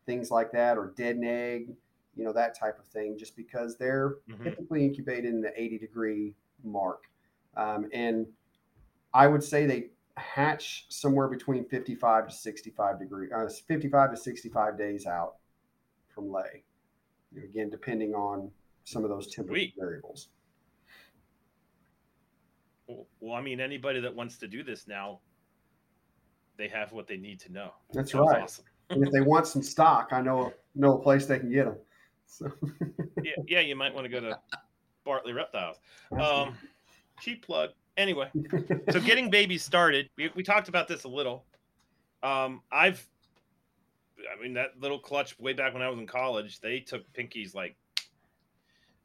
things 0.05 0.29
like 0.29 0.51
that, 0.51 0.77
or 0.77 0.93
dead 0.95 1.19
egg, 1.23 1.75
you 2.15 2.23
know, 2.25 2.33
that 2.33 2.57
type 2.57 2.77
of 2.77 2.85
thing, 2.85 3.17
just 3.17 3.35
because 3.35 3.77
they're 3.77 4.17
Mhm. 4.29 4.43
typically 4.43 4.85
incubated 4.85 5.25
in 5.33 5.41
the 5.41 5.59
80 5.59 5.79
degree 5.79 6.35
mark. 6.63 7.05
Um, 7.55 7.89
and 7.93 8.27
I 9.13 9.27
would 9.27 9.43
say 9.43 9.65
they 9.65 9.91
hatch 10.17 10.85
somewhere 10.89 11.27
between 11.29 11.63
55 11.65 12.27
to 12.27 12.33
65 12.33 12.99
degree, 12.99 13.31
uh, 13.31 13.47
55 13.47 14.11
to 14.11 14.17
65 14.17 14.77
days 14.77 15.07
out 15.07 15.37
from 16.09 16.29
lay. 16.29 16.64
Again, 17.43 17.69
depending 17.69 18.13
on 18.13 18.49
some 18.83 19.03
of 19.03 19.09
those 19.09 19.27
temperature 19.27 19.59
Sweet. 19.59 19.73
variables. 19.77 20.29
Well, 22.87 23.35
I 23.35 23.41
mean, 23.41 23.59
anybody 23.59 23.99
that 23.99 24.13
wants 24.13 24.37
to 24.37 24.47
do 24.47 24.63
this 24.63 24.87
now, 24.87 25.19
they 26.57 26.67
have 26.67 26.91
what 26.91 27.07
they 27.07 27.17
need 27.17 27.39
to 27.41 27.51
know. 27.51 27.71
That's 27.91 28.11
Sounds 28.11 28.29
right. 28.31 28.43
Awesome. 28.43 28.65
And 28.91 29.03
if 29.03 29.11
they 29.11 29.21
want 29.21 29.47
some 29.47 29.63
stock, 29.63 30.09
I 30.11 30.21
know 30.21 30.53
know 30.75 30.97
a 30.97 31.01
place 31.01 31.25
they 31.25 31.39
can 31.39 31.51
get 31.51 31.65
them. 31.65 31.77
So, 32.27 32.51
Yeah, 33.23 33.31
yeah, 33.47 33.59
you 33.61 33.75
might 33.75 33.93
want 33.93 34.05
to 34.05 34.09
go 34.09 34.19
to 34.19 34.37
Bartley 35.03 35.33
Reptiles. 35.33 35.77
Um, 36.11 36.55
cheap 37.19 37.45
plug. 37.45 37.71
Anyway, 37.97 38.29
so 38.91 38.99
getting 38.99 39.29
babies 39.29 39.63
started, 39.63 40.09
we, 40.17 40.29
we 40.35 40.43
talked 40.43 40.67
about 40.67 40.87
this 40.87 41.05
a 41.05 41.07
little. 41.07 41.45
Um, 42.23 42.61
I've, 42.71 43.07
I 44.31 44.41
mean, 44.41 44.53
that 44.53 44.79
little 44.79 44.99
clutch 44.99 45.37
way 45.39 45.53
back 45.53 45.73
when 45.73 45.81
I 45.81 45.89
was 45.89 45.99
in 45.99 46.07
college, 46.07 46.59
they 46.59 46.79
took 46.79 47.11
pinkies 47.13 47.53
like, 47.55 47.75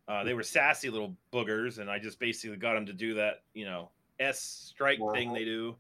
uh, 0.09 0.25
they 0.25 0.35
were 0.35 0.43
sassy 0.43 0.91
little 0.91 1.17
boogers, 1.33 1.79
and 1.79 1.91
I 1.91 1.99
just 1.99 2.19
basically 2.19 2.57
got 2.57 2.75
them 2.75 2.87
to 2.87 2.93
do 2.93 3.15
that, 3.15 3.43
you 3.55 3.65
know, 3.65 3.91
S 4.19 4.41
strike 4.41 4.99
thing 5.15 5.33
they 5.33 5.45
do, 5.45 5.77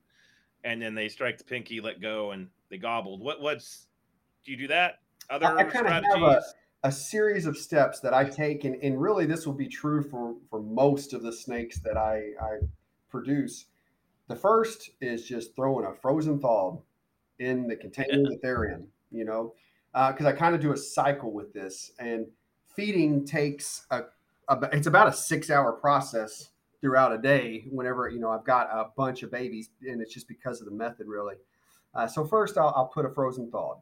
and 0.65 0.81
then 0.81 0.95
they 0.95 1.09
strike 1.09 1.39
the 1.39 1.45
pinky, 1.45 1.81
let 1.81 2.01
go, 2.01 2.31
and 2.31 2.49
they 2.69 2.79
gobbled. 2.79 3.21
What 3.21 3.41
what's 3.41 3.89
do 4.45 4.53
you 4.53 4.57
do 4.57 4.69
that? 4.69 5.01
Other 5.29 5.47
I 5.59 5.65
kinda 5.71 5.91
have 5.93 6.23
a- 6.23 6.43
a 6.83 6.91
series 6.93 7.45
of 7.47 7.59
steps 7.59 8.01
that 8.01 8.15
I 8.15 8.25
take, 8.25 8.65
and, 8.65 8.77
and 8.83 9.01
really 9.01 9.27
this 9.27 9.47
will 9.47 9.55
be 9.55 9.69
true 9.69 10.03
for, 10.03 10.37
for 10.49 10.63
most 10.63 11.13
of 11.13 11.23
the 11.23 11.33
snakes 11.33 11.79
that 11.81 11.97
I, 11.99 12.33
I 12.41 12.59
produce. 13.11 13.67
The 14.29 14.37
first 14.37 14.91
is 15.01 15.27
just 15.27 15.55
throwing 15.57 15.85
a 15.85 15.93
frozen 15.95 16.41
thawed 16.41 16.81
in 17.39 17.67
the 17.67 17.77
container 17.77 18.23
that 18.31 18.41
they're 18.43 18.65
in, 18.65 18.89
you 19.11 19.25
know, 19.25 19.55
because 19.93 20.27
I 20.27 20.33
kind 20.33 20.55
of 20.55 20.61
do 20.61 20.73
a 20.73 20.77
cycle 20.77 21.33
with 21.33 21.53
this, 21.53 21.93
and 21.99 22.27
feeding 22.75 23.25
takes 23.25 23.87
a, 23.91 24.03
a 24.49 24.69
it's 24.73 24.87
about 24.87 25.09
a 25.09 25.13
six 25.13 25.51
hour 25.51 25.73
process 25.73 26.51
throughout 26.81 27.13
a 27.13 27.19
day. 27.19 27.65
Whenever 27.71 28.09
you 28.09 28.21
know 28.21 28.31
I've 28.31 28.45
got 28.45 28.69
a 28.71 28.91
bunch 28.97 29.23
of 29.23 29.31
babies, 29.31 29.71
and 29.83 30.01
it's 30.01 30.13
just 30.13 30.29
because 30.29 30.61
of 30.61 30.67
the 30.67 30.75
method, 30.75 31.07
really. 31.07 31.37
Uh, 31.95 32.07
so 32.07 32.25
first, 32.25 32.57
I'll, 32.57 32.73
I'll 32.77 32.87
put 32.87 33.05
a 33.05 33.11
frozen 33.11 33.51
thawed. 33.51 33.79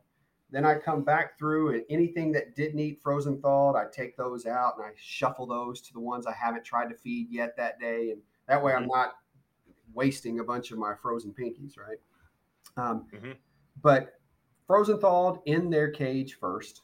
Then 0.50 0.64
I 0.64 0.76
come 0.78 1.04
back 1.04 1.38
through 1.38 1.74
and 1.74 1.84
anything 1.90 2.32
that 2.32 2.56
didn't 2.56 2.78
eat 2.78 3.02
frozen 3.02 3.40
thawed, 3.40 3.76
I 3.76 3.84
take 3.92 4.16
those 4.16 4.46
out 4.46 4.76
and 4.78 4.86
I 4.86 4.90
shuffle 4.96 5.46
those 5.46 5.80
to 5.82 5.92
the 5.92 6.00
ones 6.00 6.26
I 6.26 6.32
haven't 6.32 6.64
tried 6.64 6.88
to 6.88 6.94
feed 6.94 7.28
yet 7.30 7.54
that 7.58 7.78
day. 7.78 8.12
And 8.12 8.22
that 8.46 8.62
way 8.62 8.72
I'm 8.72 8.86
not 8.86 9.16
wasting 9.92 10.40
a 10.40 10.44
bunch 10.44 10.70
of 10.70 10.78
my 10.78 10.94
frozen 10.94 11.34
pinkies, 11.38 11.76
right? 11.76 11.98
Um, 12.78 13.06
Mhm. 13.12 13.36
But 13.82 14.17
frozen 14.68 15.00
thawed 15.00 15.40
in 15.46 15.70
their 15.70 15.90
cage 15.90 16.38
first. 16.38 16.82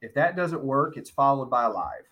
If 0.00 0.14
that 0.14 0.36
doesn't 0.36 0.64
work, 0.64 0.96
it's 0.96 1.10
followed 1.10 1.50
by 1.50 1.66
live. 1.66 2.06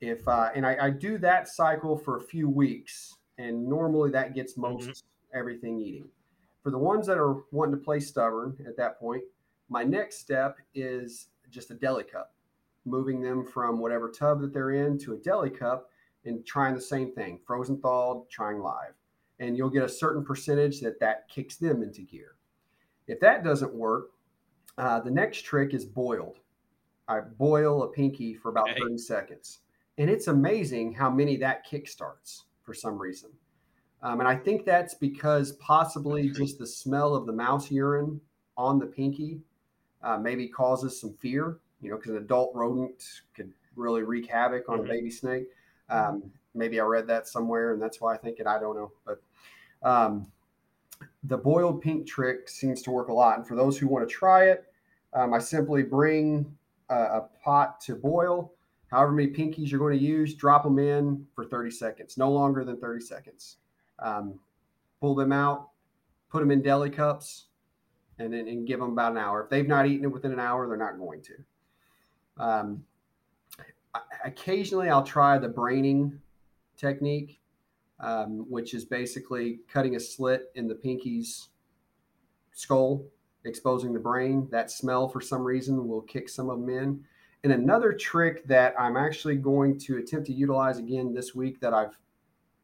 If 0.00 0.26
uh, 0.26 0.50
and 0.54 0.64
I, 0.64 0.86
I 0.86 0.90
do 0.90 1.18
that 1.18 1.48
cycle 1.48 1.98
for 1.98 2.16
a 2.16 2.22
few 2.22 2.48
weeks, 2.48 3.16
and 3.36 3.68
normally 3.68 4.10
that 4.12 4.34
gets 4.34 4.56
most 4.56 5.04
everything 5.34 5.78
eating. 5.78 6.08
For 6.62 6.70
the 6.70 6.78
ones 6.78 7.06
that 7.06 7.18
are 7.18 7.42
wanting 7.50 7.74
to 7.74 7.84
play 7.84 8.00
stubborn 8.00 8.56
at 8.66 8.76
that 8.76 8.98
point, 8.98 9.24
my 9.68 9.82
next 9.82 10.18
step 10.18 10.58
is 10.74 11.28
just 11.50 11.70
a 11.70 11.74
deli 11.74 12.04
cup, 12.04 12.32
moving 12.84 13.20
them 13.20 13.44
from 13.44 13.78
whatever 13.78 14.08
tub 14.08 14.40
that 14.40 14.52
they're 14.52 14.70
in 14.70 14.98
to 14.98 15.14
a 15.14 15.18
deli 15.18 15.50
cup 15.50 15.90
and 16.24 16.44
trying 16.46 16.74
the 16.74 16.80
same 16.80 17.12
thing, 17.12 17.40
frozen 17.46 17.78
thawed, 17.80 18.28
trying 18.30 18.60
live. 18.60 18.94
And 19.38 19.56
you'll 19.56 19.70
get 19.70 19.84
a 19.84 19.88
certain 19.88 20.24
percentage 20.24 20.80
that 20.80 21.00
that 21.00 21.28
kicks 21.28 21.56
them 21.56 21.82
into 21.82 22.02
gear. 22.02 22.36
If 23.06 23.20
that 23.20 23.44
doesn't 23.44 23.74
work, 23.74 24.10
uh, 24.78 25.00
the 25.00 25.10
next 25.10 25.42
trick 25.44 25.74
is 25.74 25.84
boiled. 25.84 26.40
I 27.08 27.20
boil 27.20 27.82
a 27.84 27.88
pinky 27.88 28.34
for 28.34 28.50
about 28.50 28.70
Okay. 28.70 28.78
30 28.78 28.98
seconds. 28.98 29.60
And 29.98 30.10
it's 30.10 30.28
amazing 30.28 30.92
how 30.92 31.10
many 31.10 31.36
that 31.38 31.64
kick 31.64 31.88
starts 31.88 32.46
for 32.62 32.74
some 32.74 32.98
reason. 32.98 33.30
Um, 34.02 34.20
and 34.20 34.28
I 34.28 34.36
think 34.36 34.64
that's 34.64 34.94
because 34.94 35.52
possibly 35.52 36.30
just 36.30 36.58
the 36.58 36.66
smell 36.66 37.14
of 37.14 37.26
the 37.26 37.32
mouse 37.32 37.70
urine 37.70 38.20
on 38.56 38.78
the 38.78 38.86
pinky 38.86 39.42
uh, 40.02 40.18
maybe 40.18 40.48
causes 40.48 41.00
some 41.00 41.14
fear, 41.14 41.60
you 41.80 41.90
know, 41.90 41.96
because 41.96 42.12
an 42.12 42.18
adult 42.18 42.54
rodent 42.54 43.22
could 43.34 43.52
really 43.76 44.02
wreak 44.02 44.26
havoc 44.28 44.68
on 44.68 44.78
Mhm. 44.78 44.84
a 44.84 44.84
baby 44.88 45.10
snake. 45.10 45.48
Um, 45.90 46.32
maybe 46.54 46.80
I 46.80 46.84
read 46.84 47.06
that 47.08 47.28
somewhere 47.28 47.72
and 47.72 47.82
that's 47.82 48.00
why 48.00 48.14
I 48.14 48.18
think 48.18 48.40
it. 48.40 48.46
I 48.46 48.58
don't 48.58 48.76
know. 48.76 48.92
But 49.04 49.22
um, 49.82 50.32
the 51.24 51.36
boiled 51.36 51.82
pink 51.82 52.06
trick 52.06 52.48
seems 52.48 52.82
to 52.82 52.90
work 52.90 53.08
a 53.08 53.12
lot. 53.12 53.38
And 53.38 53.46
for 53.46 53.54
those 53.54 53.78
who 53.78 53.88
want 53.88 54.08
to 54.08 54.12
try 54.12 54.44
it, 54.44 54.64
um, 55.12 55.34
I 55.34 55.38
simply 55.38 55.82
bring 55.82 56.56
a, 56.88 56.94
a 56.94 57.28
pot 57.42 57.80
to 57.82 57.94
boil. 57.94 58.52
However 58.90 59.12
many 59.12 59.30
pinkies 59.30 59.70
you're 59.70 59.80
going 59.80 59.98
to 59.98 60.04
use, 60.04 60.34
drop 60.34 60.64
them 60.64 60.78
in 60.78 61.26
for 61.34 61.44
30 61.44 61.70
seconds, 61.70 62.18
no 62.18 62.30
longer 62.30 62.64
than 62.64 62.78
30 62.78 63.04
seconds. 63.04 63.56
Um, 63.98 64.40
pull 65.00 65.14
them 65.14 65.32
out, 65.32 65.68
put 66.30 66.40
them 66.40 66.50
in 66.50 66.62
deli 66.62 66.90
cups, 66.90 67.46
and 68.18 68.32
then 68.32 68.48
and 68.48 68.66
give 68.66 68.80
them 68.80 68.90
about 68.90 69.12
an 69.12 69.18
hour. 69.18 69.42
If 69.44 69.50
they've 69.50 69.66
not 69.66 69.86
eaten 69.86 70.04
it 70.04 70.12
within 70.12 70.32
an 70.32 70.40
hour, 70.40 70.66
they're 70.66 70.76
not 70.76 70.98
going 70.98 71.22
to. 71.22 72.42
Um, 72.42 72.84
occasionally, 74.24 74.88
I'll 74.88 75.02
try 75.02 75.38
the 75.38 75.48
braining 75.48 76.20
technique, 76.76 77.39
um, 78.00 78.46
which 78.48 78.74
is 78.74 78.84
basically 78.84 79.60
cutting 79.68 79.96
a 79.96 80.00
slit 80.00 80.50
in 80.54 80.66
the 80.66 80.74
pinky's 80.74 81.48
skull, 82.52 83.04
exposing 83.44 83.92
the 83.92 83.98
brain. 83.98 84.48
That 84.50 84.70
smell, 84.70 85.08
for 85.08 85.20
some 85.20 85.42
reason, 85.42 85.88
will 85.88 86.02
kick 86.02 86.28
some 86.28 86.50
of 86.50 86.60
them 86.60 86.68
in. 86.68 87.04
And 87.42 87.52
another 87.52 87.92
trick 87.92 88.46
that 88.46 88.74
I'm 88.78 88.96
actually 88.96 89.36
going 89.36 89.78
to 89.80 89.98
attempt 89.98 90.26
to 90.26 90.32
utilize 90.32 90.78
again 90.78 91.14
this 91.14 91.34
week 91.34 91.60
that 91.60 91.72
I've 91.72 91.96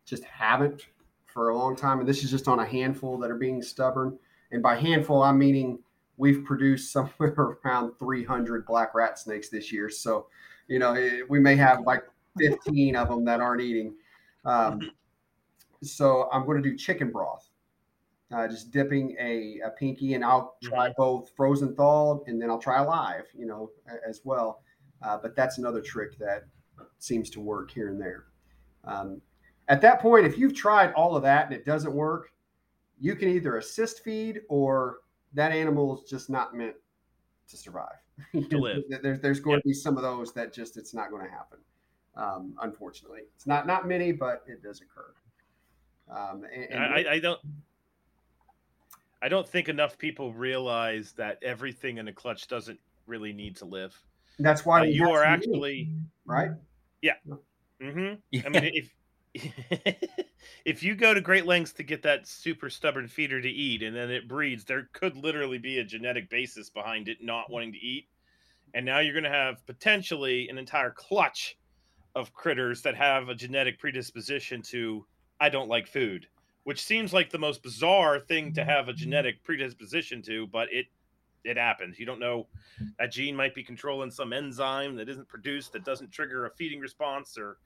just 0.04 0.24
haven't 0.24 0.86
for 1.24 1.50
a 1.50 1.56
long 1.56 1.76
time, 1.76 1.98
and 2.00 2.08
this 2.08 2.24
is 2.24 2.30
just 2.30 2.48
on 2.48 2.60
a 2.60 2.64
handful 2.64 3.18
that 3.18 3.30
are 3.30 3.36
being 3.36 3.62
stubborn. 3.62 4.18
And 4.52 4.62
by 4.62 4.76
handful, 4.76 5.22
I'm 5.22 5.38
meaning 5.38 5.78
we've 6.16 6.44
produced 6.44 6.92
somewhere 6.92 7.58
around 7.64 7.92
300 7.98 8.66
black 8.66 8.94
rat 8.94 9.18
snakes 9.18 9.48
this 9.48 9.72
year. 9.72 9.90
So, 9.90 10.28
you 10.68 10.78
know, 10.78 11.20
we 11.28 11.40
may 11.40 11.56
have 11.56 11.80
like 11.82 12.04
15 12.38 12.96
of 12.96 13.08
them 13.08 13.24
that 13.24 13.40
aren't 13.40 13.62
eating. 13.62 13.94
Um, 14.44 14.90
so 15.86 16.28
I'm 16.32 16.44
going 16.46 16.62
to 16.62 16.68
do 16.68 16.76
chicken 16.76 17.10
broth. 17.10 17.48
Uh, 18.32 18.48
just 18.48 18.72
dipping 18.72 19.16
a, 19.20 19.60
a 19.64 19.70
pinky, 19.70 20.14
and 20.14 20.24
I'll 20.24 20.56
try 20.60 20.92
both 20.96 21.30
frozen 21.36 21.76
thawed, 21.76 22.26
and 22.26 22.42
then 22.42 22.50
I'll 22.50 22.58
try 22.58 22.80
live, 22.80 23.26
you 23.32 23.46
know, 23.46 23.70
as 24.08 24.20
well. 24.24 24.62
Uh, 25.00 25.16
but 25.16 25.36
that's 25.36 25.58
another 25.58 25.80
trick 25.80 26.18
that 26.18 26.44
seems 26.98 27.30
to 27.30 27.40
work 27.40 27.70
here 27.70 27.88
and 27.88 28.00
there. 28.00 28.24
Um, 28.84 29.20
at 29.68 29.80
that 29.82 30.00
point, 30.00 30.26
if 30.26 30.38
you've 30.38 30.54
tried 30.54 30.92
all 30.94 31.16
of 31.16 31.22
that 31.22 31.46
and 31.46 31.54
it 31.54 31.64
doesn't 31.64 31.92
work, 31.92 32.32
you 32.98 33.14
can 33.14 33.28
either 33.28 33.58
assist 33.58 34.02
feed 34.02 34.40
or 34.48 34.98
that 35.34 35.52
animal 35.52 35.98
is 35.98 36.08
just 36.08 36.30
not 36.30 36.54
meant 36.54 36.74
to 37.48 37.56
survive. 37.56 37.96
To 38.50 38.58
live. 38.58 38.82
there's 39.02 39.20
there's 39.20 39.40
going 39.40 39.60
to 39.60 39.68
be 39.68 39.74
some 39.74 39.98
of 39.98 40.02
those 40.02 40.32
that 40.32 40.50
just 40.50 40.78
it's 40.78 40.94
not 40.94 41.10
going 41.10 41.26
to 41.26 41.30
happen. 41.30 41.58
Um, 42.16 42.54
unfortunately, 42.62 43.20
it's 43.34 43.46
not 43.46 43.66
not 43.66 43.86
many, 43.86 44.10
but 44.10 44.42
it 44.46 44.62
does 44.62 44.80
occur. 44.80 45.12
Um, 46.10 46.44
and, 46.54 46.64
and 46.72 46.84
I, 46.84 46.86
I- 47.00 47.12
I 47.14 47.18
don't. 47.20 47.40
I 49.22 49.28
don't 49.28 49.48
think 49.48 49.68
enough 49.68 49.96
people 49.98 50.32
realize 50.34 51.12
that 51.16 51.38
everything 51.42 51.96
in 51.98 52.06
a 52.06 52.12
clutch 52.12 52.48
doesn't 52.48 52.78
really 53.06 53.32
need 53.32 53.56
to 53.56 53.64
live. 53.64 53.98
that's 54.38 54.64
why 54.66 54.80
Uh, 54.80 54.84
you 54.84 55.08
are 55.10 55.24
so 55.24 55.30
many, 55.30 55.34
actually 55.34 55.92
right. 56.26 56.50
Yeah. 57.00 57.14
Mm-hmm. 57.82 58.14
Yeah. 58.30 58.42
I 58.44 58.48
mean, 58.50 58.70
if 58.74 58.92
if 60.64 60.82
you 60.82 60.94
go 60.94 61.14
to 61.14 61.20
great 61.20 61.46
lengths 61.46 61.72
to 61.74 61.82
get 61.82 62.02
that 62.02 62.26
super 62.28 62.68
stubborn 62.68 63.08
feeder 63.08 63.40
to 63.40 63.48
eat 63.48 63.82
and 63.82 63.96
then 63.96 64.10
it 64.10 64.28
breeds, 64.28 64.64
there 64.64 64.88
could 64.92 65.16
literally 65.16 65.58
be 65.58 65.78
a 65.78 65.84
genetic 65.84 66.28
basis 66.28 66.68
behind 66.70 67.08
it 67.08 67.18
not 67.22 67.50
wanting 67.50 67.72
to 67.72 67.78
eat. 67.78 68.06
And 68.74 68.84
now 68.84 68.98
you're 69.00 69.14
going 69.14 69.24
to 69.24 69.30
have 69.30 69.64
potentially 69.66 70.48
an 70.50 70.58
entire 70.58 70.90
clutch 70.90 71.56
of 72.14 72.32
critters 72.34 72.82
that 72.82 72.96
have 72.96 73.28
a 73.30 73.34
genetic 73.34 73.78
predisposition 73.78 74.60
to 74.62 75.06
I 75.40 75.48
don't 75.48 75.68
like 75.68 75.86
food, 75.86 76.26
which 76.64 76.82
seems 76.82 77.12
like 77.12 77.30
the 77.30 77.38
most 77.38 77.62
bizarre 77.62 78.20
thing 78.20 78.52
to 78.54 78.64
have 78.64 78.88
a 78.88 78.92
genetic 78.92 79.42
predisposition 79.42 80.22
to, 80.22 80.46
but 80.46 80.68
it 80.72 80.86
it 81.44 81.56
happens. 81.56 81.98
You 81.98 82.06
don't 82.06 82.18
know 82.18 82.48
that 82.98 83.12
gene 83.12 83.36
might 83.36 83.54
be 83.54 83.62
controlling 83.62 84.10
some 84.10 84.32
enzyme 84.32 84.96
that 84.96 85.08
isn't 85.08 85.28
produced 85.28 85.72
that 85.72 85.84
doesn't 85.84 86.10
trigger 86.10 86.46
a 86.46 86.50
feeding 86.50 86.80
response 86.80 87.38
or 87.38 87.58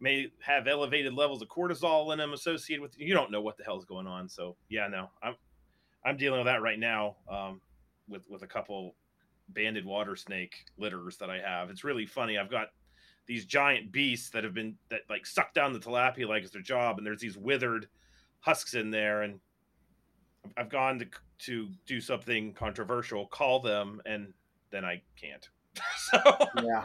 may 0.00 0.30
have 0.40 0.66
elevated 0.66 1.14
levels 1.14 1.42
of 1.42 1.48
cortisol 1.48 2.12
in 2.12 2.18
them 2.18 2.32
associated 2.32 2.82
with 2.82 2.98
you 2.98 3.14
don't 3.14 3.30
know 3.30 3.40
what 3.40 3.56
the 3.56 3.64
hell's 3.64 3.84
going 3.84 4.06
on. 4.06 4.28
So 4.28 4.56
yeah 4.68 4.88
no 4.88 5.10
i'm 5.22 5.34
i'm 6.04 6.16
dealing 6.16 6.40
with 6.40 6.46
that 6.46 6.62
right 6.62 6.78
now 6.78 7.16
um, 7.30 7.60
with 8.08 8.28
with 8.28 8.42
a 8.42 8.46
couple 8.46 8.94
banded 9.48 9.84
water 9.84 10.16
snake 10.16 10.64
litters 10.78 11.16
that 11.18 11.30
i 11.30 11.38
have. 11.38 11.70
It's 11.70 11.84
really 11.84 12.06
funny. 12.06 12.38
I've 12.38 12.50
got 12.50 12.68
these 13.26 13.44
giant 13.46 13.92
beasts 13.92 14.30
that 14.30 14.44
have 14.44 14.54
been 14.54 14.76
that 14.90 15.00
like 15.08 15.26
suck 15.26 15.54
down 15.54 15.72
the 15.72 15.78
tilapia 15.78 16.28
like 16.28 16.42
it's 16.42 16.52
their 16.52 16.62
job 16.62 16.98
and 16.98 17.06
there's 17.06 17.20
these 17.20 17.36
withered 17.36 17.86
husks 18.40 18.74
in 18.74 18.90
there 18.90 19.22
and 19.22 19.38
i've 20.56 20.68
gone 20.68 20.98
to 20.98 21.06
to 21.38 21.68
do 21.86 22.00
something 22.00 22.52
controversial 22.52 23.26
call 23.26 23.60
them 23.60 24.00
and 24.06 24.32
then 24.70 24.84
i 24.84 25.00
can't 25.16 25.48
so 25.96 26.18
yeah 26.62 26.84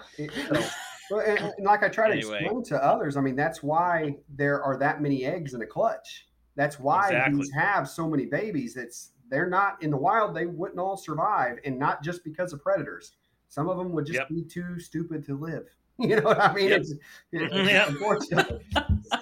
so, 0.49 0.63
well, 1.09 1.19
and, 1.25 1.39
and 1.39 1.65
like 1.65 1.83
I 1.83 1.89
try 1.89 2.07
to 2.07 2.13
anyway. 2.13 2.39
explain 2.41 2.63
to 2.65 2.83
others, 2.83 3.17
I 3.17 3.21
mean, 3.21 3.35
that's 3.35 3.63
why 3.63 4.15
there 4.35 4.61
are 4.61 4.77
that 4.77 5.01
many 5.01 5.25
eggs 5.25 5.53
in 5.53 5.61
a 5.61 5.65
clutch. 5.65 6.27
That's 6.55 6.79
why 6.79 7.07
exactly. 7.07 7.41
these 7.41 7.51
have 7.53 7.87
so 7.87 8.09
many 8.09 8.25
babies. 8.25 8.73
That's 8.73 9.11
they're 9.29 9.49
not 9.49 9.81
in 9.81 9.91
the 9.91 9.97
wild; 9.97 10.35
they 10.35 10.45
wouldn't 10.45 10.79
all 10.79 10.97
survive, 10.97 11.57
and 11.65 11.77
not 11.77 12.03
just 12.03 12.23
because 12.23 12.51
of 12.53 12.61
predators. 12.61 13.13
Some 13.49 13.69
of 13.69 13.77
them 13.77 13.93
would 13.93 14.05
just 14.05 14.19
yep. 14.19 14.29
be 14.29 14.43
too 14.43 14.79
stupid 14.79 15.25
to 15.25 15.37
live. 15.37 15.67
You 15.99 16.17
know 16.17 16.21
what 16.21 16.39
I 16.39 16.53
mean? 16.53 16.69
Yep. 16.69 16.81
It's, 16.81 16.93
it's 17.31 17.71
yep. 17.71 17.89
unfortunate. 17.89 18.61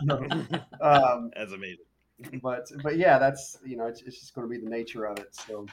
so, 0.10 0.28
um, 0.82 1.32
that's 1.34 1.54
amazing. 1.54 1.86
but 2.44 2.70
but 2.84 2.98
yeah, 2.98 3.18
that's 3.18 3.60
you 3.66 3.78
know, 3.78 3.88
it's, 3.88 4.02
it's 4.02 4.20
just 4.20 4.36
going 4.36 4.46
to 4.46 4.52
be 4.52 4.62
the 4.62 4.70
nature 4.70 5.06
of 5.06 5.18
it. 5.18 5.34
So 5.34 5.66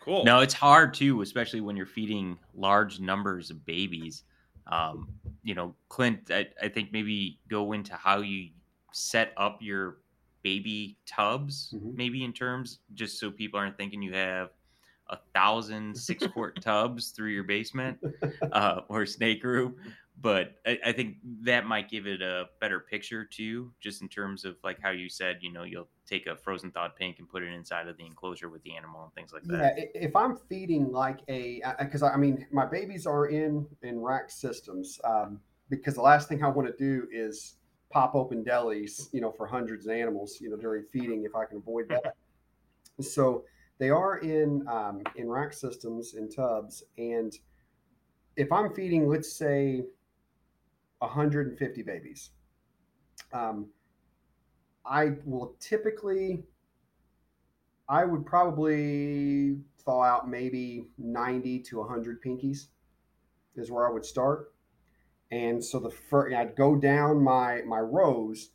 Cool. 0.00 0.24
No, 0.24 0.40
it's 0.40 0.54
hard 0.54 0.94
too, 0.94 1.22
especially 1.22 1.60
when 1.60 1.76
you're 1.76 1.86
feeding 1.86 2.38
large 2.54 3.00
numbers 3.00 3.50
of 3.50 3.64
babies. 3.64 4.24
Um, 4.66 5.08
you 5.42 5.54
know, 5.54 5.74
Clint, 5.88 6.30
I, 6.30 6.48
I 6.60 6.68
think 6.68 6.92
maybe 6.92 7.38
go 7.48 7.72
into 7.72 7.94
how 7.94 8.18
you 8.18 8.48
set 8.92 9.32
up 9.36 9.58
your 9.60 9.98
baby 10.42 10.96
tubs, 11.06 11.72
mm-hmm. 11.74 11.96
maybe 11.96 12.24
in 12.24 12.32
terms, 12.32 12.80
just 12.94 13.20
so 13.20 13.30
people 13.30 13.60
aren't 13.60 13.76
thinking 13.76 14.02
you 14.02 14.12
have 14.12 14.50
a 15.08 15.18
thousand 15.34 15.96
six 15.96 16.26
quart 16.32 16.60
tubs 16.62 17.10
through 17.10 17.30
your 17.30 17.44
basement 17.44 17.98
uh, 18.52 18.80
or 18.88 19.06
snake 19.06 19.42
room 19.44 19.76
but 20.20 20.54
I, 20.66 20.78
I, 20.86 20.92
think 20.92 21.16
that 21.42 21.66
might 21.66 21.90
give 21.90 22.06
it 22.06 22.22
a 22.22 22.46
better 22.60 22.80
picture 22.80 23.24
too, 23.24 23.72
just 23.80 24.00
in 24.00 24.08
terms 24.08 24.44
of 24.44 24.56
like 24.64 24.78
how 24.80 24.90
you 24.90 25.08
said, 25.08 25.38
you 25.42 25.52
know, 25.52 25.64
you'll 25.64 25.88
take 26.06 26.26
a 26.26 26.36
frozen 26.36 26.70
thawed 26.70 26.96
pink 26.96 27.18
and 27.18 27.28
put 27.28 27.42
it 27.42 27.52
inside 27.52 27.86
of 27.86 27.98
the 27.98 28.06
enclosure 28.06 28.48
with 28.48 28.62
the 28.62 28.74
animal 28.74 29.04
and 29.04 29.12
things 29.12 29.32
like 29.32 29.42
that. 29.44 29.74
Yeah, 29.76 29.84
if 29.94 30.16
I'm 30.16 30.36
feeding 30.48 30.90
like 30.90 31.20
a, 31.28 31.60
because 31.78 32.02
I 32.02 32.16
mean, 32.16 32.46
my 32.50 32.64
babies 32.64 33.06
are 33.06 33.26
in 33.26 33.66
in 33.82 34.00
rack 34.00 34.30
systems, 34.30 34.98
um, 35.04 35.40
because 35.68 35.94
the 35.94 36.02
last 36.02 36.28
thing 36.28 36.42
I 36.42 36.48
want 36.48 36.68
to 36.68 36.76
do 36.76 37.06
is 37.12 37.56
pop 37.90 38.14
open 38.14 38.42
delis, 38.42 39.08
you 39.12 39.20
know, 39.20 39.30
for 39.30 39.46
hundreds 39.46 39.86
of 39.86 39.92
animals, 39.92 40.38
you 40.40 40.48
know, 40.48 40.56
during 40.56 40.84
feeding 40.84 41.24
if 41.24 41.34
I 41.34 41.44
can 41.44 41.58
avoid 41.58 41.88
that. 41.90 42.14
so 43.00 43.44
they 43.78 43.90
are 43.90 44.18
in 44.18 44.66
um, 44.68 45.02
in 45.16 45.28
rack 45.28 45.52
systems 45.52 46.14
in 46.14 46.28
tubs, 46.28 46.82
and 46.98 47.32
if 48.36 48.52
I'm 48.52 48.72
feeding, 48.74 49.08
let's 49.08 49.32
say 49.32 49.84
150 50.98 51.82
babies. 51.82 52.30
Um, 53.32 53.68
I 54.84 55.12
will 55.24 55.56
typically, 55.58 56.44
I 57.88 58.04
would 58.04 58.24
probably 58.24 59.58
thaw 59.84 60.02
out 60.02 60.28
maybe 60.28 60.88
90 60.98 61.60
to 61.60 61.78
100 61.78 62.22
pinkies 62.22 62.68
is 63.56 63.70
where 63.70 63.88
I 63.88 63.92
would 63.92 64.04
start. 64.04 64.52
And 65.30 65.64
so 65.64 65.80
the 65.80 65.90
first, 65.90 66.34
I'd 66.34 66.54
go 66.54 66.76
down 66.76 67.22
my 67.22 67.62
my 67.66 67.80
rows, 67.80 68.50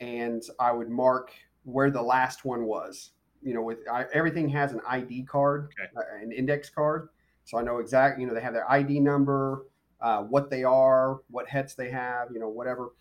and 0.00 0.42
I 0.58 0.72
would 0.72 0.90
mark 0.90 1.30
where 1.62 1.90
the 1.90 2.02
last 2.02 2.44
one 2.44 2.64
was. 2.64 3.12
You 3.46 3.54
know, 3.54 3.62
with 3.62 3.78
I, 3.90 4.06
everything 4.12 4.48
has 4.48 4.72
an 4.72 4.80
ID 4.88 5.22
card, 5.22 5.72
okay. 5.80 5.88
uh, 5.96 6.22
an 6.22 6.32
index 6.32 6.68
card, 6.68 7.10
so 7.44 7.58
I 7.58 7.62
know 7.62 7.78
exactly. 7.78 8.22
You 8.22 8.28
know, 8.28 8.34
they 8.34 8.40
have 8.40 8.52
their 8.52 8.68
ID 8.68 8.98
number, 8.98 9.66
uh, 10.00 10.22
what 10.22 10.50
they 10.50 10.64
are, 10.64 11.20
what 11.30 11.48
hets 11.48 11.74
they 11.74 11.90
have, 11.90 12.28
you 12.32 12.40
know, 12.40 12.48
whatever. 12.48 12.94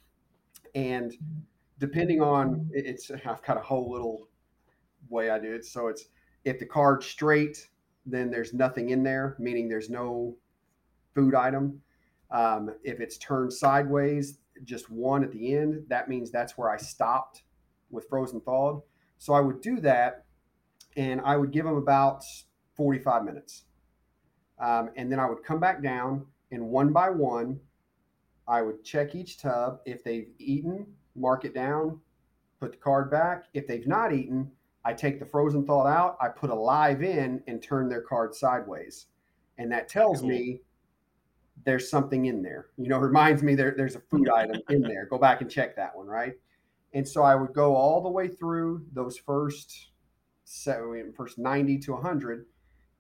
And 0.76 1.16
depending 1.80 2.22
on 2.22 2.70
it's, 2.72 3.10
I've 3.26 3.42
got 3.42 3.58
a 3.58 3.62
whole 3.62 3.92
little 3.92 4.30
way 5.10 5.32
I 5.32 5.40
do 5.40 5.54
it. 5.54 5.66
So 5.66 5.88
it's 5.88 6.06
if 6.44 6.60
the 6.60 6.66
card's 6.66 7.08
straight, 7.08 7.68
then 8.06 8.30
there's 8.30 8.54
nothing 8.54 8.92
in 8.92 9.02
there, 9.02 9.36
meaning 9.40 9.68
there's 9.68 9.90
no 9.90 10.36
food 11.16 11.34
item. 11.34 11.82
Um, 12.30 12.70
if 12.84 13.00
it's 13.00 13.18
turned 13.18 13.52
sideways, 13.52 14.38
just 14.64 14.92
one 14.92 15.24
at 15.24 15.32
the 15.32 15.56
end, 15.56 15.86
that 15.90 16.08
means 16.08 16.30
that's 16.30 16.58
where 16.58 16.70
I 16.70 16.78
stopped 16.78 17.44
with 17.90 18.08
frozen 18.10 18.42
thawed. 18.42 18.82
So 19.18 19.34
I 19.34 19.40
would 19.40 19.62
do 19.62 19.80
that 19.80 20.25
and 20.96 21.22
I 21.22 21.38
would 21.38 21.52
give 21.52 21.66
them 21.66 21.78
about 21.78 22.24
45 22.76 23.24
minutes. 23.24 23.64
Um, 24.60 24.92
and 24.96 25.12
then 25.12 25.20
I 25.20 25.30
would 25.30 25.44
come 25.44 25.60
back 25.60 25.84
down 25.84 26.26
and 26.52 26.70
one 26.70 26.94
by 26.94 27.10
one, 27.10 27.60
I 28.48 28.62
would 28.62 28.84
check 28.84 29.16
each 29.16 29.40
tub. 29.40 29.80
If 29.86 30.04
they've 30.04 30.30
eaten, 30.40 30.86
mark 31.16 31.46
it 31.46 31.54
down, 31.54 32.00
put 32.60 32.72
the 32.72 32.78
card 32.78 33.12
back. 33.12 33.46
If 33.54 33.68
they've 33.68 33.88
not 33.88 34.14
eaten, 34.14 34.52
I 34.84 34.94
take 34.94 35.20
the 35.20 35.26
frozen 35.26 35.66
thawed 35.66 35.88
out, 35.88 36.16
I 36.22 36.30
put 36.30 36.52
a 36.52 36.56
live 36.56 37.02
in 37.02 37.42
and 37.48 37.62
turn 37.62 37.90
their 37.90 38.02
card 38.02 38.36
sideways. 38.36 39.08
And 39.58 39.72
that 39.72 39.90
tells 39.90 40.20
cool. 40.20 40.30
me 40.30 40.62
there's 41.64 41.90
something 41.90 42.26
in 42.26 42.44
there. 42.44 42.68
You 42.78 42.90
know, 42.90 42.98
reminds 43.00 43.42
me 43.42 43.56
there, 43.56 43.74
there's 43.76 43.96
a 43.96 44.02
food 44.12 44.30
item 44.30 44.62
in 44.70 44.82
there. 44.82 45.08
Go 45.08 45.18
back 45.18 45.42
and 45.42 45.50
check 45.50 45.76
that 45.76 45.96
one, 45.96 46.08
right? 46.08 46.34
And 46.94 47.08
so 47.08 47.24
I 47.24 47.36
would 47.36 47.54
go 47.54 47.76
all 47.76 48.02
the 48.02 48.10
way 48.10 48.28
through 48.28 48.86
those 48.94 49.18
first 49.18 49.90
seven, 50.46 51.14
first 51.16 51.38
90 51.38 51.80
to 51.80 51.94
100 51.94 52.46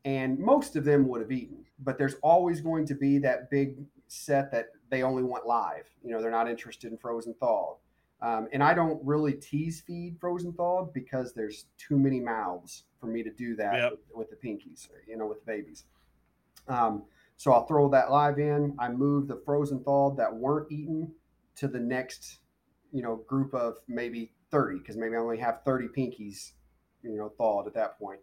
and 0.05 0.38
most 0.38 0.76
of 0.76 0.85
them 0.85 1.07
would 1.07 1.19
have 1.19 1.31
eaten. 1.31 1.65
But 1.80 1.97
there's 1.97 2.15
always 2.22 2.61
going 2.61 2.85
to 2.88 2.95
be 2.95 3.17
that 3.19 3.49
big 3.49 3.77
set 4.07 4.51
that 4.51 4.67
they 4.89 5.01
only 5.01 5.23
want 5.23 5.47
live. 5.47 5.89
You 6.03 6.11
know 6.11 6.22
they're 6.22 6.31
not 6.31 6.49
interested 6.49 6.91
in 6.91 6.97
frozen 6.97 7.34
thawed. 7.34 7.77
Um, 8.22 8.47
and 8.53 8.63
i 8.63 8.73
don't 8.73 9.05
really 9.05 9.34
tease 9.34 9.81
feed 9.85 10.15
frozen 10.22 10.53
thawed 10.53 10.93
because 10.93 11.34
there's 11.34 11.65
too 11.77 11.99
many 11.99 12.22
mouths 12.22 12.85
for 12.97 13.07
me 13.07 13.22
to 13.23 13.30
do 13.30 13.57
that 13.57 13.76
yep. 13.76 13.91
with, 13.91 13.99
with, 14.15 14.30
the 14.30 14.38
pinkies 14.38 14.88
you 15.05 15.17
know 15.17 15.27
with 15.27 15.43
the 15.45 15.51
babies. 15.51 15.84
Um, 16.69 17.03
so 17.35 17.51
i'll 17.51 17.65
throw 17.65 17.89
that 17.89 18.11
live 18.11 18.39
in. 18.39 18.73
I 18.80 18.89
move 18.89 19.27
the 19.27 19.41
frozen 19.45 19.84
thawed 19.84 20.15
that 20.17 20.34
weren't 20.34 20.72
eaten 20.72 21.11
to 21.57 21.67
the 21.67 21.80
next 21.80 22.39
you 22.93 23.01
know 23.01 23.17
group 23.27 23.53
of 23.53 23.77
maybe 23.88 24.31
30 24.51 24.80
because 24.80 24.95
maybe 24.95 25.15
i 25.15 25.19
only 25.19 25.38
have 25.38 25.63
30 25.65 25.88
pinkies 25.88 26.51
you 27.06 27.18
know 27.18 27.30
thawed 27.38 27.68
at 27.68 27.73
that 27.73 27.98
point 27.98 28.19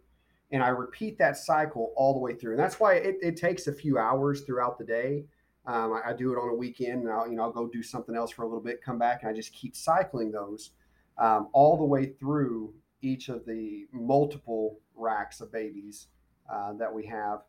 and 0.53 0.63
I 0.63 0.67
repeat 0.69 1.17
that 1.17 1.35
cycle 1.35 1.93
all 1.97 2.13
the 2.13 2.19
way 2.19 2.35
through. 2.35 2.51
And 2.51 2.59
that's 2.59 2.79
why 2.79 2.93
it, 2.93 3.17
it 3.21 3.35
takes 3.35 3.65
a 3.65 3.73
few 3.73 3.97
hours 3.97 4.41
throughout 4.41 4.77
the 4.77 4.85
day. 4.85 5.25
Um, 5.65 5.93
I, 5.93 6.11
I, 6.11 6.13
do 6.13 6.31
it 6.31 6.37
on 6.37 6.49
a 6.49 6.53
weekend, 6.53 7.03
and 7.03 7.11
I'll 7.11 7.27
you 7.27 7.35
know 7.35 7.43
I'll 7.43 7.51
go 7.51 7.67
do 7.67 7.81
something 7.81 8.15
else 8.15 8.31
for 8.31 8.43
a 8.43 8.45
little 8.45 8.61
bit, 8.61 8.83
come 8.83 8.99
back, 8.99 9.23
and 9.23 9.31
I 9.31 9.33
just 9.33 9.53
keep 9.53 9.75
cycling 9.75 10.31
those 10.31 10.71
um, 11.17 11.47
all 11.53 11.77
the 11.77 11.85
way 11.85 12.05
through 12.05 12.73
each 13.01 13.29
of 13.29 13.45
the 13.45 13.87
multiple 13.91 14.79
racks 14.95 15.41
of 15.41 15.51
babies 15.51 16.07
uh, 16.53 16.73
that 16.73 16.93
we 16.93 17.05
have. 17.07 17.39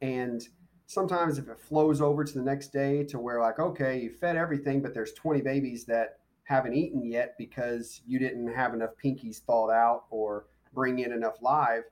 And 0.00 0.40
sometimes 0.86 1.38
if 1.38 1.48
it 1.48 1.58
flows 1.58 2.00
over 2.00 2.24
to 2.24 2.32
the 2.32 2.44
next 2.44 2.68
day 2.68 3.02
to 3.02 3.18
where 3.18 3.40
like 3.40 3.58
okay 3.58 4.00
you 4.00 4.08
fed 4.08 4.36
everything 4.36 4.80
but 4.80 4.94
there's 4.94 5.12
20 5.14 5.40
babies 5.40 5.84
that 5.84 6.20
haven't 6.46 6.74
eaten 6.74 7.04
yet 7.04 7.36
because 7.38 8.00
you 8.06 8.18
didn't 8.18 8.52
have 8.52 8.74
enough 8.74 8.90
pinkies 9.02 9.40
thawed 9.40 9.70
out 9.70 10.04
or 10.10 10.46
bring 10.72 11.00
in 11.00 11.12
enough 11.12 11.36
live 11.42 11.84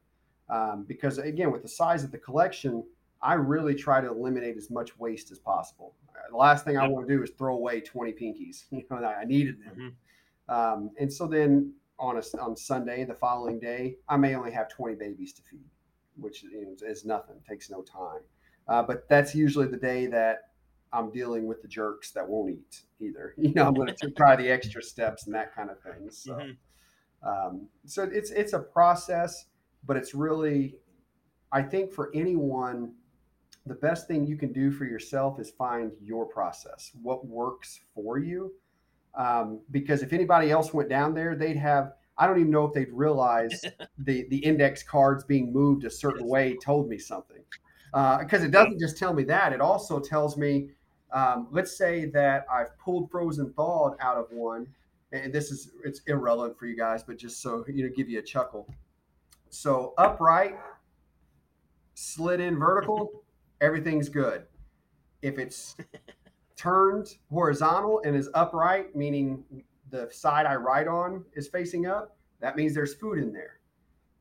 um, 0.48 0.85
because 0.86 1.18
again, 1.18 1.51
with 1.51 1.62
the 1.62 1.68
size 1.68 2.05
of 2.05 2.12
the 2.12 2.18
collection, 2.18 2.85
I 3.22 3.35
really 3.35 3.74
try 3.74 4.01
to 4.01 4.09
eliminate 4.09 4.56
as 4.56 4.70
much 4.70 4.98
waste 4.98 5.31
as 5.31 5.39
possible. 5.39 5.94
The 6.31 6.36
last 6.36 6.64
thing 6.64 6.76
I 6.76 6.86
want 6.86 7.09
to 7.09 7.16
do 7.16 7.22
is 7.22 7.31
throw 7.31 7.55
away 7.55 7.81
20 7.81 8.12
pinkies. 8.12 8.64
You 8.70 8.85
know, 8.90 9.06
I 9.06 9.24
needed 9.24 9.56
them. 9.60 9.94
Mm-hmm. 10.48 10.55
Um, 10.55 10.90
and 10.98 11.12
so 11.12 11.26
then 11.26 11.72
on 11.98 12.18
a, 12.18 12.40
on 12.40 12.56
Sunday, 12.56 13.05
the 13.05 13.14
following 13.14 13.59
day, 13.59 13.97
I 14.09 14.16
may 14.16 14.35
only 14.35 14.51
have 14.52 14.68
20 14.68 14.94
babies 14.97 15.32
to 15.35 15.43
feed, 15.43 15.64
which 16.16 16.43
you 16.43 16.64
know, 16.64 16.89
is 16.89 17.05
nothing, 17.05 17.36
takes 17.48 17.70
no 17.70 17.82
time. 17.82 18.20
Uh, 18.68 18.82
but 18.82 19.09
that's 19.09 19.35
usually 19.35 19.66
the 19.66 19.76
day 19.76 20.06
that 20.06 20.51
I'm 20.94 21.10
dealing 21.10 21.46
with 21.46 21.60
the 21.60 21.68
jerks 21.68 22.12
that 22.12 22.26
won't 22.26 22.50
eat 22.50 22.82
either. 23.00 23.34
You 23.38 23.52
know, 23.52 23.66
I'm 23.66 23.74
going 23.74 23.94
to 23.94 24.10
try 24.10 24.36
the 24.36 24.48
extra 24.48 24.82
steps 24.82 25.26
and 25.26 25.34
that 25.34 25.54
kind 25.54 25.70
of 25.70 25.80
thing. 25.80 26.10
So, 26.10 26.34
mm-hmm. 26.34 27.28
um, 27.28 27.68
so 27.84 28.04
it's 28.04 28.30
it's 28.30 28.52
a 28.52 28.60
process, 28.60 29.46
but 29.84 29.96
it's 29.96 30.14
really, 30.14 30.76
I 31.52 31.62
think 31.62 31.92
for 31.92 32.10
anyone, 32.14 32.92
the 33.66 33.74
best 33.74 34.06
thing 34.06 34.26
you 34.26 34.36
can 34.36 34.52
do 34.52 34.70
for 34.70 34.84
yourself 34.84 35.40
is 35.40 35.50
find 35.50 35.92
your 36.00 36.26
process, 36.26 36.92
what 37.02 37.26
works 37.26 37.80
for 37.94 38.18
you. 38.18 38.52
Um, 39.16 39.60
because 39.70 40.02
if 40.02 40.12
anybody 40.12 40.50
else 40.50 40.72
went 40.72 40.88
down 40.88 41.14
there, 41.14 41.34
they'd 41.34 41.56
have 41.56 41.92
I 42.16 42.26
don't 42.26 42.38
even 42.38 42.50
know 42.50 42.66
if 42.66 42.72
they'd 42.72 42.92
realize 42.92 43.64
the 43.98 44.26
the 44.28 44.38
index 44.38 44.82
cards 44.82 45.24
being 45.24 45.52
moved 45.52 45.84
a 45.84 45.90
certain 45.90 46.26
way 46.26 46.56
told 46.62 46.88
me 46.88 46.98
something. 46.98 47.42
Because 47.92 48.42
uh, 48.42 48.46
it 48.46 48.50
doesn't 48.50 48.80
just 48.80 48.98
tell 48.98 49.14
me 49.14 49.24
that; 49.24 49.52
it 49.52 49.60
also 49.60 50.00
tells 50.00 50.36
me, 50.36 50.70
um, 51.14 51.46
let's 51.52 51.78
say 51.78 52.06
that 52.06 52.44
I've 52.52 52.76
pulled 52.78 53.08
frozen 53.10 53.52
thawed 53.52 53.96
out 54.00 54.16
of 54.16 54.26
one, 54.30 54.66
and 55.12 55.32
this 55.32 55.52
is 55.52 55.70
it's 55.84 56.00
irrelevant 56.08 56.58
for 56.58 56.66
you 56.66 56.76
guys, 56.76 57.04
but 57.04 57.16
just 57.16 57.40
so 57.40 57.64
you 57.72 57.84
know, 57.84 57.94
give 57.94 58.10
you 58.10 58.18
a 58.18 58.22
chuckle. 58.22 58.68
So 59.48 59.94
upright, 59.96 60.58
slid 61.94 62.40
in 62.40 62.58
vertical, 62.58 63.22
everything's 63.60 64.08
good. 64.08 64.42
If 65.22 65.38
it's 65.38 65.76
turned 66.56 67.14
horizontal 67.30 68.02
and 68.04 68.16
is 68.16 68.28
upright, 68.34 68.96
meaning 68.96 69.44
the 69.90 70.08
side 70.10 70.46
I 70.46 70.56
write 70.56 70.88
on 70.88 71.24
is 71.34 71.46
facing 71.46 71.86
up, 71.86 72.16
that 72.40 72.56
means 72.56 72.74
there's 72.74 72.94
food 72.94 73.18
in 73.18 73.32
there. 73.32 73.60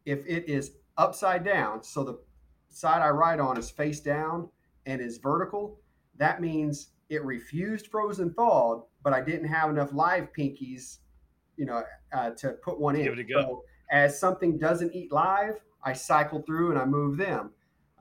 If 0.06 0.24
it 0.28 0.48
is 0.48 0.74
upside 0.98 1.44
down, 1.44 1.82
so 1.82 2.04
the 2.04 2.20
side 2.70 3.02
I 3.02 3.10
write 3.10 3.40
on 3.40 3.58
is 3.58 3.72
face 3.72 4.00
down 4.00 4.48
and 4.86 5.02
is 5.02 5.18
vertical, 5.18 5.80
that 6.18 6.42
means 6.42 6.90
it 7.10 7.24
refused 7.24 7.88
frozen 7.88 8.34
thawed, 8.34 8.84
but 9.04 9.14
I 9.14 9.22
didn't 9.22 9.48
have 9.48 9.70
enough 9.70 9.94
live 9.94 10.30
pinkies, 10.38 11.00
you 11.58 11.66
know, 11.66 11.84
uh, 12.12 12.32
to 12.32 12.52
put 12.64 12.80
one 12.80 12.96
in. 12.96 13.04
Give 13.04 13.14
it 13.14 13.20
a 13.20 13.24
go. 13.24 13.42
So 13.42 13.64
as 13.92 14.20
something 14.20 14.58
doesn't 14.58 14.94
eat 14.96 15.12
live, 15.12 15.60
I 15.84 15.94
cycle 15.94 16.42
through 16.42 16.72
and 16.72 16.80
I 16.80 16.86
move 16.86 17.18
them. 17.18 17.52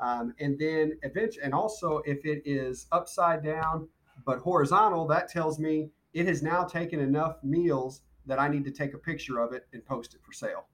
Um, 0.01 0.35
and 0.41 0.59
then 0.59 0.99
eventually, 1.03 1.45
and 1.45 1.55
also 1.55 2.03
if 2.05 2.25
it 2.25 2.43
is 2.45 2.87
upside 2.93 3.45
down 3.45 3.89
but 4.25 4.39
horizontal, 4.39 5.07
that 5.09 5.29
tells 5.29 5.59
me 5.59 5.91
it 6.13 6.27
has 6.27 6.43
now 6.43 6.65
taken 6.65 7.01
enough 7.01 7.37
meals 7.43 8.03
that 8.27 8.39
I 8.39 8.49
need 8.49 8.65
to 8.65 8.71
take 8.71 8.95
a 8.95 8.99
picture 8.99 9.39
of 9.39 9.53
it 9.53 9.67
and 9.73 9.85
post 9.85 10.15
it 10.15 10.21
for 10.25 10.33
sale. 10.33 10.67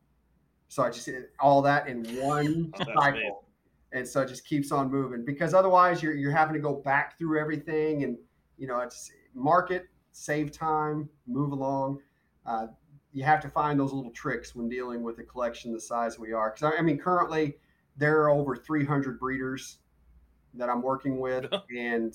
So 0.68 0.82
I 0.82 0.90
just 0.90 1.08
all 1.40 1.62
that 1.62 1.88
in 1.88 2.04
one 2.16 2.72
cycle. 2.94 3.44
And 3.92 4.06
so 4.06 4.20
it 4.20 4.28
just 4.28 4.46
keeps 4.46 4.70
on 4.70 4.90
moving 4.90 5.24
because 5.24 5.54
otherwise 5.54 6.02
you're, 6.02 6.14
you're 6.14 6.32
having 6.32 6.54
to 6.54 6.60
go 6.60 6.74
back 6.74 7.18
through 7.18 7.40
everything 7.40 8.04
and, 8.04 8.18
you 8.58 8.66
know, 8.66 8.80
it's 8.80 9.10
market, 9.34 9.86
save 10.12 10.52
time, 10.52 11.08
move 11.26 11.52
along. 11.52 12.00
Uh, 12.44 12.66
you 13.12 13.24
have 13.24 13.40
to 13.40 13.48
find 13.48 13.80
those 13.80 13.92
little 13.92 14.10
tricks 14.10 14.54
when 14.54 14.68
dealing 14.68 15.02
with 15.02 15.18
a 15.18 15.22
collection 15.22 15.72
the 15.72 15.80
size 15.80 16.18
we 16.18 16.32
are. 16.32 16.50
Because 16.50 16.74
I 16.78 16.82
mean, 16.82 16.98
currently 16.98 17.56
there 17.96 18.20
are 18.22 18.30
over 18.30 18.54
300 18.54 19.18
breeders 19.18 19.78
that 20.54 20.68
I'm 20.68 20.82
working 20.82 21.18
with, 21.18 21.46
and 21.76 22.14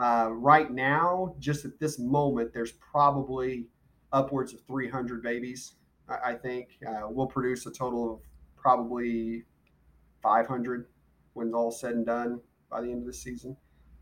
uh, 0.00 0.30
right 0.32 0.70
now, 0.72 1.34
just 1.38 1.64
at 1.64 1.78
this 1.78 1.98
moment, 1.98 2.52
there's 2.52 2.72
probably 2.72 3.66
upwards 4.12 4.52
of 4.52 4.60
300 4.66 5.22
babies. 5.22 5.74
I, 6.08 6.32
I 6.32 6.34
think 6.34 6.78
uh, 6.86 7.02
we'll 7.08 7.26
produce 7.26 7.66
a 7.66 7.70
total 7.70 8.14
of 8.14 8.20
probably 8.56 9.44
500 10.22 10.86
when 11.34 11.48
it's 11.48 11.54
all 11.54 11.70
said 11.70 11.92
and 11.92 12.06
done 12.06 12.40
by 12.70 12.80
the 12.80 12.90
end 12.90 13.00
of 13.00 13.06
the 13.06 13.12
season. 13.12 13.56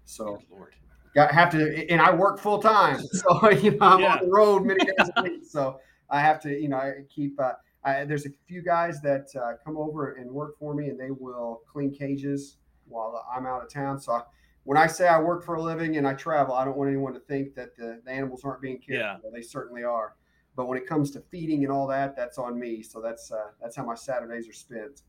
So, 0.04 0.40
Lord. 0.50 0.74
Got 1.14 1.30
have 1.32 1.50
to, 1.50 1.90
and 1.90 2.00
I 2.00 2.14
work 2.14 2.40
full 2.40 2.58
time, 2.58 2.98
so 3.12 3.50
you 3.50 3.72
know 3.72 3.86
I'm 3.86 4.00
yeah. 4.00 4.14
on 4.14 4.24
the 4.24 4.30
road 4.30 4.64
many 4.64 4.82
days 4.82 5.10
a 5.14 5.22
week. 5.22 5.42
So 5.44 5.78
I 6.08 6.20
have 6.20 6.40
to, 6.42 6.50
you 6.50 6.68
know, 6.68 6.78
I 6.78 6.92
keep. 7.08 7.38
Uh, 7.38 7.52
I, 7.84 8.04
there's 8.04 8.24
a 8.26 8.30
few 8.46 8.62
guys 8.62 9.00
that 9.02 9.26
uh, 9.36 9.54
come 9.62 9.76
over 9.76 10.12
and 10.12 10.30
work 10.30 10.58
for 10.58 10.74
me, 10.74 10.88
and 10.88 10.98
they 10.98 11.10
will 11.10 11.62
clean 11.70 11.92
cages 11.92 12.56
while 12.86 13.26
I'm 13.34 13.44
out 13.44 13.62
of 13.62 13.70
town. 13.70 14.00
So 14.00 14.12
I, 14.12 14.22
when 14.64 14.78
I 14.78 14.86
say 14.86 15.08
I 15.08 15.20
work 15.20 15.44
for 15.44 15.56
a 15.56 15.62
living 15.62 15.96
and 15.96 16.06
I 16.06 16.14
travel, 16.14 16.54
I 16.54 16.64
don't 16.64 16.76
want 16.76 16.88
anyone 16.88 17.12
to 17.14 17.20
think 17.20 17.54
that 17.56 17.76
the, 17.76 18.00
the 18.04 18.10
animals 18.10 18.44
aren't 18.44 18.62
being 18.62 18.78
cared 18.78 19.00
yeah. 19.00 19.16
for. 19.18 19.30
They 19.32 19.42
certainly 19.42 19.82
are. 19.82 20.14
But 20.54 20.68
when 20.68 20.78
it 20.78 20.86
comes 20.86 21.10
to 21.12 21.20
feeding 21.20 21.64
and 21.64 21.72
all 21.72 21.86
that, 21.88 22.14
that's 22.14 22.38
on 22.38 22.58
me. 22.58 22.82
So 22.82 23.00
that's 23.00 23.32
uh, 23.32 23.50
that's 23.60 23.76
how 23.76 23.84
my 23.84 23.94
Saturdays 23.94 24.48
are 24.48 24.52
spent. 24.52 25.02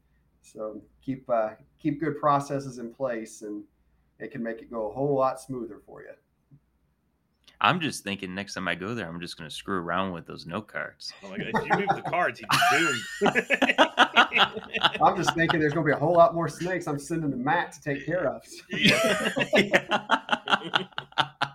So 0.44 0.82
keep 1.02 1.28
uh, 1.30 1.50
keep 1.80 2.00
good 2.00 2.20
processes 2.20 2.78
in 2.78 2.94
place, 2.94 3.42
and 3.42 3.64
it 4.20 4.32
can 4.32 4.44
make 4.44 4.62
it 4.62 4.70
go 4.70 4.90
a 4.90 4.94
whole 4.94 5.16
lot 5.16 5.40
smoother 5.40 5.82
for 5.86 6.02
you. 6.02 6.12
I'm 7.62 7.80
just 7.80 8.04
thinking 8.04 8.36
next 8.36 8.56
time 8.56 8.68
I 8.68 8.76
go 8.76 8.94
there, 8.94 9.08
I'm 9.08 9.22
just 9.22 9.38
going 9.38 9.50
to 9.50 9.56
screw 9.56 9.78
around 9.78 10.12
with 10.12 10.28
those 10.28 10.46
note 10.46 10.68
cards. 10.68 11.14
Oh 11.24 11.30
my 11.30 11.38
god! 11.38 11.52
If 11.56 11.66
you 11.66 11.78
move 11.78 11.88
the 11.96 12.02
cards, 12.10 12.40
he'd 12.40 12.50
doomed. 12.72 13.00
I'm 15.02 15.16
just 15.16 15.34
thinking 15.34 15.62
there's 15.62 15.74
going 15.74 15.88
to 15.88 15.92
be 15.92 15.96
a 15.96 16.00
whole 16.00 16.14
lot 16.14 16.36
more 16.36 16.50
snakes. 16.50 16.88
I'm 16.88 17.00
sending 17.00 17.32
to 17.32 17.38
Matt 17.38 17.72
to 17.74 17.82
take 17.82 18.06
care 18.06 18.28
of. 18.28 18.44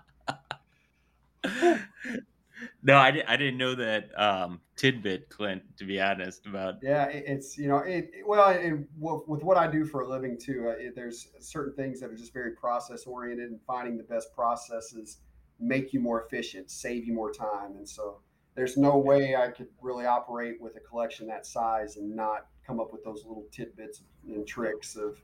no, 2.82 2.96
I, 2.96 3.10
di- 3.10 3.24
I 3.24 3.36
didn't 3.36 3.58
know 3.58 3.74
that 3.74 4.10
um, 4.16 4.60
tidbit, 4.76 5.28
Clint. 5.30 5.62
To 5.78 5.84
be 5.84 6.00
honest, 6.00 6.46
about 6.46 6.76
yeah, 6.82 7.06
it's 7.06 7.58
you 7.58 7.68
know 7.68 7.78
it 7.78 8.10
well, 8.24 8.48
and 8.48 8.86
with 8.98 9.42
what 9.42 9.56
I 9.56 9.66
do 9.66 9.84
for 9.84 10.02
a 10.02 10.08
living 10.08 10.38
too, 10.38 10.66
uh, 10.68 10.78
it, 10.78 10.94
there's 10.94 11.28
certain 11.40 11.74
things 11.74 12.00
that 12.00 12.10
are 12.10 12.16
just 12.16 12.32
very 12.32 12.52
process 12.52 13.04
oriented 13.04 13.50
and 13.50 13.60
finding 13.66 13.96
the 13.96 14.04
best 14.04 14.34
processes 14.34 15.18
make 15.60 15.92
you 15.92 16.00
more 16.00 16.22
efficient, 16.22 16.70
save 16.70 17.04
you 17.04 17.12
more 17.12 17.32
time. 17.32 17.72
And 17.76 17.88
so 17.88 18.20
there's 18.54 18.76
no 18.76 18.96
way 18.96 19.34
I 19.34 19.48
could 19.48 19.68
really 19.80 20.06
operate 20.06 20.60
with 20.60 20.76
a 20.76 20.80
collection 20.80 21.26
that 21.28 21.46
size 21.46 21.96
and 21.96 22.14
not 22.14 22.46
come 22.66 22.80
up 22.80 22.92
with 22.92 23.02
those 23.02 23.24
little 23.26 23.46
tidbits 23.50 24.02
and 24.26 24.46
tricks 24.46 24.94
of 24.94 25.18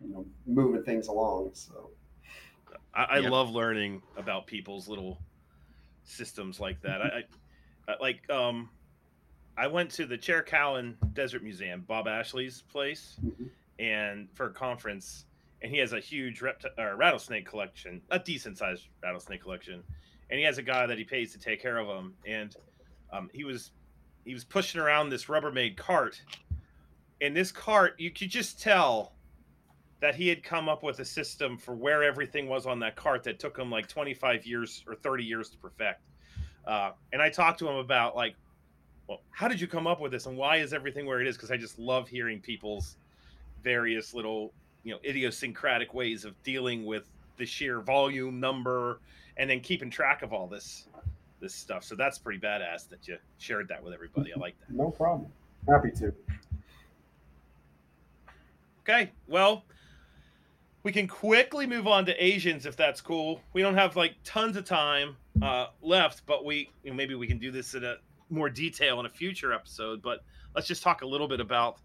you 0.00 0.12
know 0.12 0.26
moving 0.46 0.84
things 0.84 1.08
along. 1.08 1.50
So 1.54 1.90
I, 2.94 3.02
I 3.02 3.18
yeah. 3.18 3.28
love 3.28 3.50
learning 3.50 4.02
about 4.16 4.46
people's 4.46 4.88
little 4.88 5.20
systems 6.08 6.58
like 6.58 6.80
that. 6.82 7.00
I, 7.02 7.22
I 7.88 7.94
like 8.00 8.28
um 8.30 8.70
I 9.56 9.66
went 9.66 9.90
to 9.92 10.06
the 10.06 10.16
Chiricahua 10.16 10.94
Desert 11.14 11.42
Museum, 11.42 11.84
Bob 11.86 12.06
Ashley's 12.06 12.62
place, 12.62 13.16
mm-hmm. 13.24 13.46
and 13.80 14.28
for 14.32 14.46
a 14.46 14.52
conference, 14.52 15.24
and 15.62 15.72
he 15.72 15.78
has 15.78 15.92
a 15.92 15.98
huge 16.00 16.42
uh, 16.42 16.94
rattlesnake 16.96 17.44
collection, 17.44 18.00
a 18.10 18.20
decent 18.20 18.56
sized 18.56 18.86
rattlesnake 19.02 19.42
collection, 19.42 19.82
and 20.30 20.38
he 20.38 20.44
has 20.44 20.58
a 20.58 20.62
guy 20.62 20.86
that 20.86 20.96
he 20.96 21.04
pays 21.04 21.32
to 21.32 21.38
take 21.38 21.60
care 21.60 21.78
of 21.78 21.88
them. 21.88 22.14
And 22.24 22.54
um, 23.12 23.30
he 23.32 23.44
was 23.44 23.72
he 24.24 24.32
was 24.32 24.44
pushing 24.44 24.80
around 24.80 25.10
this 25.10 25.24
Rubbermaid 25.24 25.76
cart. 25.76 26.20
and 27.20 27.36
this 27.36 27.50
cart, 27.50 27.94
you 27.98 28.10
could 28.10 28.30
just 28.30 28.60
tell 28.60 29.12
that 30.00 30.14
he 30.14 30.28
had 30.28 30.42
come 30.42 30.68
up 30.68 30.82
with 30.82 31.00
a 31.00 31.04
system 31.04 31.58
for 31.58 31.74
where 31.74 32.02
everything 32.02 32.48
was 32.48 32.66
on 32.66 32.78
that 32.80 32.94
cart 32.96 33.24
that 33.24 33.38
took 33.38 33.58
him 33.58 33.70
like 33.70 33.88
25 33.88 34.46
years 34.46 34.84
or 34.86 34.94
30 34.94 35.24
years 35.24 35.50
to 35.50 35.56
perfect. 35.58 36.02
Uh, 36.66 36.92
and 37.12 37.20
I 37.20 37.30
talked 37.30 37.58
to 37.60 37.68
him 37.68 37.76
about 37.76 38.14
like, 38.14 38.34
well, 39.08 39.22
how 39.30 39.48
did 39.48 39.60
you 39.60 39.66
come 39.66 39.86
up 39.86 40.00
with 40.00 40.12
this 40.12 40.26
and 40.26 40.36
why 40.36 40.56
is 40.56 40.72
everything 40.72 41.06
where 41.06 41.20
it 41.20 41.26
is? 41.26 41.36
Because 41.36 41.50
I 41.50 41.56
just 41.56 41.78
love 41.78 42.08
hearing 42.08 42.40
people's 42.40 42.96
various 43.64 44.14
little 44.14 44.52
you 44.84 44.92
know 44.92 45.00
idiosyncratic 45.04 45.92
ways 45.94 46.24
of 46.24 46.40
dealing 46.42 46.84
with 46.84 47.04
the 47.36 47.46
sheer 47.46 47.80
volume 47.80 48.40
number 48.40 49.00
and 49.36 49.48
then 49.48 49.60
keeping 49.60 49.90
track 49.90 50.22
of 50.22 50.32
all 50.32 50.46
this 50.46 50.88
this 51.40 51.54
stuff. 51.54 51.84
So 51.84 51.94
that's 51.94 52.18
pretty 52.18 52.40
badass 52.40 52.88
that 52.88 53.06
you 53.06 53.16
shared 53.38 53.68
that 53.68 53.82
with 53.82 53.94
everybody. 53.94 54.32
I 54.34 54.38
like 54.38 54.58
that. 54.60 54.70
No 54.74 54.90
problem. 54.90 55.30
Happy 55.68 55.90
to. 55.92 56.12
Okay 58.80 59.10
well 59.26 59.64
we 60.82 60.92
can 60.92 61.06
quickly 61.06 61.66
move 61.66 61.86
on 61.86 62.06
to 62.06 62.24
asians 62.24 62.66
if 62.66 62.76
that's 62.76 63.00
cool 63.00 63.40
we 63.52 63.62
don't 63.62 63.74
have 63.74 63.96
like 63.96 64.14
tons 64.24 64.56
of 64.56 64.64
time 64.64 65.16
uh, 65.42 65.66
left 65.82 66.26
but 66.26 66.44
we 66.44 66.70
you 66.82 66.90
know, 66.90 66.96
maybe 66.96 67.14
we 67.14 67.26
can 67.26 67.38
do 67.38 67.50
this 67.50 67.74
in 67.74 67.84
a 67.84 67.96
more 68.30 68.50
detail 68.50 68.98
in 69.00 69.06
a 69.06 69.10
future 69.10 69.52
episode 69.52 70.02
but 70.02 70.20
let's 70.54 70.66
just 70.66 70.82
talk 70.82 71.02
a 71.02 71.06
little 71.06 71.28
bit 71.28 71.40
about 71.40 71.78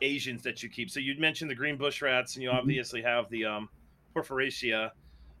Asians 0.00 0.42
that 0.42 0.62
you 0.62 0.68
keep. 0.68 0.90
So 0.90 1.00
you 1.00 1.18
mentioned 1.18 1.50
the 1.50 1.54
green 1.54 1.76
bush 1.76 2.02
rats, 2.02 2.34
and 2.34 2.42
you 2.42 2.50
mm-hmm. 2.50 2.58
obviously 2.58 3.02
have 3.02 3.28
the 3.30 3.44
um, 3.44 3.68
Porphyracea 4.14 4.90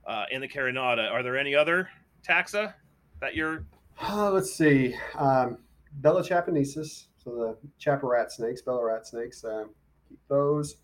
uh, 0.06 0.24
and 0.32 0.42
the 0.42 0.48
Carinata. 0.48 1.10
Are 1.10 1.22
there 1.22 1.36
any 1.36 1.54
other 1.54 1.88
taxa 2.26 2.74
that 3.20 3.34
you're? 3.34 3.64
Uh, 4.00 4.30
let's 4.30 4.52
see. 4.52 4.94
Um, 5.16 5.58
Bella 5.94 6.22
chapaensis, 6.22 7.06
so 7.16 7.30
the 7.30 7.56
chapa 7.78 8.06
rat 8.06 8.32
snakes, 8.32 8.62
Bella 8.62 8.84
rat 8.84 9.06
snakes. 9.06 9.44
Uh, 9.44 9.64
keep 10.08 10.20
those. 10.28 10.76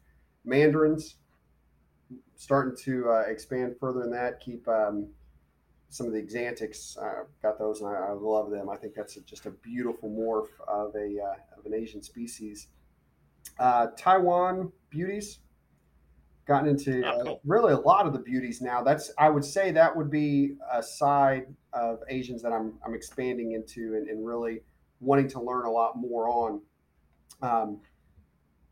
Mandarins, 0.45 1.17
starting 2.45 2.77
to 2.85 3.11
uh, 3.11 3.23
expand 3.27 3.75
further 3.81 4.03
in 4.03 4.11
that. 4.11 4.41
Keep 4.41 4.69
um, 4.69 5.09
some 5.89 6.07
of 6.07 6.13
the 6.13 6.23
Axanthics. 6.23 6.99
Uh, 6.99 7.25
got 7.43 7.59
those, 7.59 7.81
and 7.81 7.89
I, 7.89 7.95
I, 7.95 8.13
love 8.13 8.51
them. 8.51 8.69
I 8.69 8.77
think 8.77 8.95
that's 8.95 9.17
a, 9.17 9.21
just 9.23 9.47
a 9.47 9.51
beautiful 9.51 10.11
morph 10.11 10.51
of 10.69 10.95
a 10.95 11.19
uh, 11.21 11.59
of 11.59 11.65
an 11.65 11.75
Asian 11.75 12.03
species 12.03 12.69
uh, 13.59 13.89
Taiwan 13.97 14.73
beauties. 14.91 15.41
gotten 16.47 16.69
into 16.69 17.03
Oh, 17.07 17.33
uh, 17.33 17.37
really 17.45 17.73
a 17.73 17.79
lot 17.79 18.07
of 18.07 18.13
the 18.13 18.19
beauties 18.19 18.61
now. 18.61 18.83
That's 18.83 19.11
I 19.19 19.31
would 19.31 19.45
say 19.45 19.71
that 19.73 19.95
would 19.97 20.11
be 20.11 20.57
a 20.71 20.83
side 20.83 21.47
of 21.73 22.01
Asians 22.09 22.43
that 22.43 22.53
I'm 22.53 22.75
I'm 22.85 22.95
expanding 22.95 23.53
into 23.53 23.95
and, 23.97 24.09
and 24.09 24.27
really 24.27 24.61
wanting 25.01 25.29
to 25.29 25.41
learn 25.41 25.67
a 25.67 25.71
lot 25.71 25.97
more 25.97 26.29
on. 26.29 26.61
Um, 27.43 27.81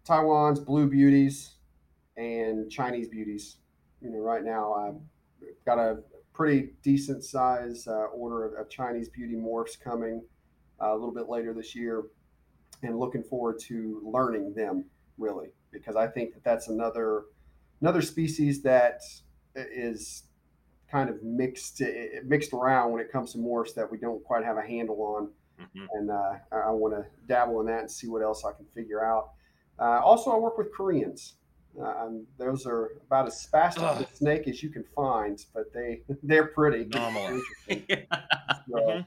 Taiwan's 0.05 0.59
blue 0.59 0.89
beauties 0.89 1.55
and 2.17 2.71
Chinese 2.71 3.09
beauties. 3.09 3.59
You 4.03 4.11
know, 4.11 4.19
right 4.19 4.45
now 4.45 4.73
I've 4.75 5.49
got 5.65 5.79
a 5.79 6.03
pretty 6.33 6.71
decent 6.83 7.25
size 7.25 7.87
uh, 7.87 8.07
order 8.07 8.45
of, 8.47 8.55
of 8.55 8.71
Chinese 8.71 9.09
beauty 9.09 9.35
morphs 9.35 9.79
coming 9.79 10.23
uh, 10.81 10.93
a 10.93 10.95
little 10.95 11.15
bit 11.15 11.29
later 11.29 11.53
this 11.55 11.75
year, 11.75 12.05
and 12.83 12.99
looking 12.99 13.23
forward 13.23 13.59
to 13.61 14.01
learning 14.05 14.55
them 14.55 14.85
really 15.19 15.49
because 15.71 15.95
I 15.95 16.07
think 16.07 16.35
that 16.35 16.43
that's 16.45 16.69
another 16.69 17.25
another 17.81 18.03
species 18.03 18.63
that 18.63 19.03
is 19.55 20.25
kind 20.91 21.09
of 21.09 21.23
mixed 21.23 21.81
mixed 22.25 22.53
around 22.53 22.93
when 22.93 23.01
it 23.01 23.11
comes 23.13 23.33
to 23.33 23.39
morphs 23.39 23.75
that 23.75 23.91
we 23.91 23.99
don't 23.99 24.23
quite 24.25 24.45
have 24.45 24.57
a 24.57 24.63
handle 24.67 25.01
on 25.03 25.31
Mhm. 25.61 25.87
and 25.93 26.11
uh, 26.11 26.33
I, 26.51 26.57
I 26.57 26.71
want 26.71 26.95
to 26.95 27.07
dabble 27.29 27.61
in 27.61 27.67
that 27.67 27.81
and 27.81 27.91
see 27.91 28.09
what 28.09 28.23
else 28.23 28.45
I 28.45 28.53
can 28.53 28.65
figure 28.75 29.05
out. 29.05 29.31
Uh, 29.79 30.01
also, 30.01 30.31
I 30.33 30.37
work 30.37 30.59
with 30.59 30.73
Koreans. 30.75 31.37
Uh, 31.81 31.85
um, 32.05 32.27
those 32.39 32.67
are 32.67 32.91
about 33.07 33.27
as 33.27 33.47
spastic 33.51 33.83
Ugh. 33.83 34.03
a 34.11 34.15
snake 34.17 34.47
as 34.47 34.63
you 34.63 34.69
can 34.69 34.85
find, 34.95 35.45
but 35.55 35.73
they 35.73 36.03
they're 36.23 36.47
pretty. 36.49 36.85
normal. 36.91 37.41
Interesting. 37.69 38.07
So, 38.71 38.79
Mhm. 38.79 39.07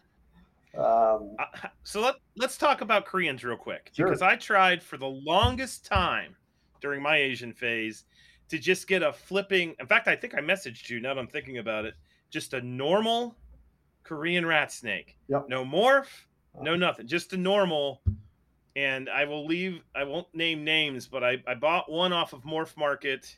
um, 0.78 1.36
Uh, 1.40 1.68
so 1.84 2.02
let 2.02 2.16
let's 2.36 2.58
talk 2.58 2.82
about 2.82 3.06
Koreans 3.06 3.44
real 3.44 3.56
quick 3.56 3.92
Sure. 3.94 4.08
because 4.08 4.22
I 4.22 4.36
tried 4.36 4.84
for 4.84 4.98
the 4.98 5.08
longest 5.08 5.86
time 5.86 6.36
during 6.82 7.02
my 7.02 7.16
Asian 7.18 7.54
phase 7.54 8.06
to 8.50 8.58
just 8.60 8.88
get 8.88 9.02
a 9.02 9.14
flipping. 9.14 9.76
In 9.80 9.88
fact, 9.88 10.08
I 10.08 10.16
think 10.16 10.36
I 10.36 10.40
messaged 10.40 10.90
you. 10.90 11.00
Now 11.00 11.14
that 11.14 11.20
I'm 11.20 11.28
thinking 11.28 11.60
about 11.60 11.86
it, 11.86 11.94
just 12.30 12.54
a 12.54 12.62
normal 12.62 13.38
Korean 14.04 14.46
rat 14.46 14.72
snake. 14.72 15.18
Yep. 15.30 15.46
No 15.48 15.64
morph, 15.64 16.26
no 16.62 16.76
nothing, 16.76 17.08
just 17.08 17.32
a 17.34 17.38
normal. 17.38 18.02
And 18.76 19.10
I 19.10 19.26
will 19.26 19.46
leave. 19.46 19.82
I 19.96 20.04
won't 20.04 20.28
name 20.34 20.64
names, 20.64 21.08
but 21.08 21.24
I 21.24 21.42
I 21.48 21.56
bought 21.56 21.90
one 21.90 22.14
off 22.14 22.34
of 22.34 22.44
Morph 22.44 22.76
Market. 22.78 23.38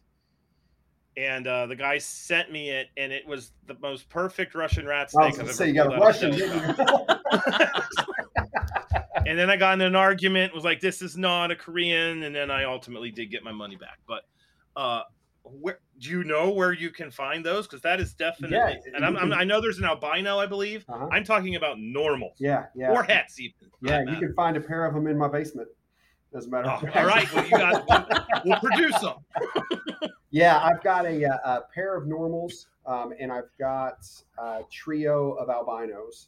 And 1.15 1.47
uh, 1.47 1.65
the 1.65 1.75
guy 1.75 1.97
sent 1.97 2.51
me 2.51 2.69
it, 2.69 2.89
and 2.95 3.11
it 3.11 3.25
was 3.25 3.51
the 3.65 3.75
most 3.81 4.07
perfect 4.07 4.53
Russian 4.53 4.85
rat 4.85 5.07
I 5.07 5.09
snake 5.09 5.25
I've 5.25 5.31
gonna 5.31 5.43
ever 5.45 5.53
say 5.53 5.67
you 5.69 5.73
got 5.73 5.93
a 5.93 5.97
Russian. 5.97 6.37
shell. 6.37 6.47
didn't 6.47 6.77
you? 6.77 7.15
and 9.25 9.37
then 9.37 9.49
I 9.49 9.57
got 9.57 9.73
in 9.73 9.81
an 9.81 9.95
argument, 9.95 10.53
was 10.53 10.63
like, 10.63 10.79
this 10.79 11.01
is 11.01 11.17
not 11.17 11.49
a 11.49 11.55
Korean, 11.55 12.21
and 12.23 12.35
then 12.35 12.51
I 12.51 12.65
ultimately 12.65 13.09
did 13.09 13.31
get 13.31 13.43
my 13.43 13.51
money 13.51 13.75
back. 13.75 13.99
But 14.07 14.21
uh 14.75 15.01
where 15.51 15.79
do 15.99 16.09
you 16.09 16.23
know 16.23 16.51
where 16.51 16.73
you 16.73 16.89
can 16.91 17.09
find 17.11 17.45
those? 17.45 17.67
Because 17.67 17.81
that 17.81 17.99
is 17.99 18.13
definitely 18.13 18.57
Yeah, 18.57 18.75
and 18.95 19.03
I'm, 19.05 19.17
I'm, 19.17 19.33
I 19.33 19.43
know 19.43 19.59
there's 19.61 19.79
an 19.79 19.85
albino, 19.85 20.37
I 20.39 20.45
believe. 20.45 20.85
Uh-huh. 20.89 21.07
I'm 21.11 21.23
talking 21.23 21.55
about 21.55 21.79
normal. 21.79 22.33
Yeah, 22.39 22.65
yeah, 22.75 22.91
Or 22.91 23.03
hets 23.03 23.39
even. 23.39 23.55
yeah. 23.81 24.01
You 24.01 24.17
can 24.17 24.33
find 24.35 24.55
a 24.57 24.61
pair 24.61 24.85
of 24.85 24.93
them 24.93 25.07
in 25.07 25.17
my 25.17 25.27
basement. 25.27 25.67
As 26.35 26.45
a 26.45 26.49
matter 26.49 26.69
Oh, 26.69 26.79
fact. 26.79 26.95
all 26.97 27.05
right, 27.05 27.33
well 27.33 27.45
you 27.45 27.51
got 27.51 28.43
we'll 28.45 28.59
produce 28.59 28.99
them. 28.99 29.15
Yeah, 30.29 30.59
I've 30.61 30.83
got 30.83 31.05
a, 31.05 31.23
uh, 31.25 31.37
a 31.45 31.61
pair 31.73 31.95
of 31.95 32.05
normals, 32.05 32.67
um, 32.85 33.13
and 33.17 33.31
I've 33.31 33.49
got 33.57 34.05
a 34.37 34.59
trio 34.69 35.31
of 35.31 35.49
albinos, 35.49 36.27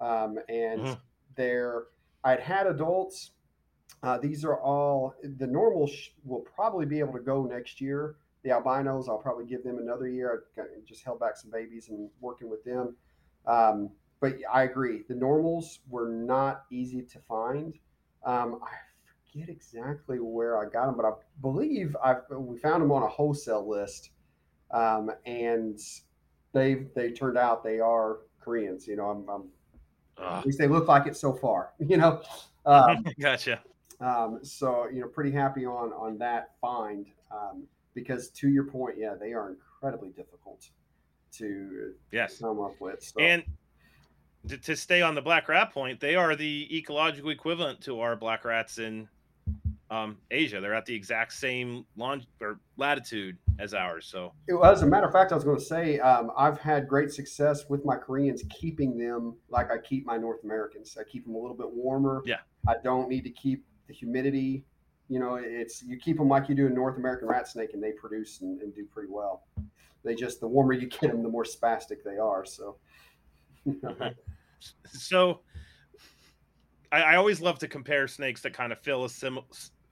um, 0.00 0.38
and 0.48 0.80
Mhm. 0.80 1.00
they're. 1.36 1.84
I'd 2.24 2.40
had 2.40 2.66
adults. 2.66 3.30
Uh, 4.02 4.18
these 4.18 4.44
are 4.44 4.60
all 4.60 5.14
the 5.22 5.46
normals 5.46 5.90
sh- 5.92 6.08
will 6.24 6.40
probably 6.40 6.84
be 6.84 6.98
able 6.98 7.12
to 7.12 7.20
go 7.20 7.44
next 7.44 7.80
year. 7.80 8.16
The 8.44 8.50
albinos, 8.50 9.08
I'll 9.08 9.18
probably 9.18 9.46
give 9.46 9.64
them 9.64 9.78
another 9.78 10.08
year. 10.08 10.44
I 10.56 10.62
just 10.86 11.04
held 11.04 11.20
back 11.20 11.36
some 11.36 11.50
babies 11.50 11.88
and 11.88 12.08
working 12.20 12.48
with 12.48 12.64
them. 12.64 12.94
Um, 13.46 13.90
but 14.20 14.34
I 14.52 14.64
agree, 14.64 15.02
the 15.08 15.14
normals 15.14 15.80
were 15.88 16.08
not 16.08 16.64
easy 16.70 17.02
to 17.02 17.18
find. 17.20 17.78
Um, 18.24 18.60
I 18.62 18.70
forget 19.30 19.48
exactly 19.48 20.18
where 20.18 20.58
I 20.58 20.64
got 20.64 20.86
them, 20.86 20.96
but 20.96 21.04
I 21.04 21.12
believe 21.40 21.96
I 22.02 22.16
we 22.30 22.58
found 22.58 22.82
them 22.82 22.90
on 22.90 23.02
a 23.04 23.08
wholesale 23.08 23.68
list, 23.68 24.10
um, 24.72 25.10
and 25.24 25.78
they 26.52 26.86
they 26.94 27.12
turned 27.12 27.38
out 27.38 27.62
they 27.62 27.78
are 27.80 28.18
Koreans. 28.40 28.88
You 28.88 28.96
know, 28.96 29.04
I'm, 29.04 29.28
I'm 29.28 29.44
at 30.20 30.46
least 30.46 30.58
they 30.58 30.66
look 30.68 30.88
like 30.88 31.06
it 31.06 31.16
so 31.16 31.32
far. 31.32 31.72
You 31.80 31.96
know, 31.96 32.22
um, 32.66 33.04
gotcha. 33.20 33.60
um, 34.00 34.40
so 34.42 34.88
you 34.92 35.00
know, 35.00 35.06
pretty 35.06 35.30
happy 35.30 35.64
on 35.64 35.92
on 35.92 36.18
that 36.18 36.54
find 36.60 37.06
um, 37.30 37.64
because 37.98 38.28
to 38.30 38.48
your 38.48 38.64
point, 38.64 38.96
yeah, 38.98 39.14
they 39.18 39.32
are 39.32 39.50
incredibly 39.50 40.10
difficult 40.10 40.68
to 41.32 41.94
Yes. 42.12 42.38
come 42.38 42.60
up 42.60 42.80
with. 42.80 43.02
So. 43.02 43.20
And 43.20 43.42
to, 44.48 44.56
to 44.56 44.76
stay 44.76 45.02
on 45.02 45.14
the 45.14 45.22
black 45.22 45.48
rat 45.48 45.72
point, 45.72 46.00
they 46.00 46.14
are 46.14 46.36
the 46.36 46.68
ecological 46.76 47.30
equivalent 47.30 47.80
to 47.82 48.00
our 48.00 48.16
black 48.16 48.44
rats 48.44 48.78
in 48.78 49.08
um, 49.90 50.18
Asia. 50.30 50.60
They're 50.60 50.74
at 50.74 50.86
the 50.86 50.94
exact 50.94 51.32
same 51.32 51.84
long 51.96 52.22
or 52.40 52.60
latitude 52.76 53.36
as 53.58 53.74
ours. 53.74 54.06
So 54.06 54.32
Well, 54.48 54.70
as 54.70 54.82
a 54.82 54.86
matter 54.86 55.06
of 55.06 55.12
fact, 55.12 55.32
I 55.32 55.34
was 55.34 55.44
going 55.44 55.58
to 55.58 55.64
say 55.64 55.98
um, 55.98 56.30
I've 56.36 56.58
had 56.58 56.86
great 56.86 57.10
success 57.10 57.68
with 57.68 57.84
my 57.84 57.96
Koreans 57.96 58.44
keeping 58.50 58.96
them 58.96 59.36
like 59.48 59.70
I 59.70 59.78
keep 59.78 60.06
my 60.06 60.16
North 60.16 60.44
Americans. 60.44 60.96
I 61.00 61.04
keep 61.04 61.24
them 61.24 61.34
a 61.34 61.38
little 61.38 61.56
bit 61.56 61.70
warmer. 61.70 62.22
Yeah. 62.24 62.36
I 62.68 62.74
don't 62.84 63.08
need 63.08 63.22
to 63.24 63.30
keep 63.30 63.64
the 63.88 63.94
humidity. 63.94 64.64
You 65.08 65.18
know, 65.18 65.36
it's 65.36 65.82
you 65.82 65.96
keep 65.96 66.18
them 66.18 66.28
like 66.28 66.48
you 66.48 66.54
do 66.54 66.66
a 66.66 66.70
North 66.70 66.96
American 66.98 67.28
rat 67.28 67.48
snake, 67.48 67.70
and 67.74 67.82
they 67.82 67.92
produce 67.92 68.40
and, 68.40 68.60
and 68.60 68.74
do 68.74 68.84
pretty 68.84 69.08
well. 69.10 69.44
They 70.04 70.14
just 70.14 70.40
the 70.40 70.46
warmer 70.46 70.74
you 70.74 70.86
get 70.86 71.10
them, 71.10 71.22
the 71.22 71.28
more 71.28 71.44
spastic 71.44 72.02
they 72.04 72.18
are. 72.18 72.44
So. 72.44 72.76
so 74.86 75.40
I, 76.92 77.02
I 77.02 77.16
always 77.16 77.40
love 77.40 77.58
to 77.60 77.68
compare 77.68 78.06
snakes 78.08 78.42
that 78.42 78.52
kind 78.52 78.72
of 78.72 78.80
fill 78.80 79.04
a 79.04 79.08
sim 79.08 79.38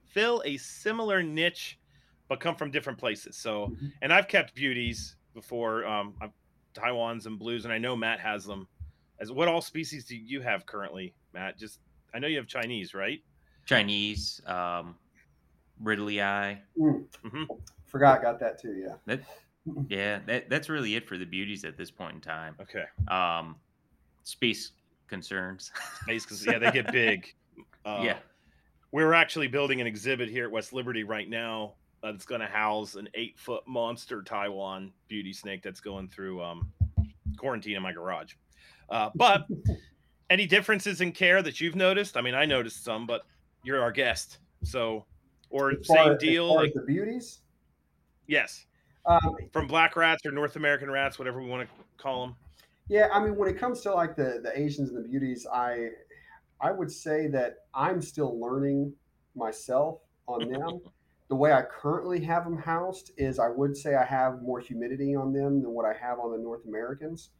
fill 0.05 0.41
a 0.45 0.57
similar 0.57 1.21
niche, 1.21 1.79
but 2.27 2.39
come 2.39 2.55
from 2.55 2.71
different 2.71 2.97
places. 2.97 3.37
So, 3.37 3.67
Mhm. 3.67 3.91
and 4.01 4.13
I've 4.13 4.27
kept 4.27 4.55
beauties 4.55 5.15
before, 5.33 5.85
um, 5.85 6.15
I've- 6.21 6.33
Taiwans 6.73 7.25
and 7.25 7.39
blues, 7.39 7.65
and 7.65 7.73
I 7.73 7.79
know 7.79 7.95
Matt 7.95 8.19
has 8.19 8.45
them. 8.45 8.67
As 9.19 9.31
what 9.31 9.47
all 9.47 9.61
species 9.61 10.05
do 10.05 10.15
you 10.15 10.41
have 10.41 10.65
currently, 10.67 11.15
Matt? 11.33 11.57
Just 11.57 11.79
I 12.13 12.19
know 12.19 12.27
you 12.27 12.37
have 12.37 12.47
Chinese, 12.47 12.93
right? 12.93 13.23
Chinese, 13.65 14.39
um, 14.45 14.97
Ridleyi. 15.83 16.57
Mm, 16.77 17.05
Forgot, 17.85 18.21
got 18.21 18.39
that 18.39 18.59
too. 18.59 18.73
Yeah. 18.73 18.95
That, 19.05 19.21
yeah, 19.89 20.19
that, 20.27 20.49
that's 20.49 20.69
really 20.69 20.95
it 20.95 21.07
for 21.07 21.17
the 21.17 21.25
beauties 21.25 21.65
at 21.65 21.77
this 21.77 21.91
point 21.91 22.15
in 22.15 22.21
time. 22.21 22.55
Okay, 22.61 22.85
Um, 23.07 23.55
space 24.23 24.71
concerns. 25.07 25.71
because 26.07 26.45
yeah, 26.45 26.57
they 26.59 26.71
get 26.71 26.91
big. 26.91 27.33
Uh, 27.85 28.01
yeah. 28.03 28.17
we're 28.91 29.13
actually 29.13 29.47
building 29.47 29.81
an 29.81 29.87
exhibit 29.87 30.29
here 30.29 30.45
at 30.45 30.51
West 30.51 30.73
Liberty 30.73 31.03
right 31.03 31.29
now 31.29 31.73
uh, 32.03 32.11
that's 32.11 32.25
going 32.25 32.41
to 32.41 32.47
house 32.47 32.95
an 32.95 33.07
eight 33.13 33.37
foot 33.39 33.63
monster 33.67 34.21
Taiwan 34.21 34.91
beauty 35.07 35.33
snake 35.33 35.63
that's 35.63 35.79
going 35.79 36.07
through 36.09 36.41
um, 36.43 36.71
quarantine 37.37 37.75
in 37.77 37.81
my 37.81 37.93
garage. 37.93 38.33
Uh, 38.89 39.09
but 39.15 39.47
any 40.29 40.45
differences 40.45 41.01
in 41.01 41.11
care 41.11 41.41
that 41.41 41.61
you've 41.61 41.75
noticed? 41.75 42.17
I 42.17 42.21
mean, 42.21 42.35
I 42.35 42.45
noticed 42.45 42.83
some, 42.83 43.05
but 43.05 43.21
you're 43.63 43.81
our 43.81 43.91
guest, 43.91 44.39
so 44.63 45.05
or 45.49 45.71
As 45.71 45.87
same 45.87 46.13
as- 46.13 46.19
deal. 46.19 46.53
Like, 46.55 46.73
the 46.73 46.81
beauties. 46.81 47.41
yes, 48.27 48.65
Um, 49.05 49.35
from 49.51 49.67
black 49.67 49.95
rats 49.95 50.25
or 50.25 50.31
North 50.31 50.55
American 50.57 50.91
rats, 50.91 51.17
whatever 51.17 51.41
we 51.41 51.47
want 51.49 51.67
to 51.69 51.75
call 51.97 52.25
them. 52.27 52.35
Yeah, 52.89 53.09
I 53.13 53.23
mean, 53.23 53.35
when 53.37 53.49
it 53.49 53.57
comes 53.57 53.81
to 53.81 53.93
like 53.93 54.15
the 54.15 54.39
the 54.43 54.57
Asians 54.59 54.89
and 54.89 54.97
the 55.03 55.07
beauties, 55.07 55.45
I 55.51 55.91
I 56.59 56.71
would 56.71 56.91
say 56.91 57.27
that 57.27 57.65
I'm 57.73 58.01
still 58.01 58.39
learning 58.39 58.93
myself 59.35 60.01
on 60.27 60.49
them. 60.49 60.81
the 61.29 61.35
way 61.35 61.51
I 61.51 61.61
currently 61.61 62.21
have 62.21 62.45
them 62.45 62.57
housed 62.57 63.11
is 63.17 63.37
I 63.37 63.49
would 63.49 63.75
say 63.75 63.95
I 63.95 64.05
have 64.05 64.41
more 64.41 64.59
humidity 64.61 65.13
on 65.13 65.33
them 65.33 65.61
than 65.61 65.71
what 65.71 65.85
I 65.85 65.91
have 65.93 66.19
on 66.19 66.31
the 66.31 66.37
North 66.37 66.65
Americans, 66.65 67.31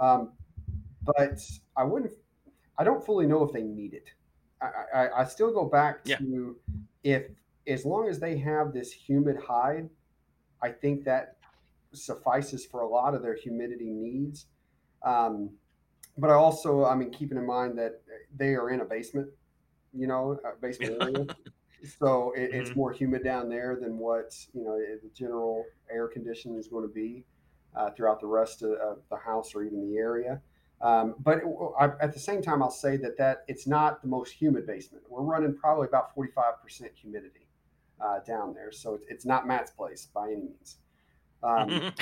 um, 0.00 0.32
but 1.02 1.40
I 1.76 1.84
wouldn't. 1.84 2.12
I 2.78 2.82
don't 2.84 3.04
fully 3.06 3.26
know 3.26 3.42
if 3.44 3.52
they 3.52 3.62
need 3.62 3.94
it. 3.94 4.10
I, 4.60 4.70
I, 4.92 5.20
I 5.20 5.24
still 5.24 5.52
go 5.52 5.64
back 5.64 6.00
Yeah. 6.04 6.18
to 6.18 6.56
if 7.04 7.28
as 7.66 7.84
long 7.84 8.08
as 8.08 8.20
they 8.20 8.38
have 8.38 8.72
this 8.72 8.92
humid 8.92 9.36
hide, 9.36 9.90
I 10.62 10.70
think 10.70 11.04
that 11.04 11.38
suffices 11.92 12.66
for 12.66 12.80
a 12.80 12.88
lot 12.88 13.14
of 13.14 13.22
their 13.22 13.36
humidity 13.36 13.90
needs. 13.90 14.46
Um, 15.02 15.58
but 16.18 16.30
I 16.30 16.34
also, 16.34 16.84
I 16.84 16.94
mean, 16.94 17.10
keeping 17.12 17.38
in 17.38 17.46
mind 17.46 17.78
that 17.78 18.02
they 18.34 18.54
are 18.54 18.70
in 18.70 18.80
a 18.80 18.84
basement, 18.84 19.30
you 19.92 20.06
know, 20.06 20.40
a 20.44 20.56
basement 20.60 20.94
area. 20.94 21.28
So 21.98 22.32
it, 22.32 22.50
it's 22.52 22.74
Mhm. 22.74 22.76
more 22.76 22.92
humid 22.92 23.22
down 23.24 23.48
there 23.48 23.76
than 23.80 23.98
what, 23.98 24.34
you 24.54 24.64
know, 24.64 24.78
the 24.78 25.10
general 25.14 25.72
air 25.90 26.08
condition 26.08 26.56
is 26.56 26.68
going 26.68 26.86
to 26.88 26.92
be 26.92 27.24
uh, 27.74 27.90
throughout 27.90 28.20
the 28.20 28.26
rest 28.26 28.62
of, 28.62 28.72
of 28.72 28.98
the 29.10 29.16
house 29.16 29.54
or 29.54 29.62
even 29.64 29.90
the 29.90 29.98
area. 29.98 30.42
Um, 30.80 31.16
but 31.18 31.40
I, 31.78 31.86
at 32.00 32.12
the 32.12 32.20
same 32.20 32.42
time, 32.42 32.62
I'll 32.62 32.70
say 32.70 32.96
that 32.98 33.16
that 33.18 33.44
it's 33.48 33.66
not 33.66 34.02
the 34.02 34.08
most 34.08 34.32
humid 34.32 34.66
basement. 34.66 35.04
We're 35.08 35.22
running 35.22 35.56
probably 35.56 35.86
about 35.88 36.14
45% 36.14 36.94
humidity. 36.96 37.45
Uh, 38.00 38.18
down 38.26 38.54
there. 38.54 38.72
So 38.72 38.94
it's, 38.94 39.04
it's 39.08 39.26
not 39.26 39.46
Matt's 39.46 39.70
place 39.70 40.08
by 40.14 40.28
any 40.28 40.42
means. 40.42 40.76
Um, 41.42 41.92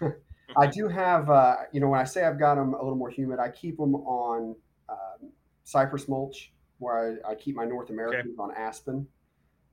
I 0.56 0.66
do 0.66 0.88
have, 0.88 1.28
uh, 1.28 1.56
you 1.72 1.80
know, 1.80 1.88
when 1.88 2.00
I 2.00 2.04
say 2.04 2.24
I've 2.24 2.38
got 2.38 2.54
them 2.54 2.72
a 2.74 2.82
little 2.82 2.96
more 2.96 3.10
humid, 3.10 3.38
I 3.38 3.50
keep 3.50 3.76
them 3.76 3.94
on 3.96 4.54
um, 4.88 5.30
cypress 5.64 6.08
mulch 6.08 6.52
where 6.78 7.20
I, 7.26 7.32
I, 7.32 7.34
keep 7.34 7.56
my 7.56 7.64
North 7.64 7.90
Americans 7.90 8.38
okay. 8.38 8.42
on 8.42 8.56
aspen. 8.56 9.06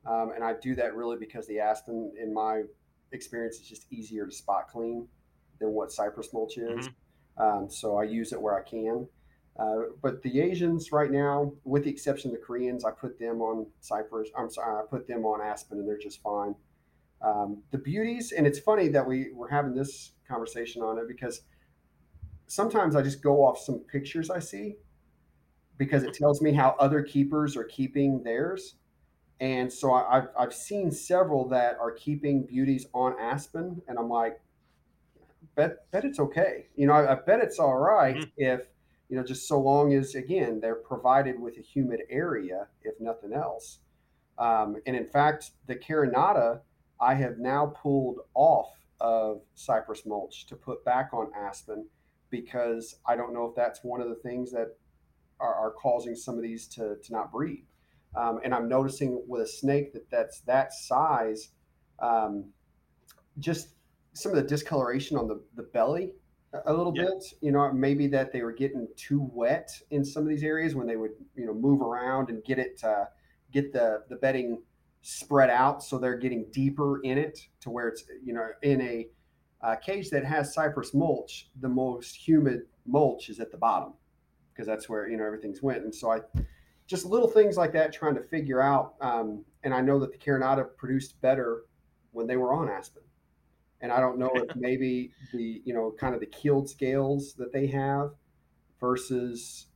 Um, 0.06 0.32
and 0.36 0.44
I 0.44 0.54
do 0.62 0.76
that 0.76 0.96
really 0.96 1.18
because 1.18 1.48
the 1.48 1.60
aspen, 1.60 2.12
in 2.22 2.34
my 2.34 2.64
experience, 3.12 3.58
is 3.58 3.70
just 3.70 3.86
easier 3.92 4.26
to 4.26 4.32
spot 4.32 4.68
clean 4.70 5.08
than 5.60 5.70
what 5.70 5.92
cypress 5.92 6.34
mulch 6.34 6.58
is. 6.58 6.88
Mm-hmm. 6.88 7.42
Um, 7.42 7.70
so 7.70 7.98
I 7.98 8.04
use 8.04 8.34
it 8.34 8.42
where 8.42 8.60
I 8.60 8.64
can. 8.64 9.08
Uh, 9.58 9.84
but 10.02 10.22
the 10.22 10.42
Asians 10.42 10.92
right 10.92 11.12
now, 11.12 11.54
with 11.64 11.86
the 11.86 11.90
exception 11.90 12.30
of 12.32 12.38
the 12.38 12.46
Koreans, 12.46 12.84
I 12.84 12.92
put 12.92 13.18
them 13.18 13.42
on 13.42 13.68
cypress. 13.80 14.30
I'm 14.38 14.50
sorry, 14.50 14.82
I 14.82 14.86
put 14.86 15.08
them 15.08 15.26
on 15.26 15.42
aspen, 15.42 15.80
and 15.80 15.88
they're 15.88 15.98
just 15.98 16.22
fine. 16.22 16.56
Um, 17.22 17.64
the 17.72 17.78
beauties, 17.78 18.34
and 18.34 18.46
it's 18.46 18.60
funny 18.60 18.90
that 18.90 19.08
we 19.08 19.32
were 19.34 19.48
having 19.48 19.74
this 19.74 20.12
conversation 20.28 20.82
on 20.82 20.98
it 20.98 21.08
because 21.08 21.42
sometimes 22.48 22.96
I 22.96 23.02
just 23.02 23.24
go 23.24 23.44
off 23.44 23.58
some 23.58 23.80
pictures 23.80 24.30
I 24.30 24.40
see 24.40 24.76
because 25.78 26.04
it 26.04 26.14
tells 26.14 26.42
me 26.42 26.54
how 26.54 26.76
other 26.80 27.02
keepers 27.02 27.56
are 27.56 27.64
keeping 27.64 28.24
theirs. 28.24 28.76
And 29.40 29.72
so 29.72 29.94
I, 29.94 30.16
have 30.16 30.30
I've 30.38 30.54
seen 30.54 30.92
several 30.92 31.48
that 31.50 31.78
are 31.80 31.92
keeping 31.92 32.46
beauties 32.46 32.88
on 32.94 33.16
Aspen, 33.20 33.82
and 33.88 33.98
I'm 33.98 34.10
like, 34.10 34.40
bet 35.56 35.90
bet 35.92 36.06
it's 36.06 36.20
okay. 36.20 36.68
You 36.76 36.88
know, 36.88 36.94
I, 36.94 37.14
I 37.14 37.16
bet 37.16 37.40
it's 37.42 37.60
all 37.60 37.76
right 37.78 38.16
mm-hmm. 38.16 38.30
if 38.38 38.68
you 39.10 39.16
know 39.16 39.24
just 39.24 39.48
so 39.48 39.60
long 39.60 39.94
as 39.94 40.16
again 40.16 40.60
they're 40.60 40.76
provided 40.76 41.40
with 41.40 41.58
a 41.58 41.62
humid 41.62 42.02
area, 42.10 42.68
if 42.84 42.96
nothing 43.00 43.34
else. 43.34 43.80
Um, 44.38 44.78
and 44.86 44.96
in 44.96 45.08
fact, 45.08 45.52
the 45.68 45.76
Carinata 45.76 46.60
I 47.00 47.14
have 47.16 47.38
now 47.38 47.68
pulled 47.68 48.20
off 48.34 48.72
of 49.00 49.42
cypress 49.54 50.06
mulch 50.06 50.46
to 50.48 50.56
put 50.56 50.84
back 50.86 51.10
on 51.14 51.32
aspen 51.36 51.88
because 52.30 52.96
I 53.06 53.16
don't 53.16 53.34
know 53.34 53.46
if 53.46 53.56
that's 53.56 53.84
one 53.84 54.02
of 54.02 54.10
the 54.10 54.16
things 54.16 54.52
that 54.52 54.78
are, 55.40 55.54
are 55.54 55.72
causing 55.72 56.16
some 56.16 56.36
of 56.36 56.42
these 56.42 56.68
to, 56.70 56.96
to 57.04 57.12
not 57.12 57.32
breed. 57.32 57.66
Um, 58.16 58.40
and 58.44 58.54
I'm 58.54 58.70
noticing 58.70 59.24
with 59.28 59.42
a 59.42 59.48
snake 59.48 59.94
that 59.94 60.10
that's 60.10 60.40
that 60.42 60.72
size, 60.74 61.50
um, 62.00 62.46
just 63.40 63.70
some 64.14 64.32
of 64.32 64.38
the 64.38 64.44
discoloration 64.44 65.18
on 65.18 65.28
the, 65.28 65.42
the 65.56 65.64
belly 65.64 66.14
a 66.66 66.74
little 66.74 66.94
yeah. 66.96 67.06
bit. 67.06 67.34
You 67.42 67.52
know, 67.52 67.72
maybe 67.72 68.08
that 68.08 68.32
they 68.32 68.42
were 68.42 68.52
getting 68.52 68.88
too 68.96 69.30
wet 69.34 69.72
in 69.92 70.04
some 70.04 70.24
of 70.24 70.30
these 70.30 70.44
areas 70.44 70.76
when 70.76 70.88
they 70.88 70.96
would, 70.96 71.12
you 71.36 71.46
know, 71.46 71.54
move 71.54 71.82
around 71.82 72.30
and 72.30 72.44
get 72.44 72.60
it, 72.60 72.84
uh, 72.84 73.06
get 73.52 73.72
the 73.72 74.04
the 74.10 74.16
bedding 74.18 74.62
spread 75.08 75.52
out 75.52 75.84
so 75.84 76.00
they're 76.00 76.18
getting 76.18 76.48
deeper 76.52 77.00
in 77.04 77.16
it 77.16 77.40
to 77.60 77.70
where 77.70 77.88
it's 77.88 78.06
you 78.24 78.34
know 78.34 78.48
in 78.64 78.82
a 78.82 79.08
uh, 79.62 79.76
cage 79.76 80.10
that 80.10 80.26
has 80.26 80.52
cypress 80.52 80.96
mulch 80.96 81.50
the 81.62 81.70
most 81.70 82.16
humid 82.16 82.62
mulch 82.88 83.30
is 83.30 83.40
at 83.40 83.52
the 83.52 83.58
bottom 83.58 83.94
because 84.52 84.66
that's 84.66 84.90
where 84.90 85.08
you 85.08 85.16
know 85.16 85.24
everything's 85.24 85.62
went 85.62 85.84
and 85.84 85.94
so 85.94 86.12
i 86.12 86.20
just 86.88 87.06
little 87.06 87.28
things 87.28 87.56
like 87.56 87.72
that 87.72 87.94
trying 87.94 88.16
to 88.16 88.24
figure 88.24 88.60
out 88.60 88.96
um, 89.00 89.46
and 89.64 89.76
i 89.76 89.80
know 89.80 90.00
that 90.00 90.12
the 90.12 90.18
carinata 90.18 90.66
produced 90.76 91.22
better 91.22 91.66
when 92.12 92.26
they 92.26 92.36
were 92.36 92.52
on 92.52 92.68
aspen 92.68 93.04
and 93.82 93.92
i 93.92 94.00
don't 94.00 94.18
know 94.18 94.32
if 94.34 94.56
maybe 94.56 95.12
the 95.34 95.62
you 95.66 95.74
know 95.74 95.94
kind 96.00 96.14
of 96.14 96.20
the 96.20 96.28
keeled 96.28 96.70
scales 96.70 97.34
that 97.34 97.52
they 97.54 97.68
have 97.68 98.12
versus 98.80 99.68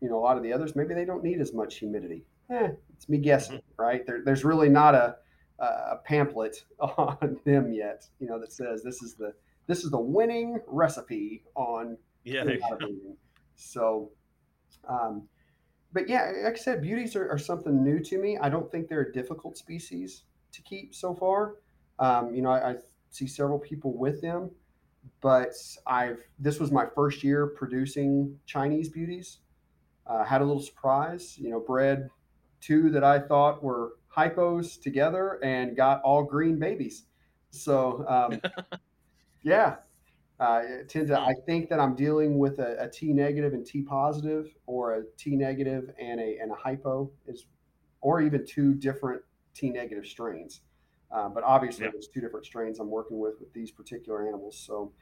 you 0.00 0.08
know 0.08 0.18
a 0.18 0.22
lot 0.22 0.36
of 0.36 0.42
the 0.42 0.52
others 0.52 0.76
maybe 0.76 0.94
they 0.94 1.04
don't 1.04 1.22
need 1.22 1.40
as 1.40 1.52
much 1.52 1.76
humidity 1.76 2.24
eh, 2.50 2.68
it's 2.92 3.08
me 3.08 3.18
guessing, 3.18 3.58
mm-hmm. 3.58 3.82
right? 3.82 4.06
There, 4.06 4.22
there's 4.24 4.44
really 4.44 4.68
not 4.68 4.94
a, 4.94 5.16
a 5.58 5.96
pamphlet 6.04 6.64
on 6.80 7.38
them 7.44 7.72
yet, 7.72 8.06
you 8.20 8.26
know, 8.26 8.38
that 8.40 8.52
says 8.52 8.82
this 8.82 9.02
is 9.02 9.14
the 9.14 9.34
this 9.66 9.82
is 9.82 9.90
the 9.90 10.00
winning 10.00 10.60
recipe 10.66 11.44
on 11.54 11.96
yeah. 12.24 12.44
So, 13.56 14.10
um, 14.88 15.28
but 15.92 16.08
yeah, 16.08 16.32
like 16.42 16.54
I 16.54 16.56
said, 16.56 16.82
beauties 16.82 17.16
are, 17.16 17.30
are, 17.30 17.38
something 17.38 17.84
new 17.84 18.00
to 18.00 18.18
me. 18.18 18.36
I 18.36 18.48
don't 18.48 18.70
think 18.70 18.88
they're 18.88 19.02
a 19.02 19.12
difficult 19.12 19.56
species 19.56 20.24
to 20.52 20.62
keep 20.62 20.94
so 20.94 21.14
far. 21.14 21.56
Um, 21.98 22.34
you 22.34 22.42
know, 22.42 22.50
I, 22.50 22.70
I, 22.70 22.74
see 23.14 23.26
several 23.26 23.58
people 23.58 23.96
with 23.96 24.20
them, 24.20 24.50
but 25.20 25.52
I've 25.86 26.18
this 26.38 26.58
was 26.58 26.72
my 26.72 26.86
first 26.94 27.22
year 27.22 27.46
producing 27.46 28.36
Chinese 28.46 28.88
beauties. 28.88 29.38
Uh, 30.06 30.24
had 30.24 30.42
a 30.42 30.44
little 30.44 30.62
surprise, 30.62 31.38
you 31.38 31.50
know, 31.50 31.60
bred 31.60 32.10
two 32.60 32.90
that 32.90 33.04
I 33.04 33.18
thought 33.18 33.62
were 33.62 33.92
hypos 34.14 34.80
together 34.80 35.38
and 35.42 35.76
got 35.76 36.02
all 36.02 36.22
green 36.24 36.58
babies. 36.58 37.04
So, 37.50 38.04
um, 38.08 38.40
yeah, 39.42 39.76
uh, 40.40 40.62
tend 40.88 41.08
to, 41.08 41.18
I 41.18 41.34
think 41.46 41.68
that 41.68 41.78
I'm 41.78 41.94
dealing 41.94 42.38
with 42.38 42.58
a, 42.58 42.82
a 42.82 42.88
T 42.88 43.12
negative 43.12 43.52
and 43.52 43.64
T 43.64 43.82
positive, 43.82 44.52
or 44.66 44.94
a 44.94 45.02
T 45.16 45.36
negative 45.36 45.90
and 46.00 46.20
a 46.20 46.38
and 46.40 46.50
a 46.50 46.54
hypo 46.54 47.10
is, 47.26 47.46
or 48.00 48.20
even 48.20 48.44
two 48.44 48.74
different 48.74 49.22
T 49.54 49.70
negative 49.70 50.06
strains. 50.06 50.62
Uh, 51.10 51.28
but 51.28 51.44
obviously, 51.44 51.84
yeah. 51.84 51.90
there's 51.92 52.08
two 52.08 52.20
different 52.20 52.44
strains 52.44 52.80
I'm 52.80 52.90
working 52.90 53.18
with 53.18 53.34
with 53.40 53.52
these 53.52 53.70
particular 53.70 54.26
animals. 54.26 54.58
So, 54.58 54.92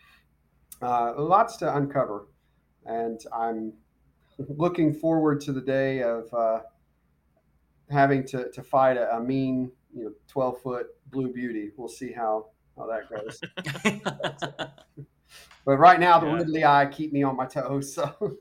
uh, 0.82 1.14
lots 1.16 1.56
to 1.58 1.76
uncover, 1.76 2.26
and 2.84 3.20
I'm 3.32 3.72
looking 4.48 4.92
forward 4.92 5.40
to 5.42 5.52
the 5.52 5.60
day 5.60 6.02
of 6.02 6.32
uh, 6.34 6.60
having 7.90 8.24
to, 8.26 8.50
to 8.50 8.62
fight 8.62 8.96
a, 8.96 9.16
a 9.16 9.20
mean, 9.20 9.70
you 9.94 10.04
know, 10.04 10.12
12 10.28 10.60
foot 10.60 10.86
blue 11.10 11.32
beauty. 11.32 11.70
We'll 11.76 11.88
see 11.88 12.12
how, 12.12 12.46
how 12.76 12.86
that 12.86 13.08
goes. 13.10 13.40
but 15.64 15.76
right 15.76 16.00
now, 16.00 16.18
the 16.18 16.26
yeah. 16.26 16.32
ridleyi 16.32 16.92
keep 16.92 17.12
me 17.12 17.22
on 17.22 17.36
my 17.36 17.46
toes. 17.46 17.94
So, 17.94 18.12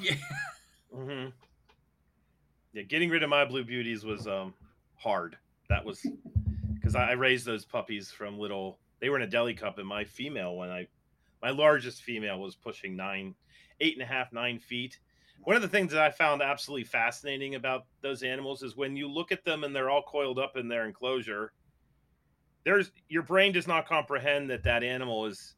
yeah. 0.00 0.14
Mm-hmm. 0.94 1.28
Yeah. 2.72 2.82
Getting 2.82 3.10
rid 3.10 3.22
of 3.22 3.28
my 3.28 3.44
blue 3.44 3.64
beauties 3.64 4.04
was 4.04 4.26
um, 4.26 4.54
hard. 4.96 5.36
That 5.68 5.84
was 5.84 6.06
because 6.82 6.96
I 6.96 7.12
raised 7.12 7.46
those 7.46 7.64
puppies 7.64 8.10
from 8.10 8.38
little, 8.38 8.78
they 9.00 9.08
were 9.08 9.16
in 9.16 9.22
a 9.22 9.26
deli 9.30 9.54
cup, 9.54 9.78
and 9.78 9.86
my 9.86 10.04
female, 10.04 10.56
when 10.56 10.68
I, 10.68 10.88
my 11.40 11.50
largest 11.50 12.02
female 12.02 12.40
was 12.40 12.56
pushing 12.56 12.96
nine, 12.96 13.34
eight 13.80 13.94
and 13.94 14.02
a 14.02 14.06
half, 14.06 14.32
nine 14.32 14.58
feet 14.58 14.98
one 15.44 15.56
of 15.56 15.62
the 15.62 15.68
things 15.68 15.92
that 15.92 16.02
I 16.02 16.10
found 16.10 16.40
absolutely 16.40 16.84
fascinating 16.84 17.56
about 17.56 17.86
those 18.00 18.22
animals 18.22 18.62
is 18.62 18.76
when 18.76 18.96
you 18.96 19.08
look 19.08 19.32
at 19.32 19.44
them 19.44 19.64
and 19.64 19.74
they're 19.74 19.90
all 19.90 20.02
coiled 20.02 20.38
up 20.38 20.56
in 20.56 20.68
their 20.68 20.86
enclosure, 20.86 21.52
there's 22.64 22.92
your 23.08 23.22
brain 23.22 23.52
does 23.52 23.66
not 23.66 23.88
comprehend 23.88 24.50
that 24.50 24.62
that 24.64 24.84
animal 24.84 25.26
is 25.26 25.54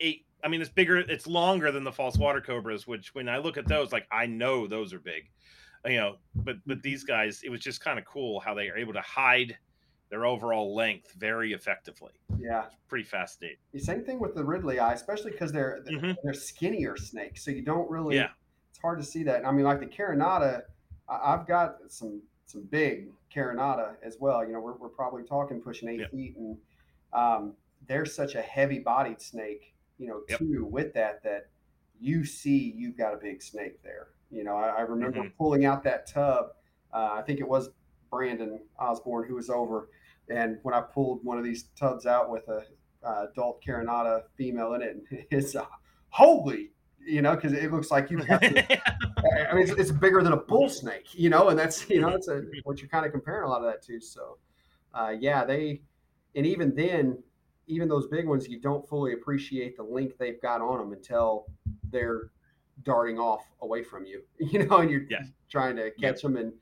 eight. 0.00 0.26
I 0.42 0.48
mean, 0.48 0.60
it's 0.60 0.70
bigger, 0.70 0.98
it's 0.98 1.26
longer 1.26 1.70
than 1.70 1.84
the 1.84 1.92
false 1.92 2.18
water 2.18 2.40
cobras, 2.40 2.86
which 2.86 3.14
when 3.14 3.28
I 3.28 3.38
look 3.38 3.56
at 3.56 3.68
those, 3.68 3.92
like 3.92 4.06
I 4.10 4.26
know 4.26 4.66
those 4.66 4.92
are 4.92 4.98
big, 4.98 5.30
you 5.86 5.96
know, 5.96 6.16
but, 6.34 6.56
but 6.66 6.82
these 6.82 7.04
guys, 7.04 7.40
it 7.44 7.50
was 7.50 7.60
just 7.60 7.80
kind 7.80 7.98
of 7.98 8.04
cool 8.04 8.40
how 8.40 8.52
they 8.52 8.68
are 8.68 8.76
able 8.76 8.92
to 8.94 9.00
hide 9.00 9.56
their 10.10 10.26
overall 10.26 10.74
length 10.74 11.12
very 11.12 11.52
effectively. 11.52 12.12
Yeah, 12.38 12.66
it's 12.66 12.76
pretty 12.88 13.04
fascinating. 13.04 13.58
The 13.72 13.80
same 13.80 14.04
thing 14.04 14.20
with 14.20 14.34
the 14.34 14.42
ridleyi, 14.42 14.92
especially 14.92 15.32
because 15.32 15.52
they're 15.52 15.80
mm-hmm. 15.88 16.12
they're 16.22 16.34
skinnier 16.34 16.96
snakes, 16.96 17.44
so 17.44 17.50
you 17.50 17.62
don't 17.62 17.90
really 17.90 18.16
yeah 18.16 18.28
It's 18.70 18.78
hard 18.78 18.98
to 18.98 19.04
see 19.04 19.22
that. 19.24 19.46
I 19.46 19.52
mean, 19.52 19.64
like 19.64 19.80
the 19.80 19.86
Carinata, 19.86 20.62
I've 21.08 21.46
got 21.46 21.76
some 21.88 22.22
some 22.46 22.62
big 22.70 23.08
Carinata 23.34 23.94
as 24.02 24.18
well. 24.20 24.44
You 24.46 24.52
know, 24.52 24.60
we're, 24.60 24.74
we're 24.74 24.88
probably 24.88 25.24
talking 25.24 25.60
pushing 25.60 25.88
eight 25.88 26.00
yep. 26.00 26.10
feet, 26.10 26.36
and 26.36 26.56
um, 27.12 27.54
they're 27.88 28.06
such 28.06 28.34
a 28.34 28.42
heavy 28.42 28.78
bodied 28.78 29.20
snake. 29.20 29.74
You 29.98 30.08
know, 30.08 30.20
yep. 30.28 30.38
too 30.38 30.66
with 30.70 30.92
that 30.94 31.22
that 31.22 31.48
you 32.00 32.24
see 32.24 32.74
you've 32.76 32.96
got 32.96 33.14
a 33.14 33.16
big 33.16 33.42
snake 33.42 33.82
there. 33.82 34.08
You 34.30 34.44
know, 34.44 34.56
I, 34.56 34.68
I 34.68 34.80
remember 34.82 35.20
mm-hmm. 35.20 35.36
pulling 35.38 35.64
out 35.64 35.84
that 35.84 36.06
tub. 36.06 36.46
Uh, 36.92 37.14
I 37.14 37.22
think 37.22 37.40
it 37.40 37.48
was 37.48 37.70
Brandon 38.14 38.60
Osborne 38.78 39.26
who 39.26 39.34
was 39.34 39.50
over, 39.50 39.88
and 40.30 40.58
when 40.62 40.72
I 40.72 40.80
pulled 40.80 41.24
one 41.24 41.36
of 41.36 41.44
these 41.44 41.64
tubs 41.76 42.06
out 42.06 42.30
with 42.30 42.46
a 42.48 42.62
uh, 43.04 43.26
adult 43.32 43.62
Carinata 43.62 44.22
female 44.36 44.74
in 44.74 44.82
it, 44.82 44.96
it's 45.30 45.56
uh, 45.56 45.66
holy 46.10 46.70
you 47.06 47.20
know, 47.20 47.34
because 47.34 47.52
it 47.52 47.70
looks 47.70 47.90
like 47.90 48.10
you 48.10 48.16
have 48.18 48.40
to, 48.40 48.72
I 49.50 49.54
mean, 49.54 49.64
it's, 49.64 49.72
it's, 49.72 49.90
bigger 49.90 50.22
than 50.22 50.32
a 50.32 50.38
bull 50.38 50.70
snake, 50.70 51.08
you 51.12 51.28
know, 51.28 51.48
and 51.48 51.58
that's, 51.58 51.88
you 51.90 52.00
know, 52.00 52.10
that's 52.10 52.28
a, 52.28 52.42
what 52.64 52.80
you're 52.80 52.88
kind 52.88 53.04
of 53.04 53.12
comparing 53.12 53.44
a 53.44 53.48
lot 53.48 53.58
of 53.58 53.66
that 53.70 53.82
to. 53.82 54.00
So, 54.00 54.38
uh, 54.94 55.12
yeah, 55.18 55.44
they, 55.44 55.82
and 56.34 56.46
even 56.46 56.74
then, 56.74 57.18
even 57.66 57.88
those 57.88 58.06
big 58.06 58.26
ones, 58.26 58.48
you 58.48 58.58
don't 58.58 58.88
fully 58.88 59.12
appreciate 59.12 59.76
the 59.76 59.82
length 59.82 60.16
they've 60.18 60.40
got 60.40 60.62
on 60.62 60.78
them 60.78 60.92
until 60.92 61.44
they're 61.90 62.30
darting 62.84 63.18
off 63.18 63.44
away 63.60 63.82
from 63.82 64.06
you, 64.06 64.22
you 64.38 64.64
know, 64.66 64.78
and 64.78 64.90
you're 64.90 65.04
yes. 65.10 65.26
trying 65.50 65.76
to 65.76 65.90
catch 65.90 66.00
yep. 66.00 66.20
them. 66.22 66.36
And, 66.36 66.52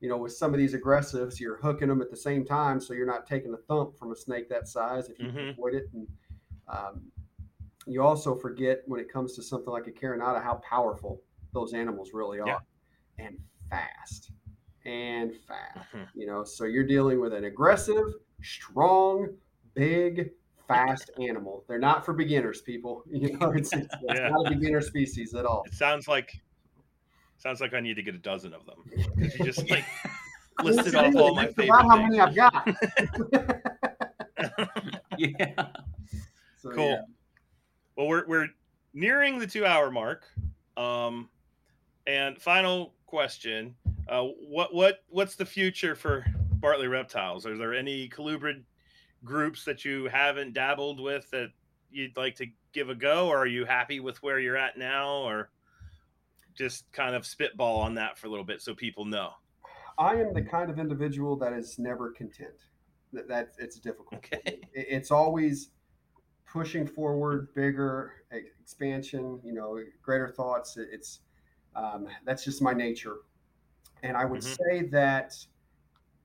you 0.00 0.08
know, 0.08 0.16
with 0.16 0.32
some 0.32 0.52
of 0.54 0.58
these 0.58 0.74
aggressives, 0.74 1.38
you're 1.38 1.58
hooking 1.58 1.88
them 1.88 2.00
at 2.00 2.10
the 2.10 2.16
same 2.16 2.44
time. 2.44 2.80
So 2.80 2.94
you're 2.94 3.06
not 3.06 3.26
taking 3.26 3.52
a 3.52 3.56
thump 3.56 3.98
from 3.98 4.12
a 4.12 4.16
snake 4.16 4.48
that 4.48 4.66
size 4.66 5.08
if 5.10 5.18
you 5.18 5.26
mm-hmm. 5.26 5.50
avoid 5.50 5.74
it. 5.74 5.90
And, 5.92 6.08
um, 6.68 7.02
you 7.86 8.02
also 8.02 8.34
forget 8.34 8.82
when 8.86 9.00
it 9.00 9.12
comes 9.12 9.34
to 9.34 9.42
something 9.42 9.72
like 9.72 9.86
a 9.86 9.90
Carinata 9.90 10.42
how 10.42 10.54
powerful 10.68 11.22
those 11.52 11.74
animals 11.74 12.10
really 12.14 12.40
are 12.40 12.46
yeah. 12.46 12.58
and 13.18 13.38
fast. 13.68 14.32
and 14.86 15.34
fat. 15.46 15.86
Mhm. 15.94 16.06
You 16.14 16.26
know, 16.26 16.44
so 16.44 16.64
you're 16.64 16.86
dealing 16.86 17.20
with 17.20 17.34
an 17.34 17.44
aggressive, 17.44 18.04
strong, 18.42 19.28
big, 19.74 20.30
fast 20.66 21.10
animal. 21.20 21.64
They're 21.68 21.78
not 21.78 22.06
for 22.06 22.14
beginners, 22.14 22.62
people. 22.62 23.02
You 23.10 23.36
know, 23.36 23.50
it's, 23.50 23.72
it's, 23.74 23.94
it's 24.02 24.20
Yeah. 24.20 24.30
not 24.30 24.46
a 24.46 24.50
beginner 24.50 24.80
species 24.80 25.34
at 25.34 25.44
all. 25.44 25.64
It 25.66 25.74
sounds 25.74 26.08
like 26.08 26.40
sounds 27.40 27.60
like 27.60 27.74
I 27.74 27.80
need 27.80 27.94
to 27.94 28.02
get 28.02 28.14
a 28.14 28.18
dozen 28.18 28.52
of 28.54 28.64
them. 28.66 28.76
Because 29.16 29.38
You 29.38 29.44
just 29.44 29.68
like 29.70 29.84
listed 30.62 30.94
off 30.94 31.14
all 31.16 31.34
my 31.34 31.46
favorite 31.46 31.68
about 31.68 31.88
how 31.88 31.96
many 31.96 32.20
I've 32.20 32.34
got. 32.34 32.68
yeah. 35.18 35.66
So, 36.58 36.70
Cool. 36.70 36.88
yeah. 36.90 37.00
Well, 37.96 38.06
we're 38.08 38.26
we're 38.26 38.48
nearing 38.94 39.38
the 39.38 39.46
two 39.46 39.64
hour 39.66 39.90
mark. 39.90 40.24
Um, 40.76 41.28
and 42.06 42.40
final 42.40 42.94
question: 43.06 43.74
uh, 44.08 44.22
What 44.24 44.74
what 44.74 45.02
what's 45.08 45.34
the 45.36 45.46
future 45.46 45.94
for 45.94 46.24
Bartley 46.54 46.88
Reptiles? 46.88 47.46
Are 47.46 47.56
there 47.56 47.74
any 47.74 48.08
colubrid 48.08 48.62
groups 49.24 49.64
that 49.64 49.84
you 49.84 50.06
haven't 50.06 50.54
dabbled 50.54 51.00
with 51.00 51.30
that 51.30 51.50
you'd 51.90 52.16
like 52.16 52.36
to 52.36 52.46
give 52.72 52.88
a 52.90 52.94
go, 52.94 53.28
or 53.28 53.38
are 53.38 53.46
you 53.46 53.64
happy 53.64 54.00
with 54.00 54.22
where 54.22 54.38
you're 54.38 54.56
at 54.56 54.78
now, 54.78 55.08
or 55.16 55.50
just 56.54 56.90
kind 56.92 57.14
of 57.14 57.26
spitball 57.26 57.80
on 57.80 57.94
that 57.94 58.18
for 58.18 58.26
a 58.26 58.30
little 58.30 58.44
bit 58.44 58.60
so 58.62 58.74
people 58.74 59.04
know? 59.04 59.30
I 59.98 60.14
am 60.16 60.32
the 60.32 60.42
kind 60.42 60.70
of 60.70 60.78
individual 60.78 61.36
that 61.36 61.52
is 61.52 61.78
never 61.78 62.10
content. 62.12 62.54
That, 63.12 63.28
that 63.28 63.52
it's 63.58 63.78
difficult. 63.78 64.14
Okay. 64.24 64.40
It- 64.72 64.86
It's 64.88 65.10
always 65.10 65.70
pushing 66.46 66.86
forward, 66.86 67.52
bigger 67.54 68.24
expansion. 68.30 69.40
You 69.44 69.52
know, 69.52 69.78
greater 70.02 70.28
thoughts. 70.28 70.76
It- 70.76 70.88
It's 70.92 71.20
um, 71.76 72.08
that's 72.24 72.44
just 72.44 72.60
my 72.62 72.72
nature. 72.72 73.16
And 74.02 74.16
I 74.16 74.24
would 74.24 74.40
Mhm. 74.40 74.56
say 74.56 74.82
that 74.88 75.34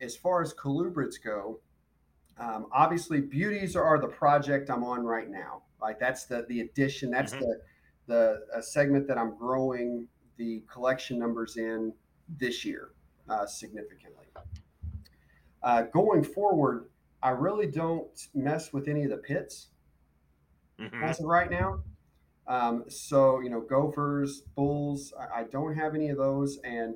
as 0.01 0.15
far 0.15 0.41
as 0.41 0.53
colubrids 0.53 1.21
go, 1.23 1.59
um, 2.37 2.67
obviously 2.71 3.21
beauties 3.21 3.75
are 3.75 3.99
the 3.99 4.07
project 4.07 4.69
I'm 4.69 4.83
on 4.83 5.03
right 5.03 5.29
now. 5.29 5.63
Like 5.81 5.99
that's 5.99 6.25
the 6.25 6.45
the 6.49 6.61
addition. 6.61 7.11
That's 7.11 7.33
Mhm. 7.33 7.39
the 7.39 7.61
the 8.07 8.45
a 8.53 8.61
segment 8.63 9.07
that 9.07 9.17
I'm 9.17 9.35
growing 9.37 10.07
the 10.37 10.63
collection 10.71 11.17
numbers 11.19 11.57
in 11.57 11.93
this 12.37 12.65
year 12.65 12.89
uh, 13.29 13.45
significantly. 13.45 14.25
Uh, 15.63 15.83
going 15.93 16.23
forward, 16.23 16.89
I 17.23 17.29
really 17.29 17.67
don't 17.67 18.27
mess 18.33 18.71
with 18.71 18.87
any 18.87 19.03
of 19.03 19.09
the 19.09 19.17
pits 19.17 19.67
Mhm. 20.79 21.01
as 21.01 21.19
of 21.19 21.25
right 21.25 21.49
now. 21.49 21.83
Um, 22.47 22.83
so 22.89 23.39
you 23.39 23.49
know, 23.49 23.61
gophers, 23.61 24.41
bulls, 24.41 25.13
I, 25.19 25.41
I 25.41 25.43
don't 25.45 25.73
have 25.75 25.95
any 25.95 26.09
of 26.09 26.17
those, 26.17 26.57
and 26.59 26.95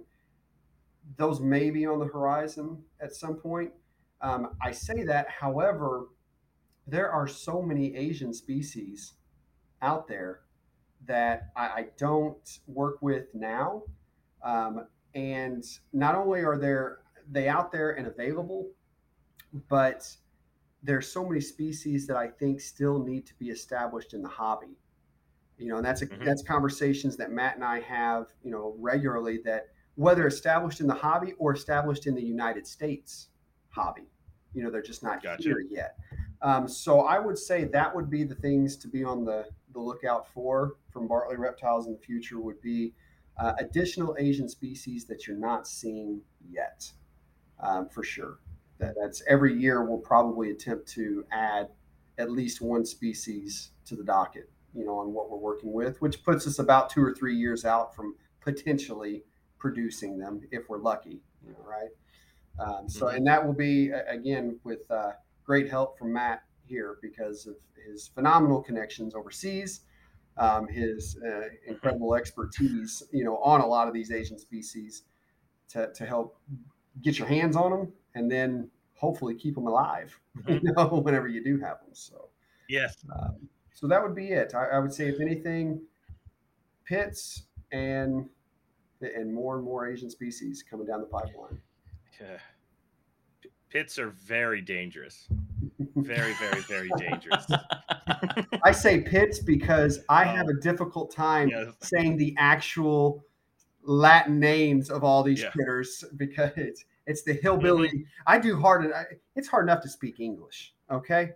those 1.17 1.39
may 1.39 1.71
be 1.71 1.85
on 1.87 1.99
the 1.99 2.05
horizon 2.05 2.83
at 2.99 3.15
some 3.15 3.35
point. 3.35 3.73
Um, 4.21 4.55
I 4.61 4.71
say 4.71 5.03
that, 5.05 5.27
however, 5.29 6.09
there 6.85 7.09
are 7.09 7.27
so 7.27 7.61
many 7.61 7.95
Asian 7.95 8.33
species 8.33 9.13
out 9.81 10.07
there 10.07 10.41
that 11.05 11.51
I, 11.55 11.65
I 11.67 11.85
don't 11.97 12.59
work 12.67 13.01
with 13.01 13.33
now, 13.33 13.83
um, 14.43 14.85
and 15.15 15.63
not 15.93 16.15
only 16.15 16.41
are 16.41 16.57
there 16.57 16.99
they 17.31 17.47
out 17.47 17.71
there 17.71 17.91
and 17.91 18.07
available, 18.07 18.69
but 19.67 20.15
there's 20.81 21.11
so 21.11 21.25
many 21.25 21.41
species 21.41 22.07
that 22.07 22.17
I 22.17 22.27
think 22.27 22.61
still 22.61 23.03
need 23.03 23.25
to 23.27 23.33
be 23.35 23.49
established 23.49 24.13
in 24.13 24.21
the 24.21 24.29
hobby. 24.29 24.77
You 25.57 25.67
know, 25.67 25.77
and 25.77 25.85
that's 25.85 26.01
a, 26.01 26.07
Mhm. 26.07 26.23
that's 26.23 26.41
conversations 26.41 27.17
that 27.17 27.31
Matt 27.31 27.55
and 27.55 27.63
I 27.63 27.81
have, 27.81 28.27
you 28.43 28.49
know, 28.51 28.75
regularly. 28.79 29.41
That 29.43 29.67
whether 29.95 30.25
established 30.25 30.79
in 30.79 30.87
the 30.87 30.93
hobby 30.93 31.33
or 31.33 31.53
established 31.53 32.07
in 32.07 32.15
the 32.15 32.21
United 32.23 32.65
States 32.65 33.29
hobby, 33.69 34.09
you 34.53 34.63
know, 34.63 34.71
they're 34.71 34.81
just 34.81 35.03
not 35.03 35.21
Gotcha. 35.21 35.43
here 35.43 35.59
yet. 35.59 35.97
Um, 36.41 36.67
so 36.69 37.01
I 37.01 37.19
would 37.19 37.37
say 37.37 37.65
that 37.65 37.93
would 37.93 38.09
be 38.09 38.23
the 38.23 38.35
things 38.35 38.77
to 38.77 38.87
be 38.87 39.03
on 39.03 39.25
the 39.25 39.49
the 39.73 39.79
lookout 39.79 40.27
for 40.27 40.75
from 40.91 41.07
Bartley 41.07 41.37
Reptiles 41.37 41.87
in 41.87 41.93
the 41.93 41.99
future. 41.99 42.39
Would 42.39 42.61
be 42.61 42.93
uh, 43.37 43.53
additional 43.59 44.15
Asian 44.19 44.49
species 44.49 45.05
that 45.05 45.27
you're 45.27 45.37
not 45.37 45.67
seeing 45.67 46.21
yet, 46.49 46.91
um, 47.59 47.87
for 47.89 48.03
sure 48.03 48.39
that 48.79 48.95
that's 48.99 49.21
every 49.27 49.53
year 49.53 49.83
we'll 49.83 49.97
probably 49.99 50.51
attempt 50.51 50.87
to 50.87 51.25
add 51.31 51.69
at 52.17 52.31
least 52.31 52.61
one 52.61 52.85
species 52.85 53.71
to 53.85 53.95
the 53.95 54.03
docket 54.03 54.49
you 54.73 54.85
know 54.85 54.97
on 54.97 55.13
what 55.13 55.29
we're 55.29 55.37
working 55.37 55.71
with 55.73 56.01
which 56.01 56.23
puts 56.23 56.47
us 56.47 56.59
about 56.59 56.89
two 56.89 57.03
or 57.03 57.13
three 57.13 57.35
years 57.35 57.65
out 57.65 57.93
from 57.95 58.15
potentially 58.41 59.23
producing 59.57 60.17
them 60.17 60.41
if 60.51 60.69
we're 60.69 60.77
lucky 60.79 61.19
you 61.45 61.51
know 61.51 61.65
right 61.65 61.89
um, 62.59 62.87
so 62.87 63.07
Mhm. 63.07 63.15
and 63.17 63.27
that 63.27 63.45
will 63.45 63.53
be 63.53 63.89
again 63.89 64.59
with 64.63 64.89
uh, 64.91 65.11
great 65.43 65.69
help 65.69 65.97
from 65.97 66.13
matt 66.13 66.43
here 66.69 66.97
because 67.01 67.47
of 67.47 67.55
his 67.85 68.07
phenomenal 68.07 68.61
connections 68.61 69.15
overseas 69.15 69.81
um, 70.37 70.67
his 70.67 71.17
uh, 71.27 71.49
incredible 71.67 72.15
expertise 72.15 73.03
you 73.11 73.23
know 73.25 73.37
on 73.39 73.61
a 73.61 73.65
lot 73.67 73.87
of 73.87 73.93
these 73.93 74.11
asian 74.11 74.37
species 74.39 75.03
to, 75.69 75.91
to 75.93 76.05
help 76.05 76.39
get 77.01 77.17
your 77.19 77.27
hands 77.27 77.55
on 77.55 77.71
them 77.71 77.93
and 78.15 78.31
then 78.31 78.69
hopefully 78.95 79.35
keep 79.35 79.55
them 79.55 79.67
alive 79.67 80.19
Mhm. 80.37 80.61
you 80.63 80.73
know 80.73 80.87
whenever 81.01 81.27
you 81.27 81.43
do 81.43 81.59
have 81.59 81.79
them 81.81 81.93
so 81.93 82.29
Yes. 82.69 82.95
um, 83.17 83.49
so 83.73 83.87
that 83.87 84.01
would 84.03 84.15
be 84.15 84.29
it 84.31 84.53
I, 84.55 84.65
I 84.75 84.79
would 84.79 84.93
say 84.93 85.09
if 85.09 85.19
anything 85.19 85.81
pits 86.85 87.43
and 87.71 88.29
and 89.01 89.33
more 89.33 89.55
and 89.55 89.63
more 89.63 89.87
asian 89.87 90.09
species 90.09 90.63
coming 90.69 90.85
down 90.87 91.01
the 91.01 91.07
pipeline 91.07 91.61
Yeah. 92.19 92.39
Pits 93.69 93.99
are 93.99 94.09
very 94.09 94.61
dangerous. 94.61 95.27
Very, 95.95 96.33
very, 96.33 96.61
very 96.61 96.89
dangerous. 96.97 97.45
i 98.63 98.71
say 98.71 98.99
pits 99.01 99.39
because 99.39 99.99
i 100.09 100.23
have 100.25 100.47
a 100.49 100.53
difficult 100.55 101.09
time 101.13 101.47
Yes. 101.49 101.67
saying 101.81 102.17
the 102.17 102.35
actual 102.37 103.23
latin 103.83 104.39
names 104.39 104.89
of 104.89 105.03
all 105.03 105.23
these 105.23 105.41
Yeah. 105.41 105.51
critters 105.51 106.03
because 106.17 106.51
it's 106.57 106.83
it's 107.07 107.23
the 107.23 107.33
hillbilly 107.33 108.05
i 108.27 108.37
do 108.37 108.59
hard 108.59 108.91
I, 108.91 109.05
it's 109.35 109.47
hard 109.47 109.65
enough 109.65 109.81
to 109.83 109.89
speak 109.89 110.19
english 110.19 110.73
okay 110.91 111.31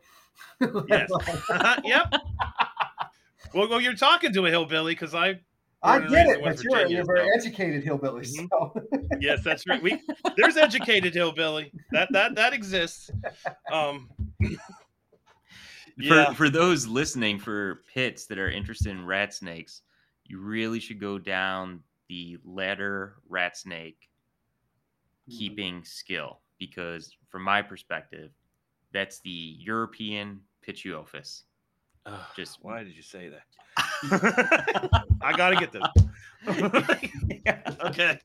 Yes. 0.90 1.10
yep. 1.86 2.11
Well, 3.53 3.70
well, 3.70 3.80
you're 3.80 3.94
talking 3.95 4.34
to 4.34 4.45
a 4.48 4.49
hillbilly 4.49 4.94
because 4.95 5.14
I. 5.14 5.40
I 5.86 5.99
get 5.99 6.28
it, 6.28 6.41
but 6.44 6.64
you're, 6.64 6.88
you're 6.88 7.02
a 7.02 7.06
very 7.06 7.28
so- 7.28 7.36
educated 7.38 7.84
hillbilly. 7.84 8.22
Mhm. 8.24 8.48
So 8.49 8.74
Yes, 9.20 9.44
that's 9.44 9.68
right. 9.68 9.82
We 9.84 10.02
there's 10.38 10.56
educated 10.57 11.14
hillbilly 11.14 11.72
that 11.91 12.07
that 12.14 12.36
that 12.36 12.53
exists. 12.53 13.11
Um. 13.72 14.10
For, 15.98 16.03
Yeah. 16.03 16.34
for 16.34 16.49
those 16.49 16.88
listening 16.88 17.38
for 17.40 17.84
pits 17.94 18.26
that 18.26 18.40
are 18.40 18.49
interested 18.49 18.90
in 18.90 19.06
rat 19.06 19.34
snakes, 19.34 19.84
you 20.26 20.40
really 20.40 20.80
should 20.80 20.99
go 20.99 21.20
down 21.20 21.84
the 22.10 22.38
ladder 22.44 23.18
rat 23.30 23.57
snake 23.57 24.10
mm-hmm. 25.30 25.38
keeping 25.38 25.84
skill 25.84 26.41
because, 26.57 27.15
from 27.30 27.44
my 27.44 27.61
perspective, 27.61 28.32
that's 28.91 29.20
the 29.20 29.56
European 29.60 30.41
Pituophis. 30.68 31.44
Ugh, 32.06 32.20
Just- 32.36 32.64
why 32.64 32.84
did 32.84 32.95
you 32.95 33.03
say 33.03 33.30
that? 33.30 33.44
I 35.22 35.34
gotta 35.36 35.56
get 35.56 35.72
them. 35.72 35.84
okay. 37.86 38.20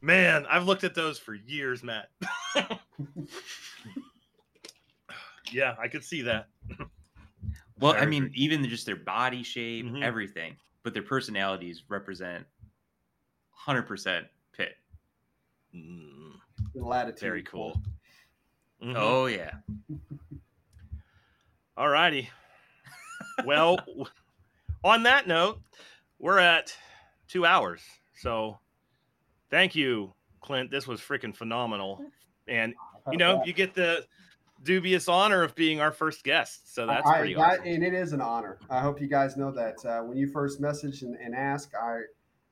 Man, 0.00 0.46
I've 0.50 0.64
looked 0.64 0.84
at 0.84 0.94
those 0.94 1.18
for 1.18 1.34
years, 1.34 1.82
Matt. 1.82 2.08
Yeah, 5.52 5.74
I 5.78 5.88
could 5.88 6.04
see 6.04 6.22
that. 6.22 6.48
Well, 7.80 7.92
I 7.94 8.00
Very 8.00 8.10
mean, 8.10 8.30
even 8.34 8.64
just 8.68 8.86
their 8.86 8.94
body 8.94 9.42
shape, 9.42 9.86
Mhm. 9.86 10.04
everything, 10.04 10.56
but 10.84 10.94
their 10.94 11.02
personalities 11.02 11.82
represent 11.88 12.46
100% 13.66 14.28
pit. 14.52 14.76
Mm, 15.74 16.38
latitude. 16.76 17.20
very 17.20 17.42
cool. 17.42 17.82
Mhm. 18.80 18.94
Oh, 18.96 19.26
yeah. 19.26 19.54
All 21.76 21.88
righty. 21.88 22.30
Well, 23.44 23.78
on 24.84 25.02
that 25.02 25.26
note, 25.26 25.60
we're 26.20 26.38
at 26.38 26.76
two 27.26 27.44
hours. 27.44 27.82
So 28.16 28.60
thank 29.50 29.74
you, 29.74 30.14
Clint. 30.40 30.70
This 30.70 30.86
was 30.86 31.00
freaking 31.00 31.34
phenomenal. 31.34 32.04
And, 32.46 32.74
you 33.10 33.18
know, 33.18 33.42
you 33.44 33.52
get 33.52 33.74
the 33.74 34.06
dubious 34.62 35.08
honor 35.08 35.42
of 35.42 35.54
being 35.54 35.80
our 35.80 35.92
first 35.92 36.24
guest. 36.24 36.72
So 36.74 36.86
that's 36.86 37.08
I, 37.08 37.18
pretty 37.18 37.34
that- 37.34 37.60
awesome. 37.60 37.64
and 37.66 37.84
it 37.84 37.94
is 37.94 38.12
an 38.12 38.20
honor. 38.20 38.58
I 38.70 38.80
hope 38.80 39.00
you 39.00 39.08
guys 39.08 39.36
know 39.36 39.50
that 39.52 39.84
uh, 39.84 40.02
when 40.02 40.16
you 40.16 40.28
first 40.28 40.60
message 40.60 41.02
and, 41.02 41.16
and 41.16 41.34
ask, 41.34 41.72
I, 41.74 42.02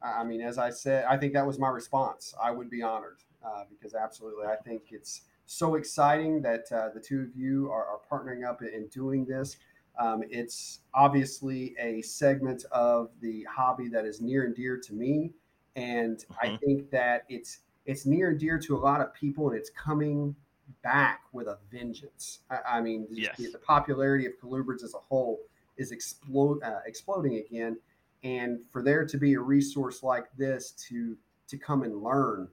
I 0.02 0.24
mean, 0.24 0.40
as 0.40 0.58
I 0.58 0.70
said, 0.70 1.04
I 1.04 1.16
think 1.16 1.32
that 1.34 1.46
was 1.46 1.58
my 1.58 1.68
response. 1.68 2.34
I 2.42 2.50
would 2.50 2.70
be 2.70 2.82
honored 2.82 3.18
uh, 3.44 3.64
because 3.70 3.94
absolutely, 3.94 4.46
I 4.46 4.56
think 4.56 4.82
it's 4.90 5.22
so 5.46 5.74
exciting 5.74 6.40
that 6.42 6.70
uh, 6.72 6.88
the 6.94 7.00
two 7.00 7.20
of 7.22 7.36
you 7.36 7.70
are, 7.70 7.86
are 7.86 8.00
partnering 8.10 8.46
up 8.48 8.60
and 8.62 8.88
doing 8.90 9.24
this. 9.24 9.56
Um, 9.98 10.22
it's 10.30 10.80
obviously 10.94 11.74
a 11.78 12.00
segment 12.02 12.64
of 12.72 13.10
the 13.20 13.44
hobby 13.50 13.88
that 13.88 14.04
is 14.06 14.20
near 14.20 14.44
and 14.44 14.54
dear 14.54 14.78
to 14.78 14.94
me, 14.94 15.32
and 15.76 16.24
I 16.40 16.46
Mhm. 16.50 16.60
think 16.60 16.90
that 16.90 17.24
it's 17.28 17.58
it's 17.86 18.06
near 18.06 18.30
and 18.30 18.38
dear 18.38 18.58
to 18.60 18.76
a 18.76 18.78
lot 18.78 19.00
of 19.00 19.12
people, 19.12 19.48
and 19.50 19.58
it's 19.58 19.70
coming 19.70 20.34
back 20.82 21.22
with 21.32 21.46
a 21.46 21.58
vengeance. 21.70 22.40
I, 22.50 22.76
I 22.76 22.80
mean, 22.80 23.06
yes. 23.10 23.36
the, 23.36 23.50
the, 23.50 23.58
popularity 23.58 24.26
of 24.26 24.32
colubrids 24.42 24.82
as 24.82 24.94
a 24.94 24.98
whole 24.98 25.40
is 25.76 25.92
explode 25.92 26.62
uh, 26.62 26.80
exploding 26.86 27.36
again, 27.36 27.78
and 28.22 28.60
for 28.70 28.82
there 28.82 29.04
to 29.06 29.18
be 29.18 29.34
a 29.34 29.40
resource 29.40 30.02
like 30.02 30.26
this 30.36 30.72
to 30.88 31.16
to 31.48 31.56
come 31.56 31.82
and 31.82 32.02
learn, 32.02 32.48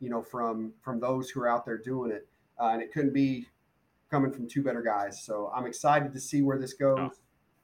you 0.00 0.10
know, 0.10 0.22
from 0.22 0.72
from 0.82 1.00
those 1.00 1.30
who 1.30 1.40
are 1.40 1.48
out 1.48 1.64
there 1.64 1.78
doing 1.78 2.10
it, 2.10 2.26
uh, 2.60 2.68
and 2.68 2.82
it 2.82 2.92
couldn't 2.92 3.12
be 3.12 3.46
coming 4.10 4.32
from 4.32 4.48
two 4.48 4.62
better 4.62 4.82
guys. 4.82 5.22
So 5.22 5.52
I'm 5.54 5.66
excited 5.66 6.12
to 6.12 6.20
see 6.20 6.42
where 6.42 6.58
this 6.58 6.72
goes. 6.74 6.98
Oh. 6.98 7.10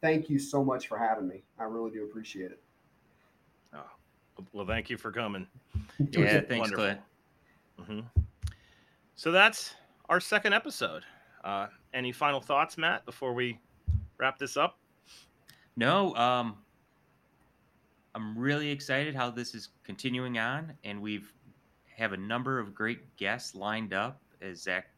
Thank 0.00 0.28
you 0.28 0.38
so 0.38 0.62
much 0.62 0.88
for 0.88 0.98
having 0.98 1.26
me. 1.26 1.42
I 1.58 1.64
really 1.64 1.90
do 1.90 2.04
appreciate 2.04 2.52
it. 2.52 2.60
Oh, 3.74 3.80
well, 4.52 4.66
thank 4.66 4.90
you 4.90 4.98
for 4.98 5.10
coming. 5.10 5.46
yeah, 6.10 6.40
thanks, 6.40 6.70
Clint. 6.70 7.00
Mm-hmm. 7.80 8.00
So 9.16 9.32
that's 9.32 9.74
our 10.08 10.20
second 10.20 10.52
episode. 10.52 11.02
Uh, 11.44 11.66
any 11.94 12.12
final 12.12 12.40
thoughts, 12.40 12.76
Matt, 12.76 13.04
before 13.06 13.32
we 13.32 13.58
wrap 14.18 14.38
this 14.38 14.56
up? 14.56 14.78
No. 15.76 16.14
Um, 16.14 16.56
I'm 18.14 18.36
really 18.36 18.70
excited 18.70 19.14
how 19.14 19.30
this 19.30 19.54
is 19.54 19.68
continuing 19.84 20.38
on, 20.38 20.72
and 20.84 21.00
we've 21.00 21.32
have 21.96 22.12
a 22.12 22.16
number 22.16 22.58
of 22.58 22.74
great 22.74 23.16
guests 23.16 23.54
lined 23.54 23.94
up 23.94 24.20
as 24.42 24.62
Zac 24.62 24.88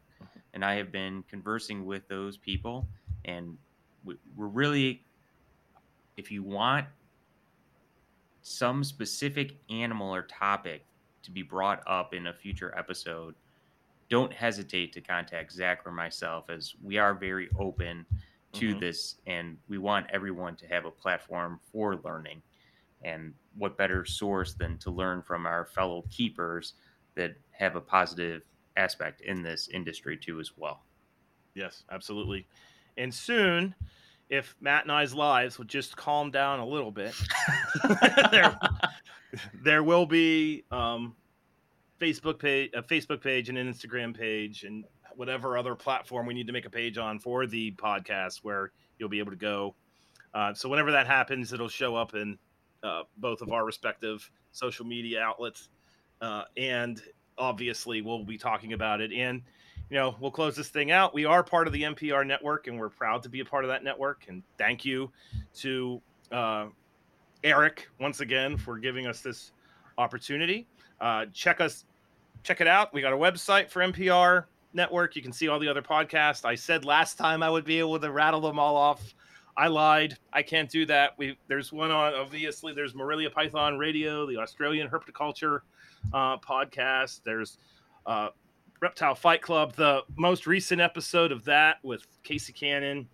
and 0.54 0.64
I 0.64 0.74
have 0.74 0.90
been 0.90 1.22
conversing 1.30 1.86
with 1.86 2.06
those 2.08 2.36
people, 2.36 2.86
and 3.24 3.56
we're 4.04 4.16
really, 4.36 5.04
if 6.16 6.32
you 6.32 6.42
want 6.42 6.86
some 8.42 8.82
specific 8.82 9.56
animal 9.70 10.12
or 10.12 10.22
topic 10.22 10.84
to 11.22 11.30
be 11.30 11.42
brought 11.42 11.82
up 11.86 12.14
in 12.14 12.28
a 12.28 12.32
future 12.32 12.74
episode, 12.76 13.34
don't 14.08 14.32
hesitate 14.32 14.92
to 14.94 15.00
contact 15.00 15.52
Zac 15.52 15.86
or 15.86 15.92
myself, 15.92 16.50
as 16.50 16.74
we 16.82 16.98
are 16.98 17.14
very 17.14 17.48
open 17.58 18.06
to 18.54 18.70
mm-hmm. 18.70 18.80
this, 18.80 19.16
and 19.26 19.58
we 19.68 19.78
want 19.78 20.06
everyone 20.12 20.56
to 20.56 20.66
have 20.66 20.84
a 20.84 20.90
platform 20.90 21.60
for 21.72 22.00
learning. 22.04 22.42
And 23.04 23.34
what 23.56 23.76
better 23.76 24.04
source 24.04 24.54
than 24.54 24.78
to 24.78 24.90
learn 24.90 25.22
from 25.22 25.46
our 25.46 25.66
fellow 25.66 26.04
keepers 26.10 26.74
that 27.14 27.36
have 27.50 27.76
a 27.76 27.80
positive 27.80 28.42
aspect 28.76 29.20
in 29.20 29.42
this 29.42 29.68
industry 29.68 30.16
too 30.16 30.40
as 30.40 30.52
well. 30.56 30.82
Yes, 31.54 31.84
absolutely. 31.90 32.46
And 32.96 33.12
soon, 33.12 33.74
if 34.30 34.56
Matt 34.60 34.84
and 34.84 34.92
I's 34.92 35.14
lives 35.14 35.58
would 35.58 35.68
just 35.68 35.96
calm 35.96 36.30
down 36.30 36.60
a 36.60 36.66
little 36.66 36.90
bit, 36.90 37.14
there, 38.30 38.58
there 39.62 39.82
will 39.82 40.06
be 40.06 40.64
um, 40.70 41.14
Facebook 42.00 42.38
page, 42.38 42.70
a 42.74 42.82
Facebook 42.82 43.22
page, 43.22 43.48
and 43.48 43.58
an 43.58 43.72
Instagram 43.72 44.16
page, 44.16 44.64
and 44.64 44.84
whatever 45.16 45.58
other 45.58 45.74
platform 45.74 46.26
we 46.26 46.34
need 46.34 46.46
to 46.46 46.52
make 46.52 46.66
a 46.66 46.70
page 46.70 46.98
on 46.98 47.18
for 47.18 47.46
the 47.46 47.72
podcast, 47.72 48.38
where 48.42 48.72
you'll 48.98 49.08
be 49.08 49.18
able 49.18 49.32
to 49.32 49.36
go. 49.36 49.74
Uh, 50.34 50.54
so 50.54 50.68
whenever 50.68 50.92
that 50.92 51.06
happens, 51.06 51.52
it'll 51.52 51.68
show 51.68 51.96
up 51.96 52.14
in 52.14 52.38
uh, 52.82 53.02
both 53.16 53.42
of 53.42 53.50
our 53.50 53.64
respective 53.64 54.30
social 54.52 54.86
media 54.86 55.20
outlets, 55.20 55.68
uh, 56.20 56.44
and 56.56 57.02
obviously 57.36 58.02
we'll 58.02 58.24
be 58.24 58.38
talking 58.38 58.72
about 58.72 59.00
it. 59.00 59.12
And 59.12 59.42
you 59.90 59.96
know, 59.96 60.14
we'll 60.20 60.30
close 60.30 60.54
this 60.54 60.68
thing 60.68 60.90
out. 60.90 61.14
We 61.14 61.24
are 61.24 61.42
part 61.42 61.66
of 61.66 61.72
the 61.72 61.82
MPR 61.82 62.26
network, 62.26 62.66
and 62.66 62.78
we're 62.78 62.90
proud 62.90 63.22
to 63.22 63.28
be 63.28 63.40
a 63.40 63.44
part 63.44 63.64
of 63.64 63.68
that 63.68 63.82
network. 63.82 64.26
And 64.28 64.42
thank 64.58 64.84
you 64.84 65.10
to 65.56 66.00
uh, 66.30 66.66
Eric 67.42 67.88
once 67.98 68.20
again 68.20 68.56
for 68.58 68.78
giving 68.78 69.06
us 69.06 69.20
this 69.20 69.52
opportunity. 69.96 70.66
Uh, 71.00 71.26
check 71.32 71.60
us, 71.60 71.84
check 72.42 72.60
it 72.60 72.66
out. 72.66 72.92
We 72.92 73.00
got 73.00 73.12
a 73.12 73.16
website 73.16 73.70
for 73.70 73.80
MPR 73.80 74.44
network. 74.72 75.16
You 75.16 75.22
can 75.22 75.32
see 75.32 75.48
all 75.48 75.58
the 75.58 75.68
other 75.68 75.82
podcasts. 75.82 76.44
I 76.44 76.54
said 76.54 76.84
last 76.84 77.18
time 77.18 77.42
I 77.42 77.50
would 77.50 77.64
be 77.64 77.78
able 77.78 77.98
to 77.98 78.10
rattle 78.10 78.40
them 78.40 78.58
all 78.58 78.76
off. 78.76 79.14
I 79.56 79.66
lied. 79.66 80.16
I 80.32 80.42
can't 80.42 80.70
do 80.70 80.86
that. 80.86 81.18
We 81.18 81.36
there's 81.48 81.72
one 81.72 81.90
on 81.90 82.14
obviously 82.14 82.72
there's 82.72 82.94
Morelia 82.94 83.28
Python 83.28 83.76
Radio, 83.76 84.24
the 84.24 84.36
Australian 84.36 84.88
Herpetoculture 84.88 85.60
uh, 86.12 86.38
podcast. 86.38 87.22
There's 87.24 87.58
uh, 88.06 88.28
Reptile 88.80 89.16
Fight 89.16 89.42
Club, 89.42 89.74
the 89.74 90.02
most 90.16 90.46
recent 90.46 90.80
episode 90.80 91.32
of 91.32 91.44
that 91.46 91.78
with 91.82 92.06
Casey 92.22 92.52
Cannon 92.52 93.08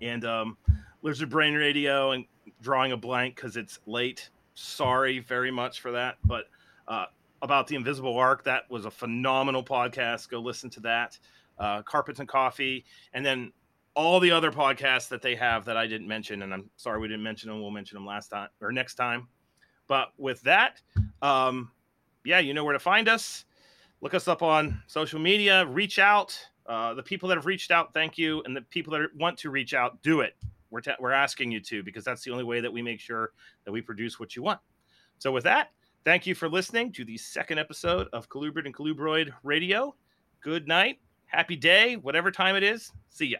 and 0.00 0.24
um, 0.24 0.56
Lizard 1.02 1.28
Brain 1.28 1.52
Radio, 1.54 2.12
and 2.12 2.24
drawing 2.62 2.92
a 2.92 2.96
blank 2.96 3.36
because 3.36 3.58
it's 3.58 3.78
late. 3.86 4.30
Sorry 4.54 5.18
very 5.18 5.50
much 5.50 5.80
for 5.80 5.92
that, 5.92 6.16
but 6.24 6.44
uh, 6.88 7.06
about 7.42 7.66
the 7.66 7.76
Invisible 7.76 8.16
Ark, 8.16 8.44
that 8.44 8.70
was 8.70 8.84
a 8.84 8.90
phenomenal 8.90 9.62
podcast. 9.62 10.28
Go 10.28 10.40
listen 10.40 10.70
to 10.70 10.80
that. 10.80 11.18
Uh, 11.58 11.82
Carpets 11.82 12.18
and 12.18 12.28
Coffee, 12.28 12.84
and 13.12 13.24
then 13.24 13.52
all 13.94 14.18
the 14.18 14.30
other 14.30 14.50
podcasts 14.50 15.08
that 15.08 15.22
they 15.22 15.36
have 15.36 15.64
that 15.64 15.76
I 15.76 15.86
didn't 15.86 16.08
mention, 16.08 16.42
and 16.42 16.52
I'm 16.52 16.68
sorry 16.76 17.00
we 17.00 17.06
didn't 17.06 17.22
mention 17.22 17.48
them. 17.48 17.60
We'll 17.60 17.70
mention 17.70 17.94
them 17.94 18.04
last 18.06 18.28
time 18.28 18.48
or 18.60 18.72
next 18.72 18.96
time. 18.96 19.28
But 19.86 20.08
with 20.18 20.40
that, 20.42 20.80
um, 21.22 21.70
yeah, 22.24 22.40
you 22.40 22.54
know 22.54 22.64
where 22.64 22.72
to 22.72 22.78
find 22.78 23.08
us. 23.08 23.44
Look 24.00 24.14
us 24.14 24.26
up 24.28 24.42
on 24.42 24.82
social 24.86 25.20
media. 25.20 25.66
Reach 25.66 25.98
out. 25.98 26.38
Uh, 26.66 26.94
the 26.94 27.02
people 27.02 27.28
that 27.28 27.36
have 27.36 27.46
reached 27.46 27.70
out, 27.70 27.92
thank 27.92 28.18
you, 28.18 28.42
and 28.44 28.56
the 28.56 28.62
people 28.62 28.92
that 28.92 29.14
want 29.16 29.38
to 29.38 29.50
reach 29.50 29.74
out, 29.74 30.02
do 30.02 30.20
it. 30.20 30.34
We're 30.70 30.80
t- 30.80 30.92
we're 30.98 31.12
asking 31.12 31.52
you 31.52 31.60
to 31.60 31.82
because 31.82 32.04
that's 32.04 32.24
the 32.24 32.32
only 32.32 32.44
way 32.44 32.60
that 32.60 32.72
we 32.72 32.82
make 32.82 32.98
sure 32.98 33.32
that 33.64 33.70
we 33.70 33.80
produce 33.80 34.18
what 34.18 34.34
you 34.34 34.42
want. 34.42 34.60
So 35.18 35.30
with 35.30 35.44
that, 35.44 35.70
thank 36.04 36.26
you 36.26 36.34
for 36.34 36.48
listening 36.48 36.92
to 36.92 37.04
the 37.04 37.16
second 37.16 37.58
episode 37.58 38.08
of 38.12 38.28
Colubrid 38.28 38.66
and 38.66 38.74
Colubroid 38.74 39.30
Radio. 39.42 39.94
Good 40.40 40.68
night, 40.68 40.98
happy 41.26 41.56
day, 41.56 41.96
whatever 41.96 42.30
time 42.30 42.56
it 42.56 42.62
is. 42.62 42.92
See 43.10 43.26
ya. 43.26 43.38